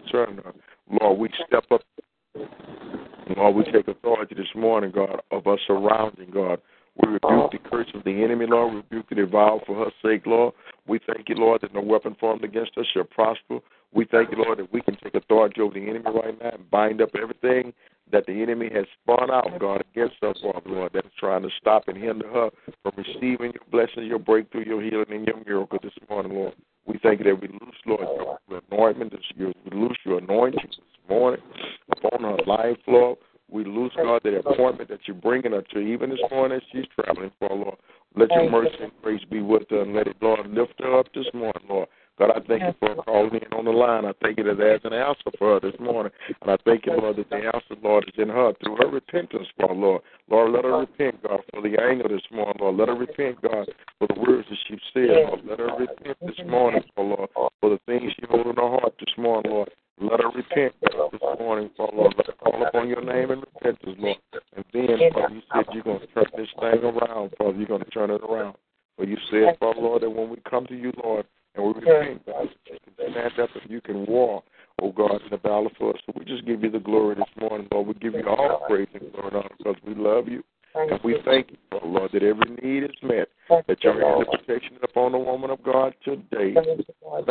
concerning 0.00 0.36
her. 0.36 0.54
Lord, 1.00 1.18
we 1.18 1.28
step 1.46 1.64
up. 1.70 1.82
Lord, 3.36 3.56
we 3.56 3.64
take 3.64 3.88
authority 3.88 4.34
this 4.34 4.54
morning, 4.54 4.92
God, 4.92 5.20
of 5.30 5.46
us 5.46 5.58
surrounding, 5.66 6.30
God. 6.30 6.60
We 7.02 7.08
rebuke 7.08 7.50
the 7.52 7.58
curse 7.70 7.88
of 7.94 8.04
the 8.04 8.24
enemy, 8.24 8.46
Lord. 8.46 8.72
We 8.72 8.76
rebuke 8.78 9.08
the 9.10 9.16
devour 9.16 9.60
for 9.66 9.76
her 9.84 9.90
sake, 10.02 10.26
Lord. 10.26 10.54
We 10.86 11.00
thank 11.06 11.28
you, 11.28 11.34
Lord, 11.34 11.60
that 11.60 11.74
no 11.74 11.82
weapon 11.82 12.16
formed 12.18 12.44
against 12.44 12.78
us 12.78 12.86
shall 12.94 13.04
prosper. 13.04 13.58
We 13.92 14.06
thank 14.06 14.30
you, 14.30 14.42
Lord, 14.42 14.58
that 14.58 14.72
we 14.72 14.80
can 14.80 14.96
take 15.02 15.14
authority 15.14 15.60
over 15.60 15.74
the 15.74 15.88
enemy 15.88 16.04
right 16.06 16.40
now 16.40 16.50
and 16.52 16.70
bind 16.70 17.02
up 17.02 17.10
everything 17.20 17.74
that 18.12 18.24
the 18.26 18.42
enemy 18.42 18.70
has 18.72 18.86
spun 19.02 19.30
out, 19.30 19.58
God, 19.58 19.84
against 19.92 20.22
us, 20.22 20.36
Father, 20.42 20.70
Lord, 20.70 20.92
that 20.94 21.04
is 21.04 21.12
trying 21.18 21.42
to 21.42 21.50
stop 21.60 21.88
and 21.88 21.96
hinder 21.96 22.28
her 22.28 22.50
from 22.82 22.92
receiving 22.96 23.52
your 23.52 23.66
blessing, 23.70 24.04
your 24.04 24.18
breakthrough, 24.18 24.64
your 24.64 24.82
healing, 24.82 25.06
and 25.10 25.26
your 25.26 25.42
miracle 25.44 25.78
this 25.82 25.92
morning, 26.08 26.32
Lord. 26.32 26.54
We 26.86 26.98
thank 27.02 27.20
you 27.20 27.24
that 27.24 27.40
we 27.40 27.48
loose, 27.48 27.74
Lord, 27.84 28.06
your 28.48 28.60
anointment, 28.70 29.12
we 29.38 29.52
loose 29.72 29.98
your 30.04 30.18
anointing 30.18 30.60
this 30.64 31.08
morning 31.08 31.40
upon 31.90 32.22
her 32.22 32.38
life, 32.46 32.78
Lord. 32.86 33.18
We 33.48 33.64
lose, 33.64 33.92
God, 33.96 34.22
that 34.24 34.38
appointment 34.38 34.88
that 34.90 35.00
you're 35.06 35.16
bringing 35.16 35.52
her 35.52 35.62
to, 35.62 35.78
even 35.78 36.10
this 36.10 36.18
morning 36.30 36.56
as 36.56 36.62
she's 36.72 36.84
traveling 36.98 37.30
for, 37.38 37.48
Lord. 37.50 37.76
Let 38.16 38.30
your 38.30 38.50
mercy 38.50 38.74
and 38.80 38.92
grace 39.02 39.22
be 39.30 39.40
with 39.40 39.64
her 39.70 39.82
and 39.82 39.94
let 39.94 40.06
it, 40.06 40.16
Lord, 40.20 40.48
lift 40.50 40.74
her 40.80 40.98
up 40.98 41.06
this 41.14 41.26
morning, 41.34 41.62
Lord. 41.68 41.88
God, 42.18 42.30
I 42.30 42.40
thank 42.48 42.62
you 42.62 42.74
for 42.80 42.94
calling 43.04 43.34
in 43.34 43.52
on 43.52 43.66
the 43.66 43.70
line. 43.70 44.06
I 44.06 44.12
thank 44.22 44.38
you 44.38 44.44
that 44.44 44.56
there's 44.56 44.80
an 44.84 44.94
answer 44.94 45.30
for 45.38 45.54
her 45.54 45.60
this 45.60 45.78
morning. 45.78 46.12
And 46.40 46.50
I 46.50 46.56
thank 46.64 46.86
you, 46.86 46.96
Lord, 46.96 47.16
that 47.16 47.28
the 47.28 47.36
answer, 47.36 47.76
Lord, 47.82 48.04
is 48.08 48.14
in 48.16 48.30
her 48.30 48.52
through 48.64 48.76
her 48.76 48.88
repentance, 48.88 49.46
Father, 49.60 49.74
Lord. 49.74 50.02
Lord, 50.30 50.52
let 50.52 50.64
her 50.64 50.78
repent, 50.80 51.22
God, 51.22 51.40
for 51.52 51.60
the 51.60 51.76
anger 51.76 52.08
this 52.08 52.24
morning, 52.32 52.56
Lord. 52.58 52.76
Let 52.76 52.88
her 52.88 52.96
repent, 52.96 53.42
God, 53.42 53.68
for 53.98 54.08
the 54.08 54.18
words 54.18 54.48
that 54.48 54.58
she's 54.66 54.80
said, 54.94 55.28
Lord. 55.28 55.40
Let 55.44 55.58
her 55.58 55.76
repent 55.76 56.16
this 56.24 56.46
morning, 56.46 56.82
Lord, 56.96 57.28
for 57.34 57.70
the 57.70 57.80
things 57.84 58.10
she 58.16 58.26
holds 58.30 58.48
in 58.48 58.56
her 58.56 58.70
heart 58.80 58.94
this 58.98 59.14
morning, 59.18 59.52
Lord. 59.52 59.70
Let 60.00 60.20
her 60.20 60.30
repent, 60.32 60.74
God, 60.90 61.12
this 61.12 61.20
morning, 61.38 61.70
Father, 61.76 61.96
Lord. 61.96 62.14
Let 62.16 62.26
her 62.28 62.32
call 62.32 62.66
upon 62.66 62.88
your 62.88 63.04
name 63.04 63.30
and 63.30 63.44
repentance, 63.44 63.96
Lord. 63.98 64.18
And 64.56 64.64
then, 64.72 65.12
Father, 65.12 65.34
you 65.34 65.42
said 65.52 65.64
you're 65.74 65.84
going 65.84 66.00
to 66.00 66.06
turn 66.08 66.24
this 66.36 66.48
thing 66.60 66.80
around, 66.80 67.32
Father. 67.36 67.58
You're 67.58 67.68
going 67.68 67.84
to 67.84 67.90
turn 67.90 68.10
it 68.10 68.22
around. 68.22 68.56
But 68.96 69.08
you 69.08 69.18
said, 69.30 69.58
Father, 69.60 69.80
Lord, 69.80 70.02
that 70.02 70.10
when 70.10 70.30
we 70.30 70.38
come 70.48 70.66
to 70.66 70.74
you, 70.74 70.92
Lord, 71.04 71.26
and 71.56 71.66
we 71.66 71.72
repent, 71.80 72.26
God, 72.26 72.48
can 72.66 72.78
stand 72.94 73.40
up 73.40 73.50
and 73.60 73.70
you 73.70 73.80
can 73.80 74.06
war, 74.06 74.42
oh 74.82 74.92
God, 74.92 75.22
in 75.22 75.30
the 75.30 75.38
battle 75.38 75.70
for 75.78 75.94
us. 75.94 76.00
So 76.06 76.12
we 76.16 76.24
just 76.24 76.44
give 76.46 76.62
you 76.62 76.70
the 76.70 76.78
glory 76.78 77.14
this 77.14 77.24
morning, 77.40 77.68
Lord. 77.72 77.88
We 77.88 77.94
give 77.94 78.14
you 78.14 78.28
all 78.28 78.62
praise 78.68 78.88
and 78.94 79.12
glory 79.12 79.28
and 79.28 79.36
honor 79.36 79.48
because 79.58 79.76
we 79.86 79.94
love 79.94 80.28
you. 80.28 80.42
And 80.74 81.00
we 81.02 81.16
thank 81.24 81.50
you, 81.50 81.56
Father, 81.70 81.86
Lord, 81.86 82.10
that 82.12 82.22
every 82.22 82.50
need 82.62 82.84
is 82.84 82.96
met, 83.02 83.28
that 83.66 83.82
your 83.82 83.94
hand 83.94 84.22
of 84.22 84.40
protection 84.40 84.76
is 84.76 84.82
upon 84.82 85.12
the 85.12 85.18
woman 85.18 85.50
of 85.50 85.62
God 85.62 85.94
today. 86.04 86.52
Thank 86.54 86.78
you, 86.78 86.84
Father. 87.02 87.24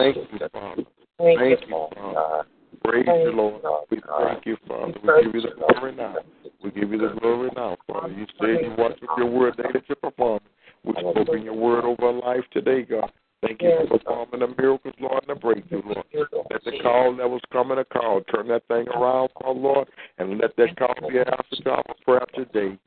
Thank 1.19 1.61
you, 1.61 1.77
Father. 1.93 2.47
Praise 2.83 3.05
you, 3.07 3.31
Lord. 3.31 3.61
We 3.91 4.01
thank 4.19 4.45
you, 4.45 4.57
Father. 4.67 4.93
We 5.03 5.23
give 5.23 5.35
you 5.35 5.41
the 5.41 5.53
glory 5.55 5.95
now. 5.95 6.15
We 6.63 6.71
give 6.71 6.91
you 6.91 6.97
the 6.97 7.15
glory 7.19 7.49
now, 7.55 7.77
Father. 7.87 8.09
You 8.13 8.25
said 8.39 8.63
you 8.63 8.73
watch 8.77 8.97
with 8.99 9.11
your 9.17 9.29
word 9.29 9.57
day 9.57 9.63
that 9.73 9.83
you 9.87 9.95
perform. 9.95 10.39
We 10.83 10.93
spoke 10.93 11.29
in 11.35 11.43
your 11.43 11.53
word 11.53 11.83
over 11.83 12.11
life 12.11 12.43
today, 12.51 12.81
God. 12.83 13.11
Thank 13.41 13.61
you 13.61 13.71
for 13.87 13.99
performing 13.99 14.39
the 14.39 14.61
miracles, 14.61 14.93
Lord, 14.99 15.23
and 15.27 15.37
the 15.37 15.39
breakthrough, 15.39 15.81
Lord. 15.85 16.05
Let 16.51 16.63
the 16.63 16.79
call 16.81 17.15
that 17.17 17.29
was 17.29 17.41
coming 17.51 17.77
a 17.77 17.85
call 17.85 18.21
turn 18.21 18.47
that 18.47 18.67
thing 18.67 18.87
around, 18.89 19.29
oh 19.43 19.51
Lord, 19.51 19.87
and 20.17 20.37
let 20.39 20.55
that 20.57 20.75
call 20.77 20.95
be 21.07 21.17
an 21.17 21.25
answer 21.27 21.63
to 21.63 21.69
our 21.71 21.83
prayer 22.03 22.25
today. 22.33 22.77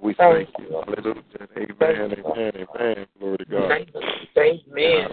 We 0.00 0.14
thank 0.14 0.48
you. 0.58 0.82
Hallelujah. 0.86 1.22
Amen. 1.56 2.14
Amen. 2.24 2.52
Amen. 2.76 3.06
Glory 3.18 3.38
to 3.38 3.44
God. 3.44 3.72
Amen. 4.36 5.08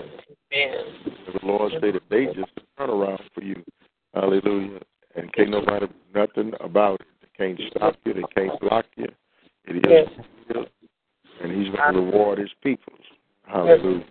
Amen. 0.53 0.85
The 1.33 1.45
Lord 1.45 1.71
say 1.81 1.91
that 1.91 2.03
they 2.09 2.25
just 2.25 2.51
turn 2.77 2.89
around 2.89 3.21
for 3.33 3.43
you. 3.43 3.63
Hallelujah. 4.13 4.79
And 5.15 5.33
can't 5.33 5.49
nobody 5.49 5.87
nothing 6.13 6.53
about 6.59 7.01
it. 7.01 7.07
They 7.21 7.45
can't 7.45 7.59
stop 7.71 7.95
you. 8.05 8.13
They 8.13 8.23
can't 8.35 8.59
block 8.59 8.85
you. 8.95 9.07
It 9.65 9.77
is 9.77 10.09
Yes. 10.53 10.65
And 11.41 11.51
he's 11.51 11.73
going 11.73 11.93
to 11.93 11.99
reward 11.99 12.39
his 12.39 12.51
people. 12.63 12.93
Hallelujah. 13.47 14.05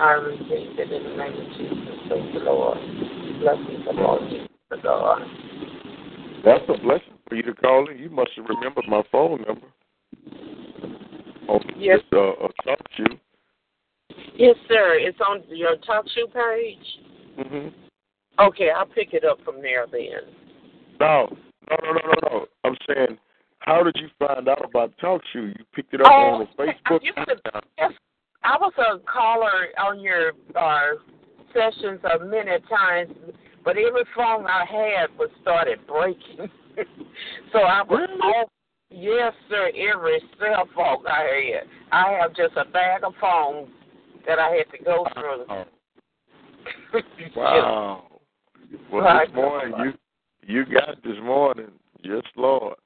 I 0.00 0.12
receive 0.12 0.78
it 0.78 0.92
in 0.92 1.02
the 1.04 1.16
name 1.16 1.40
of 1.40 1.56
Jesus. 1.56 1.98
Thank 2.08 2.34
you, 2.34 2.40
Lord. 2.40 2.78
Blessings 3.40 3.86
of 3.88 3.98
all 3.98 4.20
Jesus, 4.28 4.48
God. 4.82 5.22
That's 6.44 6.64
a 6.68 6.80
blessing 6.82 7.14
for 7.28 7.36
you 7.36 7.42
to 7.44 7.54
call 7.54 7.88
in. 7.88 7.98
You 7.98 8.10
must 8.10 8.30
have 8.36 8.46
remembered 8.46 8.84
my 8.88 9.02
phone 9.10 9.42
number. 9.46 9.66
Oh, 11.48 11.60
Yes. 11.76 12.00
It's, 12.00 12.12
uh, 12.12 12.48
talk. 12.64 12.80
Yes, 14.36 14.56
sir. 14.68 14.98
It's 14.98 15.18
on 15.20 15.42
your 15.48 15.76
TalkShoe 15.76 16.32
page. 16.32 17.48
hmm 17.48 17.68
Okay, 18.38 18.70
I'll 18.70 18.86
pick 18.86 19.14
it 19.14 19.24
up 19.24 19.38
from 19.44 19.62
there 19.62 19.86
then. 19.90 20.34
No, 20.98 21.28
no, 21.70 21.76
no, 21.84 21.92
no, 21.92 22.00
no, 22.00 22.28
no. 22.38 22.46
I'm 22.64 22.76
saying, 22.88 23.16
how 23.60 23.82
did 23.84 23.96
you 23.96 24.08
find 24.18 24.48
out 24.48 24.64
about 24.64 24.92
Talk 24.98 25.22
Shoe? 25.32 25.52
You 25.56 25.64
picked 25.72 25.94
it 25.94 26.00
up 26.00 26.08
Oh, 26.10 26.14
on 26.14 26.40
the 26.40 26.62
Facebook. 26.62 27.00
I 27.00 27.04
used 27.04 27.16
to- 27.16 27.62
yes, 27.78 27.92
I 28.44 28.58
was 28.58 28.72
a 28.78 28.98
caller 29.10 29.68
on 29.78 30.00
your 30.00 30.32
uh, 30.54 30.96
sessions 31.54 32.00
a 32.04 32.22
many 32.24 32.58
times, 32.68 33.10
but 33.64 33.76
every 33.78 34.04
phone 34.14 34.46
I 34.46 34.64
had 34.66 35.18
was 35.18 35.30
started 35.40 35.78
breaking. 35.86 36.50
so 37.52 37.60
I 37.60 37.82
was 37.82 38.08
off. 38.22 38.50
Yes, 38.90 39.32
sir. 39.48 39.70
Every 39.92 40.20
cell 40.38 40.68
phone 40.74 41.06
I 41.06 41.52
had, 41.54 41.68
I 41.90 42.18
have 42.20 42.36
just 42.36 42.52
a 42.56 42.64
bag 42.70 43.02
of 43.02 43.14
phones 43.20 43.68
that 44.26 44.38
I 44.38 44.50
had 44.50 44.70
to 44.76 44.84
go 44.84 45.06
through. 45.14 45.46
Wow. 47.36 48.04
Well, 48.90 49.02
Right. 49.04 49.28
this 49.28 49.36
morning 49.36 49.94
you 50.46 50.54
you 50.56 50.64
got 50.64 51.00
this 51.04 51.16
morning. 51.22 51.70
Yes, 52.02 52.22
Lord. 52.34 52.76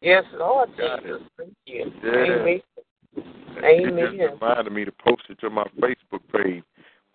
Yes, 0.00 0.22
Lord 0.38 0.68
Got 0.76 1.02
Jesus. 1.02 1.22
Thank 1.36 1.54
you. 1.66 1.92
Yeah. 2.02 2.10
Amen. 2.10 2.60
Amen. 3.62 4.18
just 4.18 4.32
reminded 4.40 4.72
me 4.72 4.84
to 4.84 4.92
post 4.92 5.22
it 5.28 5.38
to 5.40 5.50
my 5.50 5.64
Facebook 5.80 6.20
page 6.32 6.62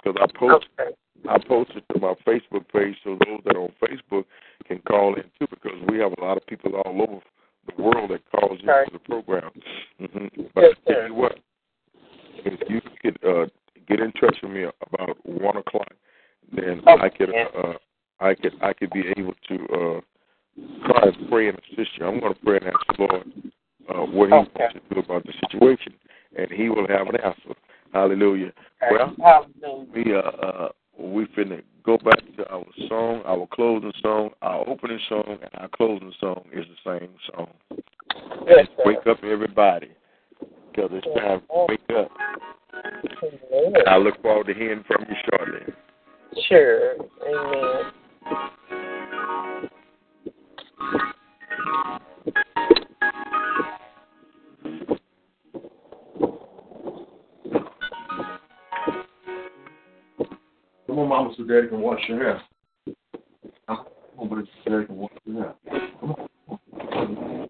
because 0.03 0.17
I 0.21 0.37
post 0.37 0.67
Okay. 0.79 0.91
I 1.27 1.37
post 1.37 1.71
it 1.75 1.83
to 1.93 1.99
my 1.99 2.13
Facebook 2.25 2.67
page 2.71 2.95
so 3.03 3.17
those 3.25 3.41
that 3.45 3.55
are 3.55 3.63
on 3.63 3.73
Facebook 3.83 4.23
can 4.67 4.79
call 4.87 5.15
in 5.15 5.23
too 5.37 5.47
because 5.49 5.77
we 5.89 5.99
have 5.99 6.13
a 6.17 6.21
lot 6.21 6.37
of 6.37 6.45
people 6.47 6.75
all 6.75 7.01
over 7.01 7.21
the 7.75 7.81
world 7.81 8.11
that 8.11 8.21
calls 8.31 8.59
into 8.59 8.85
the 8.93 8.99
program. 8.99 9.51
hmm 9.99 10.27
But 10.55 10.61
Yes, 10.63 10.75
I 10.87 10.93
tell 10.93 11.07
you 11.07 11.13
what, 11.13 11.39
if 12.45 12.69
you 12.69 12.81
could 13.01 13.19
uh, 13.23 13.47
get 13.87 13.99
in 13.99 14.11
touch 14.13 14.37
with 14.41 14.51
me 14.51 14.63
about 14.63 15.17
one 15.25 15.57
o'clock, 15.57 15.93
then 16.53 16.81
Okay. 16.87 17.03
I 17.05 17.09
could 17.09 17.29
uh, 17.35 17.73
I 18.21 18.33
could 18.33 18.53
I 18.61 18.73
could 18.73 18.91
be 18.91 19.03
able 19.17 19.33
to 19.49 19.55
uh, 19.73 20.01
try 20.87 21.01
and 21.03 21.29
pray 21.29 21.49
and 21.49 21.59
assist 21.71 21.97
you. 21.97 22.05
I'm 22.05 22.19
going 22.19 22.33
to 22.33 22.39
pray 22.39 22.57
and 22.57 22.67
ask 22.67 22.97
the 22.97 23.03
Lord 23.03 23.51
uh, 23.89 24.05
what 24.05 24.29
He 24.29 24.35
Okay. 24.35 24.51
wants 24.59 24.75
to 24.75 24.93
do 24.93 24.99
about 24.99 25.25
the 25.25 25.33
situation, 25.41 25.93
and 26.35 26.49
He 26.51 26.69
will 26.69 26.87
have 26.87 27.07
an 27.07 27.17
answer. 27.17 27.55
Hallelujah. 27.93 28.53
Well, 28.91 29.15
Hallelujah. 29.19 29.87
we 29.93 30.15
uh, 30.15 30.19
uh 30.19 30.69
we 30.97 31.25
finna 31.27 31.63
go 31.83 31.97
back 31.97 32.19
to 32.37 32.51
our 32.51 32.65
song, 32.87 33.21
our 33.25 33.47
closing 33.51 33.93
song, 34.01 34.31
our 34.41 34.67
opening 34.67 34.99
song, 35.07 35.37
and 35.41 35.49
our 35.55 35.69
closing 35.69 36.13
song 36.19 36.43
is 36.51 36.65
the 36.65 36.99
same 36.99 37.09
song. 37.33 37.49
Yes, 38.47 38.67
sir. 38.77 38.83
Wake 38.85 39.07
up, 39.07 39.23
everybody, 39.23 39.89
because 40.71 40.91
it's 40.93 41.07
time 41.19 41.41
to 41.41 41.65
wake 41.69 41.79
up. 41.97 42.11
Amen. 43.23 43.73
I 43.87 43.97
look 43.97 44.21
forward 44.21 44.47
to 44.47 44.53
hearing 44.53 44.83
from 44.87 45.05
you 45.09 45.15
shortly. 45.29 45.73
Sure. 46.47 46.95
Amen. 47.25 47.91
Come 60.89 60.97
on, 60.97 61.09
Mama, 61.09 61.33
so 61.37 61.43
Daddy 61.43 61.67
can 61.67 61.81
wash 61.81 61.99
your 62.09 62.17
hair. 62.17 62.41
Come 63.67 63.85
on, 64.17 64.27
buddy, 64.27 64.49
so 64.65 64.71
Daddy 64.71 64.85
can 64.87 64.95
wash 64.97 65.11
your 65.23 65.43
hair. 65.43 65.53
Come 66.01 66.15
on. 66.81 67.49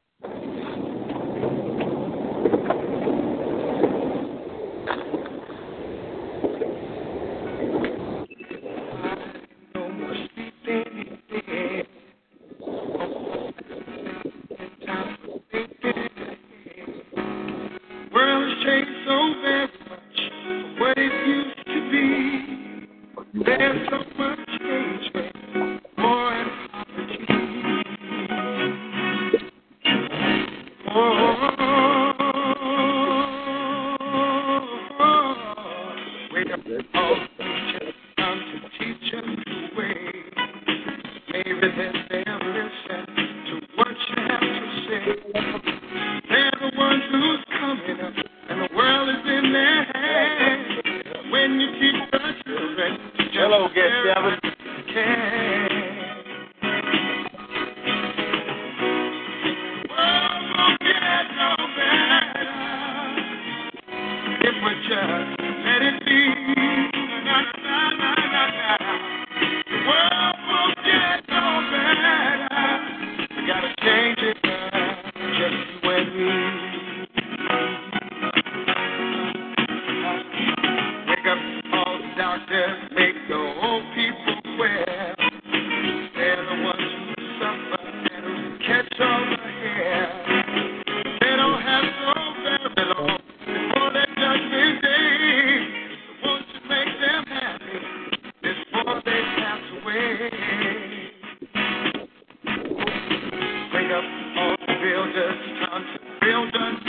Time 106.30 106.78
to 106.86 106.89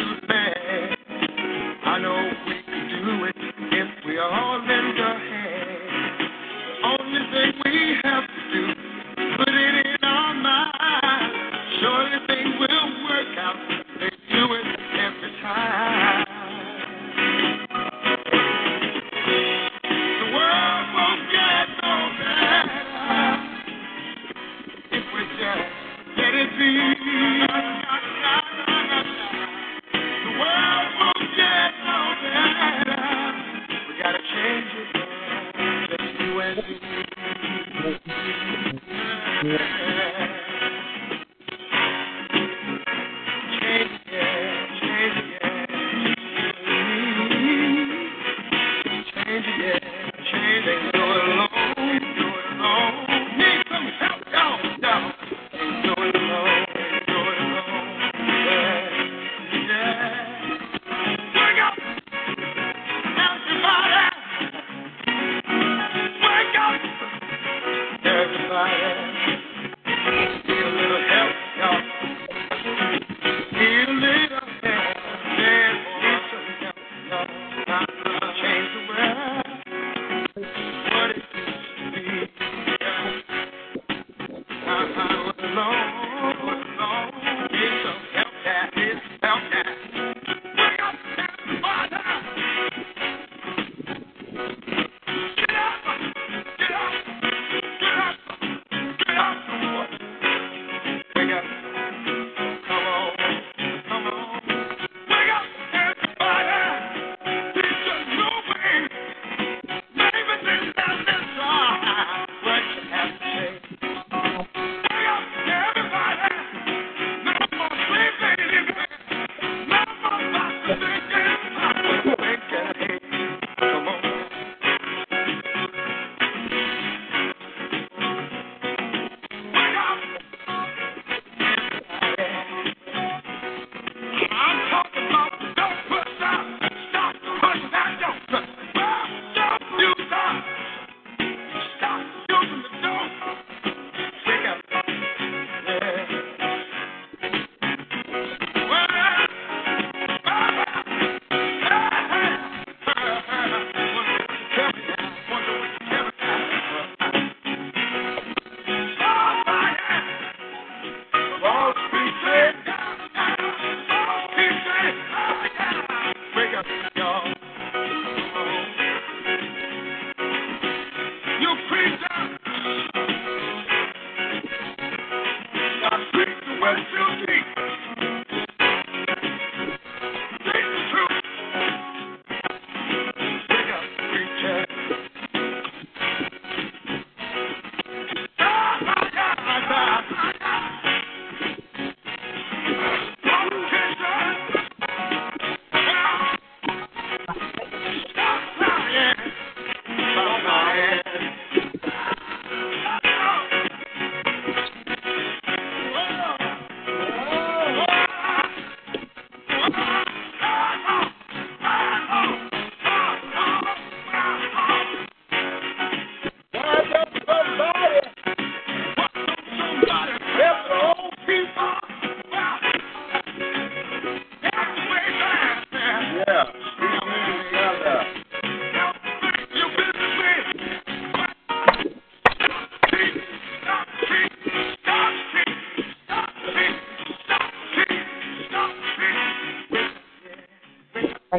I 241.32 241.38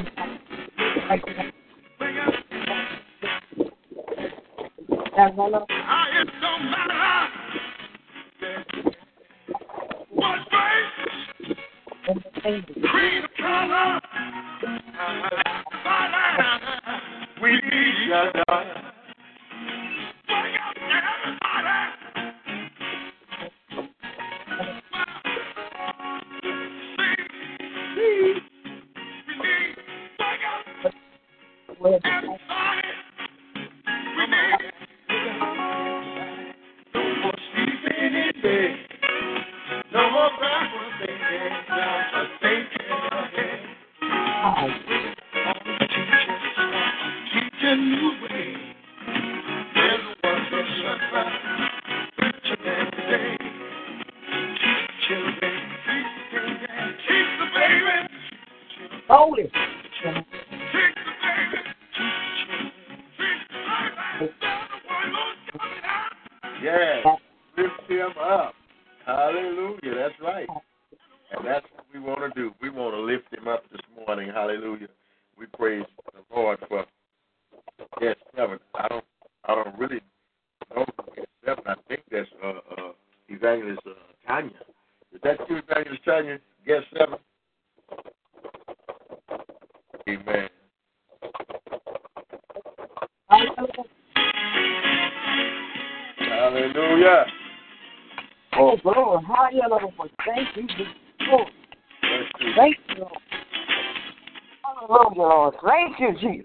matter 6.63 7.27
what 10.11 10.37
race, 12.45 13.25
color. 13.37 13.99
We 17.41 17.51
need 17.51 17.63
each 17.63 18.11
other. 18.13 18.80
you, 106.01 106.13
Jesus. 106.19 106.40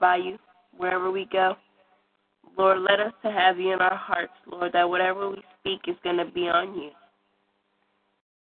By 0.00 0.16
you 0.16 0.38
wherever 0.76 1.10
we 1.10 1.26
go. 1.32 1.56
Lord, 2.56 2.78
let 2.80 3.00
us 3.00 3.12
to 3.22 3.30
have 3.30 3.58
you 3.58 3.72
in 3.72 3.80
our 3.80 3.96
hearts, 3.96 4.32
Lord, 4.50 4.72
that 4.72 4.88
whatever 4.88 5.30
we 5.30 5.42
speak 5.60 5.80
is 5.88 5.96
going 6.02 6.16
to 6.16 6.24
be 6.24 6.48
on 6.48 6.74
you. 6.74 6.90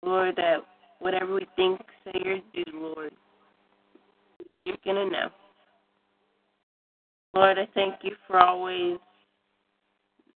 Lord, 0.03 0.37
that 0.37 0.59
whatever 1.01 1.35
we 1.35 1.47
think, 1.57 1.81
say, 2.05 2.21
or 2.25 2.37
do, 2.55 2.63
Lord, 2.75 3.13
you're 4.65 4.77
going 4.85 5.09
to 5.09 5.13
know. 5.13 5.29
Lord, 7.35 7.59
I 7.59 7.69
thank 7.75 7.97
you 8.03 8.13
for 8.27 8.39
always 8.39 8.99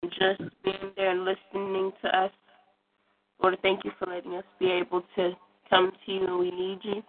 just 0.04 0.42
being 0.64 0.92
there 0.96 1.12
and 1.12 1.26
listening 1.26 1.92
to 2.02 2.18
us. 2.18 2.32
Lord, 3.42 3.58
thank 3.62 3.84
you 3.84 3.92
for 4.00 4.08
letting 4.08 4.36
us 4.36 4.44
be 4.60 4.72
able 4.72 5.04
to 5.16 5.32
come 5.70 5.92
to 6.06 6.12
you 6.12 6.22
when 6.22 6.40
we 6.40 6.52
need 6.52 6.80
you. 6.84 7.04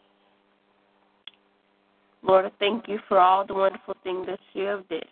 Lord, 2.22 2.46
I 2.46 2.50
thank 2.58 2.88
you 2.88 2.98
for 3.08 3.18
all 3.18 3.46
the 3.46 3.54
wonderful 3.54 3.94
things 4.04 4.26
that 4.26 4.38
you 4.52 4.64
have 4.64 4.88
did. 4.88 5.04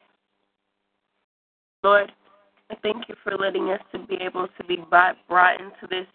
Lord, 1.83 2.13
I 2.71 2.77
thank 2.83 3.09
you 3.09 3.17
for 3.25 3.37
letting 3.37 3.71
us 3.71 3.81
to 3.93 3.99
be 3.99 4.17
able 4.21 4.47
to 4.47 4.65
be 4.65 4.77
brought 4.89 5.17
brought 5.29 5.61
into 5.61 5.87
this 5.89 6.07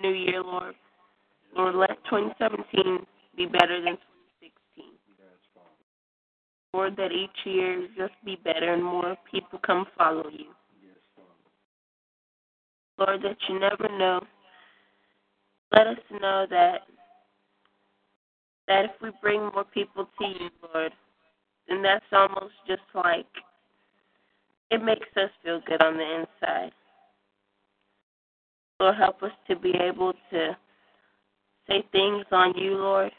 new 0.00 0.12
year, 0.12 0.42
Lord. 0.42 0.74
Lord, 1.56 1.74
let 1.74 2.02
2017 2.04 3.06
be 3.36 3.46
better 3.46 3.82
than 3.82 3.98
2016. 4.40 4.84
Lord, 6.72 6.96
that 6.96 7.12
each 7.12 7.30
year 7.44 7.88
just 7.96 8.14
be 8.24 8.36
better 8.44 8.72
and 8.72 8.82
more 8.82 9.16
people 9.30 9.58
come 9.66 9.86
follow 9.98 10.28
you. 10.30 10.46
Lord, 12.98 13.22
that 13.22 13.36
you 13.48 13.58
never 13.58 13.88
know. 13.98 14.20
Let 15.72 15.86
us 15.86 15.98
know 16.20 16.46
that 16.50 16.82
that 18.68 18.84
if 18.84 18.90
we 19.02 19.10
bring 19.20 19.40
more 19.54 19.64
people 19.64 20.08
to 20.18 20.26
you, 20.26 20.50
Lord, 20.74 20.92
then 21.68 21.82
that's 21.82 22.04
almost 22.12 22.54
just 22.66 22.82
like 22.94 23.26
it 24.70 24.82
makes 24.82 25.08
us 25.16 25.30
feel 25.42 25.60
good 25.66 25.82
on 25.82 25.96
the 25.96 26.24
inside. 26.26 26.72
Lord, 28.78 28.96
help 28.96 29.22
us 29.22 29.32
to 29.48 29.56
be 29.56 29.74
able 29.80 30.12
to 30.30 30.56
say 31.68 31.84
things 31.92 32.24
on 32.32 32.56
you, 32.56 32.76
Lord, 32.76 33.12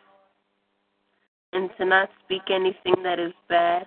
and 1.54 1.70
to 1.78 1.86
not 1.86 2.10
speak 2.24 2.42
anything 2.50 3.04
that 3.04 3.20
is 3.20 3.34
bad. 3.48 3.86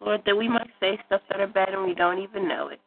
Lord, 0.00 0.22
that 0.26 0.36
we 0.36 0.48
might 0.48 0.70
say 0.78 0.98
stuff 1.06 1.22
that 1.28 1.40
are 1.40 1.46
bad 1.46 1.70
and 1.70 1.84
we 1.84 1.94
don't 1.94 2.22
even 2.22 2.48
know 2.48 2.68
it. 2.68 2.80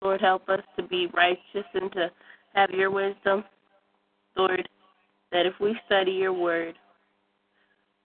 Lord, 0.00 0.20
help 0.20 0.48
us 0.48 0.60
to 0.76 0.82
be 0.82 1.08
righteous 1.14 1.66
and 1.74 1.90
to 1.92 2.10
have 2.54 2.70
your 2.70 2.90
wisdom. 2.90 3.44
Lord, 4.36 4.68
that 5.34 5.46
if 5.46 5.54
we 5.60 5.76
study 5.84 6.12
your 6.12 6.32
word, 6.32 6.76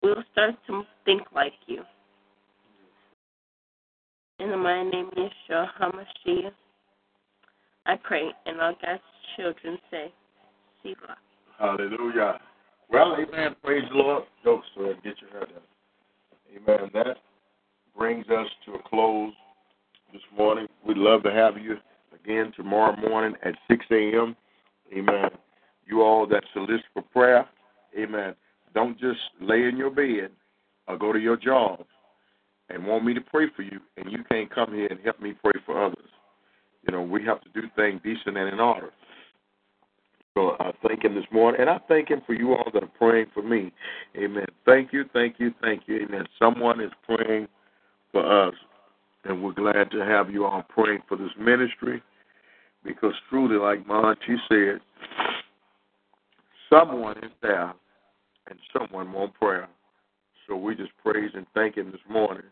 we'll 0.02 0.22
start 0.30 0.54
to 0.68 0.84
think 1.04 1.22
like 1.34 1.52
you. 1.66 1.82
In 4.38 4.50
the 4.50 4.56
name 4.56 5.08
of 5.08 5.12
Yeshua 5.14 5.66
HaMashiach, 5.80 6.52
I 7.84 7.96
pray, 8.02 8.28
and 8.46 8.60
all 8.60 8.74
God's 8.80 9.02
children 9.36 9.76
say. 9.90 10.12
Hallelujah. 11.58 12.38
Well, 12.90 13.16
amen. 13.16 13.56
Praise 13.64 13.82
the 13.90 13.96
Lord. 13.96 14.22
Go, 14.44 14.60
sir. 14.76 14.94
Get 15.02 15.14
your 15.20 15.30
hair 15.30 15.40
done. 15.40 15.66
Amen. 16.54 16.90
That 16.94 17.16
brings 17.98 18.26
us 18.28 18.46
to 18.66 18.74
a 18.74 18.82
close 18.88 19.32
this 20.12 20.22
morning. 20.36 20.68
We'd 20.86 20.96
love 20.96 21.24
to 21.24 21.32
have 21.32 21.56
you 21.58 21.76
again 22.14 22.52
tomorrow 22.56 22.94
morning 22.96 23.34
at 23.44 23.54
6 23.68 23.84
a.m. 23.90 24.36
Amen. 24.96 25.30
You 25.86 26.02
all 26.02 26.26
that 26.28 26.44
solicit 26.52 26.86
for 26.92 27.02
prayer, 27.02 27.46
amen. 27.98 28.34
Don't 28.74 28.98
just 28.98 29.20
lay 29.40 29.64
in 29.64 29.76
your 29.76 29.90
bed 29.90 30.30
or 30.88 30.98
go 30.98 31.12
to 31.12 31.18
your 31.18 31.36
job 31.36 31.84
and 32.68 32.84
want 32.84 33.04
me 33.04 33.14
to 33.14 33.20
pray 33.20 33.46
for 33.54 33.62
you, 33.62 33.80
and 33.96 34.10
you 34.10 34.24
can't 34.30 34.52
come 34.52 34.74
here 34.74 34.88
and 34.88 34.98
help 35.04 35.20
me 35.20 35.34
pray 35.40 35.60
for 35.64 35.84
others. 35.84 36.08
You 36.82 36.92
know, 36.92 37.02
we 37.02 37.24
have 37.24 37.40
to 37.42 37.48
do 37.54 37.68
things 37.76 38.00
decent 38.02 38.36
and 38.36 38.52
in 38.52 38.60
order. 38.60 38.90
So 40.34 40.56
I 40.60 40.72
thank 40.86 41.02
him 41.04 41.14
this 41.14 41.24
morning, 41.32 41.60
and 41.60 41.70
I 41.70 41.78
thank 41.88 42.10
him 42.10 42.20
for 42.26 42.34
you 42.34 42.52
all 42.52 42.70
that 42.74 42.82
are 42.82 42.90
praying 42.98 43.26
for 43.32 43.42
me. 43.42 43.72
Amen. 44.16 44.44
Thank 44.66 44.92
you, 44.92 45.04
thank 45.12 45.36
you, 45.38 45.52
thank 45.62 45.84
you. 45.86 46.00
Amen. 46.06 46.26
Someone 46.38 46.80
is 46.80 46.90
praying 47.04 47.48
for 48.12 48.48
us, 48.48 48.54
and 49.24 49.42
we're 49.42 49.52
glad 49.52 49.90
to 49.92 50.04
have 50.04 50.30
you 50.30 50.44
all 50.44 50.62
praying 50.68 51.00
for 51.08 51.16
this 51.16 51.30
ministry 51.38 52.02
because 52.84 53.14
truly, 53.30 53.56
like 53.56 53.88
auntie 53.88 54.36
said, 54.48 54.80
someone 56.70 57.18
is 57.18 57.30
there 57.42 57.72
and 58.48 58.58
someone 58.72 59.12
want 59.12 59.34
prayer. 59.34 59.68
So 60.46 60.56
we 60.56 60.74
just 60.74 60.92
praise 61.04 61.30
and 61.34 61.46
thank 61.54 61.76
him 61.76 61.90
this 61.90 62.00
morning. 62.08 62.44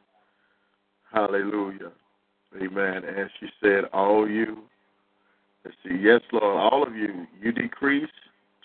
Hallelujah. 1.13 1.93
Amen. 2.61 3.03
And 3.05 3.31
she 3.41 3.47
said, 3.63 3.85
All 3.93 4.29
you, 4.29 4.63
let's 5.65 5.77
see, 5.85 5.97
yes, 6.01 6.21
Lord, 6.33 6.73
all 6.73 6.85
of 6.87 6.97
you, 6.97 7.27
you 7.41 7.53
decrease 7.53 8.11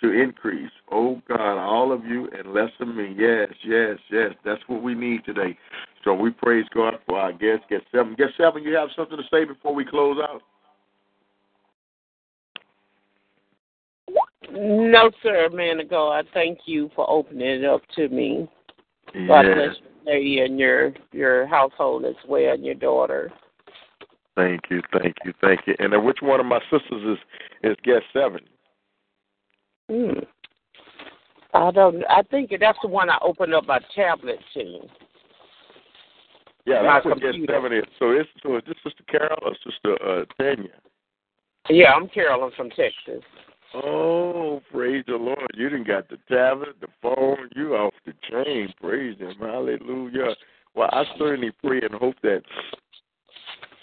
to 0.02 0.12
increase. 0.12 0.72
Oh 0.92 1.22
God, 1.28 1.58
all 1.58 1.92
of 1.92 2.06
you 2.06 2.30
and 2.38 2.54
less 2.54 2.72
of 2.80 2.88
me. 2.88 3.16
Yes, 3.18 3.50
yes, 3.64 3.98
yes. 4.12 4.32
That's 4.46 4.62
what 4.68 4.82
we 4.82 4.96
need 4.96 5.26
today. 5.26 5.58
So 6.04 6.14
we 6.14 6.32
praise 6.32 6.66
God 6.74 6.96
for 7.06 7.20
our 7.20 7.34
guest. 7.34 7.64
Get 7.70 7.82
seven. 7.92 8.16
Get 8.16 8.30
seven, 8.38 8.64
you 8.64 8.76
have 8.76 8.90
something 8.96 9.18
to 9.18 9.24
say 9.32 9.46
before 9.46 9.74
we 9.74 9.86
close 9.86 10.18
out? 10.22 10.42
No, 14.62 15.10
sir, 15.24 15.48
man 15.54 15.80
of 15.80 15.90
God. 15.90 16.26
Thank 16.34 16.60
you 16.66 16.92
for 16.94 17.10
opening 17.10 17.48
it 17.48 17.66
up 17.66 17.82
to 17.96 18.10
me. 18.10 18.46
God 19.28 19.46
Yes. 19.46 19.56
bless 19.56 19.78
you, 19.78 19.86
lady, 20.06 20.40
and 20.42 20.60
your 20.60 20.94
your 21.14 21.48
household 21.48 22.04
as 22.06 22.16
well, 22.28 22.54
and 22.54 22.66
your 22.66 22.76
daughter. 22.76 23.32
Thank 24.36 24.70
you, 24.70 24.82
thank 24.92 25.16
you, 25.24 25.34
thank 25.42 25.62
you. 25.66 25.76
And 25.80 25.94
then 25.94 26.04
which 26.04 26.22
one 26.22 26.40
of 26.42 26.46
my 26.46 26.60
sisters 26.70 27.18
is 27.18 27.72
is 27.72 27.78
guest 27.84 28.04
seven? 28.12 28.42
Hmm. 29.90 30.20
I 31.54 31.72
don't. 31.72 32.04
I 32.10 32.22
think 32.24 32.52
that's 32.60 32.78
the 32.82 32.90
one 32.90 33.10
I 33.10 33.18
opened 33.22 33.54
up 33.54 33.66
my 33.66 33.80
tablet 33.96 34.40
to. 34.56 34.80
Yeah, 36.66 36.82
My 36.82 36.96
that's 36.96 37.06
what 37.06 37.22
guest 37.22 37.32
computer. 37.34 37.54
seven 37.54 37.74
is. 37.74 37.86
So 37.98 38.12
it's 38.12 38.30
so 38.44 38.58
is 38.58 38.64
this 38.68 38.76
Sister 38.84 39.04
Carol 39.10 39.40
or 39.42 39.56
Sister 39.64 39.98
uh, 40.06 40.26
Tanya? 40.38 40.70
Yeah, 41.70 41.94
I'm 41.94 42.10
Carolyn 42.10 42.52
from 42.58 42.70
Texas. 42.72 43.24
Oh, 43.74 44.62
praise 44.72 45.04
the 45.08 45.16
Lord. 45.16 45.52
You 45.54 45.70
didn't 45.70 45.88
got 45.88 46.10
the 46.10 46.18
tablet, 46.28 46.76
the 46.82 46.88
phone, 47.02 47.50
you 47.56 47.76
off 47.76 47.94
the 48.06 48.14
chain. 48.30 48.74
Praise 48.82 49.20
him. 49.20 49.36
Hallelujah. 49.40 50.36
Well, 50.76 50.90
I 50.92 51.04
certainly 51.18 51.52
pray 51.64 51.82
and 51.82 51.94
hope 51.94 52.16
that 52.24 52.42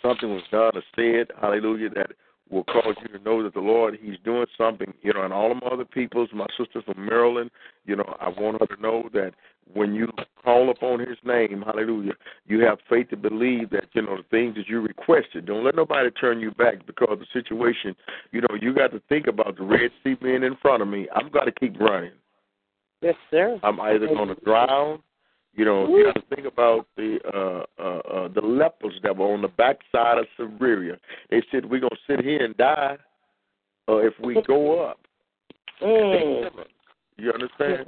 something 0.03 0.33
was 0.33 0.43
done 0.51 0.73
or 0.75 0.83
said, 0.95 1.29
hallelujah, 1.41 1.91
that 1.91 2.11
will 2.51 2.65
cause 2.65 2.95
you 3.03 3.19
to 3.19 3.25
know 3.25 3.43
that 3.43 3.55
the 3.55 3.61
Lord, 3.61 3.99
He's 4.01 4.19
doing 4.25 4.47
something, 4.57 4.93
you 5.03 5.13
know, 5.13 5.23
and 5.23 5.33
all 5.33 5.51
of 5.51 5.61
my 5.61 5.69
other 5.69 5.85
peoples, 5.85 6.29
my 6.33 6.47
sister 6.57 6.83
from 6.83 7.05
Maryland, 7.05 7.51
you 7.85 7.97
know, 7.97 8.17
I 8.21 8.29
want 8.29 8.61
her 8.61 8.77
to 8.77 8.83
know 8.83 9.09
that 9.13 9.33
when 9.73 9.95
you 9.95 10.09
call 10.45 10.71
upon 10.71 11.01
His 11.01 11.19
name, 11.25 11.63
hallelujah, 11.67 12.13
you 12.47 12.61
have 12.61 12.79
faith 12.89 13.11
to 13.11 13.17
believe 13.17 13.71
that, 13.71 13.87
you 13.95 14.03
know, 14.03 14.17
the 14.17 14.23
things 14.31 14.55
that 14.57 14.69
you 14.69 14.81
requested. 14.81 15.47
Don't 15.47 15.65
let 15.65 15.75
nobody 15.75 16.11
turn 16.13 16.41
you 16.41 16.53
back 16.53 16.87
because 16.87 17.09
of 17.11 17.19
the 17.19 17.27
situation, 17.33 17.97
you 18.31 18.41
know, 18.41 18.57
you 18.61 18.73
got 18.75 18.93
to 18.93 19.03
think 19.09 19.27
about 19.27 19.57
the 19.57 19.65
Red 19.65 19.91
Sea 20.05 20.15
being 20.15 20.45
in 20.45 20.57
front 20.63 20.83
of 20.83 20.89
me. 20.89 21.09
I'm 21.15 21.31
going 21.31 21.47
to 21.47 21.53
keep 21.53 21.79
running. 21.81 22.13
Yes, 23.03 23.17
sir. 23.31 23.59
I'm 23.63 23.81
either 23.81 24.07
going 24.07 24.29
to 24.29 24.37
drown 24.45 25.01
you 25.57 25.65
know, 25.65 25.89
you 25.89 26.07
have 26.07 26.15
to 26.15 26.35
think 26.35 26.47
about 26.47 26.87
the 26.97 27.19
uh, 27.35 27.83
uh, 27.83 27.99
uh, 27.99 28.29
the 28.29 28.41
lepers 28.41 28.95
that 29.03 29.17
were 29.17 29.33
on 29.33 29.43
the 29.43 29.49
backside 29.49 30.19
of 30.19 30.27
Samaria. 30.37 30.97
They 31.31 31.43
said 31.51 31.65
we're 31.65 31.81
gonna 31.81 31.97
sit 32.07 32.21
here 32.21 32.45
and 32.45 32.57
die, 32.57 32.97
uh, 33.89 33.97
if 33.97 34.15
we 34.23 34.41
go 34.47 34.85
up. 34.85 35.01
Mm. 35.83 36.51
You 37.17 37.33
understand? 37.33 37.87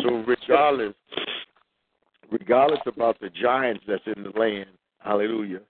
So 0.00 0.24
regardless, 0.26 0.94
regardless 2.30 2.80
about 2.86 3.20
the 3.20 3.30
giants 3.30 3.84
that's 3.86 4.02
in 4.06 4.24
the 4.24 4.30
land, 4.38 4.66
Hallelujah. 5.04 5.60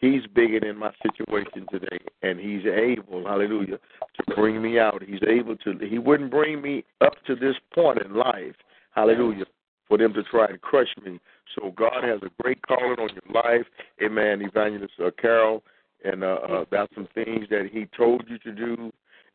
He's 0.00 0.22
bigger 0.34 0.58
than 0.58 0.78
my 0.78 0.90
situation 1.02 1.66
today, 1.70 1.98
and 2.22 2.38
he's 2.38 2.64
able, 2.66 3.24
hallelujah, 3.24 3.78
to 3.78 4.34
bring 4.34 4.60
me 4.60 4.78
out. 4.78 5.00
He's 5.06 5.22
able 5.28 5.56
to. 5.58 5.78
He 5.78 5.98
wouldn't 5.98 6.30
bring 6.30 6.60
me 6.60 6.84
up 7.00 7.14
to 7.26 7.36
this 7.36 7.54
point 7.72 8.00
in 8.02 8.14
life, 8.14 8.56
hallelujah, 8.90 9.44
for 9.92 9.98
them 9.98 10.14
to 10.14 10.22
try 10.22 10.46
and 10.46 10.58
crush 10.62 10.88
me. 11.04 11.20
So 11.54 11.70
God 11.76 12.02
has 12.02 12.18
a 12.22 12.42
great 12.42 12.66
calling 12.66 12.96
on 12.98 13.10
your 13.12 13.42
life, 13.42 13.66
Amen, 14.02 14.40
Evangelist 14.40 14.94
uh, 15.04 15.10
Carol, 15.20 15.62
and 16.02 16.24
uh, 16.24 16.38
uh, 16.48 16.64
that's 16.70 16.94
some 16.94 17.08
things 17.14 17.44
that 17.50 17.68
He 17.70 17.86
told 17.94 18.24
you 18.26 18.38
to 18.38 18.52
do, 18.52 18.90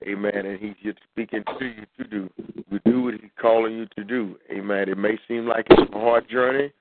Amen, 0.08 0.48
and 0.48 0.60
He's 0.60 0.74
just 0.84 0.98
speaking 1.12 1.44
to 1.60 1.66
you 1.66 1.86
to 2.00 2.10
do. 2.10 2.30
You 2.72 2.80
do 2.86 3.04
what 3.04 3.14
He's 3.14 3.30
calling 3.40 3.74
you 3.74 3.86
to 3.98 4.04
do, 4.04 4.36
Amen. 4.52 4.90
It 4.90 4.98
may 4.98 5.20
seem 5.28 5.46
like 5.46 5.68
it's 5.70 5.92
a 5.94 6.00
hard 6.00 6.28
journey, 6.28 6.72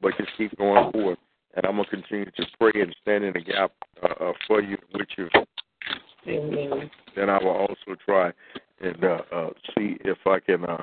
but 0.00 0.16
just 0.16 0.30
keep 0.38 0.56
going 0.56 0.92
forward. 0.92 1.18
And 1.56 1.66
I'm 1.66 1.74
gonna 1.74 1.88
continue 1.88 2.26
to 2.26 2.46
pray 2.60 2.80
and 2.80 2.94
stand 3.02 3.24
in 3.24 3.32
the 3.32 3.40
gap 3.40 3.72
uh, 4.00 4.26
uh, 4.26 4.32
for 4.46 4.62
you, 4.62 4.76
with 4.92 5.08
you. 5.18 5.28
Amen. 6.28 6.88
Then 7.16 7.30
I 7.30 7.42
will 7.42 7.50
also 7.50 8.00
try 8.04 8.30
and 8.80 9.02
uh, 9.02 9.18
uh, 9.32 9.50
see 9.76 9.96
if 10.04 10.18
I 10.24 10.38
can. 10.38 10.64
Uh, 10.64 10.82